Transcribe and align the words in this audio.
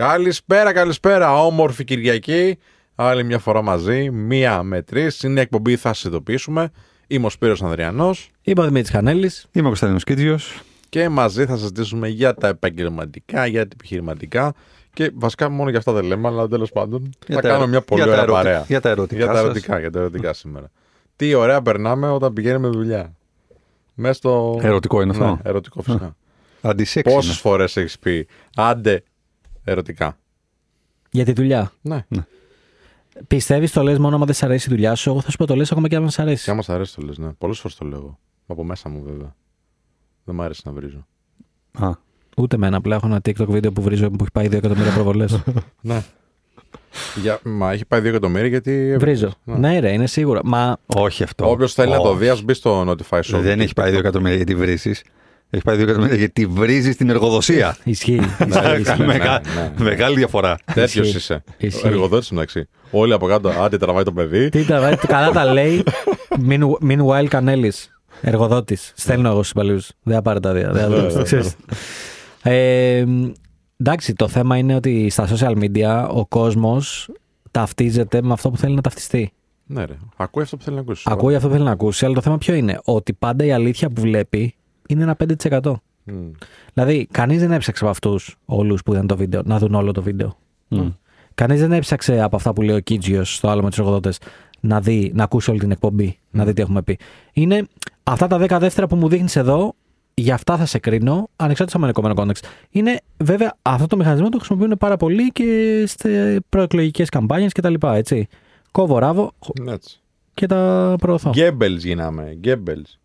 Καλησπέρα, 0.00 0.72
καλησπέρα. 0.72 1.44
Όμορφη 1.44 1.84
Κυριακή. 1.84 2.58
Άλλη 2.94 3.24
μια 3.24 3.38
φορά 3.38 3.62
μαζί. 3.62 4.10
Μία 4.10 4.62
με 4.62 4.82
τρεις. 4.82 5.22
Είναι 5.22 5.40
η 5.40 5.42
εκπομπή, 5.42 5.76
θα 5.76 5.92
σας 5.92 6.04
ειδοποιήσουμε. 6.04 6.70
Είμαι 7.06 7.26
ο 7.26 7.30
Σπύρος 7.30 7.62
Ανδριανός 7.62 8.30
Είμαι 8.42 8.60
ο 8.60 8.64
Δημήτρης 8.64 8.90
Χανέλης. 8.90 9.46
Είμαι 9.52 9.64
ο 9.64 9.66
Κωνσταντίνος 9.66 10.04
Κίτζιο. 10.04 10.38
και 10.88 11.08
μαζί 11.08 11.46
θα 11.46 11.56
συζητήσουμε 11.56 12.08
για 12.08 12.34
τα 12.34 12.48
επαγγελματικά, 12.48 13.46
για 13.46 13.62
τα 13.62 13.68
επιχειρηματικά 13.72 14.54
και 14.92 15.10
βασικά 15.14 15.48
μόνο 15.48 15.70
για 15.70 15.78
αυτά 15.78 15.92
δεν 15.92 16.04
λέμε, 16.04 16.28
αλλά 16.28 16.48
τέλος 16.48 16.70
πάντων 16.72 17.10
θα 17.26 17.40
κάνουμε 17.40 17.66
μια 17.66 17.80
πολύ 17.80 18.02
για 18.02 18.10
τα 18.12 18.16
ωραία 18.22 18.24
ερωτι- 18.24 18.44
παρέα. 18.44 18.64
Για 18.68 18.80
τα 18.80 18.88
ερωτικά. 18.88 19.16
Για 19.16 19.26
τα 19.26 19.34
σας. 19.34 19.44
ερωτικά, 19.44 19.78
για 19.78 19.90
τα 19.90 19.98
ερωτικά 19.98 20.32
σήμερα. 20.32 20.70
Τι 21.16 21.34
ωραία 21.34 21.62
περνάμε 21.62 22.10
όταν 22.10 22.32
πηγαίνουμε 22.32 22.68
δουλειά. 22.68 23.12
Μέσα 23.94 24.14
στο. 24.14 24.58
Ερωτικό 24.62 25.02
είναι 25.02 25.10
αυτό. 25.10 25.24
Ναι, 25.24 25.36
ερωτικό 25.42 25.82
φυσικά. 25.82 26.16
Αντισέξι. 26.60 27.14
Πόσες 27.14 27.38
φορές 27.38 27.76
έχεις 27.76 27.98
πει 27.98 28.26
άντε 28.56 29.02
ερωτικά. 29.70 30.18
Για 31.10 31.24
τη 31.24 31.32
δουλειά. 31.32 31.72
Ναι, 31.80 32.04
Πιστεύεις 33.26 33.72
το 33.72 33.82
λες 33.82 33.98
μόνο 33.98 34.16
άμα 34.16 34.24
δεν 34.24 34.34
σ' 34.34 34.42
αρέσει 34.42 34.68
η 34.68 34.72
δουλειά 34.72 34.94
σου; 34.94 35.10
Εγώ 35.10 35.20
θα 35.20 35.30
σου 35.30 35.36
πω 35.36 35.46
το 35.46 35.56
λες 35.56 35.72
ακόμα 35.72 35.88
και 35.88 35.96
αν 35.96 36.10
σ' 36.10 36.18
αρέσει. 36.18 36.44
και 36.44 36.50
άμα 36.50 36.62
σ' 36.62 36.68
αρέσει 36.68 36.94
το 36.96 37.02
λες, 37.02 37.18
ναι. 37.18 37.28
Πολλές 37.38 37.58
φορές 37.58 37.76
το 37.76 37.84
λέω. 37.84 38.18
Από 38.46 38.64
μέσα 38.64 38.88
μου 38.88 39.02
βέβαια. 39.02 39.34
Δεν 40.24 40.34
μου 40.34 40.42
αρέσει 40.42 40.62
να 40.64 40.72
βρίζω. 40.72 41.06
Α, 41.78 41.90
Ούτε 42.36 42.56
εμένα. 42.56 42.76
Απλά 42.76 42.96
έχω 42.96 43.06
ένα 43.06 43.16
TikTok 43.24 43.46
βίντεο 43.48 43.72
που 43.72 43.82
βρίζω 43.82 44.10
που 44.10 44.16
έχει 44.20 44.30
πάει 44.32 44.46
2 44.46 44.52
εκατομμύρια 44.52 44.92
προβολές. 44.92 45.42
Ναι. 45.80 46.02
Για, 47.22 47.40
μα 47.44 47.72
έχει 47.72 47.84
πάει 47.84 48.00
2 48.00 48.04
εκατομμύρια 48.04 48.46
γιατί. 48.48 48.70
έβριζες. 48.72 48.98
Βρίζω. 49.44 49.58
Ναι. 49.60 49.68
Ναι, 49.68 49.78
ρε, 49.80 49.92
είναι 49.92 50.06
σίγουρα. 50.06 50.40
Μα 50.44 50.76
όχι 50.86 51.22
αυτό. 51.22 51.50
Όποιος 51.50 51.74
θέλει 51.74 51.90
να 51.90 51.96
το 51.96 52.08
Όχι. 52.08 52.18
δει, 52.18 52.28
ας 52.28 52.42
μπει 52.42 52.54
στο 52.54 52.80
Notify 52.90 53.20
Show. 53.20 53.38
Δεν 53.40 53.60
έχει 53.60 53.72
πάει 53.72 53.92
2 53.94 53.98
εκατομμύρια 53.98 54.36
γιατί 54.36 54.54
βρίζεις. 54.54 55.04
Έχει 55.50 55.62
πάει 55.64 55.76
2 55.76 55.80
εκατομμύρια 55.82 56.16
γιατί 56.16 56.46
βρίζεις 56.46 56.96
την 56.96 57.10
εργοδοσία. 57.10 57.76
ισχύει. 57.84 58.14
Ναι, 58.38 58.46
ισχύει, 58.46 58.80
ισχύει. 58.80 59.02
Μεγα- 59.02 59.40
ναι, 59.54 59.72
ναι. 59.78 59.84
Μεγάλη 59.84 60.16
διαφορά. 60.16 60.56
Τέτοιος 60.74 61.06
Ισχύει. 61.06 61.16
είσαι. 61.16 61.42
Ισχύει. 61.56 61.86
Εργοδότη 61.86 62.34
μεταξύ. 62.34 62.68
Όλοι 62.90 63.12
από 63.12 63.26
κάτω, 63.26 63.48
άντε 63.48 63.76
τραβάει 63.76 64.02
το 64.02 64.12
παιδί. 64.12 64.48
Τι 64.48 64.64
τραβάει, 64.64 64.96
καλά 64.96 65.30
τα 65.30 65.52
λέει. 65.52 65.82
Mean- 66.48 66.88
Meanwhile, 66.90 67.26
Κανέλης. 67.28 67.90
Εργοδότης. 68.20 68.92
Στέλνω 68.96 69.28
εγώ 69.28 69.36
στους 69.38 69.50
υπαλλήλου. 69.50 69.80
Δεν 70.02 70.14
θα 70.14 70.22
πάρει 70.22 70.40
τα 70.40 70.52
δύο. 70.52 70.72
δεν 70.72 70.82
θα 70.82 70.88
Ναι, 70.88 70.96
δώσει, 70.96 71.16
ναι, 71.16 71.22
ξέρεις. 71.22 71.54
Ε, 72.42 73.04
εντάξει, 73.76 74.12
το 74.14 74.28
θέμα 74.28 74.56
είναι 74.56 74.74
ότι 74.74 75.10
στα 75.10 75.28
social 75.28 75.54
media 75.58 76.06
ο 76.10 76.26
κόσμος 76.26 77.10
ταυτίζεται 77.50 78.22
με 78.22 78.32
αυτό 78.32 78.50
που 78.50 78.56
θέλει 78.56 78.74
να 78.74 78.80
ταυτιστεί. 78.80 79.32
Ναι, 79.66 79.84
ρε. 79.84 79.94
Ακούει 80.16 80.42
αυτό 80.42 80.56
που 80.56 80.62
θέλει 80.62 80.76
να 80.76 80.82
ακούσει. 80.82 81.02
Ακούει 81.06 81.34
αυτό 81.34 81.46
που 81.48 81.52
θέλει 81.54 81.64
να 81.66 81.70
ακούσει, 81.70 82.04
αλλά 82.04 82.14
το 82.14 82.20
θέμα 82.20 82.38
ποιο 82.38 82.54
είναι; 82.54 82.78
Ότι 82.84 83.12
πάντα 83.12 83.44
η 83.44 83.52
αλήθεια 83.52 83.88
που 83.90 84.00
βλέπει 84.00 84.54
είναι 84.92 85.02
ένα 85.02 85.16
5%. 85.60 85.72
Μμ. 86.04 86.30
Δηλαδή, 86.74 87.06
κανείς 87.10 87.40
δεν 87.40 87.52
έψαξε 87.52 87.82
από 87.84 87.92
αυτούς 87.92 88.36
όλους 88.44 88.82
που 88.82 88.92
είδαν 88.92 89.06
το 89.06 89.16
βίντεο 89.16 89.42
να 89.44 89.58
δουν 89.58 89.74
όλο 89.74 89.92
το 89.92 90.02
βίντεο. 90.02 90.36
Μμ. 90.68 90.88
Κανείς 91.34 91.60
δεν 91.60 91.72
έψαξε 91.72 92.20
από 92.22 92.36
αυτά 92.36 92.52
που 92.52 92.62
λέει 92.62 92.76
ο 92.76 92.80
Κίτζιος 92.80 93.34
στο 93.34 93.48
άλλο 93.48 93.62
με 93.62 93.68
τους 93.68 93.78
εργοδότες 93.78 94.18
να, 94.60 94.80
δει, 94.80 95.10
να 95.14 95.24
ακούσει 95.24 95.50
όλη 95.50 95.58
την 95.58 95.70
εκπομπή, 95.70 96.18
να 96.30 96.44
δει 96.44 96.52
τι 96.52 96.62
έχουμε 96.62 96.82
πει. 96.82 96.98
Είναι 97.32 97.66
αυτά 98.02 98.26
τα 98.26 98.38
10 98.40 98.56
δεύτερα 98.60 98.86
που 98.86 98.96
μου 98.96 99.08
δείχνεις 99.08 99.36
εδώ, 99.36 99.74
για 100.14 100.34
αυτά 100.34 100.56
θα 100.56 100.66
σε 100.66 100.78
κρίνω, 100.78 101.28
ανεξάρτητα 101.36 101.78
από 101.78 101.86
το 101.86 102.00
κόμενο 102.00 102.14
context. 102.22 102.44
Είναι 102.70 103.00
βέβαια 103.16 103.56
αυτό 103.62 103.86
το 103.86 103.96
μηχανισμό 103.96 104.28
το 104.28 104.36
χρησιμοποιούν 104.36 104.76
πάρα 104.78 104.96
πολύ 104.96 105.28
και 105.28 105.44
σε 105.98 106.40
προεκλογικές 106.48 107.08
καμπάνιες 107.08 107.52
κτλ. 107.52 107.74
Έτσι. 107.80 108.28
Κόβω 108.70 108.98
ράβω 108.98 109.32
Ναι, 109.62 109.72
έτσι. 109.72 110.00
και 110.34 110.46
τα 110.46 110.94
προωθώ. 110.98 111.30
Γκέμπελς 111.30 111.84
γίναμε. 111.84 112.34
Γκέμπελς. 112.38 112.98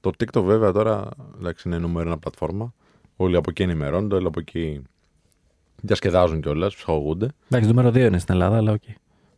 Το 0.00 0.10
TikTok 0.18 0.42
βέβαια 0.42 0.72
τώρα 0.72 1.08
εντάξει, 1.38 1.68
είναι 1.68 1.78
νούμερο 1.78 2.06
ένα 2.08 2.18
πλατφόρμα. 2.18 2.74
Όλοι 3.16 3.36
από 3.36 3.50
εκεί 3.50 3.62
ενημερώνονται, 3.62 4.14
όλοι 4.14 4.26
από 4.26 4.40
εκεί 4.40 4.82
διασκεδάζουν 5.82 6.40
κιόλας, 6.40 6.74
ψυχαγωγούνται. 6.74 7.28
Εντάξει, 7.50 7.68
νούμερο 7.68 7.88
2 7.88 7.96
είναι 7.96 8.18
στην 8.18 8.34
Ελλάδα, 8.34 8.56
αλλά 8.56 8.72
οκ. 8.72 8.82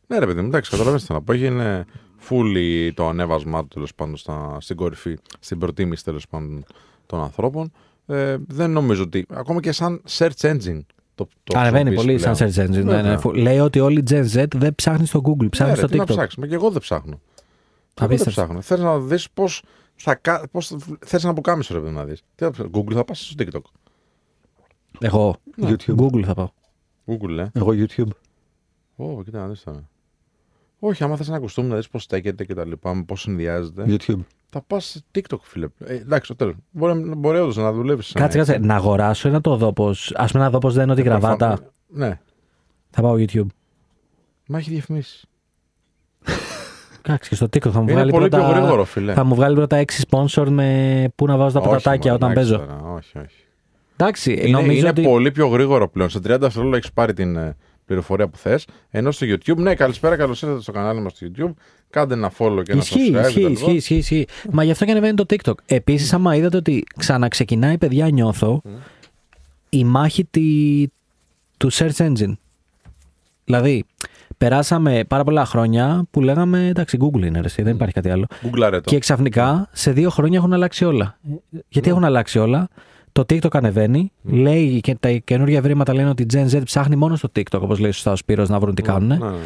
Ναι, 0.06 0.18
ρε 0.18 0.26
παιδί 0.26 0.40
μου, 0.40 0.46
εντάξει, 0.46 0.70
καταλαβαίνετε 0.70 1.06
τι 1.06 1.12
να 1.12 1.22
πω. 1.22 1.32
Είναι 1.32 1.84
φουλ 2.16 2.92
το 2.92 3.08
ανέβασμά 3.08 3.60
του 3.62 3.68
τέλος 3.68 3.94
πάντων 3.94 4.16
στα, 4.16 4.56
στην 4.60 4.76
κορυφή, 4.76 5.16
στην 5.40 5.58
προτίμηση 5.58 6.04
τέλος 6.04 6.28
πάντων 6.28 6.64
των 7.06 7.20
ανθρώπων. 7.22 7.72
Ε, 8.06 8.36
δεν 8.48 8.70
νομίζω 8.70 9.02
ότι. 9.02 9.26
ακόμα 9.30 9.60
και 9.60 9.72
σαν 9.72 10.02
search 10.08 10.30
engine 10.40 10.80
το, 11.14 11.28
το 11.44 11.58
Ανεβαίνει 11.58 11.84
χρησιμοποιείς 11.96 12.22
πολύ 12.24 12.34
πλέον. 12.34 12.34
σαν 12.36 12.48
search 12.48 12.68
engine. 12.70 12.84
Ναι, 12.84 12.92
ναι. 12.96 13.02
Βέβαια. 13.02 13.18
Φου- 13.18 13.34
Λέει 13.36 13.58
ότι 13.58 13.80
όλοι 13.80 13.98
οι 13.98 14.02
Gen 14.10 14.24
Z 14.34 14.44
δεν 14.54 14.74
ψάχνει 14.74 15.06
στο 15.06 15.20
Google, 15.24 15.46
ψάχνει 15.50 15.72
Ναι, 15.72 15.80
ρε, 15.80 15.86
στο 15.86 15.86
τι 15.92 15.96
να 15.96 16.04
TikTok. 16.04 16.06
ψάξουμε. 16.08 16.46
Και 16.46 16.54
εγώ 16.54 16.70
δεν 16.70 16.80
ψάχνω. 16.80 17.20
Και 17.94 18.04
εγώ 18.04 18.08
δεν 18.08 18.18
Απίστευτο. 18.18 18.40
ψάχνω. 18.42 18.60
Θες 18.60 18.80
να 18.80 18.98
δεις 18.98 19.30
πώς 19.30 19.62
θα. 20.02 20.14
κα- 20.14 20.48
Πώς 20.50 20.76
θες 21.06 21.22
να 21.24 21.32
πουκάμισο, 21.32 21.74
ρε 21.74 21.80
παιδί 21.80 21.94
να 21.94 22.04
δεις. 22.04 22.20
Τι 22.34 22.44
θα 22.44 22.50
ψάξεις, 22.50 22.74
Google 22.80 22.92
θα 22.92 23.04
πας 23.04 23.20
στο 23.30 23.44
TikTok. 23.44 23.70
Εγώ. 25.00 25.36
YouTube. 25.62 25.96
Google 25.96 26.22
θα 26.24 26.34
πάω. 26.34 26.48
Google, 27.06 27.38
ε. 27.38 27.46
Εγώ 27.52 27.70
YouTube. 27.72 28.08
Ω, 28.96 29.22
κοίτα 29.22 29.38
να 29.38 29.48
δεις 29.48 29.62
τώρα. 29.62 29.88
Όχι, 30.78 31.04
άμα 31.04 31.16
θες 31.16 31.28
να 31.28 31.36
ακουστούμε 31.36 31.68
να 31.68 31.76
δεις 31.76 31.88
πώς 31.88 32.02
στέκεται 32.02 32.44
και 32.44 32.54
τα 32.54 32.64
λοιπά, 32.66 33.04
πώς 33.06 33.20
συνδυάζεται. 33.20 33.84
YouTube. 33.88 34.18
Θα 34.50 34.62
πας 34.62 35.04
TikTok, 35.14 35.38
φίλε. 35.42 35.66
Ε, 35.78 35.94
εντάξει, 35.94 36.24
στο 36.24 36.36
τέλος. 36.36 36.54
Μπορεί, 36.70 36.98
μπορεί 37.16 37.38
όντως 37.38 37.56
να 37.56 37.72
δουλεύεις. 37.72 38.12
Κάτσε, 38.12 38.38
κάτσε. 38.38 38.58
Να 38.58 38.74
αγοράσω 38.74 39.28
ένα 39.28 39.40
το 39.40 39.56
δόπο. 39.56 39.88
Α 40.14 40.26
πούμε, 40.26 40.42
ένα 40.42 40.50
δόπο 40.50 40.70
δεν 40.70 40.82
είναι 40.82 40.92
ότι 40.92 41.02
γραβάτα. 41.02 41.58
Ναι, 41.88 42.20
Θα 42.90 43.02
πάω 43.02 43.14
YouTube. 43.18 43.46
μα 44.46 44.58
έχει 44.58 44.70
διαφημίσεις. 44.70 45.24
Κάτσε 47.02 47.28
και 47.28 47.34
στο 47.34 47.46
TikTok 47.46 47.60
θα 47.72 47.78
μου 47.78 47.82
Είναι 47.82 47.92
βγάλει 47.92 48.10
πολύ 48.10 48.28
πρώτα. 48.28 48.44
πιο 48.48 48.54
γρήγορο, 48.56 48.84
φίλε. 48.84 49.12
Θα 49.12 49.24
μου 49.24 49.34
βγάλει 49.34 49.54
πρώτα 49.54 49.84
6 49.84 49.92
sponsor 50.10 50.46
με 50.48 51.08
πού 51.14 51.26
να 51.26 51.36
βάζω 51.36 51.52
τα 51.52 51.58
Όχι, 51.60 51.68
πατατάκια 51.68 52.12
μωρέ, 52.12 52.24
όταν 52.24 52.30
εντάξει 52.30 52.52
παίζω. 52.52 52.66
τώρα, 52.66 52.92
όχι, 52.94 53.18
όχι. 53.18 53.36
Εντάξει, 53.96 54.32
Είναι, 54.32 54.48
νομίζω 54.48 54.78
είναι 54.78 54.88
ότι. 54.88 55.02
πολύ 55.02 55.30
πιο 55.32 55.46
γρήγορο 55.46 55.88
πλέον. 55.88 56.10
Σε 56.10 56.18
30 56.18 56.22
δευτερόλεπτα 56.22 56.76
έχεις 56.76 56.92
πάρει 56.92 57.12
την 57.12 57.36
ε, 57.36 57.56
πληροφορία 57.86 58.28
που 58.28 58.36
θες. 58.38 58.66
Ενώ 58.90 59.10
στο 59.10 59.26
YouTube, 59.28 59.56
ναι, 59.56 59.74
καλησπέρα, 59.74 60.16
καλώς 60.16 60.42
ήρθατε 60.42 60.60
στο 60.62 60.72
κανάλι 60.72 61.00
μας 61.00 61.12
στο 61.12 61.26
YouTube. 61.36 61.52
Κάντε 61.90 62.14
ένα 62.14 62.32
follow 62.38 62.62
και 62.64 62.72
ένα 62.72 62.80
Ισχύει, 62.80 63.12
subscribe. 63.14 63.20
ισχύει, 63.26 63.40
κτλ. 63.42 63.52
ισχύει, 63.52 63.72
ισχύει, 63.74 63.94
ισχύει. 63.96 64.26
Μα 64.50 64.64
γι' 64.64 64.70
αυτό 64.70 64.84
και 64.84 64.90
ανεβαίνει 64.90 65.14
το 65.14 65.24
TikTok. 65.30 65.54
Επίσης, 65.66 66.12
άμα 66.12 66.36
είδατε 66.36 66.56
ότι 66.56 66.84
ξαναξεκινάει, 66.98 67.78
παιδιά, 67.78 68.08
νιώθω 68.08 68.62
η 69.68 69.84
μάχη 69.84 70.24
τη... 70.24 70.42
του 71.56 71.72
search 71.72 71.96
engine. 71.96 72.32
Δηλαδή, 73.44 73.84
περάσαμε 74.42 75.04
πάρα 75.08 75.24
πολλά 75.24 75.44
χρόνια 75.44 76.04
που 76.10 76.20
λέγαμε 76.20 76.66
εντάξει, 76.66 76.98
Google 77.00 77.24
είναι, 77.24 77.40
ρε, 77.40 77.46
εσύ, 77.46 77.62
δεν 77.62 77.74
υπάρχει 77.74 77.94
κάτι 77.94 78.10
άλλο. 78.10 78.26
Γκουγκλάρε 78.42 78.80
το. 78.80 78.90
Και 78.90 78.98
ξαφνικά 78.98 79.68
σε 79.72 79.92
δύο 79.92 80.10
χρόνια 80.10 80.38
έχουν 80.38 80.52
αλλάξει 80.52 80.84
όλα. 80.84 81.18
Γιατί 81.68 81.90
έχουν 81.90 82.04
αλλάξει 82.04 82.38
όλα; 82.38 82.68
Το 83.12 83.22
TikTok 83.22 83.54
ανεβαίνει. 83.54 84.12
Λέει 84.22 84.80
και 84.80 84.96
τα 85.00 85.10
καινούργια 85.10 85.58
ευρήματα 85.58 85.94
λένε 85.94 86.08
ότι 86.08 86.22
η 86.22 86.26
Gen 86.32 86.50
Z 86.50 86.60
ψάχνει 86.64 86.96
μόνος 86.96 87.18
στο 87.18 87.28
TikTok, 87.36 87.60
όπως 87.60 87.78
λέει 87.78 87.90
σωστά 87.90 88.12
ο 88.12 88.16
Σπύρος, 88.16 88.48
να 88.48 88.58
βρουν 88.58 88.74
τι 88.74 88.82
κάνουν. 88.82 89.08
Ναι, 89.08 89.16
ναι, 89.16 89.30
ναι. 89.30 89.36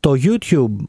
Το 0.00 0.12
YouTube 0.22 0.84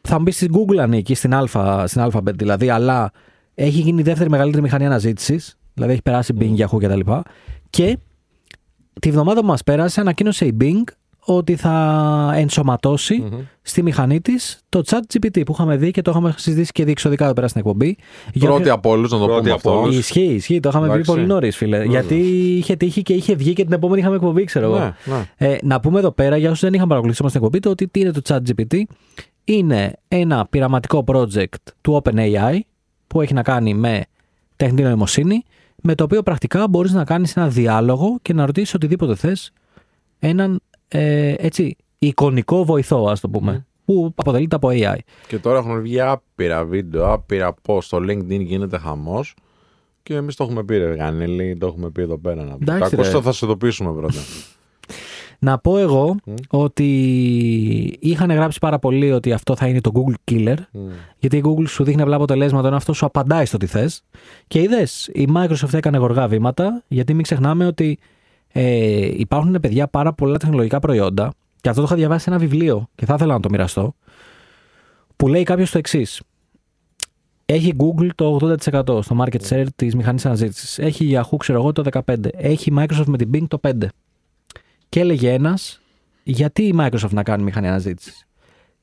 θα 0.00 0.18
μπει 0.18 0.30
στην 0.30 0.52
Google 0.52 0.76
ανήκει, 0.76 1.14
στην, 1.14 1.34
αλφα, 1.34 1.86
στην 1.86 2.02
Alphabet 2.04 2.34
δηλαδή, 2.34 2.68
αλλά 2.68 3.10
έχει 3.54 3.80
γίνει 3.80 4.00
η 4.00 4.04
δεύτερη 4.04 4.30
μεγαλύτερη 4.30 4.62
μηχανή 4.62 4.86
αναζήτησης. 4.86 5.58
Δηλαδή 5.74 5.92
έχει 5.92 6.02
περάσει 6.02 6.34
Bing, 6.40 6.56
Yahoo 6.56 6.78
κτλ. 6.82 7.00
Και, 7.00 7.18
και 7.70 7.98
τη 9.00 9.10
βδομάδα 9.10 9.40
που 9.40 9.46
μας 9.46 9.62
πέρασε 9.62 10.00
ανακοίνωσε 10.00 10.44
η 10.44 10.56
Bing 10.60 10.82
ότι 11.30 11.56
θα 11.56 12.32
ενσωματωσει 12.34 13.28
στη 13.62 13.82
μηχανή 13.82 14.20
της 14.20 14.60
το 14.68 14.82
chat 14.86 14.98
GPT 15.12 15.42
που 15.46 15.52
είχαμε 15.52 15.76
δει 15.76 15.90
και 15.90 16.02
το 16.02 16.10
είχαμε 16.10 16.34
συζητήσει 16.36 16.72
και 16.72 16.84
διεξοδικά 16.84 17.24
εδώ 17.24 17.32
πέρα 17.34 17.48
στην 17.48 17.60
εκπομπή. 17.60 17.96
Για 18.32 18.46
Πρώτη 18.46 18.60
όποιο- 18.60 18.74
από 18.74 18.90
όλους, 18.90 19.10
να 19.10 19.18
το 19.18 19.24
Πρώτη 19.24 19.40
πούμε 19.40 19.52
από 19.52 19.68
αυτό. 19.70 19.80
όλους. 19.82 19.96
Ισχύει, 19.98 20.20
ισχύει. 20.34 20.60
Το 20.60 20.68
είχαμε 20.68 20.86
πει 20.86 20.92
Εντάξει. 20.92 21.10
πολύ 21.10 21.26
νωρίς, 21.26 21.56
φίλε. 21.56 21.84
Γιατί 21.84 22.14
είχε 22.58 22.76
τύχει 22.76 23.02
και 23.02 23.12
είχε 23.12 23.34
βγει 23.34 23.52
και 23.52 23.64
την 23.64 23.72
επόμενη 23.72 24.00
είχαμε 24.00 24.14
εκπομπή, 24.16 24.44
ξέρω 24.44 24.66
εγώ. 24.66 24.78
Ναι, 24.78 24.92
ναι. 25.04 25.48
Ε, 25.52 25.56
να 25.62 25.80
πούμε 25.80 25.98
εδώ 25.98 26.10
πέρα, 26.10 26.36
για 26.36 26.48
όσους 26.48 26.60
δεν 26.62 26.72
είχαν 26.74 26.86
παρακολουθήσει 26.88 27.22
όμως 27.22 27.34
την 27.34 27.42
εκπομπή, 27.44 27.62
το 27.62 27.70
ότι 27.70 27.88
τι 27.88 28.00
είναι 28.00 28.10
το 28.10 28.20
ChatGPT. 28.28 28.82
Είναι 29.44 29.92
ένα 30.08 30.46
πειραματικό 30.50 31.04
project 31.06 31.44
του 31.80 32.02
OpenAI 32.04 32.58
που 33.06 33.20
έχει 33.20 33.34
να 33.34 33.42
κάνει 33.42 33.74
με 33.74 34.04
τεχνητή 34.56 34.82
νοημοσύνη, 34.82 35.42
με 35.82 35.94
το 35.94 36.04
οποίο 36.04 36.22
πρακτικά 36.22 36.68
μπορείς 36.68 36.92
να 36.92 37.04
κάνεις 37.04 37.36
ένα 37.36 37.48
διάλογο 37.48 38.18
και 38.22 38.32
να 38.32 38.46
ρωτήσεις 38.46 38.74
οτιδήποτε 38.74 39.14
θες 39.14 39.52
έναν 40.18 40.60
ε, 40.88 41.34
έτσι, 41.38 41.76
εικονικό 41.98 42.64
βοηθό, 42.64 43.06
ας 43.08 43.20
το 43.20 43.28
πούμε, 43.28 43.66
που 43.84 44.12
αποτελείται 44.16 44.56
από 44.56 44.68
AI. 44.72 44.98
Και 45.28 45.38
τώρα 45.38 45.58
έχουν 45.58 45.80
βγει 45.80 46.00
άπειρα 46.00 46.64
βίντεο, 46.64 47.12
άπειρα 47.12 47.54
πώ 47.62 47.80
στο 47.80 47.98
LinkedIn 47.98 48.40
γίνεται 48.40 48.78
χαμός. 48.78 49.34
Και 50.02 50.14
εμείς 50.14 50.36
το 50.36 50.44
έχουμε 50.44 50.64
πει, 50.64 50.76
ρε 50.76 50.94
Γανέλη, 50.94 51.56
το 51.56 51.66
έχουμε 51.66 51.90
πει 51.90 52.02
εδώ 52.02 52.18
πέρα. 52.18 52.44
Να 52.44 52.56
πει. 52.56 52.58
Εντάξει, 52.60 52.80
Τα 52.80 53.02
ρε. 53.02 53.08
ακούστε, 53.08 53.20
θα 53.20 53.32
σε 53.32 53.46
ειδοποιήσουμε 53.46 53.92
πρώτα. 53.92 54.18
Να 55.40 55.58
πω 55.58 55.78
εγώ 55.78 56.16
ότι 56.48 56.86
είχαν 58.00 58.30
γράψει 58.30 58.58
πάρα 58.58 58.78
πολύ 58.78 59.12
ότι 59.12 59.32
αυτό 59.32 59.56
θα 59.56 59.66
είναι 59.68 59.80
το 59.80 59.90
Google 59.94 60.32
Killer. 60.32 60.56
Γιατί 61.18 61.36
η 61.36 61.42
Google 61.44 61.68
σου 61.68 61.84
δείχνει 61.84 62.02
απλά 62.02 62.16
αποτελέσματα, 62.16 62.66
ενώ 62.66 62.76
αυτό 62.76 62.92
σου 62.92 63.06
απαντάει 63.06 63.44
στο 63.44 63.56
τι 63.56 63.66
θες. 63.66 64.02
Και 64.46 64.60
είδες, 64.60 65.10
η 65.12 65.28
Microsoft 65.34 65.72
έκανε 65.72 65.98
γοργά 65.98 66.28
βήματα, 66.28 66.82
γιατί 66.88 67.14
μην 67.14 67.22
ξεχνάμε 67.22 67.66
ότι 67.66 67.98
ε, 68.52 69.10
υπάρχουν 69.18 69.60
παιδιά 69.60 69.88
πάρα 69.88 70.12
πολλά 70.12 70.36
τεχνολογικά 70.38 70.78
προϊόντα. 70.78 71.32
Και 71.60 71.68
αυτό 71.68 71.80
το 71.80 71.86
είχα 71.86 71.96
διαβάσει 71.96 72.24
σε 72.24 72.30
ένα 72.30 72.38
βιβλίο 72.38 72.88
και 72.94 73.06
θα 73.06 73.14
ήθελα 73.14 73.32
να 73.32 73.40
το 73.40 73.50
μοιραστώ. 73.50 73.94
Που 75.16 75.28
λέει 75.28 75.42
κάποιος 75.42 75.70
το 75.70 75.78
εξής. 75.78 76.22
Έχει 77.44 77.76
Google 77.78 78.08
το 78.14 78.38
80% 78.42 79.02
στο 79.02 79.24
market 79.24 79.40
share 79.48 79.66
της 79.76 79.94
μηχανής 79.94 80.26
αναζήτησης. 80.26 80.78
Έχει 80.78 81.10
Yahoo, 81.14 81.36
ξέρω 81.38 81.58
εγώ, 81.58 81.72
το 81.72 81.82
15%. 82.06 82.16
Έχει 82.32 82.72
Microsoft 82.78 83.04
με 83.06 83.16
την 83.16 83.30
Bing 83.34 83.46
το 83.48 83.60
5%. 83.62 83.88
και 84.88 85.00
έλεγε 85.00 85.32
ένας, 85.32 85.80
γιατί 86.22 86.62
η 86.62 86.74
Microsoft 86.78 87.10
να 87.10 87.22
κάνει 87.22 87.42
μηχανή 87.42 87.68
αναζήτησης. 87.68 88.26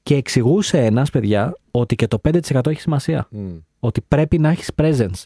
Και 0.04 0.16
εξηγούσε 0.16 0.86
ένας, 0.86 1.10
παιδιά, 1.10 1.58
ότι 1.72 1.96
και 1.96 2.08
το 2.08 2.18
5% 2.30 2.70
έχει 2.70 2.82
σημασία. 2.82 3.28
Μμ. 3.32 3.58
Ότι 3.80 4.02
πρέπει 4.08 4.40
να 4.40 4.50
έχεις 4.50 4.72
presence. 4.76 5.24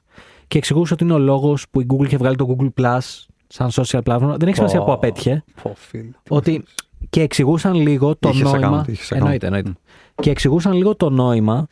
Και 0.48 0.58
εξηγούσε 0.58 0.94
ότι 0.94 1.04
είναι 1.04 1.14
ο 1.14 1.18
λόγος 1.18 1.66
που 1.72 1.82
η 1.82 1.86
Google 1.90 2.06
είχε 2.06 2.18
βγάλει 2.18 2.36
το 2.36 2.56
Google 2.58 2.70
Plus 2.82 3.26
σαν 3.52 3.70
social 3.72 4.00
platform. 4.04 4.34
Δεν 4.38 4.48
έχει 4.48 4.56
σημασία 4.56 4.84
που 4.84 4.92
απέτυχε. 4.92 5.44
Πω, 5.64 5.74
φίλε. 5.78 6.10
Ότι 6.30 6.64
και 7.10 7.22
εξηγούσαν 7.22 7.74
λίγο 7.74 8.16
το 8.16 8.30
Είχες 8.30 8.52
νόημα. 8.52 8.82
account, 8.84 8.88
είχες 8.90 9.08
account. 9.14 9.18
εννοείται, 9.18 9.46
εννοείται. 9.46 9.74
Και 10.16 10.30
εξηγούσαν 10.30 10.74
λίγο 10.74 10.96
το 10.96 11.10
νόημα 11.10 11.68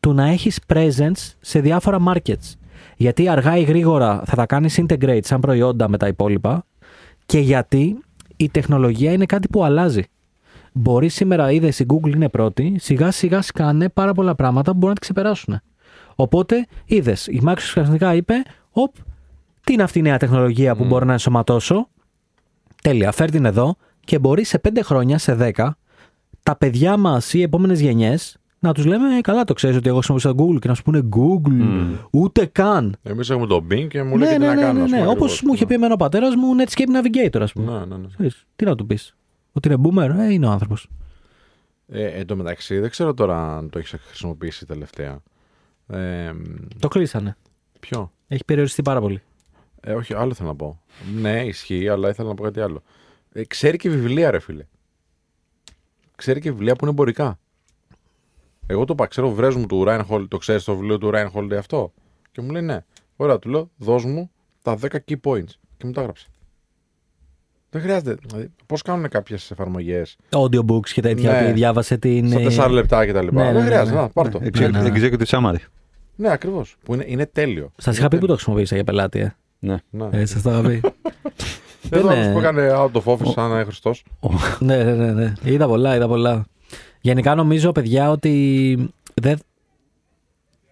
του 0.00 0.12
να 0.12 0.28
έχεις 0.28 0.60
presence 0.72 1.32
σε 1.40 1.60
διάφορα 1.60 1.98
markets. 2.08 2.52
Γιατί 2.96 3.28
αργά 3.28 3.56
ή 3.56 3.62
γρήγορα 3.62 4.22
θα 4.26 4.36
τα 4.36 4.46
κάνεις 4.46 4.80
integrate 4.82 5.24
σαν 5.24 5.40
προϊόντα 5.40 5.88
με 5.88 5.96
τα 5.96 6.06
υπόλοιπα 6.06 6.64
και 7.26 7.38
γιατί 7.38 7.98
η 8.36 8.48
τεχνολογία 8.48 9.12
είναι 9.12 9.26
κάτι 9.26 9.48
που 9.48 9.64
αλλάζει. 9.64 10.02
Μπορείς 10.72 11.14
σήμερα, 11.14 11.50
είδες 11.52 11.78
η 11.78 11.86
Google 11.88 12.14
είναι 12.14 12.28
πρώτη, 12.28 12.76
σιγά 12.78 13.10
σιγά 13.10 13.42
σκάνε 13.42 13.88
πάρα 13.88 14.12
πολλά 14.12 14.34
πράγματα 14.34 14.70
που 14.70 14.76
μπορούν 14.76 14.88
να 14.88 14.94
τη 14.94 15.00
ξεπεράσουν. 15.00 15.60
Οπότε 16.14 16.66
είδες, 16.84 17.26
η 17.26 17.40
Microsoft 17.44 17.54
ξαφνικά 17.56 18.14
είπε, 18.14 18.34
Οπ, 18.70 18.94
τι 19.68 19.74
είναι 19.74 19.82
αυτή 19.82 19.98
η 19.98 20.02
νέα 20.02 20.16
τεχνολογία 20.16 20.76
που 20.76 20.84
μπορώ 20.84 21.04
να 21.04 21.12
ενσωματώσω; 21.12 21.88
Τέλεια, 22.82 23.12
φέρ 23.12 23.30
την 23.30 23.44
εδώ 23.44 23.76
και 24.04 24.18
μπορεί 24.18 24.44
σε 24.44 24.60
5 24.68 24.78
χρόνια, 24.82 25.18
σε 25.18 25.52
10, 25.56 25.68
τα 26.42 26.56
παιδιά 26.56 26.96
μας 26.96 27.32
ή 27.34 27.38
οι 27.38 27.42
επόμενες 27.42 27.80
γενιές 27.80 28.36
να 28.58 28.72
τους 28.72 28.84
λέμε, 28.84 29.16
«Ε, 29.16 29.20
καλά 29.20 29.44
το 29.44 29.52
ξέρεις 29.52 29.76
ότι 29.76 29.88
εγώ 29.88 29.96
χρησιμοποιούσα 29.96 30.34
το 30.34 30.44
Google 30.44 30.58
και 30.60 30.68
να 30.68 30.74
σου 30.74 30.82
πούνε 30.82 31.08
Google. 31.16 31.86
Ούτε 32.10 32.46
καν. 32.46 32.96
Εμείς 33.02 33.30
έχουμε 33.30 33.46
το 33.46 33.64
Bing 33.70 33.86
και 33.88 34.02
μου 34.02 34.16
λέει 34.16 34.28
ναι, 34.28 34.34
τι 34.34 34.40
ναι, 34.40 34.46
να 34.46 34.54
ναι, 34.54 34.60
κάνω. 34.60 34.72
ναι, 34.78 34.84
ας 34.84 34.90
ναι. 34.90 34.96
πούμε, 34.98 35.10
Όπως 35.10 35.22
ακριβώς. 35.24 35.42
μου 35.42 35.52
είχε 35.54 35.66
πει 35.66 35.74
εμένα 35.74 35.94
ο 35.94 35.96
πατέρας 35.96 36.34
μου, 36.34 36.46
Netscape 36.58 36.88
Navigator, 37.26 37.40
ας 37.40 37.52
πούμε. 37.52 37.72
Ναι, 37.72 37.78
ναι, 37.84 37.96
ναι. 37.96 38.06
Ξέρεις, 38.16 38.46
τι 38.56 38.64
να 38.64 38.74
του 38.74 38.86
πεις. 38.86 39.16
Ότι 39.52 39.68
είναι 39.68 39.76
boomer, 39.82 40.10
ε, 40.18 40.32
είναι 40.32 40.46
ο 40.46 40.50
άνθρωπος. 40.50 40.88
Ε, 41.88 42.06
εν 42.06 42.26
τω 42.26 42.36
μεταξύ, 42.36 42.78
δεν 42.78 42.90
ξέρω 42.90 43.14
τώρα 43.14 43.56
αν 43.56 43.70
το 43.70 43.78
έχεις 43.78 43.94
χρησιμοποιήσει 44.06 44.66
τελευταία. 44.66 45.18
Ε, 45.86 46.30
Το 46.78 46.88
κλείσανε. 46.88 47.36
ποιο; 47.80 48.12
Έχει 48.28 48.44
περιοριστεί 48.44 48.82
πάρα 48.82 49.00
πολύ. 49.00 49.22
Ε, 49.88 49.94
όχι, 49.94 50.14
άλλο 50.14 50.34
θέλω 50.34 50.48
να 50.48 50.54
πω. 50.54 50.80
Ναι, 51.14 51.44
ισχύει, 51.44 51.88
αλλά 51.88 52.08
ήθελα 52.08 52.28
να 52.28 52.34
πω 52.34 52.42
κάτι 52.42 52.60
άλλο. 52.60 52.82
Ε, 53.32 53.44
ξέρει 53.44 53.76
και 53.76 53.90
βιβλία, 53.90 54.30
ρε 54.30 54.38
φίλε. 54.38 54.64
Ξέρει 56.16 56.40
και 56.40 56.50
βιβλία 56.50 56.72
που 56.72 56.78
είναι 56.80 56.90
εμπορικά. 56.90 57.38
Εγώ 58.66 58.84
το 58.84 58.92
είπα, 58.92 59.06
ξέρω 59.06 59.30
βρες 59.30 59.54
μου 59.54 59.66
του 59.66 59.84
Reinhold, 59.88 60.24
το 60.28 60.36
ξέρεις 60.38 60.64
το 60.64 60.74
βιβλίο 60.76 60.98
του 60.98 61.10
Reinhold 61.14 61.52
αυτό. 61.58 61.92
Και 62.32 62.40
μου 62.40 62.50
λέει 62.50 62.62
ναι. 62.62 62.84
Ωραία, 63.16 63.38
του 63.38 63.48
λέω, 63.48 63.70
δώσ' 63.76 64.04
μου 64.04 64.30
τα 64.62 64.78
10 64.80 64.86
key 65.08 65.14
points. 65.22 65.50
Και 65.76 65.86
μου 65.86 65.92
τα 65.92 66.00
έγραψε. 66.00 66.26
Δεν 67.70 67.82
χρειάζεται. 67.82 68.16
Δηλαδή, 68.26 68.50
Πώς 68.66 68.82
κάνουν 68.82 69.08
κάποιες 69.08 69.50
εφαρμογές; 69.50 70.16
Audiobooks 70.30 70.88
και 70.88 71.00
τέτοια 71.00 71.40
Ναι. 71.40 71.48
που 71.48 71.54
διάβασε 71.54 71.96
την. 71.98 72.28
στα 72.50 72.66
4 72.66 72.70
λεπτά 72.70 73.06
και 73.06 73.12
τα 73.12 73.22
λοιπά. 73.22 73.34
Ναι, 73.42 73.46
ναι, 73.46 73.52
Δεν 73.52 73.60
ναι, 73.62 73.66
χρειάζεται. 73.68 73.96
ναι. 73.96 74.00
Να, 74.02 74.08
πάρ' 74.08 74.28
το. 74.30 74.38
Executive 74.42 74.70
ναι, 74.70 74.82
ναι. 74.82 74.90
executive 74.94 75.24
summary. 75.26 75.56
Ναι, 76.16 76.30
ακριβώς. 76.30 76.76
Που 76.84 76.94
είναι, 76.94 77.04
είναι 77.06 77.26
τέλειο. 77.26 77.72
Σας 77.76 77.98
είχα 77.98 78.08
πει 78.08 78.18
που 78.18 78.26
το 78.26 78.32
χρησιμοποίησα 78.34 78.74
για 78.74 78.84
πελάτη, 78.84 79.18
ε. 79.18 79.36
Ναι. 79.58 79.76
Ναι. 79.90 80.08
ε 80.10 80.24
Σας 80.24 80.42
το 80.42 80.50
είχα 80.50 80.60
πει. 80.62 80.80
Εδώ 81.90 82.12
είναι- 82.12 82.26
ναι. 82.26 82.32
που 82.32 82.38
έκανε 82.38 82.68
out 82.72 82.90
of 82.92 83.02
office 83.04 83.30
σαν 83.34 83.50
να 83.50 83.64
Χριστός. 83.64 84.04
ναι, 84.58 84.84
ναι, 84.84 84.94
ναι, 84.94 85.12
ναι. 85.12 85.32
Είδα 85.44 85.66
πολλά, 85.66 85.94
είδα 85.96 86.08
πολλά. 86.08 86.44
Γενικά 87.00 87.34
νομίζω, 87.34 87.72
παιδιά, 87.72 88.10
ότι 88.10 88.76
δεν, 89.14 89.38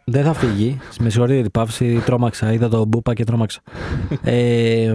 δεν 0.05 0.25
θα 0.25 0.33
φύγει. 0.33 0.79
Με 1.01 1.09
συγχωρείτε 1.11 1.35
για 1.35 1.43
την 1.43 1.53
παύση, 1.53 2.03
τρόμαξα. 2.05 2.53
Είδα 2.53 2.69
το 2.69 2.85
μπούπα 2.85 3.15
και 3.15 3.25
τρόμαξα. 3.25 3.61
ε, 4.23 4.95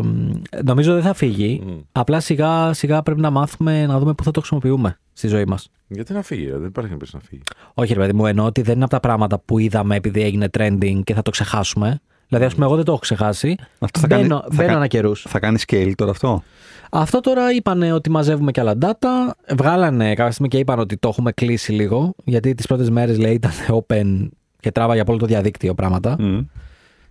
νομίζω 0.64 0.94
δεν 0.94 1.04
θα 1.04 1.14
φύγει. 1.14 1.62
Μμ. 1.66 1.72
Απλά 1.92 2.20
σιγά 2.20 2.74
σιγά 2.74 3.02
πρέπει 3.02 3.22
να 3.22 3.30
μάθουμε 3.30 3.86
να 3.86 4.00
δούμε 4.00 4.14
πού 4.14 4.24
θα 4.24 4.32
το 4.32 4.40
χρησιμοποιούμε 4.40 5.00
στη 5.14 5.28
ζωή 5.28 5.46
μας. 5.46 5.70
Γιατί 5.88 6.14
να 6.14 6.22
φύγει, 6.22 6.46
ρε, 6.46 6.58
δεν 6.58 6.68
υπάρχει 6.68 6.92
να 6.92 6.98
να 7.14 7.20
φύγει. 7.20 7.42
Όχι, 7.74 7.94
ρε 7.94 8.00
παιδί 8.00 8.14
μου, 8.14 8.26
εννοώ 8.26 8.46
ότι 8.46 8.62
δεν 8.62 8.76
είναι 8.76 8.84
από 8.84 8.94
τα 8.94 9.00
πράγματα 9.00 9.40
που 9.40 9.60
είδαμε 9.60 9.96
επειδή 9.96 10.22
έγινε 10.22 10.48
trending 10.58 11.00
και 11.04 11.14
θα 11.14 11.22
το 11.22 11.32
ξεχάσουμε. 11.32 12.02
Δηλαδή, 12.32 12.50
ας 12.50 12.54
πούμε, 12.54 12.66
εγώ 12.66 12.76
δεν 12.76 12.86
το 12.86 12.92
έχω 12.92 13.02
ξεχάσει. 13.02 13.56
Αυτό 13.80 14.00
θα 14.00 14.08
μπαίνω 14.08 14.22
κάνει- 14.28 14.42
θα 14.42 14.48
μπαίνω 14.56 14.68
κα- 14.70 14.76
ανά 14.76 14.88
καιρούς. 14.88 15.26
Θα 15.30 15.40
κάνει 15.40 15.58
scale 15.68 15.92
τώρα 15.96 16.12
αυτό; 16.12 16.44
Αυτό 16.92 17.20
τώρα 17.20 17.52
είπανε 17.54 17.94
ότι 17.94 18.10
μαζεύουμε 18.10 18.52
και 18.52 18.60
άλλα 18.60 18.76
data. 18.82 19.32
Βγάλανε 19.58 20.14
κάποια 20.14 20.32
στιγμή 20.32 20.48
και 20.48 20.58
είπαν 20.58 20.80
ότι 20.80 20.98
το 20.98 21.08
έχουμε 21.08 21.32
κλείσει 21.32 21.72
λίγο. 21.72 22.14
Γιατί 22.24 22.54
τις 22.56 22.66
πρώτες 22.68 22.90
μέρες 22.90 23.18
λέει 23.18 23.34
ήταν 23.34 23.52
open 23.88 24.28
και 24.60 24.72
τράβαγε 24.72 25.02
από 25.02 25.12
όλο 25.12 25.20
το 25.20 25.26
διαδίκτυο 25.28 25.74
πράγματα. 25.74 26.16
Μμ. 26.20 26.40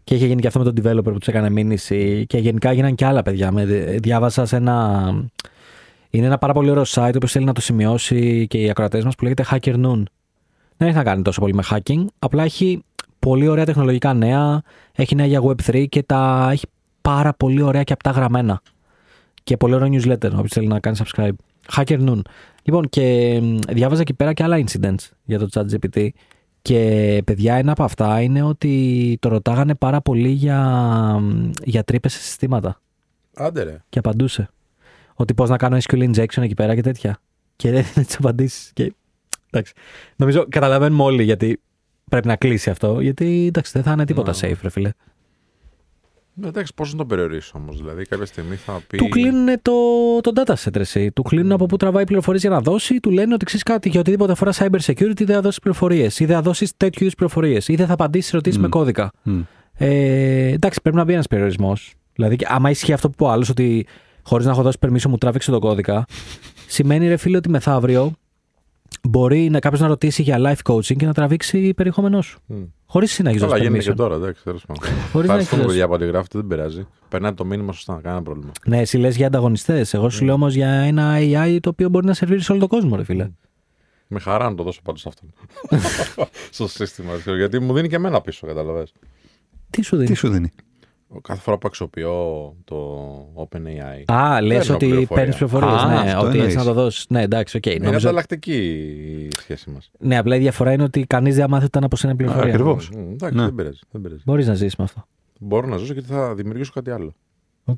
Και 0.04 0.14
είχε 0.14 0.26
γίνει 0.26 0.40
και 0.40 0.46
αυτό 0.46 0.58
με 0.58 0.72
τον 0.72 0.74
developer 0.84 1.02
που 1.12 1.18
τους 1.18 1.28
έκανε 1.28 1.50
μήνυση. 1.50 2.24
Και 2.28 2.38
γενικά 2.38 2.70
έγιναν 2.70 2.94
και 2.94 3.04
άλλα 3.04 3.22
παιδιά. 3.22 3.52
Με, 3.52 3.64
διάβασα 4.02 4.46
σε 4.46 4.56
ένα. 4.56 5.04
Είναι 6.10 6.26
ένα 6.26 6.38
πάρα 6.38 6.52
πολύ 6.52 6.70
ωραίο 6.70 6.84
site, 6.86 7.16
που 7.20 7.28
θέλει 7.28 7.44
να 7.44 7.52
το 7.52 7.60
σημειώσει 7.60 8.46
και 8.46 8.58
οι 8.58 8.70
ακροατές 8.70 9.04
μας 9.04 9.14
που 9.14 9.22
λέγεται 9.22 9.44
Hacker 9.50 9.74
Noon. 9.74 10.02
Δεν 10.76 10.88
έχει 10.88 10.96
να 10.96 11.02
κάνει 11.02 11.22
τόσο 11.22 11.40
πολύ 11.40 11.54
με 11.54 11.62
hacking. 11.70 12.04
Απλά 12.18 12.42
έχει 12.44 12.82
πολύ 13.18 13.48
ωραία 13.48 13.64
τεχνολογικά 13.64 14.14
νέα. 14.14 14.62
Έχει 15.00 15.14
νέα 15.14 15.26
για 15.26 15.42
Web3 15.42 15.86
και 15.88 16.02
τα 16.02 16.48
έχει 16.52 16.66
πάρα 17.00 17.34
πολύ 17.34 17.62
ωραία 17.62 17.82
και 17.82 17.92
απτά 17.92 18.10
γραμμένα. 18.10 18.62
Και 19.42 19.56
πολύ 19.56 19.74
ωραίο 19.74 19.88
newsletter, 19.92 20.30
όποιος 20.32 20.50
θέλει 20.52 20.66
να 20.66 20.80
κάνει 20.80 20.96
subscribe. 21.00 21.32
Hacker 21.76 22.08
Noon. 22.08 22.20
Λοιπόν, 22.62 22.88
και 22.88 23.38
μ, 23.42 23.56
διάβαζα 23.68 24.00
εκεί 24.00 24.14
πέρα 24.14 24.32
και 24.32 24.42
άλλα 24.42 24.64
incidents 24.64 25.08
για 25.24 25.38
το 25.38 25.48
ChatGPT. 25.52 26.08
Και 26.62 27.22
παιδιά, 27.26 27.54
ένα 27.54 27.72
από 27.72 27.82
αυτά 27.82 28.20
είναι 28.20 28.42
ότι 28.42 29.16
το 29.20 29.28
ρωτάγανε 29.28 29.74
πάρα 29.74 30.00
πολύ 30.00 30.28
για, 30.28 30.60
μ, 31.20 31.50
για 31.64 31.84
τρύπες 31.84 32.12
σε 32.12 32.20
συστήματα. 32.20 32.80
Άντε 33.34 33.62
ρε. 33.62 33.82
Και 33.88 33.98
απαντούσε. 33.98 34.48
Ότι 35.14 35.34
πώς 35.34 35.48
να 35.48 35.56
κάνω 35.56 35.76
SQL 35.76 36.10
injection 36.14 36.42
εκεί 36.42 36.54
πέρα 36.54 36.74
και 36.74 36.82
τέτοια. 36.82 37.18
Και 37.56 37.70
δεν 37.70 37.78
έδινε 37.78 38.04
τις 38.04 38.16
απαντήσεις. 38.16 38.70
Και... 38.74 38.94
Εντάξει. 39.50 39.72
Νομίζω 40.16 40.46
καταλαβαίνουμε 40.48 41.02
όλοι 41.02 41.22
γιατί 41.22 41.60
πρέπει 42.10 42.26
να 42.26 42.36
κλείσει 42.36 42.70
αυτό. 42.70 43.00
Γιατί 43.00 43.44
εντάξει, 43.46 43.72
δεν 43.74 43.82
θα 43.82 43.92
είναι 43.92 44.04
τίποτα 44.04 44.32
Ναι. 44.42 44.50
safe, 44.52 44.58
ρε 44.62 44.68
φίλε. 44.70 44.90
Ναι, 46.34 46.48
εντάξει, 46.48 46.74
πώς 46.74 46.92
να 46.92 46.98
το 46.98 47.04
περιορίσει 47.04 47.52
όμως. 47.54 47.76
Δηλαδή, 47.76 48.04
κάποια 48.04 48.26
στιγμή 48.26 48.54
θα 48.56 48.80
πει. 48.86 48.96
Του 48.96 49.08
κλείνουν 49.08 49.46
το, 49.62 49.72
το 50.20 50.32
data 50.34 50.54
set, 50.54 50.76
εσύ. 50.76 51.12
Του 51.12 51.22
κλείνουν 51.22 51.52
από 51.52 51.66
πού 51.66 51.76
τραβάει 51.76 52.04
πληροφορίες 52.04 52.42
για 52.42 52.50
να 52.50 52.60
δώσει. 52.60 53.00
Του 53.00 53.10
λένε 53.10 53.34
ότι 53.34 53.44
ξέρεις 53.44 53.62
κάτι 53.64 53.88
για 53.88 54.00
οτιδήποτε 54.00 54.32
αφορά 54.32 54.52
cyber 54.54 54.78
security 54.80 55.24
δεν 55.24 55.34
θα 55.34 55.40
δώσεις 55.40 55.58
πληροφορίες. 55.60 56.18
Ή 56.20 56.24
δεν 56.24 56.36
θα 56.36 56.42
δώσεις 56.42 56.76
τέτοιου 56.76 57.02
είδους 57.02 57.14
πληροφορίες. 57.14 57.68
Ή 57.68 57.74
δεν 57.74 57.86
θα 57.86 57.92
απαντήσεις 57.92 58.32
ερωτήσεις 58.32 58.58
Μμ. 58.58 58.62
με 58.62 58.68
κώδικα. 58.68 59.10
Μμ. 59.22 59.40
Ε, 59.74 60.46
εντάξει, 60.52 60.80
πρέπει 60.82 60.96
να 60.96 61.04
μπει 61.04 61.12
ένας 61.12 61.26
περιορισμός. 61.26 61.94
Δηλαδή, 62.14 62.36
και 62.36 62.46
άμα 62.48 62.70
ισχύει 62.70 62.92
αυτό 62.92 63.08
που 63.08 63.14
είπε 63.16 63.24
ο 63.24 63.30
άλλος, 63.30 63.48
ότι 63.48 63.86
χωρίς 64.22 64.46
να 64.46 64.52
έχω 64.52 64.62
δώσει 64.62 64.78
permission 64.80 65.02
μου 65.08 65.18
τράβηξε 65.18 65.50
τον 65.50 65.60
κώδικα, 65.60 66.04
σημαίνει 66.66 67.08
ρε 67.08 67.16
φίλε 67.16 67.36
ότι 67.36 67.48
μεθαύριο 67.48 68.12
μπορεί 69.08 69.50
να 69.50 69.58
κάποιος 69.58 69.80
να 69.80 69.86
ρωτήσει 69.86 70.22
για 70.22 70.36
life 70.40 70.72
coaching 70.72 70.96
και 70.96 71.06
να 71.06 71.12
τραβήξει 71.14 71.74
περιεχόμενό 71.74 72.22
σου. 72.22 72.40
Μμ. 72.46 72.62
Χωρίς 72.86 73.10
εσύ 73.10 73.22
να 73.22 73.30
έχει 73.30 73.38
Καλά, 73.38 73.50
δώσει 73.50 73.62
γίνεται 73.62 73.82
και 73.82 73.90
permission. 73.90 73.96
τώρα, 73.96 74.14
εντάξει, 74.14 74.44
τέλος 74.44 74.64
πάντων. 74.66 74.82
Χωρίς 74.84 75.02
να 75.12 75.14
έχεις 75.14 75.26
Ευχαριστούμε, 75.28 75.62
δώσει. 75.62 75.66
παιδιά, 75.66 75.88
που 75.88 75.94
αντιγράφετε, 75.94 76.38
δεν 76.38 76.46
πειράζει. 76.46 76.86
Περνάει 77.08 77.32
το 77.32 77.44
μήνυμα 77.44 77.72
σωστά, 77.72 78.00
κανένα 78.02 78.22
πρόβλημα. 78.22 78.52
Ναι, 78.66 78.80
εσύ 78.80 78.98
λες 78.98 79.16
για 79.16 79.26
ανταγωνιστές. 79.26 79.94
Εγώ 79.94 80.10
σου 80.10 80.24
λέω 80.24 80.34
όμως 80.34 80.54
για 80.54 80.68
ένα 80.68 81.14
AI 81.18 81.58
το 81.60 81.68
οποίο 81.68 81.88
μπορεί 81.88 82.06
να 82.06 82.14
σερβίρει 82.14 82.40
σε 82.40 82.52
όλο 82.52 82.60
τον 82.60 82.68
κόσμο, 82.68 82.96
ρε 82.96 83.04
φίλε. 83.04 83.30
Με 84.06 84.20
χαρά 84.20 84.50
να 84.50 84.54
το 84.54 84.62
δώσω 84.62 84.80
πάντως 84.84 85.06
αυτόν. 85.06 85.32
Στο 86.50 86.68
σύστημα. 86.68 87.14
Γιατί 87.36 87.58
μου 87.60 87.72
δίνει 87.74 87.88
και 87.88 87.94
εμένα 87.96 88.20
πίσω, 88.20 88.46
καταλαβέ. 88.46 88.86
Τι 89.70 89.82
σου 89.82 89.96
δίνει; 89.96 90.08
Τι 90.08 90.14
σου 90.14 90.28
δίνει; 90.28 90.50
Κάθε 91.22 91.40
φορά 91.40 91.58
που 91.58 91.66
αξιοποιώ 91.66 92.14
το 92.64 93.48
OpenAI. 93.48 94.12
Α, 94.12 94.40
λες 94.42 94.58
Παίρνω 94.58 94.74
ότι 94.74 94.86
πληροφορία. 94.86 95.06
παίρνεις 95.24 95.36
πληροφορίες. 95.36 95.80
Α, 95.82 95.86
Ναι, 96.04 96.10
αυτό 96.12 96.26
ότι 96.26 96.38
έτσι 96.38 96.56
να 96.56 96.60
εννοείς. 96.60 96.64
το 96.64 96.72
δώσεις. 96.72 97.06
Ναι, 97.08 97.22
εντάξει, 97.22 97.56
οκ. 97.56 97.66
Είναι 97.66 97.84
Νομίζω... 97.84 98.08
ανταλλακτική 98.08 98.56
η 99.30 99.34
σχέση 99.36 99.70
μας. 99.70 99.90
Ναι, 99.98 100.18
απλά 100.18 100.36
η 100.36 100.38
διαφορά 100.38 100.72
είναι 100.72 100.82
ότι 100.82 101.04
κανείς 101.06 101.34
δεν 101.36 101.50
μάθει 101.50 101.64
ούτε 101.64 101.78
να 101.80 101.88
είναι 102.04 102.14
πληροφορία. 102.14 102.52
ακριβώς. 102.52 102.90
Εντάξει, 102.94 103.36
Ναι. 103.36 103.44
δεν 103.44 103.54
πειράζει. 103.54 103.78
Δεν 103.90 104.00
πειράζει. 104.00 104.22
Μπορείς 104.24 104.46
να 104.46 104.54
ζήσεις 104.54 104.74
με 104.78 104.84
αυτό. 104.84 105.04
Μπορώ 105.40 105.66
να 105.66 105.76
ζήσω 105.76 105.92
γιατί 105.92 106.08
θα 106.08 106.34
δημιουργήσω 106.34 106.72
κάτι 106.74 106.90
άλλο. 106.90 107.14
Οκ. 107.64 107.76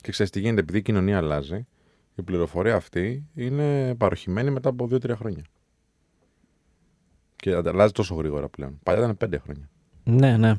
Και 0.00 0.10
ξέρεις 0.10 0.32
τι 0.32 0.40
γίνεται, 0.40 0.60
επειδή 0.60 0.78
η 0.78 0.82
κοινωνία 0.82 1.16
αλλάζει, 1.16 1.66
η 2.14 2.22
πληροφορία 2.22 2.74
αυτή 2.74 3.24
είναι 3.34 3.94
παρωχημένη 3.94 4.50
μετά 4.50 4.68
από 4.68 4.88
2-3 4.90 5.10
χρόνια. 5.16 5.42
Και 7.36 7.54
αλλάζει 7.66 7.92
τόσο 7.92 8.14
γρήγορα 8.14 8.48
πλέον. 8.48 8.78
Παλιά 8.82 9.00
ήταν 9.02 9.16
5 9.16 9.38
χρόνια. 9.42 9.68
Ναι, 10.04 10.36
ναι. 10.36 10.54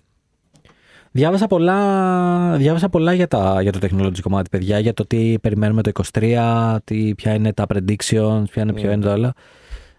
Διάβασα 1.16 1.48
πολλά, 1.48 2.58
διάβασα 2.58 2.90
πολλά 2.90 3.14
για, 3.14 3.28
τα, 3.28 3.62
για 3.62 3.72
το 3.72 3.80
technology 3.82 4.20
κομμάτι, 4.22 4.50
παιδιά, 4.50 4.80
για 4.80 4.94
το 4.94 5.06
τι 5.06 5.40
περιμένουμε 5.40 5.82
το 5.82 5.92
23, 6.14 6.78
τι, 6.84 7.16
ποια 7.16 7.34
είναι 7.34 7.54
τα 7.54 7.66
predictions, 7.74 8.44
ποια 8.52 8.62
είναι, 8.62 8.74
ποιο 8.74 8.90
Mm. 8.90 8.94
είναι 8.94 9.04
το 9.04 9.10
άλλο. 9.12 9.32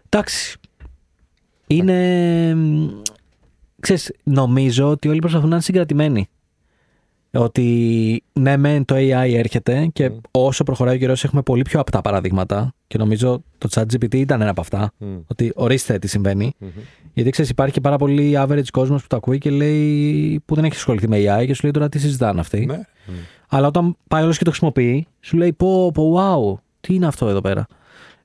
Εντάξει. 0.09 0.57
Είναι... 1.67 2.55
μ, 2.55 2.87
Ξέρεις, 3.81 4.13
νομίζω 4.25 4.91
ότι 4.91 5.09
όλοι 5.09 5.19
προσπαθούν 5.19 5.49
να 5.49 5.55
είναι 5.55 5.65
συγκρατημένοι. 5.65 6.29
Ότι 7.35 8.23
ναι, 8.33 8.57
μεν 8.57 8.85
το 8.85 8.95
AI 8.95 9.33
έρχεται 9.35 9.89
και 9.93 10.11
όσο 10.31 10.65
προχωράει 10.65 10.95
ο 10.95 10.99
καιρός 10.99 11.25
έχουμε 11.25 11.43
πολύ 11.43 11.63
πιο 11.63 11.81
απτά 11.81 12.01
παραδείγματα. 12.01 12.75
Και 12.87 12.99
νομίζω 12.99 13.43
το 13.59 13.69
ChatGPT 13.73 14.15
ήταν 14.15 14.41
ένα 14.41 14.51
από 14.51 14.61
αυτά. 14.61 14.93
Ότι 15.27 15.53
ορίστε 15.55 15.99
τι 15.99 16.09
συμβαίνει. 16.09 16.53
Γιατί 17.13 17.31
ξέρεις, 17.31 17.51
υπάρχει 17.51 17.73
και 17.73 17.81
πάρα 17.81 17.97
πολύ 17.97 18.35
average 18.37 18.69
κόσμος 18.73 19.01
που 19.03 19.07
το 19.09 19.17
ακούει 19.17 19.39
και 19.39 19.51
λέει 19.51 20.43
που 20.45 20.55
δεν 20.55 20.65
έχει 20.65 20.75
ασχοληθεί 20.75 21.09
με 21.09 21.17
AI 21.17 21.47
και 21.47 21.55
σου 21.55 21.63
λέει 21.63 21.73
τώρα 21.73 21.89
τι 21.89 21.99
συζητάνε 21.99 22.41
αυτοί. 22.41 22.67
Ναι. 22.67 22.81
Αλλά 23.49 23.67
όταν 23.67 23.97
πάει 24.09 24.23
όλος 24.23 24.39
και 24.39 24.45
το 24.45 24.51
χρησιμοποιεί, 24.51 25.07
σου 25.21 25.37
λέει 25.37 25.53
πω, 25.53 25.91
πω, 25.93 26.15
wow, 26.17 26.61
τι 26.81 26.95
είναι 26.95 27.07
αυτό 27.07 27.29
εδώ 27.29 27.41
πέρα. 27.41 27.67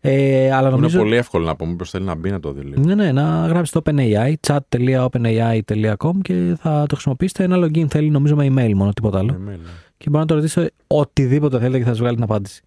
Ε, 0.01 0.51
αλλά 0.51 0.69
νομίζω... 0.69 0.97
Είναι 0.97 1.07
πολύ 1.07 1.17
εύκολο 1.17 1.45
να 1.45 1.55
πω, 1.55 1.65
μήπως 1.65 1.89
θέλει 1.89 2.05
να 2.05 2.15
μπει 2.15 2.29
να 2.29 2.39
το 2.39 2.51
δει 2.51 2.61
λίγο. 2.61 2.81
Ναι, 2.81 2.95
ναι, 2.95 3.11
να 3.11 3.47
γράψει 3.47 3.71
το 3.71 3.81
OpenAI, 3.85 4.33
chat.openai.com 4.47 6.11
και 6.21 6.55
θα 6.59 6.85
το 6.87 6.95
χρησιμοποιήσετε. 6.95 7.43
Ένα 7.43 7.57
login 7.57 7.85
θέλει 7.89 8.09
νομίζω 8.09 8.35
με 8.35 8.47
email 8.49 8.73
μόνο, 8.73 8.93
τίποτα 8.93 9.17
άλλο. 9.17 9.33
Email, 9.33 9.45
ναι. 9.45 9.57
Και 9.97 10.09
μπορεί 10.09 10.21
να 10.21 10.25
το 10.25 10.35
ρωτήσετε 10.35 10.71
οτιδήποτε 10.87 11.59
θέλετε 11.59 11.77
και 11.77 11.83
θα 11.83 11.89
σας 11.89 11.99
βγάλει 11.99 12.15
την 12.15 12.23
απάντηση. 12.23 12.63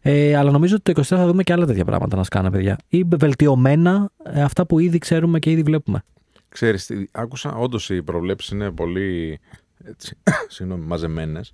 Ε, 0.00 0.36
αλλά 0.36 0.50
νομίζω 0.50 0.74
ότι 0.74 0.92
το 0.92 1.00
24 1.00 1.04
θα 1.04 1.26
δούμε 1.26 1.42
και 1.42 1.52
άλλα 1.52 1.66
τέτοια 1.66 1.84
πράγματα 1.84 2.16
να 2.16 2.24
σκάνε, 2.24 2.50
παιδιά. 2.50 2.78
Ή 2.88 3.04
βελτιωμένα 3.16 4.10
ε, 4.24 4.42
αυτά 4.42 4.66
που 4.66 4.78
ήδη 4.78 4.98
ξέρουμε 4.98 5.38
και 5.38 5.50
ήδη 5.50 5.62
βλέπουμε. 5.62 6.02
Ξέρεις, 6.48 6.86
τι, 6.86 7.04
άκουσα, 7.12 7.54
όντως 7.54 7.90
οι 7.90 8.02
προβλέψεις 8.02 8.50
είναι 8.50 8.70
πολύ 8.70 9.40
έτσι, 9.84 10.16
συγγνώμη, 10.48 10.84
μαζεμένες, 10.84 11.52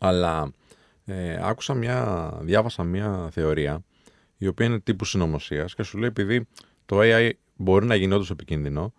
αλλά 0.00 0.50
ε, 1.04 1.38
άκουσα 1.42 1.74
μια, 1.74 2.30
διάβασα 2.40 2.82
μια 2.82 3.28
θεωρία 3.32 3.82
η 4.42 4.46
οποία 4.46 4.66
είναι 4.66 4.80
τύπου 4.80 5.04
συνωμοσίας 5.04 5.74
και 5.74 5.82
σου 5.82 5.98
λέει 5.98 6.08
επειδή 6.08 6.46
το 6.86 6.98
AI 7.00 7.30
μπορεί 7.56 7.86
να 7.86 7.94
γίνει 7.94 8.14
όντως 8.14 8.30
επικίνδυνο, 8.30 8.92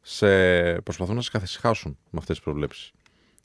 σε, 0.00 0.80
προσπαθούν 0.80 1.14
να 1.14 1.20
σε 1.20 1.30
καθησυχάσουν 1.30 1.98
με 2.10 2.18
αυτές 2.18 2.36
τις 2.36 2.44
προβλέψεις. 2.44 2.92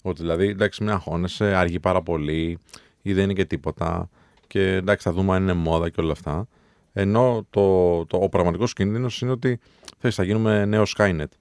Ότι 0.01 0.22
δηλαδή, 0.22 0.48
εντάξει, 0.48 0.84
μην 0.84 0.91
αγχώνεσαι, 0.91 1.56
αργεί 1.56 1.79
πάρα 1.79 2.01
πολύ 2.01 2.58
ή 3.01 3.13
δεν 3.13 3.24
είναι 3.24 3.34
και 3.34 3.46
τίποτα. 3.46 4.10
Και 4.48 4.74
εντάξει, 4.74 5.08
θα 5.08 5.13
δούμε 5.13 5.36
αν 5.36 5.41
είναι 5.41 5.53
μόδα 5.53 5.89
και 5.89 6.01
όλα 6.01 6.12
αυτά. 6.12 6.48
Ενώ 6.94 7.48
το, 7.50 8.06
το, 8.06 8.18
ο 8.18 8.29
πραγματικός 8.29 8.74
κίνδυνος 8.74 9.22
είναι 9.22 9.32
ότι 9.32 9.60
θες, 9.98 10.15
θα 10.15 10.24
γίνουμε 10.24 10.65
νέο 10.65 10.84
Skynet. 10.98 11.32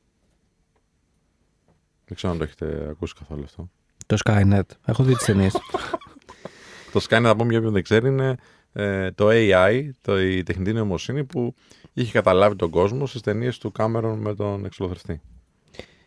Δεν 2.04 2.14
ξέρω 2.14 2.32
αν 2.32 2.38
το 2.38 2.44
έχετε 2.44 2.86
ακούσει 2.90 3.14
καθόλου 3.18 3.42
αυτό. 3.44 3.70
Το 4.06 4.16
Skynet. 4.24 4.62
Έχω 4.84 5.02
δει 5.02 5.14
τις 5.14 5.24
ταινίες. 5.24 5.52
Το 6.92 7.00
Skynet, 7.08 7.22
θα 7.22 7.36
πούμε 7.36 7.48
για 7.48 7.58
όποιον 7.58 7.72
δεν 7.72 7.82
ξέρει, 7.82 8.08
είναι 8.08 8.36
ε, 8.80 9.10
το 9.10 9.28
AI, 9.30 9.88
το, 10.00 10.20
η 10.20 10.42
τεχνητή 10.42 10.72
νοημοσύνη 10.72 11.24
που 11.24 11.54
είχε 11.92 12.12
καταλάβει 12.12 12.56
τον 12.56 12.70
κόσμο 12.70 13.06
στις 13.06 13.20
ταινίες 13.20 13.58
του 13.58 13.72
Κάμερον 13.72 14.18
με 14.18 14.34
τον 14.34 14.64
εξολοθρευτή. 14.64 15.20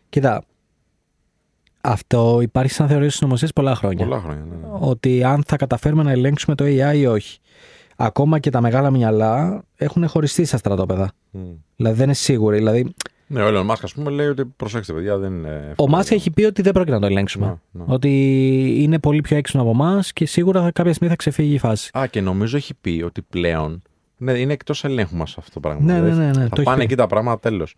Κοίτα. 0.08 0.44
Αυτό 1.80 2.38
υπάρχει 2.40 2.72
σαν 2.72 2.88
θεωρία 2.88 3.10
συνωμοσία 3.10 3.48
πολλά 3.54 3.74
χρόνια. 3.74 4.04
Πολλά 4.04 4.20
χρόνια. 4.20 4.44
Ναι, 4.44 4.56
ναι. 4.56 4.66
Ότι 4.80 5.24
αν 5.24 5.42
θα 5.46 5.56
καταφέρουμε 5.56 6.02
να 6.02 6.10
ελέγξουμε 6.10 6.56
το 6.56 6.64
AI 6.64 6.96
ή 6.96 7.06
όχι. 7.06 7.38
Ακόμα 7.96 8.38
και 8.38 8.50
τα 8.50 8.60
μεγάλα 8.60 8.90
μυαλά 8.90 9.64
έχουν 9.76 10.08
χωριστεί 10.08 10.44
στα 10.44 10.56
στρατόπεδα. 10.56 11.12
Μμ. 11.30 11.40
Δηλαδή 11.76 11.96
δεν 11.96 12.04
είναι 12.04 12.14
σίγουροι. 12.14 12.56
Δηλαδή, 12.56 12.94
Ναι, 13.32 13.42
ο 13.42 13.46
Elon 13.48 13.70
Musk, 13.70 13.76
ας 13.82 13.92
πούμε, 13.94 14.10
λέει 14.10 14.26
ότι 14.26 14.44
προσέξτε, 14.44 14.92
παιδιά, 14.92 15.18
δεν 15.18 15.32
είναι. 15.32 15.48
ο 15.48 15.68
εύκολο. 15.70 15.88
Μάσκ 15.90 16.12
έχει 16.12 16.30
πει 16.30 16.44
ότι 16.44 16.62
δεν 16.62 16.72
πρόκειται 16.72 16.94
να 16.94 17.00
το 17.00 17.06
ελέγξουμε. 17.06 17.46
Ναι, 17.46 17.54
ναι. 17.70 17.84
Ότι 17.94 18.08
είναι 18.82 18.98
πολύ 18.98 19.20
πιο 19.20 19.36
έξυπνο 19.36 19.62
από 19.62 19.70
εμάς 19.70 20.12
και 20.12 20.26
σίγουρα 20.26 20.62
θα- 20.62 20.70
κάποια 20.72 20.92
στιγμή 20.92 21.08
θα 21.10 21.16
ξεφύγει 21.16 21.54
η 21.54 21.58
φάση. 21.58 21.90
Α, 21.98 22.06
και 22.06 22.20
νομίζω 22.20 22.56
έχει 22.56 22.74
πει 22.80 23.02
ότι 23.06 23.22
πλέον. 23.22 23.82
Ναι, 24.16 24.32
είναι 24.32 24.52
εκτός 24.52 24.84
ελέγχου 24.84 25.16
μας 25.16 25.34
αυτό 25.38 25.50
το 25.52 25.60
πράγμα. 25.60 25.84
Ναι, 25.84 25.92
Δηλαδή, 26.00 26.10
ναι, 26.18 26.24
ναι, 26.24 26.26
ναι, 26.26 26.32
το 26.32 26.38
θα 26.48 26.54
έχει 26.56 26.62
πάνε 26.62 26.76
πει. 26.78 26.84
εκεί 26.84 26.94
τα 26.94 27.06
πράγματα 27.06 27.38
τέλος. 27.38 27.74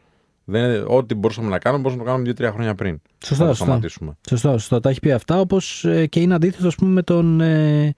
Ό,τι 0.86 1.14
μπορούσαμε 1.14 1.48
να 1.48 1.58
κάνουμε, 1.58 1.82
μπορούσαμε 1.82 1.96
να 1.96 1.98
το 1.98 2.04
κάνουμε 2.04 2.24
δύο-τρία 2.24 2.50
χρόνια 2.52 2.74
πριν. 2.74 3.00
Σωστά, 3.24 3.42
να 3.44 3.50
το 3.50 3.56
σωστά. 3.56 3.64
σταματήσουμε. 3.64 4.16
Σωστό, 4.28 4.50
σωστό. 4.50 4.80
Τα 4.80 4.88
έχει 4.90 5.00
πει 5.00 5.12
αυτά. 5.12 5.40
Όπως 5.40 5.86
και 6.08 6.20
είναι 6.20 6.34
αντίθετο 6.34 6.66
ας 6.66 6.74
πούμε, 6.74 6.90
με 6.90 7.02
τον. 7.02 7.40
Ε, 7.40 7.94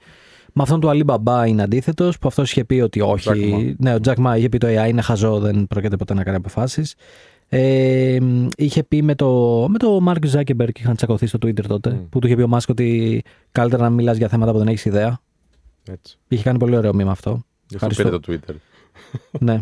με 0.52 0.62
αυτόν 0.62 0.80
του 0.80 0.88
Alibaba 0.92 1.44
είναι 1.46 1.62
αντίθετος, 1.62 2.18
που 2.18 2.28
αυτός 2.28 2.50
είχε 2.50 2.64
πει 2.64 2.80
ότι 2.80 3.00
όχι. 3.00 3.28
Jack 3.32 3.54
Ma. 3.58 3.74
Ναι, 3.78 3.94
ο 3.94 3.98
Jack 4.04 4.14
Ma 4.26 4.34
είχε 4.36 4.48
πει 4.48 4.58
το 4.58 4.66
AI 4.66 4.88
είναι 4.88 5.00
χαζό, 5.02 5.38
δεν 5.38 5.66
πρόκειται 5.66 5.96
ποτέ 5.96 6.14
να 6.14 6.22
κάνει 6.22 6.36
αποφάσεις. 6.36 6.94
Ε, 7.58 8.18
είχε 8.56 8.82
πει 8.82 9.02
με 9.02 9.14
το, 9.14 9.30
με 9.68 9.78
το 9.78 10.00
Mark 10.08 10.30
Zuckerberg 10.32 10.68
και 10.72 10.80
είχαν 10.80 10.96
τσακωθεί 10.96 11.26
στο 11.26 11.38
Twitter 11.42 11.64
τότε, 11.66 11.90
Mm. 12.00 12.06
που 12.10 12.18
του 12.18 12.26
είχε 12.26 12.36
πει 12.36 12.42
ο 12.42 12.48
Μάσκ 12.48 12.68
ότι 12.68 13.22
καλύτερα 13.52 13.82
να 13.82 13.90
μιλάς 13.90 14.16
για 14.16 14.28
θέματα 14.28 14.52
που 14.52 14.58
δεν 14.58 14.68
έχεις 14.68 14.84
ιδέα. 14.84 15.20
Έτσι. 15.90 16.18
Είχε 16.28 16.42
κάνει 16.42 16.58
πολύ 16.58 16.76
ωραίο 16.76 16.94
μήμα 16.94 17.10
αυτό. 17.10 17.30
Γι' 17.68 17.76
αυτό 17.76 17.88
Ευχαριστώ. 17.90 18.20
πήρε 18.20 18.38
το 18.40 18.52
Twitter. 18.52 18.54
ναι. 19.40 19.60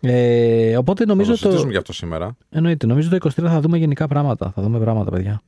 Ε, 0.00 0.76
οπότε 0.76 1.04
Θα 1.04 1.10
νομίζω 1.10 1.30
το 1.30 1.36
συζητήσουμε 1.36 1.64
το. 1.66 1.70
γι' 1.72 1.76
αυτό 1.76 1.92
σήμερα. 1.92 2.36
Εννοείται, 2.50 2.86
νομίζω 2.86 3.08
το 3.08 3.16
23 3.28 3.30
θα 3.46 3.60
δούμε 3.60 3.78
γενικά 3.78 4.06
πράγματα. 4.08 4.50
Θα 4.54 4.62
δούμε 4.62 4.78
πράγματα, 4.78 5.10
παιδιά. 5.10 5.42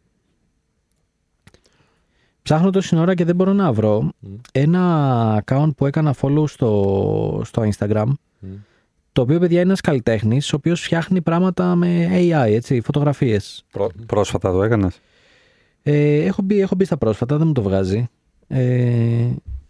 Ψάχνω 2.42 2.70
τόση 2.70 2.96
ώρα 2.96 3.14
και 3.14 3.24
δεν 3.24 3.34
μπορώ 3.36 3.52
να 3.52 3.72
βρω 3.72 4.02
Μμ. 4.20 4.34
ένα 4.52 5.44
account 5.44 5.70
που 5.76 5.86
έκανα 5.86 6.14
follow 6.20 6.44
στο, 6.48 7.42
στο 7.44 7.62
Instagram. 7.76 8.06
Μμ. 8.38 8.48
Το 9.12 9.22
οποίο, 9.22 9.38
παιδιά, 9.38 9.56
είναι 9.58 9.66
ένας 9.68 9.80
καλλιτέχνης, 9.80 10.52
ο 10.52 10.56
οποίος 10.56 10.80
φτιάχνει 10.82 11.20
πράγματα 11.20 11.74
με 11.74 12.08
AI, 12.12 12.50
έτσι, 12.52 12.80
φωτογραφίες. 12.80 13.64
Πρό- 13.72 13.92
πρόσφατα 14.06 14.52
το 14.52 14.62
έκανες; 14.62 15.00
Ε, 15.82 16.24
έχω, 16.24 16.42
μπει, 16.42 16.60
έχω 16.60 16.74
μπει 16.74 16.84
στα 16.84 16.96
πρόσφατα, 16.96 17.36
δεν 17.36 17.46
μου 17.46 17.52
το 17.52 17.62
βγάζει. 17.62 18.08
Ε, 18.46 18.62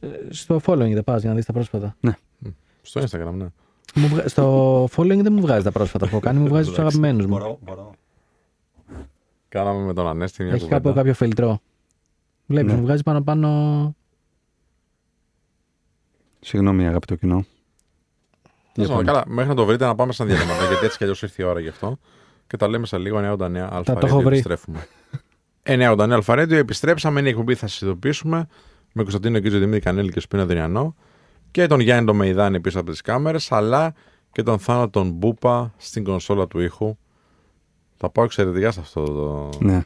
ε, 0.00 0.08
στο 0.28 0.60
following 0.66 0.92
δεν 0.92 1.04
πας 1.04 1.20
για 1.20 1.30
να 1.30 1.36
δεις 1.36 1.44
τα 1.44 1.52
πρόσφατα. 1.52 1.96
Στο 2.82 3.00
Instagram, 3.00 3.32
ναι. 3.32 3.46
Μου 3.94 4.06
βγα- 4.08 4.28
στο 4.28 4.84
following 4.96 5.20
δεν 5.22 5.32
μου 5.32 5.40
βγάζει 5.40 5.64
τα 5.64 5.72
πρόσφατα 5.72 6.04
που 6.06 6.10
έχω 6.14 6.20
κάνει, 6.24 6.38
μου 6.38 6.48
βγάζει 6.52 6.68
τους 6.68 6.78
αγαπημένους 6.78 7.26
μου. 7.26 7.58
μπορώ. 7.62 7.92
Κάναμε 9.48 9.84
με 9.84 9.92
τον 9.92 10.06
Ανέστη 10.08 10.42
μια 10.42 10.52
Έχει 10.52 10.62
κουβέντα. 10.62 10.80
κάποιο, 10.80 10.94
κάποιο 11.00 11.14
φιλτρό. 11.14 11.58
Βλέπεις, 12.46 12.72
Ναι. 12.72 12.78
μου 12.78 12.84
βγάζει 12.84 13.02
πάνω 13.02 13.22
πάνω. 13.22 13.94
Συγγνώμη, 16.40 16.86
αγαπητό 16.86 17.14
κοινό. 17.14 17.44
Τέλος 18.72 18.88
πάντων, 18.90 19.04
Λοιπόν. 19.04 19.04
Καλά, 19.04 19.24
μέχρι 19.26 19.48
να 19.48 19.54
το 19.56 19.64
βρείτε 19.64 19.84
να 19.86 19.94
πάμε 19.94 20.12
σαν 20.12 20.26
διαλύματα, 20.26 20.66
γιατί 20.68 20.84
έτσι 20.84 20.96
κι 20.96 21.02
αλλιώς 21.02 21.22
ήρθε 21.22 21.42
η 21.42 21.46
ώρα 21.46 21.60
γι' 21.60 21.68
αυτό. 21.68 21.98
Και 22.46 22.56
τα 22.56 22.68
λέμε 22.68 22.86
σε 22.86 22.98
λίγο 22.98 23.18
989 23.18 23.68
Αλφα 23.70 23.94
το 23.94 24.06
έχω 24.06 24.16
Radio, 24.18 24.22
βρει. 24.22 24.28
επιστρέφουμε. 24.28 24.86
989 25.62 26.10
Αλφα 26.10 26.34
Radio, 26.34 26.50
επιστρέψαμε, 26.52 27.18
είναι 27.20 27.28
η 27.28 27.30
εκπομπή, 27.32 27.54
θα 27.54 27.66
σας 27.66 27.80
ειδοποιήσουμε. 27.80 28.46
Με 28.92 29.02
Κωνσταντίνο 29.02 29.38
Κίτζο 29.38 29.58
Δημήτρη 29.58 29.80
Κανέλη 29.80 30.12
και 30.12 30.20
Σπίνα 30.20 30.46
Δριανό. 30.46 30.94
Και 31.50 31.66
τον 31.66 31.80
Γιάννη 31.80 32.06
τον 32.06 32.16
Μεϊδάνη 32.16 32.60
πίσω 32.60 32.80
από 32.80 32.90
τις 32.90 33.00
κάμερες, 33.00 33.52
αλλά 33.52 33.94
και 34.32 34.42
τον 34.42 34.58
Θάνο 34.58 34.88
τον 34.88 35.10
Μπούπα 35.10 35.72
στην 35.76 36.04
κονσόλα 36.04 36.46
του 36.46 36.60
ήχου. 36.60 36.96
Θα 37.96 38.10
πάω 38.10 38.24
εξαιρετικά 38.24 38.70
σε 38.70 38.80
αυτό 38.80 39.04
το, 39.04 39.48
Ναι. 39.64 39.82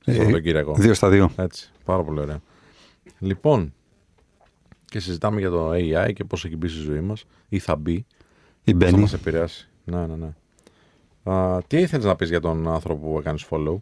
σε 0.00 0.10
αυτό 0.10 0.22
Ε, 0.22 0.30
το 0.30 0.40
Κυριακό. 0.40 0.74
Δύο 0.74 0.94
στα 0.94 1.08
δύο. 1.08 1.30
Έτσι, 1.36 1.70
πάρα 1.84 2.02
πολύ 2.02 2.20
ωραία. 2.20 2.40
Λοιπόν, 3.18 3.73
και 4.94 5.00
συζητάμε 5.00 5.40
για 5.40 5.50
το 5.50 5.70
AI 5.70 6.12
και 6.14 6.24
πώς 6.24 6.44
έχει 6.44 6.56
μπει 6.56 6.68
στη 6.68 6.80
ζωή 6.80 7.00
μας 7.00 7.24
ή 7.48 7.58
θα 7.58 7.76
μπει, 7.76 7.92
Η 7.92 8.04
πώς 8.64 8.72
θα 8.72 8.74
Μπέννη. 8.76 9.00
μας 9.00 9.12
επηρεάσει. 9.12 9.68
Ναι, 9.84 9.96
ναι, 10.06 10.14
ναι. 10.16 11.32
Α, 11.34 11.62
τι 11.66 11.76
ήθελες 11.76 12.04
να 12.04 12.16
πεις 12.16 12.28
για 12.28 12.40
τον 12.40 12.68
άνθρωπο 12.68 13.06
που 13.10 13.18
έκανες 13.18 13.46
follow; 13.50 13.76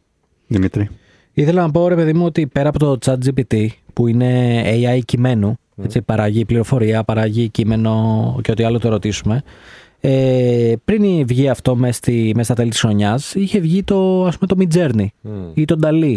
Δημήτρη. 0.46 0.88
Ήθελα 1.32 1.62
να 1.62 1.70
πω, 1.70 1.88
ρε 1.88 1.94
παιδί 1.94 2.12
μου, 2.12 2.24
ότι 2.24 2.46
πέρα 2.46 2.68
από 2.68 2.78
το 2.78 2.98
ChatGPT, 3.04 3.66
που 3.92 4.06
είναι 4.08 4.62
AI 4.66 5.00
κειμένου, 5.04 5.56
έτσι, 5.82 6.02
παράγει 6.02 6.44
πληροφορία, 6.44 7.04
παράγει 7.04 7.48
κείμενο 7.48 8.38
και 8.42 8.50
ό,τι 8.50 8.64
άλλο 8.64 8.78
το 8.78 8.88
ρωτήσουμε. 8.88 9.42
Ε, 10.04 10.74
πριν 10.84 11.26
βγει 11.26 11.48
αυτό 11.48 11.76
μέσα, 11.76 11.92
στη, 11.92 12.32
μέσα 12.34 12.44
στα 12.44 12.54
τέλη 12.54 12.70
της 12.70 12.80
χρονιάς, 12.80 13.34
είχε 13.34 13.58
βγει 13.58 13.82
το, 13.82 14.26
ας 14.26 14.38
πούμε, 14.38 14.54
το 14.54 14.56
Midjourney 14.58 15.06
ή 15.54 15.64
το 15.64 15.78
Dali, 15.82 16.16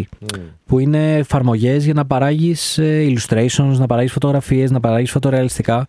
που 0.66 0.78
είναι 0.78 1.16
εφαρμογές 1.16 1.84
για 1.84 1.94
να 1.94 2.06
παράγεις 2.06 2.78
ε, 2.78 3.06
illustrations, 3.08 3.76
να 3.78 3.86
παράγεις 3.86 4.12
φωτογραφίες, 4.12 4.70
να 4.70 4.80
παράγεις 4.80 5.10
φωτορεαλιστικά. 5.10 5.86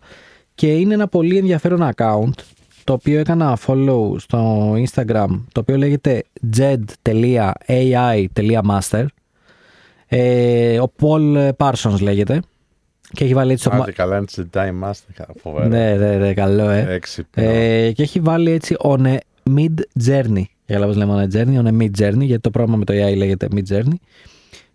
Και 0.54 0.74
είναι 0.74 0.94
ένα 0.94 1.08
πολύ 1.08 1.36
ενδιαφέρον 1.36 1.90
account 1.94 2.30
το 2.84 2.92
οποίο 2.92 3.18
έκανα 3.18 3.58
follow 3.66 4.14
στο 4.16 4.72
Instagram 4.72 5.40
το 5.52 5.60
οποίο 5.60 5.76
λέγεται 5.76 6.24
jed.ai.master 6.56 7.16
ε, 10.06 10.80
ο 10.80 10.92
Paul 11.00 11.50
Parsons 11.56 12.00
λέγεται 12.00 12.40
και 13.12 13.24
έχει 13.24 13.34
βάλει 13.34 13.52
έτσι 13.52 13.70
το... 13.70 13.76
Άντε 13.76 13.92
καλά, 13.92 14.16
είναι 14.16 14.26
σε 14.28 14.48
Time 14.54 14.84
Master, 14.84 15.24
φοβερό. 15.42 15.66
Ναι, 15.66 15.94
ναι, 15.94 16.16
ναι, 16.16 16.34
καλό, 16.34 16.68
ε. 16.68 16.86
Έξυπνο. 16.88 17.44
Ε, 17.44 17.92
και 17.92 18.02
έχει 18.02 18.20
βάλει 18.20 18.50
έτσι 18.50 18.76
on 18.78 19.06
a 19.06 19.16
mid 19.56 20.04
journey. 20.06 20.42
Για 20.66 20.80
πώς 20.86 20.96
λέμε 20.96 21.14
on 21.14 21.32
a 21.32 21.36
journey, 21.36 21.62
on 21.62 21.66
a 21.66 21.82
mid 21.82 21.90
journey, 21.98 22.24
γιατί 22.24 22.40
το 22.40 22.50
πρόγραμμα 22.50 22.76
με 22.76 22.84
το 22.84 22.92
AI 22.92 23.16
λέγεται 23.16 23.48
mid 23.54 23.74
journey. 23.74 23.96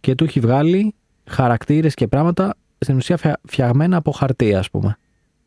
Και 0.00 0.14
του 0.14 0.24
έχει 0.24 0.40
βγάλει 0.40 0.94
χαρακτήρες 1.24 1.94
και 1.94 2.06
πράγματα 2.06 2.54
στην 2.78 2.96
ουσία 2.96 3.16
φτια- 3.16 3.40
φτιαγμένα 3.48 3.96
από 3.96 4.10
χαρτί, 4.10 4.54
ας 4.54 4.70
πούμε. 4.70 4.98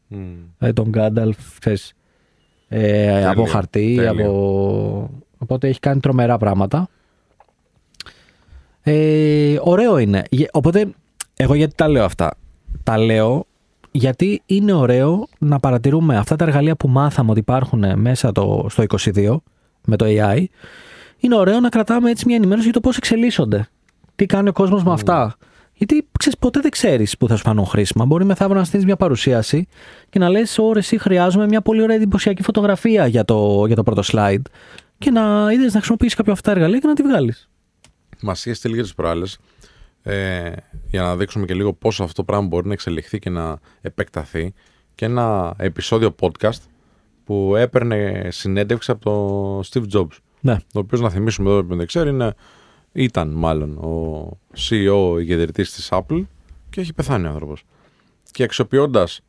Μμ. 0.07 0.17
Δηλαδή 0.57 0.75
τον 0.75 0.89
Γκάνταλφ, 0.89 1.37
ξέρεις, 1.59 1.93
ε, 2.69 3.25
από 3.27 3.45
χαρτί, 3.45 3.93
τέλειο. 3.95 4.25
από... 4.29 5.09
Οπότε 5.37 5.67
έχει 5.67 5.79
κάνει 5.79 5.99
τρομερά 5.99 6.37
πράγματα. 6.37 6.87
Ε, 8.81 9.55
ωραίο 9.61 9.97
είναι. 9.97 10.23
Γε- 10.29 10.49
Οπότε, 10.51 10.87
εγώ 11.35 11.53
γιατί 11.53 11.75
τα 11.75 11.87
λέω 11.87 12.03
αυτά; 12.03 12.31
Τα 12.83 12.97
λέω 12.97 13.45
γιατί 13.91 14.41
είναι 14.45 14.73
ωραίο 14.73 15.27
να 15.39 15.59
παρατηρούμε 15.59 16.17
αυτά 16.17 16.35
τα 16.35 16.45
εργαλεία 16.45 16.75
που 16.75 16.87
μάθαμε 16.87 17.31
ότι 17.31 17.39
υπάρχουν 17.39 17.99
μέσα 17.99 18.31
το, 18.31 18.65
στο 18.69 18.83
22 19.15 19.37
με 19.85 19.95
το 19.95 20.05
AI. 20.07 20.43
Είναι 21.19 21.35
ωραίο 21.35 21.59
να 21.59 21.69
κρατάμε 21.69 22.09
έτσι 22.09 22.23
μια 22.27 22.35
ενημέρωση 22.35 22.63
για 22.63 22.73
το 22.73 22.79
πώς 22.79 22.97
εξελίσσονται. 22.97 23.67
Τι 24.15 24.25
κάνει 24.25 24.49
ο 24.49 24.51
κόσμος 24.51 24.83
με 24.83 24.91
αυτά. 24.91 25.35
Γιατί 25.79 26.07
ξέρεις, 26.19 26.37
ποτέ 26.39 26.59
δεν 26.59 26.71
ξέρεις 26.71 27.17
πού 27.17 27.27
θα 27.27 27.35
σου 27.35 27.43
φανούν 27.43 27.65
χρήσιμα. 27.65 28.05
Μπορεί 28.05 28.25
μεθαύριο 28.25 28.59
να 28.59 28.65
στείλεις 28.65 28.85
μια 28.85 28.95
παρουσίαση 28.95 29.67
και 30.09 30.19
να 30.19 30.29
λες: 30.29 30.57
Ωρε, 30.57 30.79
εσύ 30.79 30.97
χρειάζομαι 30.97 31.45
μια 31.45 31.61
πολύ 31.61 31.81
ωραία 31.81 31.95
εντυπωσιακή 31.95 32.43
φωτογραφία 32.43 33.07
για 33.07 33.25
το, 33.25 33.63
για 33.65 33.75
το 33.75 33.83
πρώτο 33.83 34.01
slide. 34.05 34.41
Και 34.97 35.11
να 35.11 35.51
είδες 35.51 35.73
να 35.73 35.77
χρησιμοποιήσεις 35.77 36.15
κάποια 36.15 36.33
αυτά 36.33 36.51
τα 36.51 36.55
εργαλεία 36.57 36.79
και 36.79 36.87
να 36.87 36.93
τη 36.93 37.03
βγάλεις. 37.03 37.49
Μας 38.21 38.45
είχε 38.45 38.55
στείλει 38.55 38.73
για 38.73 38.83
τις 38.83 38.93
προάλλες 38.93 39.39
ε, 40.01 40.51
για 40.89 41.01
να 41.01 41.15
δείξουμε 41.15 41.45
και 41.45 41.53
λίγο 41.53 41.73
πόσο 41.73 42.03
αυτό 42.03 42.15
το 42.15 42.23
πράγμα 42.23 42.47
μπορεί 42.47 42.67
να 42.67 42.73
εξελιχθεί 42.73 43.19
και 43.19 43.29
να 43.29 43.59
επεκταθεί. 43.81 44.53
Και 44.95 45.05
ένα 45.05 45.53
επεισόδιο 45.57 46.15
podcast 46.19 46.61
που 47.23 47.55
έπαιρνε 47.55 48.27
συνέντευξη 48.31 48.91
από 48.91 49.03
τον 49.03 49.63
Steve 49.63 49.97
Jobs. 49.97 50.17
Ναι. 50.41 50.53
Ο 50.53 50.79
οποίος, 50.79 51.01
να 51.01 51.09
θυμίσουμε 51.09 51.49
εδώ 51.49 51.63
που 51.63 51.75
δεν 51.75 51.87
ξέρει, 51.87 52.09
είναι, 52.09 52.33
ήταν 52.91 53.29
μάλλον 53.29 53.77
ο 53.77 54.29
CEO 54.57 55.19
ηγεδρητή 55.19 55.63
της 55.63 55.89
Apple 55.91 56.23
και 56.69 56.81
έχει 56.81 56.93
πεθάνει 56.93 57.25
ο 57.25 57.29
άνθρωπος. 57.29 57.63
Και 58.31 58.43
αξιοποιώντας 58.43 59.21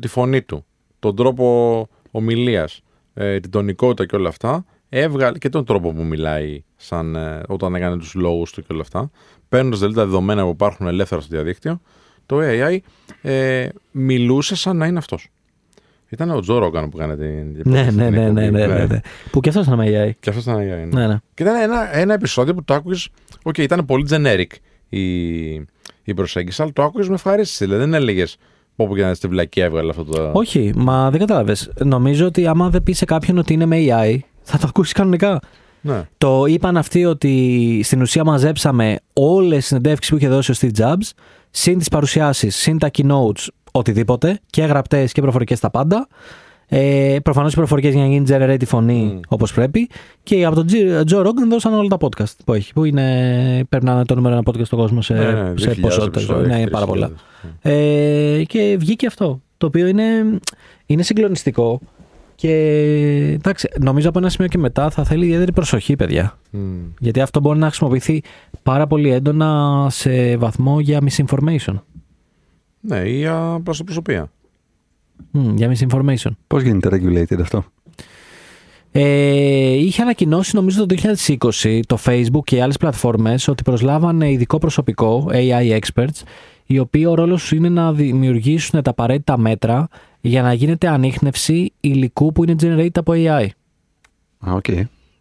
τη 0.00 0.08
φωνή 0.08 0.42
του, 0.42 0.64
τον 0.98 1.16
τρόπο 1.16 1.88
ομιλίας, 2.10 2.80
ε, 3.14 3.40
την 3.40 3.50
τονικότητα 3.50 4.06
και 4.06 4.16
όλα 4.16 4.28
αυτά, 4.28 4.64
έβγαλε 4.88 5.38
και 5.38 5.48
τον 5.48 5.64
τρόπο 5.64 5.92
που 5.92 6.04
μιλάει 6.04 6.64
σαν, 6.76 7.16
ε, 7.16 7.42
όταν 7.48 7.74
έκανε 7.74 7.96
τους 7.96 8.14
λόγους 8.14 8.52
του 8.52 8.60
και 8.60 8.72
όλα 8.72 8.82
αυτά, 8.82 9.10
παίρνοντας 9.48 9.78
δηλαδή 9.78 9.96
τα 9.96 10.04
δεδομένα 10.04 10.42
που 10.42 10.50
υπάρχουν 10.50 10.86
ελεύθερα 10.86 11.20
στο 11.20 11.30
διαδίκτυο, 11.30 11.80
το 12.26 12.38
AI 12.40 12.78
ε, 13.22 13.68
μιλούσε 13.90 14.56
σαν 14.56 14.76
να 14.76 14.86
είναι 14.86 14.98
αυτός. 14.98 15.28
Ήταν 16.08 16.30
ο 16.30 16.40
Τζο 16.40 16.58
Ρόγκαν 16.58 16.88
που 16.88 17.00
έκανε 17.00 17.16
την. 17.16 17.70
Ναι, 17.72 17.86
την 17.86 17.96
ναι, 17.96 18.10
ναι, 18.10 18.10
ναι, 18.10 18.44
εκπομπή. 18.44 18.50
ναι, 18.50 18.66
ναι, 18.66 18.84
ναι. 18.84 19.00
Που 19.30 19.40
και 19.40 19.48
αυτός 19.48 19.66
ήταν 19.66 19.78
με 19.78 19.84
AI. 19.86 20.10
Και 20.20 20.30
αυτός 20.30 20.44
ήταν 20.44 20.56
AI. 20.56 20.60
Ναι. 20.60 21.00
Ναι, 21.00 21.06
ναι. 21.06 21.16
Και 21.34 21.42
ήταν 21.42 21.60
ένα, 21.60 21.96
ένα 21.96 22.14
επεισόδιο 22.14 22.54
που 22.54 22.64
το 22.64 22.74
άκουγες. 22.74 23.08
Οκ, 23.42 23.58
ήταν 23.58 23.84
πολύ 23.84 24.06
generic 24.10 24.50
η, 24.88 25.52
η 26.02 26.14
προσέγγιση, 26.14 26.62
αλλά 26.62 26.72
το 26.72 26.82
άκουγες 26.82 27.08
με 27.08 27.14
ευχαρίστηση. 27.14 27.64
Δηλαδή 27.64 27.82
δεν 27.82 27.94
έλεγες 27.94 28.36
πω 28.76 28.86
πω 28.86 28.94
ποια 28.94 29.02
είναι 29.02 29.14
αυτή 29.14 29.28
η 29.28 29.33
βλακεία 29.33 29.64
έβγαλε 29.64 29.90
αυτό 29.90 30.04
το. 30.04 30.30
Όχι, 30.32 30.72
μα 30.76 31.10
δεν 31.10 31.20
κατάλαβες. 31.20 31.70
Νομίζω 31.84 32.26
ότι 32.26 32.46
άμα 32.46 32.70
δεν 32.70 32.82
πεις 32.82 32.92
σε 32.92 33.04
κάποιον 33.04 33.38
ότι 33.38 33.52
είναι 33.52 33.66
με 33.66 33.76
AI, 33.80 34.18
θα 34.42 34.58
το 34.58 34.66
ακούσεις 34.68 34.92
κανονικά. 34.92 35.40
Ναι. 35.80 36.08
Το 36.18 36.44
είπαν 36.46 36.76
αυτοί 36.76 37.04
ότι 37.04 37.80
στην 37.84 38.00
ουσία 38.00 38.24
μαζέψαμε 38.24 38.98
όλες 39.12 39.56
τις 39.58 39.66
συνεντεύξεις 39.66 40.10
που 40.10 40.16
είχε 40.16 40.28
δώσει 40.28 40.50
ο 40.50 40.54
Steve 40.60 40.80
Jobs, 40.80 41.10
συν 41.50 41.78
τις 41.78 41.88
παρουσιάσεις, 41.88 42.56
συν 42.56 42.78
τα 42.78 42.90
keynotes, 42.98 43.46
οτιδήποτε, 43.78 44.40
και 44.50 44.62
γραπτές 44.62 45.12
και 45.12 45.20
προφορικές 45.20 45.60
τα 45.60 45.70
πάντα. 45.70 46.08
Ε, 46.68 47.16
Προφανώς 47.22 47.52
οι 47.52 47.56
προφορικές 47.56 47.92
για 47.94 48.02
να 48.02 48.08
γίνει 48.08 48.26
generate 48.30 48.62
η 48.62 48.64
φωνή 48.64 49.14
Mm. 49.16 49.20
όπως 49.28 49.52
πρέπει. 49.52 49.88
Και 50.22 50.44
από 50.44 50.54
τον 50.54 50.66
Τζι- 50.66 50.88
Joe 51.10 51.20
Rogan 51.26 51.48
δώσαν 51.50 51.74
όλα 51.74 51.88
τα 51.88 51.96
podcast 52.00 52.32
που 52.44 52.52
έχει. 52.52 52.72
Που 52.72 52.84
είναι, 52.84 53.64
περνάνε 53.68 54.04
το 54.04 54.14
νούμερο 54.14 54.34
ένα 54.34 54.42
podcast 54.50 54.64
στον 54.66 54.78
κόσμο 54.78 55.02
σε, 55.02 55.14
Ναι, 55.14 55.20
ναι, 55.32 55.52
σε 55.56 55.68
2.000 55.70 55.80
ποσότητε. 55.80 56.18
επεισόδια, 56.18 56.46
Ναι, 56.54 56.60
είναι 56.60 56.70
πάρα 56.70 56.84
3.000. 56.84 56.88
πολλά. 56.88 57.10
Ε, 57.62 58.42
και 58.46 58.76
βγήκε 58.78 59.06
αυτό. 59.06 59.40
Το 59.58 59.66
οποίο 59.66 59.86
είναι, 59.86 60.04
είναι 60.86 61.02
συγκλονιστικό. 61.02 61.80
Και 62.34 62.50
εντάξει, 63.34 63.68
νομίζω 63.80 64.08
από 64.08 64.18
ένα 64.18 64.28
σημείο 64.28 64.48
και 64.48 64.58
μετά 64.58 64.90
θα 64.90 65.04
θέλει 65.04 65.24
ιδιαίτερη 65.24 65.52
προσοχή, 65.52 65.96
παιδιά. 65.96 66.38
Μμ. 66.50 66.60
Γιατί 66.98 67.20
αυτό 67.20 67.40
μπορεί 67.40 67.58
να 67.58 67.66
χρησιμοποιηθεί 67.66 68.22
πάρα 68.62 68.86
πολύ 68.86 69.10
έντονα 69.10 69.86
σε 69.90 70.36
βαθμό 70.36 70.80
για 70.80 70.98
misinformation. 71.10 71.74
Ναι, 72.86 72.98
ή 72.98 73.16
για 73.16 73.60
προς 73.64 73.84
προσωπία. 73.84 74.30
Μμ, 75.30 75.54
για 75.56 75.72
misinformation. 75.72 76.30
Πώς 76.46 76.62
γίνεται 76.62 76.88
regulated 76.92 77.40
αυτό; 77.40 77.64
Ε, 78.92 79.72
είχε 79.72 80.02
ανακοινώσει 80.02 80.54
νομίζω 80.54 80.86
το 80.86 80.94
2020 81.64 81.80
το 81.86 81.98
Facebook 82.04 82.44
και 82.44 82.56
οι 82.56 82.60
άλλες 82.60 82.76
πλατφόρμες 82.76 83.48
ότι 83.48 83.62
προσλάβανε 83.62 84.30
ειδικό 84.30 84.58
προσωπικό, 84.58 85.28
AI 85.32 85.78
experts, 85.78 86.22
οι 86.66 86.78
οποίοι 86.78 87.04
ο 87.08 87.14
ρόλος 87.14 87.40
τους 87.40 87.52
είναι 87.52 87.68
να 87.68 87.92
δημιουργήσουν 87.92 88.82
τα 88.82 88.90
απαραίτητα 88.90 89.38
μέτρα 89.38 89.88
για 90.20 90.42
να 90.42 90.52
γίνεται 90.52 90.88
ανείχνευση 90.88 91.72
υλικού 91.80 92.32
που 92.32 92.44
είναι 92.44 92.54
generated 92.62 92.98
από 92.98 93.12
AI. 93.16 93.46
Α, 94.38 94.52
οκ. 94.52 94.64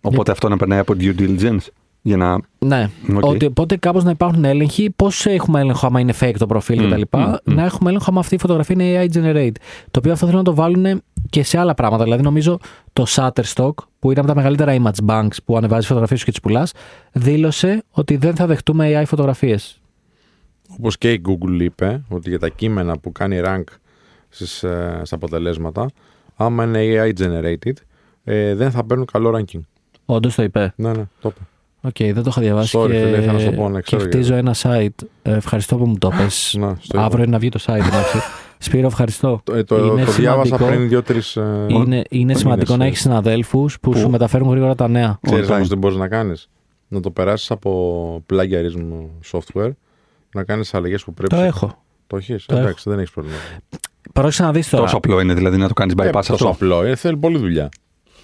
Οπότε 0.02 0.32
αυτό 0.32 0.50
να 0.50 0.58
περνάει 0.58 0.80
από 0.80 0.94
due 1.00 1.16
diligence 1.20 1.68
για 2.06 2.18
να. 2.18 2.40
Ναι. 2.60 2.90
Οκ. 3.14 3.24
Ότι, 3.26 3.46
οπότε 3.46 3.78
κάπως 3.78 4.04
να 4.04 4.10
υπάρχουν 4.10 4.46
έλεγχοι. 4.46 4.90
Πώς 4.96 5.26
έχουμε 5.26 5.60
έλεγχο 5.60 5.88
άμα 5.88 6.00
είναι 6.00 6.14
fake 6.20 6.36
το 6.38 6.46
προφίλ 6.46 6.84
Μμ, 6.84 6.90
κτλ. 6.90 7.02
μμ, 7.18 7.22
μμ. 7.22 7.54
Να 7.54 7.64
έχουμε 7.64 7.90
έλεγχο 7.90 8.06
άμα 8.10 8.20
αυτή 8.20 8.36
η 8.36 8.40
φωτογραφία 8.40 8.76
είναι 8.80 9.02
AI 9.04 9.18
generated. 9.18 9.56
Το 9.92 10.00
οποίο 10.00 10.12
αυτό 10.12 10.26
θέλω 10.26 10.38
να 10.38 10.44
το 10.44 10.56
βάλουν 10.56 11.02
και 11.30 11.44
σε 11.44 11.58
άλλα 11.60 11.74
πράγματα. 11.74 12.04
Δηλαδή, 12.04 12.24
νομίζω 12.24 12.60
το 12.94 13.06
Shutterstock, 13.08 13.74
που 14.00 14.12
είναι 14.12 14.20
από 14.20 14.28
τα 14.28 14.36
μεγαλύτερα 14.36 14.76
image 14.82 15.06
banks 15.10 15.36
που 15.46 15.58
ανεβάζεις 15.58 15.86
φωτογραφίες 15.86 16.24
και 16.24 16.32
τις 16.32 16.40
πουλάς, 16.40 16.72
δήλωσε 17.12 17.84
ότι 17.92 18.16
δεν 18.18 18.36
θα 18.36 18.46
δεχτούμε 18.46 19.02
AI 19.02 19.04
φωτογραφίες. 19.06 19.82
Όπως 20.78 20.98
και 20.98 21.12
η 21.12 21.22
Google 21.28 21.60
είπε 21.62 22.04
ότι 22.08 22.30
για 22.30 22.40
τα 22.40 22.50
κείμενα 22.50 22.98
που 22.98 23.12
κάνει 23.12 23.42
rank 23.46 23.64
στις, 24.30 24.64
ε, 24.64 25.02
στα 25.04 25.16
αποτελέσματα, 25.16 25.90
άμα 26.36 26.64
είναι 26.64 26.80
AI 26.82 27.12
generated, 27.24 27.74
ε, 28.24 28.56
δεν 28.56 28.72
θα 28.72 28.86
παίρνουν 28.86 29.06
καλό 29.12 29.38
ranking. 29.40 29.60
Όντως 30.06 30.36
το 30.36 30.44
είπε. 30.44 30.74
Ναι, 30.76 30.90
ναι, 30.92 31.04
το 31.22 31.28
είπε. 31.28 31.40
Οκ, 31.86 31.96
δεν 31.98 32.14
το 32.24 32.24
είχα 32.28 32.42
διαβάσει. 32.42 32.78
Sorry, 32.80 32.88
και, 32.92 32.98
φίλε, 32.98 33.18
ήθελα 33.18 33.32
να 33.34 33.40
σου 33.40 33.46
το 33.46 33.52
πω, 33.52 33.70
να 33.70 33.76
και 33.80 33.82
ξέρω 33.86 34.02
χτίζω 34.02 34.36
ένα 34.36 34.56
site. 34.62 34.88
Ε, 35.22 35.34
ευχαριστώ 35.36 35.76
που 35.78 35.86
μου 35.86 35.98
το 35.98 36.10
πες. 36.18 36.56
Να, 36.60 36.78
στο 36.82 36.98
είπα. 36.98 37.06
Αύριο 37.06 37.24
είναι 37.24 37.32
να 37.32 37.40
βγει 37.40 37.50
το 37.50 37.60
site. 37.66 37.74
εντάξει. 37.76 38.18
Σπύρο, 38.58 38.88
ευχαριστώ. 38.88 39.42
Το, 39.44 39.54
ε, 39.56 39.64
το, 39.64 39.76
Είναι 39.86 40.06
το 40.06 40.12
διάβασα 40.12 40.46
σημαντικό. 40.46 40.70
πριν 40.70 40.88
δύο-τρεις. 40.90 41.18
Ε, 41.36 41.42
Είναι, 41.74 42.02
είναι 42.10 42.34
σημαντικό 42.34 42.72
μήνες, 42.72 42.78
να 42.78 42.84
ε. 42.84 42.88
έχεις 42.88 43.00
συναδέλφους 43.02 43.80
που, 43.80 43.92
Που- 43.92 43.98
σου 43.98 44.10
μεταφέρουν 44.10 44.50
γρήγορα 44.50 44.76
τα 44.76 44.88
νέα. 44.88 45.20
Ξέρεις 45.22 45.48
On 45.48 45.52
time. 45.52 45.56
όμως 45.56 45.70
τι 45.70 45.76
μπορείς 45.76 45.98
να 45.98 46.08
κάνεις. 46.08 46.50
Να 46.88 47.00
το 47.00 47.12
περάσεις 47.12 47.52
από 47.52 48.24
plagiarism 48.34 48.82
software, 49.32 49.72
να 50.34 50.44
κάνεις 50.44 50.74
αλλαγές 50.74 51.04
που 51.04 51.14
πρέπει. 51.14 51.36
Το 51.36 51.42
έχω. 51.42 51.84
Το 52.08 52.18
έχεις. 52.18 52.46
Το 52.46 52.56
Εντάξει, 52.58 52.90
δεν 52.90 53.00
έχεις 53.00 53.12
πρόβλημα. 53.12 53.38
Πρόσεξε 54.14 54.44
να 54.44 54.52
δεις 54.52 54.70
τώρα. 54.70 54.84
Τόσο 54.84 54.98
απλό 54.98 55.20
είναι 55.20 55.34
δηλαδή 55.34 55.58
να 55.58 55.68
το 55.68 55.74
κάνεις 55.74 55.94
Ε, 55.98 56.08
bypass 56.10 56.12
τόσο 56.14 56.34
αυτό. 56.34 56.50
απλό. 56.50 56.84
Ε, 56.84 56.96
θέλει 56.96 57.18
πολλή 57.18 57.38
δουλειά. 57.38 57.70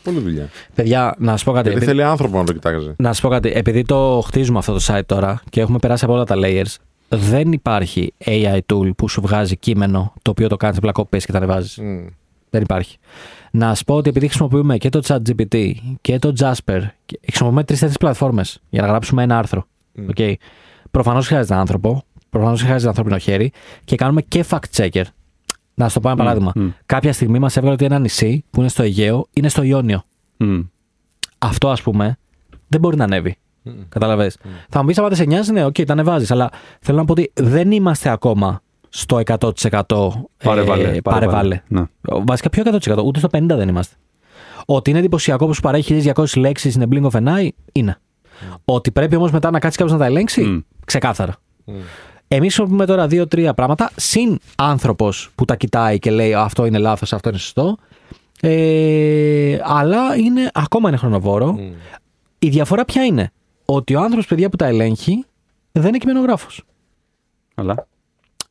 Πολλή 0.04 0.20
δουλειά. 0.20 0.50
Παιδιά, 0.76 1.16
να 1.18 1.38
σου 1.38 1.46
πω 1.46 1.52
κάτι. 1.52 1.70
Γιατί 1.70 1.84
Επειδή- 1.84 1.98
θέλει 1.98 2.12
άνθρωπο 2.12 2.38
να 2.38 2.44
το 2.44 2.54
κοιτάξει. 2.54 2.94
Να 2.98 3.14
σου 3.14 3.22
πω 3.22 3.30
κάτι. 3.30 3.52
Επειδή 3.56 3.82
το 3.84 4.24
χτίζουμε 4.26 4.58
αυτό 4.58 4.74
το 4.74 4.80
site 4.88 5.06
τώρα 5.06 5.42
και 5.50 5.62
έχουμε 5.62 5.78
περάσει 5.78 6.04
από 6.06 6.14
όλα 6.14 6.24
τα 6.24 6.36
layers, 6.38 6.76
δεν 7.10 7.52
υπάρχει 7.52 8.14
AI 8.26 8.60
tool 8.74 8.96
που 8.98 9.08
σου 9.10 9.22
βγάζει 9.22 9.58
κείμενο 9.58 10.14
το 10.22 10.32
οποίο 10.32 10.48
το 10.48 10.58
κάνεις 10.58 10.78
απλά 10.78 10.92
copy 10.94 11.16
paste 11.16 11.24
και 11.26 11.32
τα 11.32 11.38
ανεβάζεις. 11.38 11.78
Μμ. 11.78 12.06
Δεν 12.50 12.62
υπάρχει. 12.62 12.98
Να 13.52 13.76
σου 13.76 13.84
πω 13.84 13.96
ότι 13.96 14.10
επειδή 14.10 14.28
χρησιμοποιούμε 14.28 14.78
και 14.78 14.90
το 14.90 15.02
ChatGPT 15.08 15.72
και 16.02 16.20
το 16.20 16.34
Jasper, 16.40 16.80
και 17.06 17.20
χρησιμοποιούμε 17.26 17.64
τρεις-τέσσερις 17.64 17.98
πλατφόρμες 18.00 18.60
για 18.70 18.82
να 18.82 18.88
γράψουμε 18.88 19.24
ένα 19.24 19.38
άρθρο. 19.38 19.66
Μμ. 19.94 20.08
Okay. 20.16 20.34
Προφανώς 20.92 21.28
χρειάζεται 21.28 21.54
έναν 21.54 21.62
άνθρωπο. 21.66 22.04
προφανώς 22.30 22.62
χρειάζεται 22.62 22.88
ανθρώπινο 22.88 23.18
χέρι, 23.18 23.52
και 23.84 23.96
κάνουμε 23.96 24.22
και 24.22 24.46
fact-checker. 24.50 25.04
Να 25.82 25.88
σου 25.88 25.94
το 25.94 26.00
πω 26.00 26.08
ένα 26.08 26.18
παράδειγμα. 26.18 26.52
μμ. 26.56 26.68
Κάποια 26.86 27.14
στιγμή 27.14 27.40
μας 27.40 27.56
έβγαλε 27.58 27.74
ότι 27.74 27.86
ένα 27.86 28.00
νησί 28.00 28.44
που 28.50 28.60
είναι 28.60 28.70
στο 28.70 28.84
Αιγαίο 28.84 29.28
είναι 29.34 29.50
στο 29.50 29.62
Ιόνιο. 29.64 30.04
Μμ. 30.38 30.60
Αυτό, 31.38 31.70
ας 31.70 31.82
πούμε, 31.82 32.18
δεν 32.68 32.80
μπορεί 32.80 32.98
να 32.98 33.04
ανέβει. 33.04 33.36
Κατάλαβες. 33.90 34.38
Θα 34.70 34.82
μου 34.82 34.88
πεις, 34.88 34.98
άμα 34.98 35.08
δεν 35.08 35.18
σε 35.18 35.24
νοιάζει, 35.26 35.52
ναι, 35.52 35.66
οκ, 35.66 35.74
τα 35.86 35.94
ανεβάζεις. 35.94 36.32
Αλλά 36.32 36.50
θέλω 36.82 36.98
να 36.98 37.06
πω 37.06 37.12
ότι 37.12 37.32
δεν 37.34 37.72
είμαστε 37.72 38.10
ακόμα 38.10 38.62
στο 38.90 39.20
100% 39.26 39.50
ε, 40.38 40.44
Πάρε 40.44 40.62
βάλε. 40.62 41.02
πάρε-βάλε. 41.02 41.62
Ναι. 41.68 41.84
Βασικά 42.02 42.50
πιο 42.50 42.64
100%, 42.66 43.04
ούτε 43.06 43.20
στο 43.20 43.28
50% 43.32 43.42
δεν 43.48 43.68
είμαστε. 43.68 43.96
Ότι 44.66 44.90
είναι 44.90 45.00
εντυπωσιακό 45.00 45.46
που 45.46 45.54
σου 45.54 45.62
παρέχει 45.62 46.12
1200 46.16 46.26
λέξεις 46.38 46.78
in 46.80 46.82
a 46.82 46.88
blink 46.94 47.10
of 47.12 47.24
an 47.24 47.28
eye, 47.28 47.48
είναι. 47.72 47.98
Ότι 48.66 48.92
πρέπει 48.92 49.16
όμως 49.16 49.32
μετά 49.32 49.52
να 49.52 49.60
κάτσεις 49.60 49.80
κάποιο 49.80 49.94
να 49.94 50.00
τα 50.00 50.06
ελέγξεις, 50.06 50.48
Μμ. 50.48 50.58
ξεκάθαρα. 50.86 51.36
Εμείς 52.34 52.54
χρησιμοποιούμε 52.54 52.86
τώρα 52.86 53.08
δύο-τρία 53.08 53.54
πράγματα, 53.54 53.92
συν 53.96 54.40
άνθρωπος 54.56 55.30
που 55.36 55.46
τα 55.46 55.56
κοιτάει 55.56 56.00
και 56.00 56.12
λέει 56.12 56.34
αυτό 56.34 56.66
είναι 56.66 56.78
λάθος, 56.78 57.14
αυτό 57.14 57.30
είναι 57.30 57.38
σωστό. 57.38 57.78
Ε, 58.42 59.60
αλλά 59.64 60.16
είναι, 60.16 60.50
ακόμα 60.54 60.90
είναι 60.90 60.98
χρονοβόρο. 60.98 61.60
Η 62.40 62.50
διαφορά 62.50 62.86
ποια 62.86 63.04
είναι, 63.04 63.32
ότι 63.66 63.96
ο 63.96 64.02
άνθρωπος, 64.02 64.26
παιδιά 64.28 64.50
που 64.50 64.56
τα 64.56 64.66
ελέγχει, 64.66 65.26
δεν 65.72 65.88
είναι 65.88 65.98
κειμενογράφος. 65.98 66.64
Αλλά. 67.56 67.88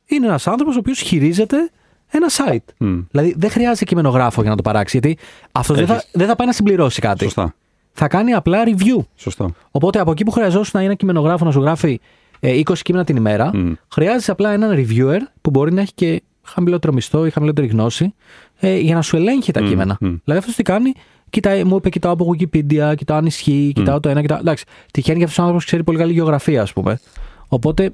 Είναι 0.05 0.25
ένας 0.25 0.47
άνθρωπος 0.47 0.75
ο 0.75 0.79
οποίος 0.79 0.99
χειρίζεται 0.99 1.69
ένα 2.07 2.27
site. 2.29 2.73
Μμ. 2.77 2.99
Δηλαδή 3.11 3.35
δεν 3.37 3.49
χρειάζεται 3.49 3.85
κειμενογράφο 3.85 4.41
για 4.41 4.49
να 4.49 4.55
το 4.55 4.61
παράξει, 4.61 4.99
γιατί 5.01 5.21
αυτός 5.51 5.77
δεν 5.77 5.87
θα, 5.87 5.93
Έχεις. 5.93 6.09
δεν 6.13 6.27
θα 6.27 6.35
πάει 6.35 6.47
να 6.47 6.53
συμπληρώσει 6.53 7.01
κάτι. 7.01 7.23
Σωστά. 7.23 7.53
Θα 7.91 8.07
κάνει 8.07 8.33
απλά 8.33 8.63
review. 8.65 9.05
Σωστό. 9.15 9.53
Οπότε 9.71 9.99
από 9.99 10.11
εκεί 10.11 10.23
που 10.23 10.31
χρειαζόσουν 10.31 10.71
να 10.73 10.85
είναι 10.85 10.95
κειμενογράφο 10.95 11.45
να 11.45 11.51
σου 11.51 11.61
γράφει 11.61 11.91
ε, 11.93 11.99
20 12.41 12.77
κείμενα 12.81 13.03
την 13.05 13.15
ημέρα, 13.15 13.51
Μμ. 13.53 13.73
χρειάζεσαι 13.91 14.31
απλά 14.31 14.51
έναν 14.51 14.71
reviewer 14.75 15.19
που 15.41 15.49
μπορεί 15.49 15.73
να 15.73 15.81
έχει 15.81 15.93
και 15.93 16.21
χαμηλότερο 16.43 16.93
μισθό 16.93 17.25
ή 17.25 17.29
χαμηλότερη 17.29 17.67
γνώση 17.67 18.13
ε, 18.59 18.77
για 18.77 18.95
να 18.95 19.01
σου 19.01 19.15
ελέγχει 19.15 19.51
τα 19.51 19.61
Μμ, 19.61 19.67
κείμενα. 19.67 19.97
μμ. 19.99 20.05
Δηλαδή 20.07 20.39
αυτός 20.39 20.55
τι 20.55 20.63
κάνει, 20.63 20.93
κοιτάει, 21.29 21.63
μου 21.63 21.75
είπε 21.75 21.89
κοιτάω 21.89 22.11
από 22.13 22.33
Wikipedia, 22.33 22.93
κοιτάω 22.95 23.17
αν 23.17 23.25
ισχύει, 23.25 23.71
κοιτάω 23.75 23.99
το 23.99 24.09
ένα, 24.09 24.21
κοιτάω. 24.21 24.37
Εντάξει, 24.39 24.65
τυχαίνει 24.91 25.17
για 25.17 25.25
αυτός 25.25 25.39
ο 25.39 25.41
άνθρωπος 25.41 25.65
ξέρει 25.65 25.83
πολύ 25.83 25.97
καλή 25.97 26.13
γεωγραφία, 26.13 26.61
ας 26.61 26.73
πούμε. 26.73 26.99
Οπότε 27.47 27.91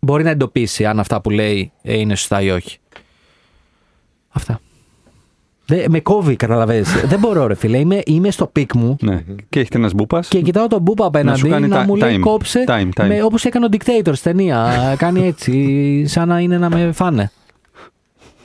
μπορεί 0.00 0.24
να 0.24 0.30
εντοπίσει 0.30 0.86
αν 0.86 1.00
αυτά 1.00 1.20
που 1.20 1.30
λέει 1.30 1.72
ε, 1.82 1.98
είναι 1.98 2.14
σωστά 2.14 2.40
ή 2.42 2.50
όχι. 2.50 2.78
Αυτά. 4.28 4.60
Δε, 5.70 5.88
με 5.88 6.00
κόβει, 6.00 6.36
καταλαβαίνεις. 6.36 7.00
Δεν 7.06 7.18
μπορώ, 7.18 7.46
ρε 7.46 7.54
φίλε. 7.54 7.78
Είμαι, 7.78 8.00
είμαι 8.06 8.30
στο 8.30 8.46
peak 8.46 8.74
μου 8.74 8.96
Ναι. 9.00 9.24
Και 9.48 9.60
έχετε 9.60 9.78
ένας 9.78 9.92
μπούπας. 9.94 10.28
και 10.28 10.40
κοιτάω 10.40 10.66
τον 10.66 10.82
Μπούπα 10.82 11.06
απέναντι 11.06 11.42
να, 11.42 11.48
κάνει 11.48 11.68
τα- 11.68 11.84
μου 11.84 11.96
λέει 11.96 12.16
time, 12.16 12.20
κόψε 12.20 12.64
time, 12.68 12.88
time. 13.00 13.06
Με, 13.08 13.22
όπως 13.22 13.44
έκανε 13.44 13.64
ο 13.64 13.68
Dictator 13.72 14.10
στην 14.12 14.22
ταινία. 14.22 14.94
κάνει 14.98 15.26
έτσι, 15.26 16.06
σαν 16.06 16.28
να 16.28 16.38
είναι 16.40 16.58
να 16.58 16.68
με 16.70 16.92
φάνε. 16.92 17.30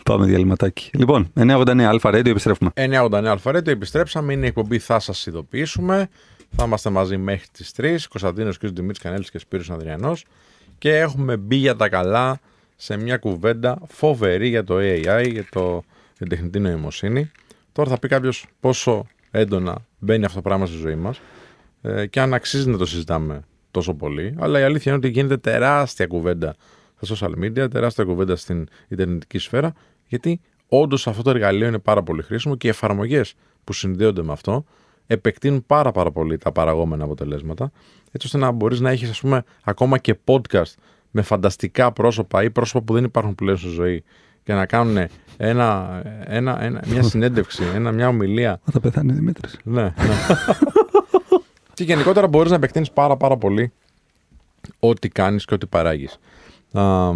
Πάμε 0.03 0.25
διαλειμματάκι. 0.25 0.89
Λοιπόν, 0.93 1.31
989 1.39 1.81
Alpha 1.87 2.09
Radio, 2.09 2.25
επιστρέφουμε. 2.27 2.69
989 2.75 3.25
Alpha 3.25 3.46
Radio, 3.46 3.71
επιστρέψαμε. 3.71 4.33
Είναι 4.33 4.45
η 4.45 4.47
εκπομπή, 4.47 4.79
θα 4.79 4.99
σας 4.99 5.25
ειδοποιήσουμε. 5.25 6.07
Θα 6.55 6.63
είμαστε 6.65 6.89
μαζί 6.89 7.17
μέχρι 7.17 7.45
τις 7.51 7.71
3. 7.71 8.07
Κωνσταντίνος 8.09 8.57
κ. 8.57 8.65
Δημήτρης 8.65 8.99
Κανέλης 8.99 9.31
και 9.31 9.39
Σπύρος 9.39 9.69
Ανδριανός 9.69 10.25
Και 10.77 10.97
έχουμε 10.97 11.37
μπει 11.37 11.55
για 11.55 11.75
τα 11.75 11.89
καλά 11.89 12.39
σε 12.75 12.97
μια 12.97 13.17
κουβέντα 13.17 13.77
φοβερή 13.87 14.47
για 14.47 14.63
το 14.63 14.75
AI, 14.77 15.01
για, 15.31 15.45
το, 15.51 15.61
για 15.61 15.83
την 16.17 16.29
τεχνητή 16.29 16.59
νοημοσύνη. 16.59 17.31
Τώρα 17.71 17.89
θα 17.89 17.99
πει 17.99 18.07
κάποιος 18.07 18.45
πόσο 18.59 19.05
έντονα 19.31 19.85
μπαίνει 19.99 20.25
αυτό 20.25 20.35
το 20.35 20.41
πράγμα 20.41 20.65
στη 20.65 20.77
ζωή 20.77 20.95
μας 20.95 21.21
ε, 21.81 22.05
και 22.05 22.19
αν 22.19 22.33
αξίζει 22.33 22.69
να 22.69 22.77
το 22.77 22.85
συζητάμε 22.85 23.41
τόσο 23.71 23.93
πολύ. 23.93 24.35
Αλλά 24.39 24.59
η 24.59 24.63
αλήθεια 24.63 24.91
είναι 24.91 25.01
ότι 25.05 25.13
γίνεται 25.13 25.37
τεράστια 25.37 26.07
κουβέντα 26.07 26.55
στα 27.01 27.15
social 27.15 27.43
media, 27.43 27.71
τεράστια 27.71 28.03
κουβέντα 28.03 28.35
στην 28.35 28.67
ιντερνετική 28.87 29.37
σφαίρα, 29.37 29.73
γιατί 30.07 30.41
όντως 30.67 31.07
αυτό 31.07 31.21
το 31.21 31.29
εργαλείο 31.29 31.67
είναι 31.67 31.79
πάρα 31.79 32.03
πολύ 32.03 32.21
χρήσιμο 32.21 32.55
και 32.55 32.67
οι 32.67 32.69
εφαρμογές 32.69 33.33
που 33.63 33.73
συνδέονται 33.73 34.23
με 34.23 34.31
αυτό 34.31 34.65
επεκτείνουν 35.07 35.65
πάρα, 35.65 35.91
πάρα 35.91 36.11
πολύ 36.11 36.37
τα 36.37 36.51
παραγόμενα 36.51 37.03
αποτελέσματα, 37.03 37.71
έτσι 38.11 38.25
ώστε 38.27 38.37
να 38.37 38.51
μπορείς 38.51 38.79
να 38.79 38.89
έχεις, 38.89 39.09
ας 39.09 39.19
πούμε, 39.19 39.43
ακόμα 39.63 39.97
και 39.97 40.15
podcast 40.25 40.73
με 41.11 41.21
φανταστικά 41.21 41.91
πρόσωπα 41.91 42.43
ή 42.43 42.49
πρόσωπα 42.49 42.85
που 42.85 42.93
δεν 42.93 43.03
υπάρχουν 43.03 43.35
πλέον 43.35 43.57
στη 43.57 43.67
ζωή 43.67 44.03
και 44.43 44.53
να 44.53 44.65
κάνουν 44.65 45.07
ένα, 45.37 46.01
ένα, 46.25 46.63
ένα, 46.63 46.81
μια 46.87 47.03
συνέντευξη, 47.03 47.63
ένα, 47.73 47.91
μια 47.91 48.07
ομιλία 48.07 48.59
Θα 48.71 48.79
πεθάνει 48.79 49.11
ο 49.11 49.15
Δημήτρης. 49.15 49.57
ναι, 49.63 49.81
ναι. 49.81 49.93
και 51.73 51.83
γενικότερα 51.83 52.27
μπορείς 52.27 52.49
να 52.49 52.55
επεκτείνεις 52.55 52.91
πάρα 52.91 53.17
πάρα 53.17 53.37
πολύ 53.37 53.71
ό,τι 54.79 55.09
κάνεις 55.09 55.45
και 55.45 55.53
ό,τι 55.53 55.65
παράγεις. 55.65 56.19
Α, 56.73 57.11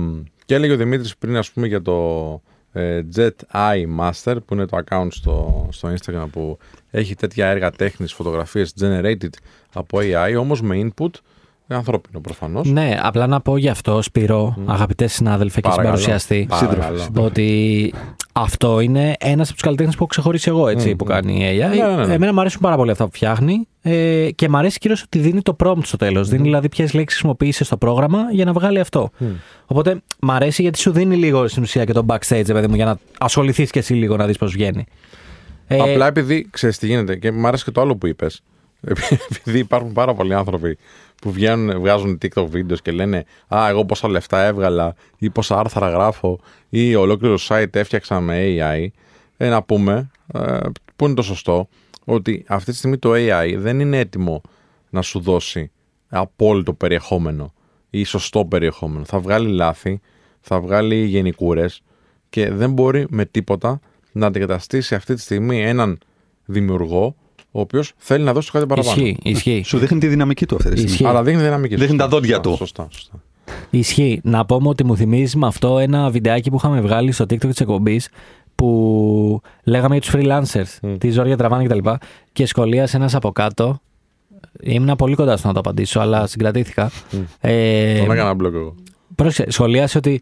και 0.45 0.55
έλεγε 0.55 0.73
ο 0.73 0.77
Δημήτρης 0.77 1.17
πριν 1.17 1.37
ας 1.37 1.51
πούμε 1.51 1.67
για 1.67 1.81
το 1.81 2.41
ε, 2.71 3.01
Jet 3.15 3.29
Eye 3.53 3.85
Master 3.99 4.35
που 4.45 4.53
είναι 4.53 4.65
το 4.65 4.79
account 4.85 5.07
στο, 5.09 5.67
στο 5.71 5.93
Instagram 5.93 6.25
που 6.31 6.57
έχει 6.91 7.15
τέτοια 7.15 7.47
έργα 7.47 7.71
τέχνης, 7.71 8.13
φωτογραφίες 8.13 8.73
generated 8.81 9.29
από 9.73 9.97
AI 10.01 10.35
όμως 10.39 10.61
με 10.61 10.89
input 10.89 11.09
ανθρώπινο 11.75 12.19
προφανώς. 12.19 12.67
Ναι, 12.71 12.97
απλά 13.01 13.27
να 13.27 13.41
πω 13.41 13.57
γι' 13.57 13.69
αυτό, 13.69 14.01
Σπύρο, 14.01 14.55
αγαπητές 14.65 15.13
συνάδελφε 15.13 15.61
και 15.61 15.69
Παρακαλώ. 15.69 15.97
συμπαρουσιαστή, 15.97 16.45
Παρακαλώ. 16.49 17.07
ότι 17.17 17.93
αυτό 18.33 18.79
είναι 18.79 19.15
ένας 19.19 19.45
από 19.47 19.53
τους 19.53 19.61
καλλιτέχνες 19.63 19.95
που 19.95 20.01
έχω 20.03 20.09
ξεχωρίσει 20.11 20.49
εγώ 20.49 20.67
έτσι, 20.67 20.95
που 20.95 21.03
κάνει 21.03 21.33
η 21.39 21.59
AI. 21.61 21.69
Ναι, 21.77 21.95
ναι, 21.95 22.05
ναι. 22.05 22.13
Εμένα 22.13 22.33
μου 22.33 22.39
αρέσουν 22.39 22.61
πάρα 22.61 22.75
πολύ 22.75 22.91
αυτά 22.91 23.05
που 23.05 23.11
φτιάχνει 23.13 23.67
ε, 23.81 24.29
και 24.35 24.49
μου 24.49 24.57
αρέσει 24.57 24.77
κυρίως 24.77 25.01
ότι 25.03 25.19
δίνει 25.19 25.41
το 25.41 25.55
prompt 25.63 25.83
στο 25.83 25.97
τέλος. 25.97 26.29
Δίνει 26.29 26.43
δηλαδή 26.43 26.69
ποιες 26.69 26.93
λέξεις 26.93 27.17
χρησιμοποίησε 27.19 27.63
στο 27.63 27.77
πρόγραμμα 27.77 28.19
για 28.31 28.45
να 28.45 28.53
βγάλει 28.53 28.79
αυτό. 28.79 29.09
Οπότε 29.65 30.01
μ' 30.19 30.31
αρέσει 30.31 30.61
γιατί 30.61 30.79
σου 30.79 30.91
δίνει 30.91 31.15
λίγο 31.15 31.47
στην 31.47 31.63
ουσία 31.63 31.85
και 31.85 31.93
το 31.93 32.05
backstage, 32.07 32.43
παιδί 32.45 32.67
μου, 32.67 32.75
για 32.75 32.85
να 32.85 32.97
ασχοληθείς 33.19 33.71
και 33.71 33.79
εσύ 33.79 33.93
λίγο 33.93 34.15
να 34.15 34.25
δεις 34.25 34.37
πώς 34.37 34.51
βγαίνει. 34.51 34.85
Ε, 35.67 35.79
Απλά 35.79 36.07
επειδή 36.07 36.47
ξέρεις 36.51 36.77
τι 36.77 36.87
γίνεται 36.87 37.15
και 37.15 37.31
μου 37.31 37.47
άρεσε 37.47 37.63
και 37.63 37.71
το 37.71 37.81
άλλο 37.81 37.95
που 37.95 38.07
είπες. 38.07 38.41
Επειδή 38.81 39.59
υπάρχουν 39.59 39.91
πάρα 39.91 40.13
πολλοί 40.13 40.33
άνθρωποι 40.33 40.77
που 41.21 41.31
βγαίνουν, 41.31 41.79
βγάζουν 41.79 42.17
TikTok 42.21 42.45
βίντεος 42.47 42.81
και 42.81 42.91
λένε 42.91 43.25
Α, 43.55 43.67
εγώ 43.69 43.85
πόσα 43.85 44.07
λεφτά 44.07 44.43
έβγαλα 44.43 44.95
ή 45.17 45.29
πόσα 45.29 45.59
άρθρα 45.59 45.89
γράφω 45.89 46.39
ή 46.69 46.95
ολόκληρο 46.95 47.37
site 47.47 47.75
έφτιαξα 47.75 48.19
με 48.19 48.37
AI. 48.41 48.87
Ε, 49.37 49.49
να 49.49 49.63
πούμε, 49.63 50.09
ε, 50.33 50.57
που 50.95 51.05
είναι 51.05 51.13
το 51.13 51.21
σωστό, 51.21 51.67
ότι 52.05 52.45
αυτή 52.47 52.71
τη 52.71 52.77
στιγμή 52.77 52.97
το 52.97 53.11
AI 53.13 53.55
δεν 53.57 53.79
είναι 53.79 53.97
έτοιμο 53.97 54.41
να 54.89 55.01
σου 55.01 55.19
δώσει 55.19 55.71
απόλυτο 56.09 56.73
περιεχόμενο 56.73 57.53
ή 57.89 58.03
σωστό 58.03 58.45
περιεχόμενο. 58.45 59.05
Θα 59.05 59.19
βγάλει 59.19 59.49
λάθη, 59.49 59.99
θα 60.41 60.59
βγάλει 60.61 61.03
γενικούρες 61.05 61.81
και 62.29 62.51
δεν 62.51 62.71
μπορεί 62.71 63.05
με 63.09 63.25
τίποτα 63.25 63.79
να 64.11 64.27
αντικαταστήσει 64.27 64.95
αυτή 64.95 65.13
τη 65.13 65.21
στιγμή 65.21 65.63
έναν 65.63 65.97
δημιουργό 66.45 67.15
ο 67.51 67.59
οποίος 67.59 67.93
θέλει 67.97 68.23
να 68.23 68.33
δώσει 68.33 68.51
το 68.51 68.53
κάτι 68.57 68.65
παραπάνω. 68.69 68.95
ισχύει, 69.01 69.17
ισχύει. 69.23 69.61
Σου 69.65 69.77
δείχνει 69.77 69.99
τη 69.99 70.07
δυναμική 70.07 70.45
του 70.45 70.55
αυτή 70.55 70.67
τη 70.69 70.75
στιγμή. 70.75 70.91
Ισχύει. 70.93 71.05
Αλλά 71.05 71.23
δείχνει 71.23 71.41
δυναμική. 71.41 71.75
Δείχνει 71.75 71.89
σωστά, 71.89 72.03
τα 72.03 72.09
δόντια 72.09 72.35
σωστά, 72.35 72.49
του. 72.49 72.57
Σωστά, 72.57 72.87
σωστά. 72.91 73.21
Ισχύει. 73.69 74.19
Να 74.23 74.45
πούμε 74.45 74.69
ότι 74.69 74.83
μου 74.85 74.95
θυμίζει 74.95 75.37
με 75.37 75.47
αυτό 75.47 75.79
ένα 75.79 76.09
βιντεάκι 76.09 76.49
που 76.49 76.55
είχαμε 76.55 76.81
βγάλει 76.81 77.11
στο 77.11 77.23
TikTok 77.23 77.47
της 77.47 77.59
εκπομπής 77.59 78.09
που 78.55 79.41
λέγαμε 79.63 79.95
για 79.97 80.01
τους 80.01 80.13
freelancers, 80.15 80.95
τι 80.97 81.09
ζόρια 81.11 81.37
τραβάνε 81.37 81.63
κτλ. 81.63 81.77
Και, 81.77 81.97
και 82.33 82.45
σχολίασε 82.45 82.97
ένας 82.97 83.15
από 83.15 83.31
κάτω. 83.31 83.79
Ήμουν 84.61 84.95
πολύ 84.95 85.15
κοντά 85.15 85.37
στο 85.37 85.47
να 85.47 85.53
το 85.53 85.59
απαντήσω, 85.59 85.99
αλλά 85.99 86.27
συγκρατήθηκα. 86.27 86.91
Ε, 87.39 87.99
Τον 87.99 88.11
έκανα 88.11 88.33
μπλοκ 88.33 88.53
εγώ. 88.53 88.75
πρόσεξε, 89.15 89.51
σχολίασε 89.51 89.97
ότι 89.97 90.21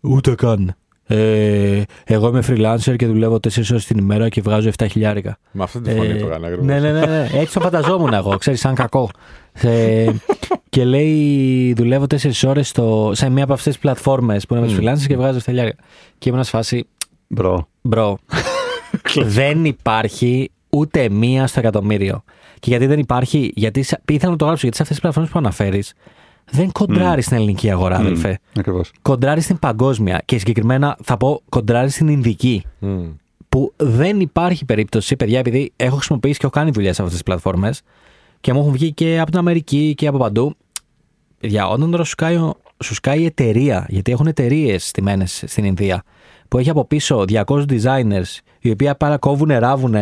ούτε 0.00 0.34
καν. 0.34 0.76
Ε, 1.08 1.82
εγώ 2.04 2.28
είμαι 2.28 2.42
freelancer 2.48 2.96
και 2.96 3.06
δουλεύω 3.06 3.34
4 3.36 3.70
ώρες 3.70 3.86
την 3.86 3.98
ημέρα 3.98 4.28
και 4.28 4.40
βγάζω 4.40 4.70
7 4.78 4.86
χιλιάρικα. 4.90 5.38
Με 5.52 5.62
αυτή 5.62 5.80
τη 5.80 5.90
φωνή 5.94 6.08
Ε, 6.08 6.14
το 6.16 6.26
έκανα 6.26 6.46
ακριβώς. 6.46 6.66
Ναι, 6.66 6.80
ναι, 6.80 6.92
ναι, 6.92 7.06
ναι. 7.06 7.28
Έτσι 7.32 7.54
το 7.54 7.60
φανταζόμουν 7.60 8.12
εγώ, 8.12 8.36
ξέρεις, 8.36 8.60
σαν 8.60 8.74
κακό. 8.74 9.10
Ε, 9.52 10.06
και 10.68 10.84
λέει, 10.84 11.72
δουλεύω 11.76 12.06
4 12.06 12.48
ώρες 12.48 12.72
σε 13.10 13.28
μία 13.28 13.44
από 13.44 13.52
αυτές 13.52 13.72
τις 13.72 13.82
πλατφόρμες 13.82 14.46
που 14.46 14.54
είναι 14.54 14.62
με 14.66 14.68
τους 14.72 14.78
freelancers 14.80 15.06
και 15.06 15.16
βγάζω 15.16 15.38
7 15.38 15.42
χιλιάρικα. 15.44 15.76
Και 16.18 16.28
ήμουν 16.28 16.44
σε 16.44 16.50
φάση, 16.50 16.86
Bro. 17.28 17.68
bro, 17.82 18.18
δεν 19.24 19.64
υπάρχει 19.64 20.50
ούτε 20.70 21.08
μία 21.08 21.46
στο 21.46 21.60
εκατομμύριο. 21.60 22.22
Και 22.60 22.70
γιατί 22.70 22.86
δεν 22.86 22.98
υπάρχει, 22.98 23.52
γιατί 23.54 23.82
σε- 23.82 24.00
ήθελα 24.10 24.30
να 24.30 24.36
το 24.36 24.44
γράψω, 24.44 24.60
γιατί 24.62 24.76
σε 24.76 24.82
αυτές 24.82 24.96
τις 24.98 25.00
πλατφόρμες 25.00 25.32
που 25.32 25.38
αναφέρεις, 25.38 25.92
δεν 26.50 26.72
κοντράρει 26.72 27.22
στην 27.22 27.36
ελληνική 27.36 27.70
αγορά, 27.70 27.96
αδελφέ. 27.96 28.38
Ακριβώς. 28.58 28.90
Κοντράρει 29.02 29.40
στην 29.40 29.58
παγκόσμια. 29.58 30.22
Και 30.24 30.38
συγκεκριμένα 30.38 30.96
θα 31.04 31.16
πω 31.16 31.42
κοντράρει 31.48 31.90
στην 31.90 32.08
Ινδική 32.08 32.64
Μμ. 32.78 33.04
που 33.48 33.72
δεν 33.76 34.20
υπάρχει 34.20 34.64
περίπτωση, 34.64 35.16
παιδιά, 35.16 35.38
επειδή 35.38 35.72
έχω 35.76 35.96
χρησιμοποιήσει 35.96 36.38
και 36.38 36.44
έχω 36.46 36.54
κάνει 36.54 36.70
δουλειά 36.70 36.92
σε 36.92 37.02
αυτές 37.02 37.12
τις 37.18 37.22
πλατφόρμες 37.26 37.82
και 38.40 38.52
μου 38.52 38.58
έχουν 38.60 38.72
βγει 38.72 38.92
και 38.92 39.18
από 39.20 39.30
την 39.30 39.38
Αμερική 39.38 39.94
και 39.96 40.06
από 40.06 40.18
παντού. 40.18 40.54
Παιδιά, 41.40 41.68
όταν 41.68 41.90
τώρα 41.90 42.04
σου 42.04 42.10
σκάει, 42.10 42.36
ο- 42.36 42.54
σου 42.84 42.94
σκάει 42.94 43.20
η 43.20 43.24
εταιρεία, 43.24 43.86
γιατί 43.88 44.12
έχουν 44.12 44.26
εταιρείες 44.26 44.86
στημένες 44.86 45.42
στην 45.46 45.64
Ινδία, 45.64 46.02
που 46.48 46.58
έχει 46.58 46.70
από 46.70 46.84
πίσω 46.84 47.24
200 47.28 47.64
designers, 47.68 48.38
οι 48.60 48.70
οποίοι 48.70 48.90
παρακόβουν, 48.98 49.48
ράβουν 49.58 49.94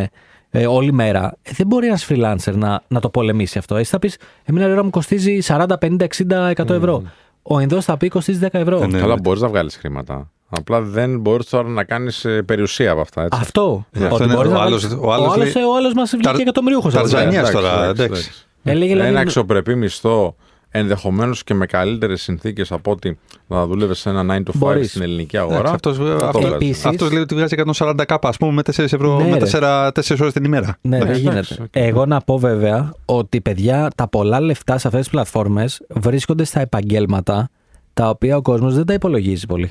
ε, 0.56 0.66
όλη 0.66 0.92
μέρα, 0.92 1.36
ε, 1.42 1.50
δεν 1.56 1.66
μπορεί 1.66 1.86
ένας 1.86 2.06
freelancer 2.08 2.52
να, 2.54 2.82
να 2.88 3.00
το 3.00 3.08
πολεμήσει 3.08 3.58
αυτό. 3.58 3.76
Εσύ 3.76 3.90
θα 3.90 3.98
πεις, 3.98 4.16
Εμένα 4.44 4.68
η 4.68 4.70
ώρα 4.72 4.84
μου 4.84 4.90
κοστίζει 4.90 5.38
40, 5.46 5.64
50, 5.80 6.06
60, 6.06 6.50
100 6.56 6.70
ευρώ. 6.70 7.02
ο 7.42 7.60
Ινδός 7.60 7.84
θα 7.84 7.96
πει 7.96 8.08
κοστίζει 8.08 8.38
10 8.42 8.48
ευρώ. 8.52 8.82
Ε, 8.82 8.86
ναι. 8.86 8.98
Καλά, 8.98 9.16
μπορείς 9.22 9.40
να 9.40 9.48
βγάλεις 9.48 9.76
χρήματα. 9.76 10.30
Απλά 10.48 10.80
δεν 10.80 11.20
μπορείς 11.20 11.46
τώρα 11.48 11.68
να 11.68 11.84
κάνεις 11.84 12.26
περιουσία 12.46 12.90
από 12.90 13.00
αυτά. 13.00 13.22
Έτσι. 13.22 13.38
Αυτό. 13.42 13.86
Ναι, 13.90 14.02
αυτό 14.04 14.14
ότι 14.14 14.24
είναι- 14.24 14.34
μπορείς 14.34 14.50
ο 14.50 14.54
να 14.54 14.60
άλλος- 14.60 14.82
βάλεις- 14.88 14.98
ο 15.04 15.12
άλλος 15.12 15.28
ο 15.28 15.32
άλλος- 15.32 15.54
λέει- 15.54 15.64
ο 15.64 15.76
άλλος 15.76 15.92
μας 15.94 16.10
βγήκε 16.10 16.26
Ταρ- 16.28 16.40
εκατομμυρίουχος. 16.40 16.94
Ταρζανίας 16.94 17.30
δηλαδή. 17.48 17.52
τώρα, 17.52 17.82
εντάξει, 17.84 18.02
εντάξει. 18.02 18.30
Έλεγε, 18.64 18.92
δηλαδή, 18.92 19.08
Ένα 19.08 19.20
αξιοπρεπή 19.20 19.74
μισθό 19.74 20.36
ενδεχομένως 20.76 21.44
και 21.44 21.54
με 21.54 21.66
καλύτερες 21.66 22.22
συνθήκες 22.22 22.72
από 22.72 22.90
ότι 22.90 23.18
να 23.46 23.66
δουλεύει 23.66 23.94
σε 23.94 24.08
ένα 24.08 24.20
9 24.20 24.38
to 24.38 24.42
5 24.52 24.52
Μπορείς. 24.54 24.88
στην 24.90 25.02
ελληνική 25.02 25.36
Εντάξει, 25.36 25.54
αγορά. 25.54 25.70
αυτός, 25.70 25.96
θα 25.96 26.02
το 26.04 26.24
αυτό- 26.26 26.38
βγάζεις. 26.40 26.54
Επίσης- 26.56 26.84
αυτός 26.84 27.12
λέει 27.12 27.22
ότι 27.22 27.34
βγάζει 27.34 27.54
140 27.54 28.04
K, 28.04 28.28
ας 28.28 28.36
πούμε, 28.36 28.52
με 28.52 28.62
4 28.62 28.92
ευρώ, 28.92 29.18
Ναι, 29.18 29.24
με 29.28 29.30
ρε. 29.30 29.38
4, 29.38 29.92
4 29.92 30.20
ώρες 30.20 30.32
την 30.32 30.44
ημέρα. 30.44 30.76
Ναι, 30.80 30.90
δεν 30.96 31.00
Εντάξει, 31.00 31.20
γίνεται. 31.20 31.36
εντάξει, 31.38 31.62
οκ. 31.62 31.68
Εγώ 31.72 32.06
να 32.06 32.20
πω 32.20 32.38
βέβαια 32.38 32.92
ότι 33.04 33.40
παιδιά 33.40 33.90
τα 33.96 34.08
πολλά 34.08 34.40
λεφτά 34.40 34.78
σε 34.78 34.86
αυτές 34.86 35.02
τις 35.02 35.10
πλατφόρμες 35.12 35.82
βρίσκονται 35.88 36.44
στα 36.44 36.60
επαγγέλματα 36.60 37.48
τα 37.94 38.08
οποία 38.08 38.36
ο 38.36 38.42
κόσμος 38.42 38.74
δεν 38.74 38.86
τα 38.86 38.92
υπολογίζει 38.92 39.46
πολύ. 39.46 39.70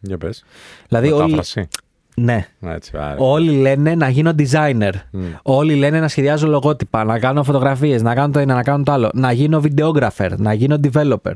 Για 0.00 0.18
πες. 0.18 0.44
Δηλαδή, 0.88 1.10
όλοι, 1.10 1.22
Μετάφραση. 1.22 1.68
Ναι, 2.16 2.46
Έτσι, 2.60 2.90
άρα. 2.96 3.14
όλοι 3.18 3.50
λένε 3.52 3.94
να 3.94 4.08
γίνω 4.08 4.32
designer. 4.38 4.92
Μμ. 5.10 5.22
Όλοι 5.42 5.74
λένε 5.74 6.00
να 6.00 6.08
σχεδιάζω 6.08 6.46
λογότυπα, 6.46 7.04
να 7.04 7.18
κάνω 7.18 7.42
φωτογραφίες, 7.44 8.02
να 8.02 8.14
κάνω 8.14 8.32
το 8.32 8.38
ένα, 8.38 8.54
να 8.54 8.62
κάνω 8.62 8.82
το 8.82 8.92
άλλο. 8.92 9.10
Να 9.14 9.32
γίνω 9.32 9.62
videographer, 9.64 10.30
να 10.36 10.52
γίνω 10.52 10.78
developer. 10.82 11.32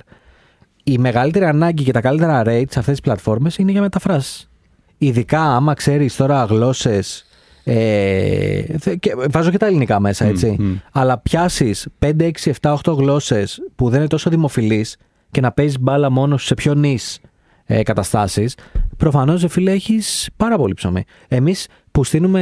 Η 0.84 0.98
μεγαλύτερη 0.98 1.44
ανάγκη 1.44 1.84
και 1.84 1.92
τα 1.92 2.00
καλύτερα 2.00 2.42
rate 2.46 2.64
σε 2.70 2.78
αυτές 2.78 2.84
τις 2.84 3.00
πλατφόρμες 3.00 3.56
είναι 3.56 3.70
για 3.72 3.80
μεταφράσεις. 3.80 4.50
Ειδικά 4.98 5.40
άμα 5.40 5.74
ξέρεις 5.74 6.16
τώρα 6.16 6.44
γλώσσες. 6.44 7.22
Ε, 7.64 8.62
θε- 8.78 8.98
και, 9.00 9.14
βάζω 9.30 9.50
και 9.50 9.56
τα 9.58 9.66
ελληνικά 9.66 10.00
μέσα, 10.00 10.24
έτσι. 10.24 10.56
μμ. 10.58 10.74
Αλλά 10.92 11.18
πιάσεις 11.18 11.86
5, 11.98 12.24
6, 12.24 12.50
7, 12.60 12.72
8 12.72 12.92
γλώσσες 12.96 13.60
που 13.76 13.88
δεν 13.88 13.98
είναι 13.98 14.08
τόσο 14.08 14.30
δημοφιλείς 14.30 14.96
και 15.30 15.40
να 15.40 15.52
παίζεις 15.52 15.80
μπάλα 15.80 16.10
μόνος 16.10 16.40
σου 16.40 16.46
σε 16.46 16.54
πιο 16.54 16.74
νης 16.74 17.20
ε, 17.66 17.82
καταστάσεις, 17.82 18.54
προφανώς, 18.98 19.44
φίλε, 19.48 19.70
έχεις 19.70 20.28
πάρα 20.36 20.56
πολύ 20.56 20.74
ψωμί. 20.74 21.04
Εμείς 21.28 21.66
που 21.90 22.04
στείλουμε 22.04 22.40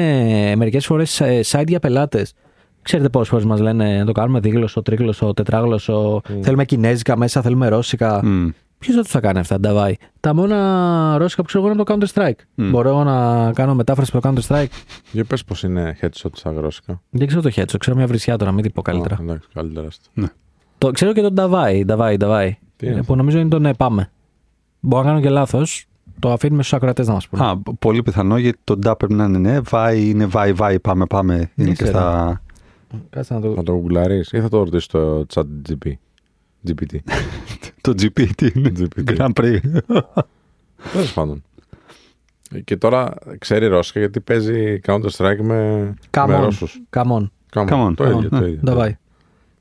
μερικές 0.57 0.87
φορές 0.87 1.23
site 1.51 1.67
για 1.67 1.79
πελάτες, 1.79 2.33
ξέρετε 2.83 3.09
πόσες 3.09 3.29
φορές 3.29 3.45
μας 3.45 3.61
λένε 3.61 3.99
να 3.99 4.05
το 4.05 4.13
κάνουμε 4.13 4.41
δίγλωσσο, 4.41 4.83
τρίγλωσσο, 4.83 5.35
τετράγλωσσο, 5.35 6.21
θέλουμε 6.41 6.65
κινέζικα 6.65 7.17
μέσα, 7.17 7.43
θέλουμε 7.43 7.69
ρώσικα. 7.69 8.25
Μμ. 8.25 8.49
Ποιος 8.79 8.97
θα 8.97 9.03
τους 9.03 9.13
τα 9.13 9.21
κάνει 9.21 9.39
αυτά, 9.39 9.61
Νταβάη. 9.61 9.95
Τα 10.21 10.35
μόνα 10.35 11.19
ρώσικα 11.19 11.43
που 11.43 11.49
ξέρω 11.49 11.65
εγώ 11.65 11.73
είναι 11.73 11.85
το 11.85 11.95
Counter 11.95 12.07
Strike. 12.15 12.39
Μμ. 12.55 12.71
Μπορώ 12.71 12.89
εγώ 12.89 13.05
να 13.05 13.53
κάνω 13.53 13.75
μετάφραση 13.75 14.11
από 14.15 14.29
το 14.29 14.35
Counter 14.35 14.55
Strike. 14.55 14.67
Για 15.13 15.25
πες 15.25 15.45
πώς 15.45 15.63
είναι 15.63 15.97
headshot 16.01 16.31
στα 16.33 16.53
γρόσικα. 16.53 17.03
Δεν 17.11 17.27
ξέρω 17.27 17.43
το 17.43 17.51
headshot, 17.57 17.79
ξέρω 17.79 17.97
μια 17.97 18.07
βρισιά 18.07 18.37
τώρα, 18.37 18.53
μην 18.53 18.63
την 18.63 18.73
πω 18.73 18.83
καλύτερα. 18.83 19.15
Α, 19.15 19.19
εντάξει, 19.23 19.49
καλύτερα. 19.55 19.91
στο. 19.91 20.11
Το, 20.79 20.91
ξέρω 20.91 21.13
και 21.13 21.21
τον 21.21 21.33
Νταβάη, 21.33 21.85
Νταβάη, 21.85 22.17
Νταβάη. 22.17 22.59
Τι 22.77 22.87
είναι 22.87 22.95
ε, 22.95 22.99
αυτό; 22.99 23.13
Που 23.13 23.19
νομίζω 23.19 23.39
είναι 23.39 23.49
το 23.49 23.59
ναι, 23.59 23.75
πάμε. 23.75 24.11
Μπορώ 24.81 25.03
να 25.03 25.09
κάνω 25.09 25.21
και 25.21 25.29
λάθος. 25.29 25.87
Το 26.19 26.33
αφήνουμε 26.33 26.63
στους 26.63 26.75
ακροατές 26.75 27.07
να 27.07 27.13
μας 27.13 27.29
πούνε. 27.29 27.45
Α, 27.45 27.57
πολύ 27.79 28.03
πιθανό 28.03 28.37
γιατί 28.39 28.59
το 28.65 28.79
DA 28.87 28.99
πρέπει 28.99 29.15
να 29.15 29.25
είναι 29.25 29.39
ναι, 29.39 29.61
βάει 29.61 30.09
είναι 30.09 30.27
βάει, 30.27 30.53
βάει, 30.53 30.81
πάμε, 30.81 31.07
πάμε. 31.07 31.51
Είναι 31.55 31.69
και 31.69 31.75
ξέρω. 31.83 31.91
στα. 31.99 32.43
Κάτσε 33.11 33.35
να 33.35 33.41
το. 33.41 33.55
Θα 33.55 33.63
το 33.63 33.73
γκουγκλάρεις 33.73 34.33
ή 34.33 34.41
θα 34.41 34.49
το 34.49 34.59
ρωτήσεις 34.59 34.85
στο 34.85 35.27
chat 35.35 35.43
GP. 35.69 35.91
GPT. 36.69 36.97
Το 37.81 37.93
GP 38.03 38.27
τι 38.37 38.51
είναι. 38.55 38.73
GPT. 38.79 39.17
Grand 39.17 39.33
Prix. 39.41 39.59
Τέλος 40.93 41.13
πάντων. 41.15 41.43
Και 42.65 42.77
τώρα 42.77 43.15
ξέρει 43.39 43.67
Ρώσικα 43.67 43.99
γιατί 43.99 44.21
παίζει 44.21 44.81
Counter 44.87 45.09
Strike 45.17 45.37
με, 45.41 45.43
με 45.43 45.95
Καμόν. 46.11 46.43
Ρώσους. 46.43 46.81
Καμόν. 46.91 47.33
Come 47.55 47.69
Come 47.69 47.87
on. 47.89 47.95
Το 47.97 48.05
Come 48.05 48.07
ίδιο. 48.17 48.29
on. 48.33 48.39
Το, 48.41 48.47
ίδιο. 48.47 48.61
Νταβάη. 48.65 48.97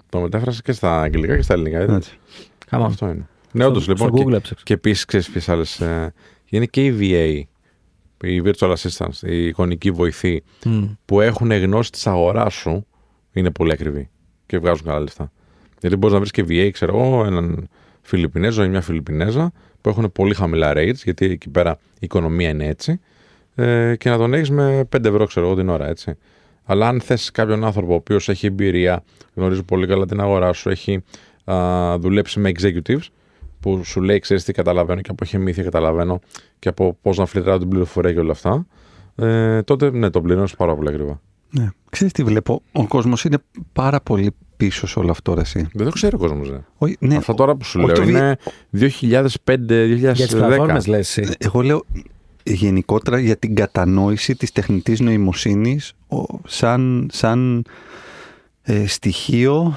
το 0.10 0.20
μετέφρασε 0.20 0.62
και 0.64 0.72
στα 0.72 1.02
αγγλικά 1.02 1.36
και 1.36 1.42
στα 1.42 1.54
ελληνικά. 1.54 1.80
έτσι. 1.80 1.96
Έτσι. 1.96 2.18
Καμόν. 2.70 2.88
Αυτό 2.88 3.06
είναι. 3.10 3.28
Ναι, 3.52 3.66
όντως 3.66 3.84
Στο- 3.84 3.92
λοιπόν. 3.92 4.08
στο 4.08 4.18
και- 4.18 4.24
Google 4.30 4.34
έψαξα. 4.34 4.64
Και 4.66 4.74
επίσης 4.74 5.06
ξέρεις 5.06 5.30
ποιες 5.30 5.50
άλλες. 5.50 5.82
Είναι 6.50 6.66
και 6.66 6.86
η 6.86 6.98
VA, 7.00 7.44
η 8.28 8.42
Virtual 8.46 8.74
Assistance, 8.74 9.22
η 9.22 9.48
εικονική 9.48 9.92
βοηθή, 9.92 10.44
Μμ. 10.66 10.86
που 11.06 11.22
έχουν 11.22 11.52
γνώση 11.52 11.92
της 11.92 12.08
αγοράς 12.08 12.54
σου, 12.54 12.86
είναι 13.32 13.52
πολύ 13.52 13.72
ακριβή 13.72 14.10
και 14.46 14.58
βγάζουν 14.58 14.86
καλά 14.86 15.00
λεφτά. 15.00 15.32
Γιατί 15.80 15.96
μπορείς 15.96 16.14
να 16.14 16.20
βρεις 16.20 16.32
και 16.32 16.46
VA, 16.48 16.70
ξέρω 16.72 16.98
εγώ, 16.98 17.26
έναν 17.26 17.70
Φιλιππινέζο 18.02 18.64
ή 18.64 18.70
μια 18.70 18.82
Φιλιππινέζα 18.82 19.52
που 19.82 19.90
έχουν 19.90 20.12
πολύ 20.12 20.34
χαμηλά 20.34 20.72
rates, 20.76 21.04
γιατί 21.04 21.26
εκεί 21.26 21.50
πέρα 21.50 21.78
η 21.94 21.98
οικονομία 22.00 22.50
είναι 22.50 22.68
έτσι, 22.68 23.00
ε, 23.56 23.96
και 23.96 24.10
να 24.10 24.18
τον 24.18 24.34
έχεις 24.34 24.50
με 24.50 24.88
5 24.96 25.06
ευρώ, 25.06 25.26
ξέρω 25.26 25.46
εγώ, 25.46 25.56
την 25.56 25.70
ώρα, 25.70 25.88
έτσι. 25.88 26.18
Αλλά 26.64 26.88
αν 26.88 27.02
θες 27.02 27.32
κάποιον 27.32 27.64
άνθρωπο 27.64 27.92
ο 27.92 27.96
οποίος 27.96 28.30
έχει 28.30 28.46
εμπειρία, 28.46 29.04
γνωρίζει 29.34 29.64
πολύ 29.64 29.88
καλά 29.88 30.06
την 30.06 30.20
αγορά 30.20 30.54
σου, 30.54 30.70
έχει 30.70 31.04
α, 31.52 31.98
δουλέψει 31.98 32.40
με 32.40 32.52
executives, 32.58 33.08
που 33.66 33.84
σου 33.84 34.02
λέει, 34.02 34.20
ξέρεις 34.20 34.44
τι 34.44 34.54
καταλαβαίνω 34.54 35.02
και 35.02 35.12
από 35.12 35.26
χεμήθεια 35.26 35.64
καταλαβαίνω 35.64 36.20
και 36.60 36.70
από 36.70 36.98
πώς 37.02 37.18
να 37.18 37.26
φιλτράρω 37.26 37.58
την 37.58 37.70
πληροφορία 37.70 38.14
και 38.14 38.20
όλα 38.20 38.32
αυτά, 38.32 38.66
ε, 39.16 39.62
τότε 39.62 39.90
ναι, 39.92 40.10
το 40.10 40.22
πληρώνεις 40.22 40.56
πάρα 40.56 40.76
πολύ 40.76 40.90
ακριβά. 40.90 41.22
Ναι. 41.50 41.70
Ξέρεις 41.90 42.14
τι 42.14 42.24
βλέπω, 42.24 42.62
ο 42.72 42.88
κόσμος 42.88 43.24
είναι 43.24 43.38
πάρα 43.74 44.02
πολύ 44.02 44.32
πίσω 44.58 44.88
σε 44.88 45.00
όλο 45.00 45.12
αυτό 45.12 45.34
ρε, 45.34 45.42
εσύ. 45.42 45.68
Δεν 45.74 45.86
το 45.86 45.92
ξέρει 45.92 46.16
ο 46.16 46.18
κόσμος. 46.18 46.52
Όχι, 46.78 46.96
ναι, 47.00 47.16
Αυτά 47.16 47.34
τώρα 47.34 47.56
που 47.56 47.64
σου 47.66 47.80
όχι 47.80 47.88
λέω 47.88 47.96
το 47.96 48.02
βι- 48.04 48.16
είναι 48.16 48.38
Για 48.72 50.14
τις 50.14 50.36
πλατφόρμες 50.36 50.84
2005-2010. 50.86 50.90
λες. 50.90 51.18
εσύ. 51.18 51.34
Εγώ 51.38 51.62
λέω 51.62 51.86
γενικότερα 52.44 53.20
για 53.20 53.38
την 53.38 53.56
κατανόηση 53.56 54.36
της 54.36 54.52
τεχνητής 54.52 55.00
νοημοσύνης 55.00 55.94
ο- 56.08 56.40
σαν, 56.48 57.10
σαν 57.12 57.66
ε, 58.62 58.88
στοιχείο 58.88 59.76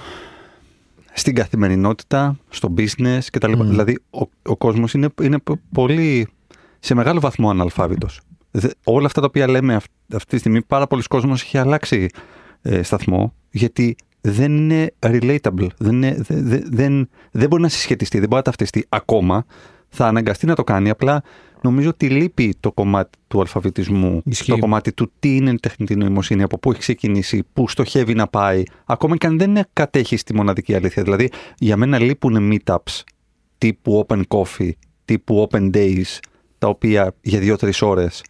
στην 1.13 1.35
καθημερινότητα, 1.35 2.37
στο 2.49 2.75
business 2.77 3.19
κτλ. 3.33 3.53
Μμμ. 3.53 3.69
Δηλαδή 3.69 3.99
ο, 4.11 4.21
ο 4.43 4.57
κόσμος 4.57 4.95
είναι, 4.95 5.09
είναι 5.23 5.39
πο- 5.39 5.61
πολύ 5.73 6.29
σε 6.79 6.95
μεγάλο 6.95 7.21
βαθμό 7.21 7.51
αναλφάβητος. 7.51 8.21
Δε- 8.51 8.69
όλα 8.85 9.07
αυτά 9.07 9.21
τα 9.21 9.27
οποία 9.27 9.49
λέμε 9.49 9.75
αυ- 9.75 9.91
αυτή 10.15 10.31
τη 10.31 10.39
στιγμή 10.39 10.63
πάρα 10.63 10.87
πολλοί 10.87 11.03
κόσμος 11.03 11.43
έχει 11.43 11.59
αλλάξει 11.59 12.09
ε, 12.63 12.83
σταθμό 12.83 13.35
γιατί 13.51 13.97
δεν 14.21 14.57
είναι 14.57 14.95
relatable, 15.01 15.67
δεν, 15.79 15.93
είναι, 15.95 16.17
δε- 16.19 16.43
δε- 16.43 16.63
δεν, 16.65 17.09
δεν 17.31 17.49
μπορεί 17.49 17.63
να 17.63 17.69
συσχετιστεί, 17.69 18.19
δεν 18.19 18.29
μπορεί 18.29 18.37
να 18.41 18.43
ταυτιστεί 18.43 18.87
ακόμα. 18.89 19.45
Θα 19.89 20.07
αναγκαστεί 20.07 20.47
να 20.47 20.55
το 20.55 20.65
κάνει, 20.65 20.91
απλά 20.91 21.23
νομίζω 21.63 21.89
ότι 21.89 22.09
λείπει 22.09 22.55
το 22.61 22.73
κομμάτι 22.73 23.19
του 23.29 23.41
αλφαβητισμού, 23.41 24.23
Ισχύει. 24.25 24.51
το 24.51 24.59
κομμάτι 24.59 24.93
του 24.93 25.13
τι 25.19 25.37
είναι 25.37 25.51
η 25.51 25.59
τεχνητή 25.63 25.97
νοημοσύνη, 25.97 26.43
από 26.43 26.59
πού 26.59 26.71
έχει 26.71 26.81
ξεκινήσει, 26.81 27.45
πού 27.53 27.69
στοχεύει 27.69 28.15
να 28.15 28.27
πάει, 28.27 28.63
ακόμα 28.85 29.17
και 29.17 29.27
αν 29.27 29.39
δεν 29.39 29.51
είναι- 29.51 29.67
κατέχει 29.73 30.17
τη 30.17 30.35
μοναδική 30.35 30.75
αλήθεια. 30.75 31.03
Δηλαδή, 31.03 31.31
για 31.59 31.77
μένα 31.77 31.99
λείπουν 31.99 32.53
meetups 32.53 33.03
τύπου 33.59 34.07
open 34.09 34.23
coffee, 34.29 34.71
τύπου 35.05 35.49
open 35.51 35.71
days, 35.75 36.19
τα 36.59 36.69
οποία 36.69 37.15
για 37.21 37.39
δύο-τρεις 37.39 37.83
ώρες 37.83 38.23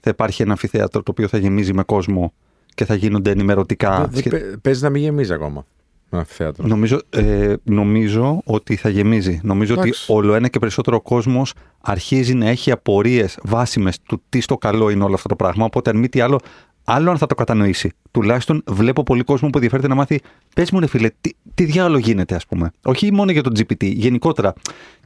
θα 0.00 0.10
υπάρχει 0.10 0.42
ένα 0.42 0.50
αμφιθέατρο 0.50 1.02
το 1.02 1.10
οποίο 1.10 1.28
θα 1.28 1.38
γεμίζει 1.38 1.72
με 1.74 1.82
κόσμο 1.82 2.32
και 2.74 2.84
θα 2.84 2.94
γίνονται 2.94 3.30
ενημερωτικά. 3.30 4.10
σχε- 4.14 4.56
Παίζει 4.62 4.82
να 4.82 4.90
μην 4.90 5.02
γεμίζει 5.02 5.32
ακόμα. 5.32 5.66
Ένα 6.12 6.24
θέατρο. 6.24 6.66
Νομίζω, 6.66 7.00
ε, 7.10 7.54
νομίζω 7.62 8.40
ότι 8.44 8.76
θα 8.76 8.88
γεμίζει. 8.88 9.40
Νομίζω 9.42 9.72
Εντάξει. 9.72 10.02
ότι 10.02 10.12
όλο 10.12 10.34
ένα 10.34 10.48
και 10.48 10.58
περισσότερο 10.58 11.00
κόσμος 11.00 11.52
αρχίζει 11.80 12.34
να 12.34 12.48
έχει 12.48 12.70
απορίες 12.70 13.38
βάσιμες 13.42 13.98
του 14.00 14.22
τι 14.28 14.40
στο 14.40 14.58
καλό 14.58 14.90
είναι 14.90 15.04
όλο 15.04 15.14
αυτό 15.14 15.28
το 15.28 15.36
πράγμα. 15.36 15.64
Οπότε, 15.64 15.90
αν 15.90 15.96
μη 15.96 16.08
τι 16.08 16.20
άλλο, 16.20 16.38
άλλο 16.84 17.10
αν 17.10 17.18
θα 17.18 17.26
το 17.26 17.34
κατανοήσει. 17.34 17.90
Τουλάχιστον 18.10 18.62
βλέπω 18.66 19.02
πολύ 19.02 19.22
κόσμο 19.22 19.48
που 19.48 19.54
ενδιαφέρεται 19.54 19.88
να 19.88 19.94
μάθει. 19.94 20.20
Πες 20.54 20.70
μου, 20.70 20.80
ρε 20.80 20.86
φίλε, 20.86 21.10
τι, 21.20 21.30
τι 21.54 21.64
διάλογο 21.64 21.98
γίνεται, 21.98 22.34
ας 22.34 22.46
πούμε. 22.46 22.70
Όχι 22.84 23.12
μόνο 23.12 23.30
για 23.30 23.42
το 23.42 23.50
GPT, 23.58 23.84
γενικότερα. 23.84 24.52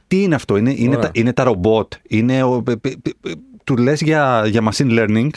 Τι 0.07 0.23
είναι 0.23 0.35
αυτό, 0.35 0.57
είναι, 0.57 0.71
είναι, 0.77 0.87
Ωραία. 0.95 0.99
τα, 0.99 1.09
είναι 1.13 1.33
τα 1.33 1.43
ρομπότ, 1.43 1.93
είναι. 2.07 2.43
Ο, 2.43 2.61
π- 2.63 2.77
π- 2.77 2.97
π- 3.01 3.37
του 3.63 3.77
λες 3.77 4.01
για, 4.01 4.43
για 4.47 4.71
machine 4.71 4.99
learning, 4.99 5.29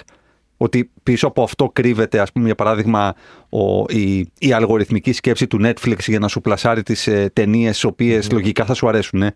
ότι 0.62 0.90
πίσω 1.02 1.26
από 1.26 1.42
αυτό 1.42 1.68
κρύβεται, 1.68 2.18
ας 2.20 2.32
πούμε, 2.32 2.46
για 2.46 2.54
παράδειγμα, 2.54 3.14
ο, 3.48 3.84
η, 3.88 4.18
η 4.38 4.52
αλγοριθμική 4.52 5.12
σκέψη 5.12 5.46
του 5.46 5.58
Netflix 5.62 5.98
για 6.06 6.18
να 6.18 6.28
σου 6.28 6.40
πλασάρει 6.40 6.82
τις 6.82 7.06
ε, 7.06 7.30
ταινίες 7.32 7.70
τις 7.72 7.84
οποίες 7.84 8.30
λογικά 8.30 8.64
θα 8.64 8.74
σου 8.74 8.88
αρέσουν. 8.88 9.22
ε. 9.22 9.34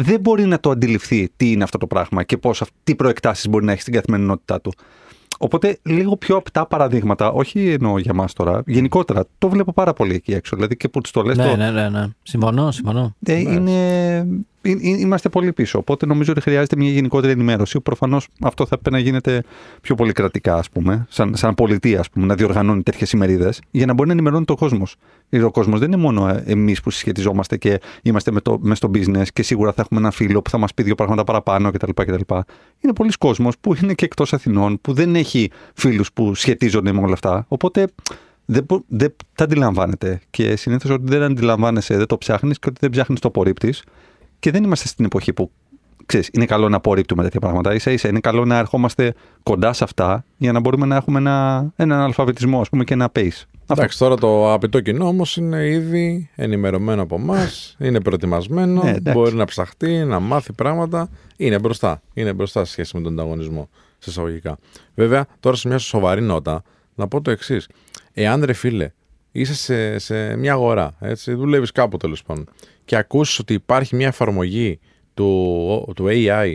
Δεν 0.00 0.20
μπορεί 0.20 0.44
να 0.46 0.60
το 0.60 0.70
αντιληφθεί 0.70 1.28
τι 1.36 1.50
είναι 1.52 1.64
αυτό 1.64 1.78
το 1.78 1.86
πράγμα 1.86 2.22
και 2.22 2.36
πώς, 2.36 2.62
αυ- 2.62 2.72
τι 2.84 2.94
προεκτάσεις 2.94 3.48
μπορεί 3.48 3.64
να 3.64 3.72
έχει 3.72 3.80
στην 3.80 3.92
καθημερινότητά 3.92 4.60
του. 4.60 4.72
Οπότε 5.38 5.78
λίγο 5.82 6.16
πιο 6.16 6.36
απτά 6.36 6.66
παραδείγματα, 6.66 7.30
όχι 7.32 7.70
εννοώ 7.70 7.98
για 7.98 8.14
μας 8.14 8.32
τώρα, 8.32 8.62
γενικότερα 8.66 9.24
το 9.38 9.48
βλέπω 9.48 9.72
πάρα 9.72 9.92
πολύ 9.92 10.14
εκεί 10.14 10.32
έξω. 10.32 10.56
Δηλαδή 10.56 10.76
και 10.76 10.88
που 10.88 11.00
τους 11.00 11.10
το 11.12 11.22
λες, 11.22 11.36
Ναι, 11.36 11.48
το, 11.50 11.56
ναι, 11.56 11.70
ναι, 11.70 11.88
ναι. 11.88 12.06
Συμφωνώ, 12.22 12.70
συμφωνώ. 12.70 13.14
ε, 13.26 13.38
είναι, 13.38 13.72
ε, 13.72 14.16
ε, 14.16 14.26
είμαστε 14.62 15.28
πολύ 15.28 15.52
πίσω. 15.52 15.78
Οπότε 15.78 16.06
νομίζω 16.06 16.32
ότι 16.32 16.40
χρειάζεται 16.40 16.76
μια 16.76 16.90
γενικότερη 16.90 17.32
ενημέρωση. 17.32 17.80
Προφανώς 17.80 18.28
αυτό 18.40 18.66
θα 18.66 18.78
πρέπει 18.78 18.90
να 18.96 18.98
γίνεται 18.98 19.42
πιο 19.80 19.94
πολύ 19.94 20.12
κρατικά, 20.12 20.54
ας 20.54 20.70
πούμε, 20.70 21.06
σαν, 21.08 21.36
σαν 21.36 21.54
πολιτεία, 21.54 22.00
ας 22.00 22.10
πούμε, 22.10 22.26
να 22.26 22.34
διοργανώνει 22.34 22.82
τέτοιες 22.82 23.12
ημερίδες, 23.12 23.60
για 23.70 23.86
να 23.86 23.92
μπορεί 23.92 24.08
να 24.08 24.14
ενημερώνει 24.14 24.44
το 24.44 24.54
κόσμος. 24.54 24.96
Γιατί 25.28 25.46
ο 25.46 25.50
κόσμος 25.50 25.78
δεν 25.80 25.88
είναι 25.92 26.00
μόνο 26.02 26.40
εμείς 26.44 26.80
που 26.80 26.90
συσχετιζόμαστε 26.90 27.56
και 27.56 27.80
είμαστε 28.02 28.30
με, 28.30 28.40
το, 28.40 28.58
μες 28.60 28.76
στο 28.78 28.90
business 28.94 29.26
και 29.32 29.42
σίγουρα 29.42 29.72
θα 29.72 29.82
έχουμε 29.82 30.00
ένα 30.00 30.10
φίλο 30.10 30.42
που 30.42 30.50
θα 30.50 30.58
μας 30.58 30.74
πει 30.74 30.82
δύο 30.82 30.94
πράγματα 30.94 31.24
παραπάνω 31.24 31.70
κτλ. 31.70 31.90
κτλ. 31.94 32.34
Είναι 32.80 32.92
πολλοί 32.94 33.10
κόσμος 33.18 33.54
που 33.60 33.74
είναι 33.82 33.94
και 33.94 34.04
εκτός 34.04 34.32
Αθηνών, 34.32 34.80
που 34.80 34.92
δεν 34.92 35.14
έχει 35.14 35.50
φίλους 35.74 36.12
που 36.12 36.34
σχετίζονται 36.34 36.92
με 36.92 37.00
όλα 37.00 37.12
αυτά. 37.12 37.44
Οπότε 37.48 37.86
δεν, 38.44 38.64
μπο- 38.64 38.84
δεν 38.88 39.14
τα 39.34 39.44
αντιλαμβάνεται. 39.44 40.20
Και 40.30 40.56
συνήθως 40.56 40.90
ότι 40.90 41.04
δεν 41.04 41.22
αντιλαμβάνεσαι, 41.22 41.96
δεν 41.96 42.06
το 42.06 42.18
ψάχνεις 42.18 42.58
και 42.58 42.68
ότι 42.68 42.78
δεν 42.80 42.90
ψάχνεις 42.90 43.20
το 43.20 43.28
απορρίπτεις. 43.28 43.82
Και 44.42 44.50
δεν 44.50 44.64
είμαστε 44.64 44.88
στην 44.88 45.04
εποχή 45.04 45.32
που 45.32 45.50
ξέρεις, 46.06 46.28
είναι 46.32 46.46
καλό 46.46 46.68
να 46.68 46.76
απορρίπτουμε 46.76 47.22
τέτοια 47.22 47.40
πράγματα. 47.40 47.78
σα 47.78 47.90
ίσα 47.90 48.08
είναι 48.08 48.20
καλό 48.20 48.44
να 48.44 48.58
ερχόμαστε 48.58 49.14
κοντά 49.42 49.72
σε 49.72 49.84
αυτά 49.84 50.24
για 50.36 50.52
να 50.52 50.60
μπορούμε 50.60 50.86
να 50.86 50.96
έχουμε 50.96 51.18
ένα, 51.18 51.70
έναν 51.76 52.00
αλφαβητισμό 52.00 52.60
ας 52.60 52.68
πούμε, 52.68 52.84
και 52.84 52.94
ένα 52.94 53.10
pace. 53.16 53.42
Εντάξει, 53.66 53.98
τώρα 53.98 54.16
το 54.16 54.46
αγαπητό 54.46 54.80
κοινό 54.80 55.06
όμως 55.06 55.36
είναι 55.36 55.66
ήδη 55.66 56.30
ενημερωμένο 56.34 57.02
από 57.02 57.14
εμάς, 57.14 57.74
είναι 57.86 58.00
προετοιμασμένο, 58.00 58.82
Ναι, 58.82 59.12
μπορεί 59.12 59.34
να 59.34 59.44
ψαχτεί, 59.44 60.04
να 60.04 60.20
μάθει 60.20 60.52
πράγματα. 60.52 61.08
Είναι 61.36 61.58
μπροστά. 61.58 62.02
Είναι 62.14 62.32
μπροστά 62.32 62.64
σε 62.64 62.72
σχέση 62.72 62.96
με 62.96 63.02
τον 63.02 63.12
ανταγωνισμό, 63.12 63.68
σε 63.98 64.10
εισαγωγικά. 64.10 64.58
Βέβαια, 64.94 65.26
τώρα 65.40 65.56
σε 65.56 65.68
μια 65.68 65.78
σοβαρή 65.78 66.22
νότα, 66.22 66.62
να 66.94 67.08
πω 67.08 67.20
το 67.20 67.30
εξής. 67.30 67.68
Εάν 68.12 68.44
ρε 68.44 68.52
φίλε, 68.52 68.90
είσαι 69.32 69.54
σε, 69.54 69.98
σε 69.98 70.36
μια 70.36 70.52
αγορά, 70.52 70.96
έτσι, 71.00 71.34
δουλεύεις 71.34 71.72
κάπου 71.72 71.96
τέλος 71.96 72.22
πάντων, 72.22 72.48
και 72.84 72.96
ακούσει 72.96 73.40
ότι 73.40 73.54
υπάρχει 73.54 73.96
μια 73.96 74.06
εφαρμογή 74.06 74.78
του, 75.14 75.92
του 75.96 76.06
AI 76.08 76.54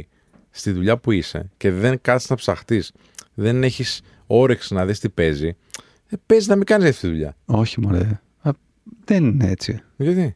στη 0.50 0.72
δουλειά 0.72 0.98
που 0.98 1.12
είσαι 1.12 1.50
και 1.58 1.72
δεν 1.72 2.02
κάτσει 2.02 2.28
να 2.30 2.36
ψαχτείς, 2.36 2.92
δεν 3.34 3.64
έχεις 3.64 4.02
όρεξη 4.28 4.74
να 4.74 4.86
δεις 4.86 5.00
τι 5.00 5.10
παίζει, 5.10 5.56
ε, 6.08 6.16
παίζει 6.26 6.50
να 6.50 6.56
μην 6.56 6.66
κάνεις 6.66 6.90
αυτή 6.90 7.02
τη 7.02 7.08
δουλειά. 7.08 7.36
Όχι, 7.46 7.82
μωρέ. 7.82 8.20
Α, 8.42 8.52
δεν 9.06 9.26
είναι 9.26 9.50
έτσι. 9.50 9.80
Γιατί; 9.98 10.36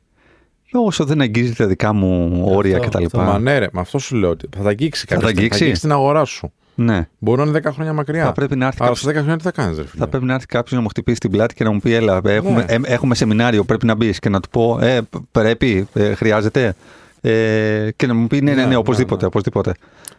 Όσο 0.73 1.05
δεν 1.05 1.21
αγγίζει 1.21 1.53
τα 1.53 1.67
δικά 1.67 1.93
μου 1.93 2.43
όρια 2.47 2.77
Αυτό, 2.77 3.03
κτλ. 3.03 3.17
Μα 3.17 3.39
ναι, 3.39 3.57
ρε, 3.57 3.67
με 3.71 3.79
αυτό 3.79 3.99
σου 3.99 4.15
λέω 4.15 4.29
ότι 4.29 4.47
θα 4.55 4.63
τα 4.63 4.69
αγγίξει 4.69 5.05
Θα 5.05 5.05
κάποια 5.05 5.21
τα 5.21 5.27
στιγμή, 5.27 5.43
αγγίξει; 5.43 5.59
Θα 5.59 5.65
αγγίξει; 5.65 5.81
την 5.81 5.91
αγορά 5.91 6.25
σου. 6.25 6.53
Ναι. 6.75 7.07
Μπορεί 7.19 7.41
να 7.41 7.47
είναι 7.47 7.59
10 7.63 7.71
χρόνια 7.73 7.93
μακριά. 7.93 8.23
Θα 8.25 8.31
πρέπει 8.31 8.55
να 8.55 8.65
έρθει 8.65 8.77
Αλλά 8.81 8.89
κάποιος- 8.89 9.05
σε 9.13 9.19
10 9.19 9.19
χρόνια 9.21 9.37
τι 9.37 9.43
θα 9.43 9.51
κάνεις, 9.51 9.77
ρε 9.77 9.83
φίλε; 9.85 9.99
Θα 10.03 10.07
πρέπει 10.07 10.25
να 10.25 10.33
έρθει 10.33 10.45
κάποιος 10.45 10.71
να 10.75 10.81
μου 10.81 10.87
χτυπήσει 10.87 11.19
την 11.19 11.31
πλάτη 11.31 11.53
και 11.53 11.63
να 11.63 11.71
μου 11.71 11.79
πει: 11.79 11.93
Έλα, 11.93 12.21
έχουμε, 12.25 12.65
Ναι. 12.69 12.73
ε, 12.73 12.79
έχουμε 12.93 13.15
σεμινάριο, 13.15 13.63
πρέπει 13.63 13.85
να 13.85 13.95
μπεις. 13.95 14.19
Και 14.19 14.29
να 14.29 14.39
του 14.39 14.49
πω: 14.49 14.79
ε, 14.81 15.01
π- 15.01 15.15
Πρέπει, 15.31 15.87
ε, 15.93 16.13
χρειάζεται. 16.15 16.75
Ε, 17.21 17.89
και 17.95 18.07
να 18.07 18.13
μου 18.13 18.27
πει: 18.27 18.35
Ναι, 18.41 18.41
ναι, 18.49 18.55
Ναι, 18.55 18.61
ναι, 18.61 18.67
ναι, 18.67 18.75
οπωσδήποτε, 18.75 19.21
ναι. 19.21 19.27
οπωσδήποτε. 19.27 19.73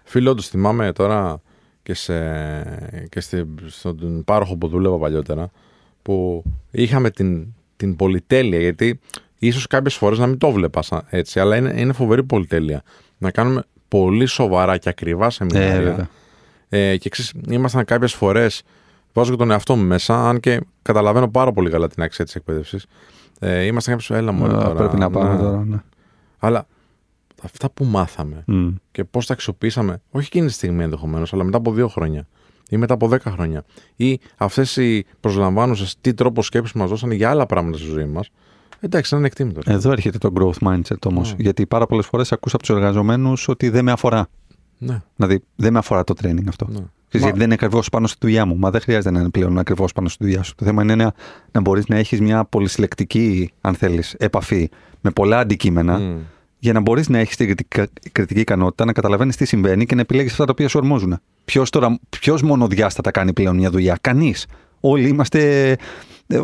Φίλε, 0.05 0.29
όντως 0.29 0.49
θυμάμαι 0.49 0.93
τώρα 0.93 1.41
και, 1.83 1.95
σε, 1.95 2.15
και 3.09 3.21
στη, 3.21 3.45
στον 3.67 4.23
πάροχο 4.25 4.57
που 4.57 4.69
δούλευα 4.69 4.99
παλιότερα 4.99 5.51
που 6.03 6.43
είχαμε 6.71 7.11
την, 7.11 7.47
την 7.77 7.97
πολυτέλεια 7.97 8.59
γιατί 8.61 9.01
ίσως 9.39 9.67
κάποιες 9.67 9.95
φορές 9.95 10.19
να 10.19 10.27
μην 10.27 10.39
το 10.39 10.51
βλέπας 10.51 10.87
σαν 10.87 11.03
έτσι 11.11 11.41
αλλά 11.41 11.57
είναι, 11.57 11.73
είναι 11.77 11.93
φοβερή 11.93 12.23
πολυτέλεια 12.25 12.83
να 13.19 13.31
κάνουμε 13.31 13.63
πολύ 13.89 14.27
σοβαρά 14.27 14.77
και 14.77 14.89
ακριβά 14.89 15.27
Ε, 15.27 15.31
σεμινάρια 15.31 15.81
βέβαια. 15.81 16.09
Ε, 16.75 16.97
και 16.97 17.09
ξέρεις, 17.09 17.33
ήμασταν 17.49 17.85
κάποιες 17.85 18.15
φορές 18.15 18.63
βάζω 19.13 19.31
και 19.31 19.37
τον 19.37 19.51
εαυτό 19.51 19.77
μου 19.77 19.85
μέσα 19.85 20.29
αν 20.29 20.41
και 20.41 20.61
καταλαβαίνω 20.83 21.29
πάρα 21.31 21.53
πολύ 21.53 21.71
καλά 21.71 21.89
την 21.89 22.03
αξία 22.03 22.25
της 22.25 22.35
εκπαίδευσης 22.35 22.87
ε, 23.39 23.65
ήμασταν 23.65 23.95
κάποιες 23.97 24.19
έλα 24.19 24.33
μου 24.33 24.45
Α, 24.45 24.73
πρέπει 24.75 24.99
να 24.99 25.11
πάμε 25.11 25.39
τώρα. 25.39 25.65
Ναι. 25.65 25.83
αλλά 26.39 26.67
αυτά 27.43 27.71
που 27.71 27.85
μάθαμε 27.85 28.45
Μμ. 28.47 28.69
και 28.91 29.05
πώς 29.05 29.27
τα 29.27 29.33
αξιοποιήσαμε, 29.33 30.01
όχι 30.11 30.27
εκείνη 30.27 30.47
τη 30.47 30.53
στιγμή 30.53 30.83
ενδεχομένως, 30.83 31.33
αλλά 31.33 31.45
μετά 31.45 31.57
από 31.57 31.73
δύο 31.73 31.89
χρόνια 31.89 32.27
ή 32.71 32.77
μετά 32.77 32.95
από 32.95 33.09
δέκα 33.09 33.31
χρόνια. 33.31 33.65
Ή 33.97 34.21
αυτές 34.37 34.77
οι 34.77 35.07
προσλαμβάνουσες 35.21 35.97
τι 36.01 36.15
τρόπο 36.15 36.43
σκέψης 36.43 36.73
μας 36.75 36.89
δώσανε 36.89 37.15
για 37.15 37.31
άλλα 37.31 37.47
πράγματα 37.47 37.77
στη 37.79 37.87
ζωή 37.87 38.05
μας. 38.07 38.31
Εντάξει, 38.81 39.15
είναι 39.15 39.25
ανεκτήμητο. 39.25 39.61
Εδώ 39.67 39.93
έρχεται 39.93 40.19
το 40.19 40.33
growth 40.39 40.69
mindset 40.69 41.07
όμως. 41.07 41.31
Ναι. 41.31 41.43
Γιατί 41.43 41.67
πάρα 41.67 41.87
πολλές 41.87 42.07
φορές 42.07 42.33
ακούσα 42.33 42.57
από 42.57 42.65
τους 42.67 42.77
εργαζομένους 42.77 43.49
ότι 43.49 43.69
δεν 43.69 43.85
με 43.85 43.93
αφορά. 43.93 44.29
Ναι, 44.85 45.03
Δηλαδή, 45.17 45.43
δεν 45.57 45.73
με 45.73 45.79
αφορά 45.79 46.05
το 46.05 46.15
training 46.23 46.45
αυτό. 46.49 46.67
ναι. 46.69 46.81
Ξέρεις, 47.09 47.27
Μα- 47.27 47.33
γιατί 47.33 47.39
δεν 47.39 47.45
είναι 47.45 47.55
ακριβώς 47.55 47.89
πάνω 47.89 48.07
στη 48.07 48.19
δουλειά 48.21 48.47
μου. 48.47 48.57
Μα 48.57 48.71
δεν 48.71 48.81
χρειάζεται 48.81 49.11
να 49.11 49.21
είναι 49.21 49.29
πλέον 49.29 49.59
ακριβώς 49.59 49.93
πάνω 49.93 50.09
στη 50.09 50.25
δουλειά 50.25 50.43
σου. 50.43 50.55
Το 50.55 50.65
θέμα 50.65 50.83
είναι 50.83 50.95
να, 50.95 51.13
να 51.53 51.61
μπορείς 51.61 51.87
να 51.87 51.97
έχεις 51.97 52.21
μια 52.21 52.45
πολυσυλλεκτική, 52.45 53.51
αν 53.61 53.75
θέλεις, 53.75 54.15
επαφή 54.19 54.69
με 55.01 55.11
πολλά 55.11 55.39
αντικείμενα 55.39 55.99
Μμ. 55.99 56.17
για 56.59 56.73
να 56.73 56.81
μπορείς 56.81 57.09
να 57.09 57.19
έχεις 57.19 57.37
την 57.37 57.47
κριτική, 57.47 57.83
κριτική 58.13 58.41
icανότητα, 58.41 58.85
να 58.85 58.93
καταλαβαίνεις 58.93 59.37
τι 59.37 59.45
συμβαίνει 59.45 59.87
και 59.87 59.95
να 59.95 60.01
επιλέγεις 60.01 60.31
αυτά 60.33 60.45
τα 60.45 60.51
οποία 60.53 60.69
σου 60.69 60.79
αρμόζουν. 60.79 61.19
Ποιος 61.45 61.71
τώρα, 61.71 61.99
ποιος 62.09 62.43
μονοδιάστατα 62.43 63.11
κάνει 63.11 63.33
πλέον 63.33 63.57
μια 63.57 63.71
δουλειά; 63.71 63.99
Κανείς. 64.01 64.47
Όλοι 64.81 65.09
είμαστε 65.09 65.71
ε, 66.27 66.41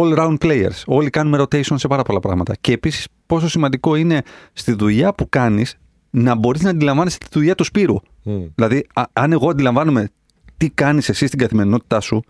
all 0.00 0.18
round 0.18 0.36
players. 0.40 0.82
Όλοι 0.86 1.10
κάνουμε 1.10 1.38
rotation 1.42 1.74
σε 1.78 1.88
πάρα 1.88 2.02
πολλά 2.02 2.20
πράγματα. 2.20 2.54
Και 2.60 2.72
επίσης, 2.72 3.06
πόσο 3.26 3.48
σημαντικό 3.48 3.94
είναι 3.94 4.22
στη 4.52 4.72
δουλειά 4.72 5.12
που 5.14 5.28
κάνεις 5.28 5.76
να 6.10 6.34
μπορείς 6.34 6.62
να 6.62 6.70
αντιλαμβάνεσαι 6.70 7.18
τη 7.18 7.26
δουλειά 7.30 7.54
του 7.54 7.64
Σπύρου. 7.64 7.96
Μμ. 8.22 8.42
Δηλαδή, 8.54 8.86
α- 8.94 9.02
αν 9.12 9.32
εγώ 9.32 9.50
αντιλαμβάνομαι 9.50 10.08
τι 10.56 10.70
κάνεις 10.70 11.08
εσύ 11.08 11.26
στην 11.26 11.38
καθημερινότητά 11.38 12.00
σου, 12.00 12.22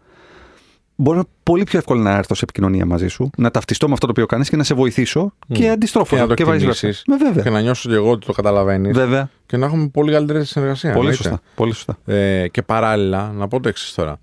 μπορώ 0.96 1.24
πολύ 1.42 1.64
πιο 1.64 1.78
εύκολα 1.78 2.02
να 2.02 2.16
έρθω 2.16 2.34
σε 2.34 2.40
επικοινωνία 2.44 2.86
μαζί 2.86 3.08
σου, 3.08 3.30
να 3.36 3.50
ταυτιστώ 3.50 3.86
με 3.86 3.92
αυτό 3.92 4.06
το 4.06 4.12
οποίο 4.12 4.26
κάνεις 4.26 4.48
και 4.48 4.56
να 4.56 4.64
σε 4.64 4.74
βοηθήσω 4.74 5.32
και 5.52 5.68
αντιστρόφως. 5.70 6.18
Και 6.18 6.24
να 6.24 6.34
το 6.34 6.44
vice 6.44 6.46
versa. 6.48 6.52
εκτιμήσεις. 6.54 7.02
Με 7.06 7.16
βέβαια. 7.16 7.42
Και 7.42 7.50
να 7.50 7.60
νιώσω 7.60 7.88
και 7.88 7.94
εγώ 7.94 8.10
ότι 8.10 8.26
το 8.26 8.32
καταλαβαίνεις. 8.32 8.96
Βέβαια. 8.96 9.30
Και 9.46 9.56
να 9.56 9.66
έχουμε 9.66 9.88
πολύ 9.88 10.12
καλύτερη 10.12 10.44
συνεργασία. 10.44 10.92
Πολύ 10.92 11.08
εννοείται. 11.08 11.22
σωστά. 11.22 11.42
Πολύ 11.54 11.72
σωστά. 11.72 11.98
Ε, 12.04 12.48
και 12.48 12.62
παράλληλα, 12.62 13.32
να 13.32 13.48
πω 13.48 13.60
το 13.60 13.68
εξής 13.68 13.94
τώρα. 13.94 14.18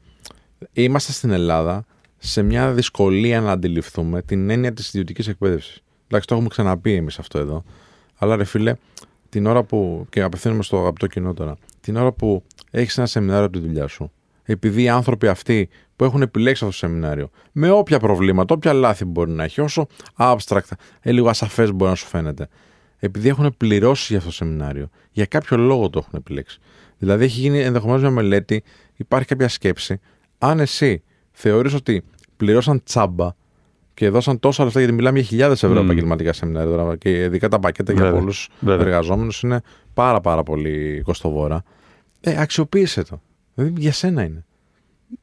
Είμαστε 0.74 1.12
στην 1.12 1.32
Ελλάδα 1.32 1.86
σε 2.18 2.42
μια 2.42 2.72
δυσκολία 2.72 3.42
να 3.42 3.52
αντιληφθούμε 3.52 4.22
την 4.22 4.50
έννοια 4.50 4.74
της 4.74 4.88
ιδιωτικής 4.88 5.28
εκπαίδευσης. 5.28 5.82
Εντάξει, 6.06 6.28
το 6.28 6.34
έχουμε 6.34 6.50
ξαναπεί 6.50 6.94
εμείς 6.94 7.20
αυτό 7.20 7.40
εδώ. 7.40 7.64
Αλλά 8.18 8.36
ρε 8.36 8.44
φίλε, 8.44 8.74
την 9.38 9.46
ώρα 9.46 9.64
που. 9.64 10.06
και 10.10 10.22
απευθύνομαι 10.22 10.64
στο 10.64 10.80
αγαπητό 10.80 11.08
κοινό 11.08 11.34
τώρα. 11.34 11.56
Την 11.82 11.96
ώρα 11.96 12.12
που 12.12 12.44
έχεις 12.72 12.98
ένα 12.98 13.08
σεμινάριο 13.08 13.46
από 13.46 13.60
τη 13.60 13.60
δουλειά 13.60 13.88
σου, 13.88 14.12
επειδή 14.44 14.84
οι 14.84 14.90
άνθρωποι 14.90 15.28
αυτοί 15.28 15.70
που 15.96 16.04
έχουν 16.04 16.22
επιλέξει 16.22 16.66
αυτό 16.66 16.80
το 16.80 16.88
σεμινάριο, 16.88 17.30
με 17.52 17.70
όποια 17.70 18.00
προβλήματα, 18.00 18.56
όποια 18.56 18.74
λάθη 18.74 19.06
μπορεί 19.06 19.32
να 19.32 19.44
έχει, 19.44 19.62
όσο 19.62 19.88
abstract, 20.18 20.72
ε, 21.02 21.12
λίγο 21.12 21.30
ασαφές 21.30 21.72
μπορεί 21.72 21.90
να 21.90 21.96
σου 21.96 22.06
φαίνεται, 22.06 22.48
επειδή 23.00 23.30
έχουν 23.30 23.56
πληρώσει 23.58 24.06
για 24.08 24.18
αυτό 24.18 24.30
το 24.30 24.36
σεμινάριο, 24.36 24.90
για 25.12 25.26
κάποιο 25.26 25.58
λόγο 25.58 25.90
το 25.90 26.00
έχουν 26.00 26.20
επιλέξει. 26.20 26.60
Δηλαδή, 26.98 27.24
έχει 27.24 27.40
γίνει 27.40 27.62
ενδεχομένως 27.62 28.02
μια 28.02 28.12
μελέτη, 28.12 28.64
υπάρχει 28.96 29.28
κάποια 29.28 29.48
σκέψη. 29.48 30.00
Αν 30.38 30.60
εσύ 30.60 31.04
θεωρείς 31.32 31.74
ότι 31.74 32.04
πληρώσαν 32.38 32.84
τσάμπα 32.84 33.30
και 33.98 34.10
δώσαν 34.10 34.40
τόσα 34.40 34.64
λεφτά, 34.64 34.80
γιατί 34.80 34.96
μιλάμε 34.96 35.20
για 35.20 35.28
χιλιάδες 35.28 35.64
ευρώ 35.64 35.78
Μμμ. 35.80 35.86
επαγγελματικά 35.86 36.34
σεμινάρια 36.34 36.70
τώρα, 36.76 36.96
και 36.96 37.10
ειδικά 37.24 37.48
τα 37.50 37.60
πακέτα 37.60 37.92
για 37.94 38.02
Βέβαια. 38.04 38.20
πολλούς 38.20 38.50
Βέβαια. 38.60 38.86
εργαζόμενους 38.86 39.42
είναι 39.42 39.62
πάρα 39.94 40.22
πάρα 40.22 40.44
πολύ 40.44 41.02
κοστοβόρα. 41.06 41.64
Ε, 42.22 42.42
αξιοποίησε 42.42 43.04
το. 43.04 43.22
Δηλαδή 43.54 43.74
για 43.82 43.92
σένα 43.92 44.24
είναι. 44.24 44.46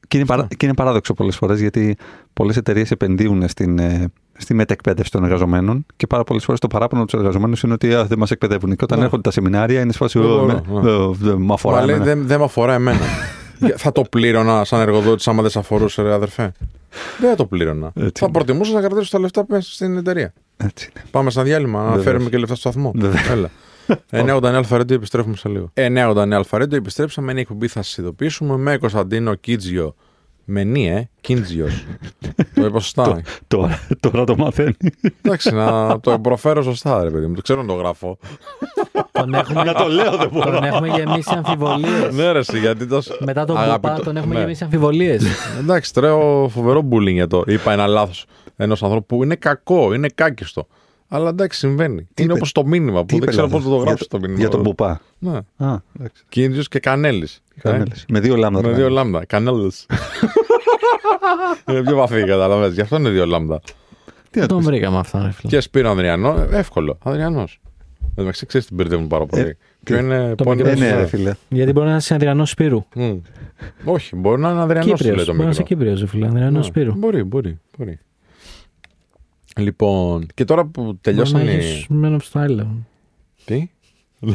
Και 0.09 0.17
είναι, 0.17 0.27
παρά, 0.27 0.47
και 0.57 0.67
είναι 0.67 0.75
παράδοξο 0.75 1.15
πολλές 1.15 1.37
φορές 1.37 1.61
γιατί 1.61 1.97
πολλές 2.33 2.57
εταιρείες 2.57 2.91
επενδύουν 2.91 3.49
στην, 3.49 3.79
ε, 3.79 4.13
στη 4.39 4.55
μετεκπαίδευση 4.55 5.11
των 5.11 5.25
εργαζομένων 5.25 5.87
και 5.97 6.07
πάρα 6.07 6.25
πολλές 6.25 6.45
φορές 6.45 6.61
το 6.61 6.67
παράπονο 6.67 7.05
τους 7.05 7.15
εργαζομένους 7.15 7.63
είναι 7.63 7.73
ότι 7.73 7.95
α, 7.95 8.05
δεν 8.05 8.19
μας 8.19 8.31
εκπαιδεύουν. 8.31 8.71
Και 8.77 8.85
όταν 8.85 8.99
Ναι. 8.99 9.05
έρχονται 9.05 9.23
τα 9.23 9.31
σεμινάρια 9.31 9.81
είναι 9.81 9.93
σε 9.93 9.99
φάση. 9.99 10.19
Δεν 10.19 10.29
«Ω, 10.29 10.31
μπορώ, 10.31 10.45
με- 10.47 10.81
ναι. 10.83 10.91
ε, 10.91 11.11
Δεν 11.13 11.37
με 11.37 11.53
αφορά. 11.53 11.77
Μα 11.79 11.85
λέει 11.85 11.95
εμένα». 11.95 12.15
δεν, 12.15 12.27
δεν 12.27 12.39
με 12.39 12.45
αφορά 12.45 12.75
εμένα. 12.75 12.99
Για- 13.59 13.77
θα 13.77 13.93
το 13.93 14.03
πλήρωνα 14.11 14.65
σαν 14.65 14.81
εργοδότης 14.81 15.29
άμα 15.29 15.43
δεν 15.43 15.51
σε 15.51 15.59
αφορούσε, 15.59 16.03
ρε 16.03 16.13
αδερφέ. 16.13 16.53
Δεν 17.21 17.31
θα 17.31 17.37
το 17.37 17.47
πλήρωνα. 17.47 17.87
Έτσι 17.95 18.11
θα 18.15 18.27
είναι. 18.27 18.33
προτιμούσα 18.33 18.73
να 18.73 18.81
κρατήσω 18.81 19.11
τα 19.11 19.19
λεφτά 19.19 19.45
μέσα 19.49 19.73
στην 19.73 19.97
εταιρεία. 19.97 20.33
Έτσι 20.57 20.91
είναι. 20.95 21.05
Πάμε 21.11 21.31
σαν 21.31 21.45
διάλειμμα, 21.45 21.79
να 21.79 21.85
Βεβαίως. 21.87 22.05
φέρουμε 22.05 22.31
και 22.31 22.39
λεφτά 22.39 22.55
στο 22.55 22.71
σταθμό. 22.71 22.93
Βεβαίως. 22.95 23.29
Έλα. 23.29 23.51
989 24.11 24.45
Αλφαρέντιο, 24.45 24.97
επιστρέφουμε 24.97 25.37
σε 25.37 25.49
λίγο. 25.49 25.71
989 25.75 26.31
Αλφαρέντιο, 26.33 26.77
επιστρέψαμε. 26.77 27.31
Είναι 27.31 27.41
η 27.41 27.43
εκπομπή, 27.43 27.69
θα 27.69 27.83
σας 27.83 27.97
ειδοποιήσουμε 27.97 28.57
με 28.57 28.77
Κωνσταντίνο 28.77 29.35
Κίτζιο. 29.35 29.95
Με 30.45 30.65
νι, 30.65 30.89
ε, 30.89 31.09
Κίντζιο. 31.21 31.67
το 32.55 32.65
είπα 32.65 32.81
σωστά. 32.81 33.21
Τώρα, 33.47 33.79
τώρα 34.01 34.25
το 34.25 34.37
μαθαίνει. 34.37 34.77
Εντάξει, 35.23 35.55
να 35.55 36.01
το 36.01 36.19
προφέρω 36.19 36.63
σωστά, 36.63 37.03
ρε 37.03 37.11
παιδί 37.11 37.27
μου. 37.27 37.35
Το 37.35 37.43
ξέρω 37.43 37.63
να 37.63 37.69
το 37.69 37.75
γράφω. 37.75 38.19
Τον 39.13 39.35
έχουμε, 39.35 39.65
Να 39.65 39.75
το 39.75 39.89
λέω 39.89 40.17
δεν 40.17 40.29
μπορώ. 40.33 40.51
τον 40.51 40.65
έχουμε 40.65 40.89
γεμίσει 40.89 41.35
αμφιβολίες. 41.37 42.13
ναι, 42.15 42.33
ρε, 42.33 42.39
εσύ, 42.39 42.59
γιατί 42.59 42.87
τόσο. 42.87 43.17
Μετά 43.21 43.45
τον 43.45 43.57
Αγαπητό- 43.57 43.91
Μπουπά 43.93 44.05
τον 44.05 44.17
έχουμε 44.17 44.35
ναι. 44.35 44.41
γεμίσει 44.41 44.65
αμφιβολίες. 44.65 45.25
Εντάξει, 45.59 45.93
τρέω 45.93 46.49
φοβερό 46.49 46.89
bullying 46.91 47.13
για 47.13 47.27
το. 47.27 47.43
Είπα 47.47 47.73
ένα 47.73 47.87
λάθος 47.87 48.27
ενός 48.57 48.83
ανθρώπου 48.83 49.17
που 49.17 49.23
είναι 49.25 49.35
κακό, 49.37 49.95
είναι 49.95 50.09
κάκιστο. 50.15 50.67
Αλλά 51.09 51.29
εντάξει, 51.29 51.59
συμβαίνει. 51.59 51.95
είναι 51.95 52.09
είπε- 52.15 52.33
όπως 52.33 52.53
το 52.53 52.67
μήνυμα 52.67 53.05
που 53.05 53.19
δεν 53.19 53.29
ξέρω 53.29 53.49
πώς 53.49 53.63
θα 53.63 53.69
το 53.69 53.77
γράψω 53.77 54.07
το 54.09 54.17
Για, 54.17 54.27
μήνυμα. 54.29 54.41
για 54.41 54.49
τον 54.51 54.61
Μπουπά. 54.61 55.01
Ναι. 55.19 55.37
Α, 55.57 55.77
εντάξει. 55.99 56.25
Κίνδυος 56.29 56.69
και 56.69 56.79
κανέλης. 56.79 57.43
Κανέλης. 57.63 58.05
Με 58.09 58.21
δύο 58.21 58.37
λάμδα. 58.37 58.61
Με 58.61 58.69
το 58.69 58.75
δύο 58.75 58.83
κάνει. 58.83 58.95
λάμδα. 58.95 59.25
Κανέλε. 59.25 59.69
είναι 61.71 61.83
πιο 61.83 61.97
βαθύ, 61.97 62.21
καταλαβαίνεις. 62.25 62.75
Γι' 62.75 62.81
αυτό 62.81 62.97
είναι 62.97 63.09
δύο 63.11 63.27
λάμδα. 63.27 63.61
Τι 64.31 64.41
να 64.41 64.47
τον 64.47 64.49
το 64.49 64.57
πεις. 64.57 64.67
βρήκαμε 64.67 64.99
αυτό, 64.99 65.19
ρε 65.19 65.31
φίλε. 65.31 65.51
Και 65.51 65.61
Σπύρο 65.61 65.91
Ανδριανό, 65.91 66.47
ε, 66.51 66.59
εύκολο. 66.59 66.99
Ανδριανός. 67.03 67.61
Εντάξει, 68.17 68.47
ξέρεις 68.47 68.67
την 68.67 68.77
μπερδεύουν 68.77 69.07
πάρα 69.07 69.27
πολύ. 69.27 69.43
Ε, 69.43 69.57
Ποιο 69.85 69.99
είναι 69.99 70.35
το 70.35 70.45
πόνιμο. 70.45 70.69
Ε, 70.71 70.75
ναι, 70.75 70.89
σου. 70.89 70.95
ρε 70.97 71.07
φίλε. 71.07 71.33
Γιατί 71.49 71.73
μπορεί 71.73 71.87
να 71.87 71.93
είναι 71.93 72.03
Ανδριανός 72.11 72.51
Σπύρου. 72.51 72.85
Μμ. 72.95 73.17
Όχι, 73.85 74.17
μπορεί 74.17 74.41
να 74.41 74.51
είναι 74.51 74.61
Ανδριανός, 74.61 74.89
σου 74.89 74.95
Κύπριος. 74.97 75.17
λέει 75.17 75.25
το 75.25 75.33
Μπορεί 75.33 75.45
να 75.45 75.51
είσαι 75.51 75.61
μικρό. 75.61 75.77
Κύπριος, 75.77 76.01
ρε 76.01 76.07
φίλε. 76.07 76.27
Ανδριανός 76.27 76.53
Ναι, 76.57 76.63
Σπύρου. 76.63 76.95
Μπορεί, 76.99 77.25
μπορεί, 77.25 77.59
μπορεί. 77.79 77.99
Λοιπόν, 79.57 80.27
και 80.35 80.45
τώρα 80.45 80.65
που 80.65 80.99
τελειώσαν 81.01 81.41
Μπορεί 81.41 81.53
να 81.53 81.53
οι. 81.53 81.57
έχεις 81.65 81.87
μένω 81.89 82.19
στο 82.19 82.39
άλλο. 82.39 82.77
Τι; 83.45 83.71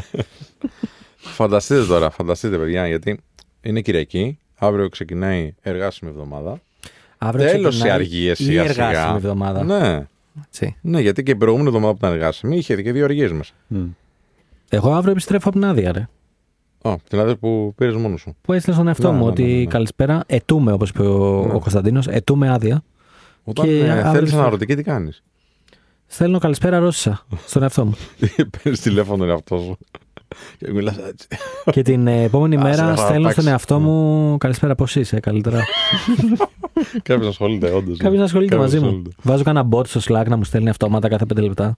φανταστείτε 1.19 1.85
τώρα, 1.85 2.09
φανταστείτε 2.09 2.57
παιδιά, 2.57 2.87
γιατί 2.87 3.19
είναι 3.61 3.81
Κυριακή, 3.81 4.39
αύριο 4.55 4.89
ξεκινάει 4.89 5.53
εργάσιμη 5.61 6.11
εβδομάδα. 6.11 6.59
Αύριο 7.17 7.45
Τέλος 7.45 7.65
οι 7.65 7.69
ξεκινάει 7.69 7.91
αργίες 7.95 8.39
η 8.39 8.43
σιγά 8.43 8.61
εργάσιμη 8.63 8.95
σιγά. 8.95 9.15
εβδομάδα. 9.15 9.63
Ναι, 9.63 10.05
Έτσι. 10.47 10.75
ναι, 10.81 11.01
γιατί 11.01 11.23
και 11.23 11.31
η 11.31 11.35
προηγούμενη 11.35 11.67
εβδομάδα 11.69 11.91
που 11.93 11.97
ήταν 12.05 12.13
εργάσιμη 12.13 12.57
είχε 12.57 12.81
και 12.81 12.91
δύο 12.91 13.03
αργίες 13.05 13.31
μέσα. 13.31 13.53
Μμ. 13.67 13.85
Εγώ 14.69 14.93
αύριο 14.93 15.11
επιστρέφω 15.11 15.49
από 15.49 15.59
την 15.59 15.67
άδεια, 15.67 15.91
ρε. 15.91 16.07
Α, 16.81 16.95
την 17.09 17.19
άδεια 17.19 17.35
που 17.35 17.73
πήρες 17.77 17.95
μόνος 17.95 18.21
σου. 18.21 18.35
Που 18.41 18.53
έστειλα 18.53 18.75
στον 18.75 18.87
εαυτό 18.87 19.11
Ναι, 19.11 19.17
μου 19.17 19.23
ναι, 19.23 19.29
ότι 19.31 19.43
ναι, 19.43 19.49
ναι, 19.51 19.57
ναι. 19.59 19.65
καλησπέρα, 19.65 20.23
ετούμε 20.27 20.71
όπως 20.71 20.89
είπε 20.89 21.01
ο, 21.01 21.45
Ναι. 21.47 21.53
ο 21.53 21.59
Κωνσταντίνος, 21.59 22.07
ετούμε 22.07 22.49
άδεια. 22.49 22.83
Όταν 23.43 23.65
Και 23.65 23.79
ε, 23.79 23.89
αύριο 23.91 24.11
θέλεις 24.11 24.29
στο- 24.29 24.39
αναρωτική, 24.39 24.75
τι 24.75 24.83
κάνεις; 24.83 25.23
Στέλνω 26.07 26.37
καλησπέρα 26.39 26.79
Ρώσισα 26.79 27.25
στον 27.45 27.63
εαυτό 27.63 27.85
μου. 27.85 27.95
Παίρνεις 28.63 28.81
τηλέφωνο 28.81 29.17
τον 29.17 29.29
εαυτό 29.29 29.57
σου. 29.57 29.77
Και 30.57 30.71
μιλάς 30.71 30.97
έτσι. 30.97 31.27
και 31.71 31.81
την 31.81 32.07
ε, 32.07 32.23
επόμενη 32.23 32.55
Άσε, 32.55 32.65
μέρα 32.65 32.89
ρε, 32.89 32.95
στέλνω 32.95 33.15
εντάξει. 33.15 33.39
στον 33.39 33.47
εαυτό 33.51 33.79
μου 33.79 34.37
καλησπέρα, 34.37 34.75
πώς 34.75 34.95
είσαι, 34.95 35.19
καλύτερα. 35.19 35.63
Κάποιος 37.03 37.27
ασχολείται, 37.27 37.71
όντως. 37.71 37.97
Κάποιος 37.97 38.23
ασχολείται 38.23 38.55
μαζί 38.55 38.79
μου. 38.79 39.01
Βάζω 39.21 39.43
κανένα 39.43 39.67
bot 39.71 39.87
στο 39.87 39.99
Slack 40.03 40.25
να 40.27 40.37
μου 40.37 40.43
στέλνει 40.43 40.69
αυτόματα 40.69 41.07
κάθε 41.07 41.25
πέντε 41.25 41.41
λεπτά. 41.41 41.77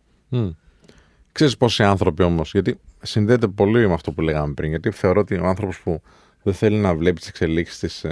Ξέρεις 1.32 1.58
πόσοι 1.58 1.84
άνθρωποι 1.84 2.24
όμως, 2.24 2.52
γιατί 2.52 2.80
συνδέεται 3.02 3.48
πολύ 3.48 3.88
με 3.88 3.94
αυτό 3.94 4.12
που 4.12 4.22
λέγαμε 4.22 4.54
πριν. 4.54 4.70
Γιατί 4.70 4.92
θεωρώ 4.92 5.20
ότι 5.20 5.36
ο 5.36 5.46
άνθρωπος 5.46 5.80
που 5.80 6.02
δεν 6.44 6.54
θέλει 6.54 6.78
να 6.78 6.96
βλέπει 6.96 7.20
τις 7.20 7.28
εξελίξεις 7.28 7.80
της 7.80 8.06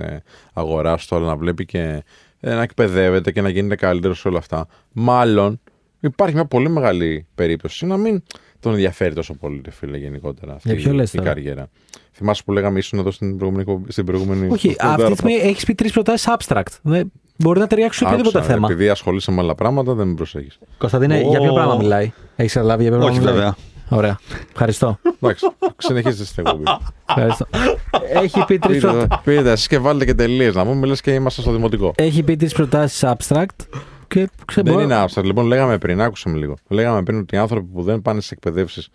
αγοράς 0.54 1.06
του, 1.06 1.16
αλλά 1.16 1.26
να 1.26 1.36
βλέπει 1.36 1.66
και 1.66 2.04
ε, 2.40 2.54
να 2.54 2.62
εκπαιδεύεται 2.62 3.32
και 3.32 3.42
να 3.42 3.50
γίνεται 3.50 3.76
καλύτερος 3.76 4.20
σε 4.20 4.28
όλα 4.28 4.38
αυτά, 4.38 4.68
μάλλον 4.92 5.60
υπάρχει 6.00 6.36
μια 6.36 6.46
πολύ 6.46 6.70
μεγάλη 6.70 7.26
περίπτωση 7.36 7.86
να 7.86 7.98
μην 7.98 8.24
τον 8.60 8.72
ενδιαφέρει 8.74 9.14
τόσο 9.14 9.34
πολύ, 9.34 9.62
ρε 9.66 9.72
φίλε, 9.72 9.98
γενικότερα 9.98 10.54
αυτή 10.54 10.68
Για 10.70 10.78
ποιο 10.78 10.92
η- 10.92 10.96
λες 10.96 11.14
η 11.14 11.18
τώρα; 11.18 11.30
καριέρα. 11.30 11.70
Θυμάσαι 12.12 12.42
που 12.46 12.52
λέγαμε 12.52 12.80
ήσουν 12.80 13.00
εδώ 13.00 13.12
στην 13.12 13.38
προηγούμενη. 13.38 13.70
εκπομπή- 13.70 13.92
Στην 13.92 14.06
προηγούμενη 14.06 14.48
Όχι, 14.52 14.72
στο 14.72 14.86
αυτή 14.86 14.96
τη 14.96 15.02
τέρμα. 15.02 15.16
στιγμή 15.16 15.36
έχεις 15.50 15.66
πει 15.66 15.76
τρεις 15.76 15.92
προτάσεις 15.92 16.28
abstract. 16.38 16.64
Ναι, 16.82 17.02
μπορεί 17.38 17.60
να 17.60 17.68
ταιριάξει 17.68 17.98
σε 17.98 18.04
οποιοδήποτε 18.06 18.38
Άκουσα, 18.38 18.54
θέμα. 18.54 18.68
Επειδή 18.72 18.90
ασχολείσαι 18.90 19.32
με 19.32 19.42
άλλα 19.42 19.56
πράγματα, 19.56 19.94
δεν 19.94 20.08
με 20.08 20.14
προσέχεις. 20.14 20.60
Κωνσταντίνε, 20.78 21.18
Ω. 21.26 21.30
για 21.30 21.40
ποιο 21.40 21.54
πράγμα 21.54 21.76
μιλάει; 21.76 22.12
Έχεις 22.36 22.54
καταλάβει 22.54 22.82
για 22.82 22.92
ποιο 22.92 23.00
πράγμα 23.00 23.18
Όχι 23.18 23.26
μιλάει; 23.26 23.36
βέβαια. 23.38 23.56
Ωραία. 23.92 24.20
Ευχαριστώ. 24.52 25.00
Εντάξει, 25.22 25.48
συνεχίζετε 25.78 26.24
στην 26.24 26.44
εκπομπή. 26.46 26.64
Ευχαριστώ. 27.10 27.46
έχει 28.14 28.46
πει 28.46 28.60
τρεις 28.60 28.76
Πείτε, 28.82 28.92
προτάσει. 28.92 29.22
πείτε 29.24 29.52
εσείς 29.52 29.68
και 29.68 29.78
βάλετε 29.78 30.06
και 30.06 30.14
τελείες 30.14 30.56
να 30.56 30.66
πούμε, 30.66 30.88
λες 30.88 31.02
και 31.02 31.14
είμαστε 31.14 31.42
στο 31.42 31.52
δημοτικό. 31.52 31.94
Έχει 31.98 32.24
πει 32.24 32.36
τρεις 32.36 32.54
προτάσεις 32.54 33.04
abstract 33.06 33.46
και 34.10 34.30
ξέρω. 34.46 34.74
Δεν 34.76 34.84
είναι 34.84 34.96
άψα. 34.96 35.26
Λοιπόν, 35.26 35.46
λέγαμε 35.46 35.78
πριν, 35.78 36.02
άκουσα 36.02 36.30
με 36.30 36.38
λίγο. 36.38 36.56
Λέγαμε 36.68 37.04
πριν 37.04 37.20
ότι 37.20 37.36
οι 37.36 37.38
άνθρωποι 37.38 37.68
που 37.74 37.82
δεν 37.84 38.02
πάνε 38.02 38.22
στι 38.22 38.30
εκπαιδεύσεις 38.34 38.90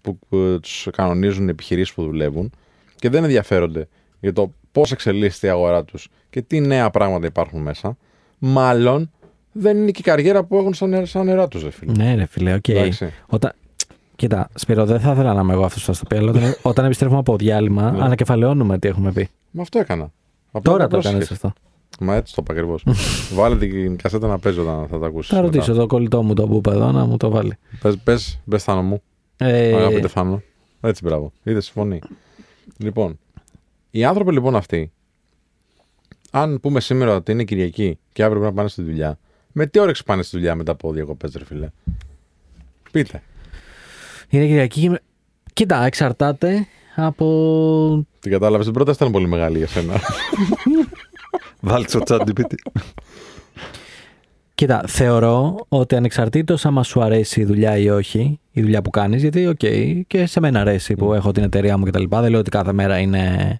που, 0.00 0.18
που 0.28 0.58
τους 0.62 0.88
κανονίζουν 0.92 1.46
οι 1.46 1.50
επιχειρήσεις 1.50 1.94
που 1.94 2.02
δουλεύουν 2.02 2.50
και 2.96 3.08
δεν 3.10 3.22
ενδιαφέρονται 3.24 3.88
για 4.20 4.32
το 4.32 4.52
πώς 4.72 4.92
εξελίσσεται 4.92 5.46
η 5.46 5.50
αγορά 5.50 5.84
τους 5.84 6.08
και 6.30 6.42
τι 6.42 6.60
νέα 6.60 6.90
πράγματα 6.90 7.26
υπάρχουν 7.26 7.60
μέσα, 7.62 7.96
μάλλον 8.38 9.10
δεν 9.52 9.76
είναι 9.76 9.90
και 9.90 10.00
η 10.00 10.04
καριέρα 10.04 10.44
που 10.44 10.56
έχουν 10.56 10.74
σαν, 10.74 10.88
νε- 10.88 11.06
σαν 11.06 11.24
νερά 11.26 11.48
τους, 11.48 11.62
δε 11.62 11.70
φίλε. 11.70 11.92
Ναι, 11.92 12.14
ρε 12.14 12.26
φίλε, 12.26 12.54
οκ. 12.54 12.68
Εντάξει. 12.68 13.12
Όταν... 13.26 13.52
Κοίτα, 14.16 14.48
Σπύρο, 14.54 14.84
δεν 14.84 15.00
θα 15.00 15.12
ήθελα 15.12 15.34
να 15.34 15.40
είμαι 15.40 15.52
εγώ 15.52 15.64
αυτός 15.64 15.80
που 15.80 15.86
θα 15.86 15.92
στο 15.92 16.04
πει, 16.06 16.16
αλλά 16.16 16.30
όταν, 16.30 16.54
όταν 16.62 16.84
επιστρέφουμε 16.84 17.18
από 17.18 17.36
διάλειμμα, 17.36 17.90
Ναι. 17.90 18.02
ανακεφαλαιώνουμε 18.04 18.78
τι 18.78 18.88
έχουμε 18.88 19.12
πει. 19.12 19.28
Μα 19.50 19.62
αυτό 19.62 19.78
έκανα. 19.78 20.10
Απλά 20.52 20.60
Τώρα 20.72 20.78
δεν 20.78 20.88
το 20.88 20.96
έκανε 20.98 21.14
πρόσεχες. 21.16 21.44
αυτό. 21.44 21.52
Μα 22.00 22.14
έτσι 22.14 22.34
το 22.34 22.42
είπα 22.44 22.52
ακριβώς. 22.52 22.84
Βάλε 23.34 23.56
την 23.56 23.96
κασέτα 23.96 24.26
να 24.26 24.38
παίζει 24.38 24.58
όταν 24.60 24.86
θα 24.90 24.98
τα 24.98 25.06
ακούσεις. 25.06 25.30
Θα 25.30 25.40
ρωτήσω 25.40 25.74
το 25.74 25.86
κολλητό 25.86 26.22
μου 26.22 26.34
το 26.34 26.46
που 26.46 26.54
είπε 26.56 26.70
εδώ 26.70 26.92
να 26.92 27.04
μου 27.04 27.16
το 27.16 27.30
βάλει. 27.30 27.56
Πες, 27.80 27.98
πες, 28.04 28.40
πες 28.48 28.62
Θάνο 28.64 28.82
μου. 28.82 29.02
Ε, 29.36 29.74
Αγαπητέ 29.74 30.08
Θάνο. 30.08 30.42
Έτσι, 30.80 31.04
μπράβο. 31.04 31.32
Είδες, 31.42 31.64
συμφωνεί. 31.64 31.98
λοιπόν, 32.76 33.18
οι 33.90 34.04
άνθρωποι 34.04 34.32
λοιπόν 34.32 34.56
αυτοί, 34.56 34.92
αν 36.30 36.60
πούμε 36.60 36.80
σήμερα 36.80 37.14
ότι 37.14 37.32
είναι 37.32 37.44
Κυριακή 37.44 37.98
και 38.12 38.22
αύριο 38.22 38.38
πρέπει 38.40 38.54
να 38.54 38.58
πάνε 38.60 38.68
στη 38.72 38.82
δουλειά, 38.82 39.18
με 39.52 39.66
τι 39.66 39.78
όρεξη 39.78 40.04
πάνε 40.04 40.22
στη 40.22 40.36
δουλειά 40.36 40.54
μετά 40.54 40.72
από 40.72 40.92
διακοπές, 40.92 41.32
ρε 41.36 41.44
φίλε; 41.44 41.68
Πείτε. 42.90 43.22
είναι 44.28 44.46
Κυριακή. 44.46 44.80
και 44.80 44.90
με- 44.90 45.02
Κοίτα, 45.52 45.84
εξαρτάται 45.84 46.66
από. 46.96 48.06
Την 48.20 48.30
κατάλαβες, 48.30 48.64
την 48.64 48.74
πρόταση 48.74 48.98
ήταν 49.00 49.12
πολύ 49.12 49.28
μεγάλη 49.28 49.58
για 49.58 49.66
σένα. 49.66 49.94
Βάλτε 51.60 51.88
στο 51.88 52.00
ChatGPT. 52.06 52.54
Κοίτα, 54.54 54.82
θεωρώ 54.86 55.56
ότι 55.68 55.94
ανεξαρτήτως 55.96 56.66
άμα 56.66 56.82
σου 56.82 57.02
αρέσει 57.02 57.40
η 57.40 57.44
δουλειά 57.44 57.76
ή 57.76 57.88
όχι, 57.90 58.40
η 58.52 58.60
δουλειά 58.62 58.82
που 58.82 58.90
κάνεις, 58.90 59.22
γιατί 59.22 59.46
οκ, 59.46 59.56
και 60.06 60.26
σε 60.26 60.40
μένα 60.40 60.60
αρέσει 60.60 60.94
που 60.94 61.14
έχω 61.14 61.32
την 61.32 61.42
εταιρεία 61.42 61.76
μου 61.78 61.84
κτλ. 61.84 62.04
Δεν 62.08 62.30
λέω 62.30 62.38
ότι 62.40 62.50
κάθε 62.50 62.72
μέρα 62.72 62.98
είναι, 62.98 63.58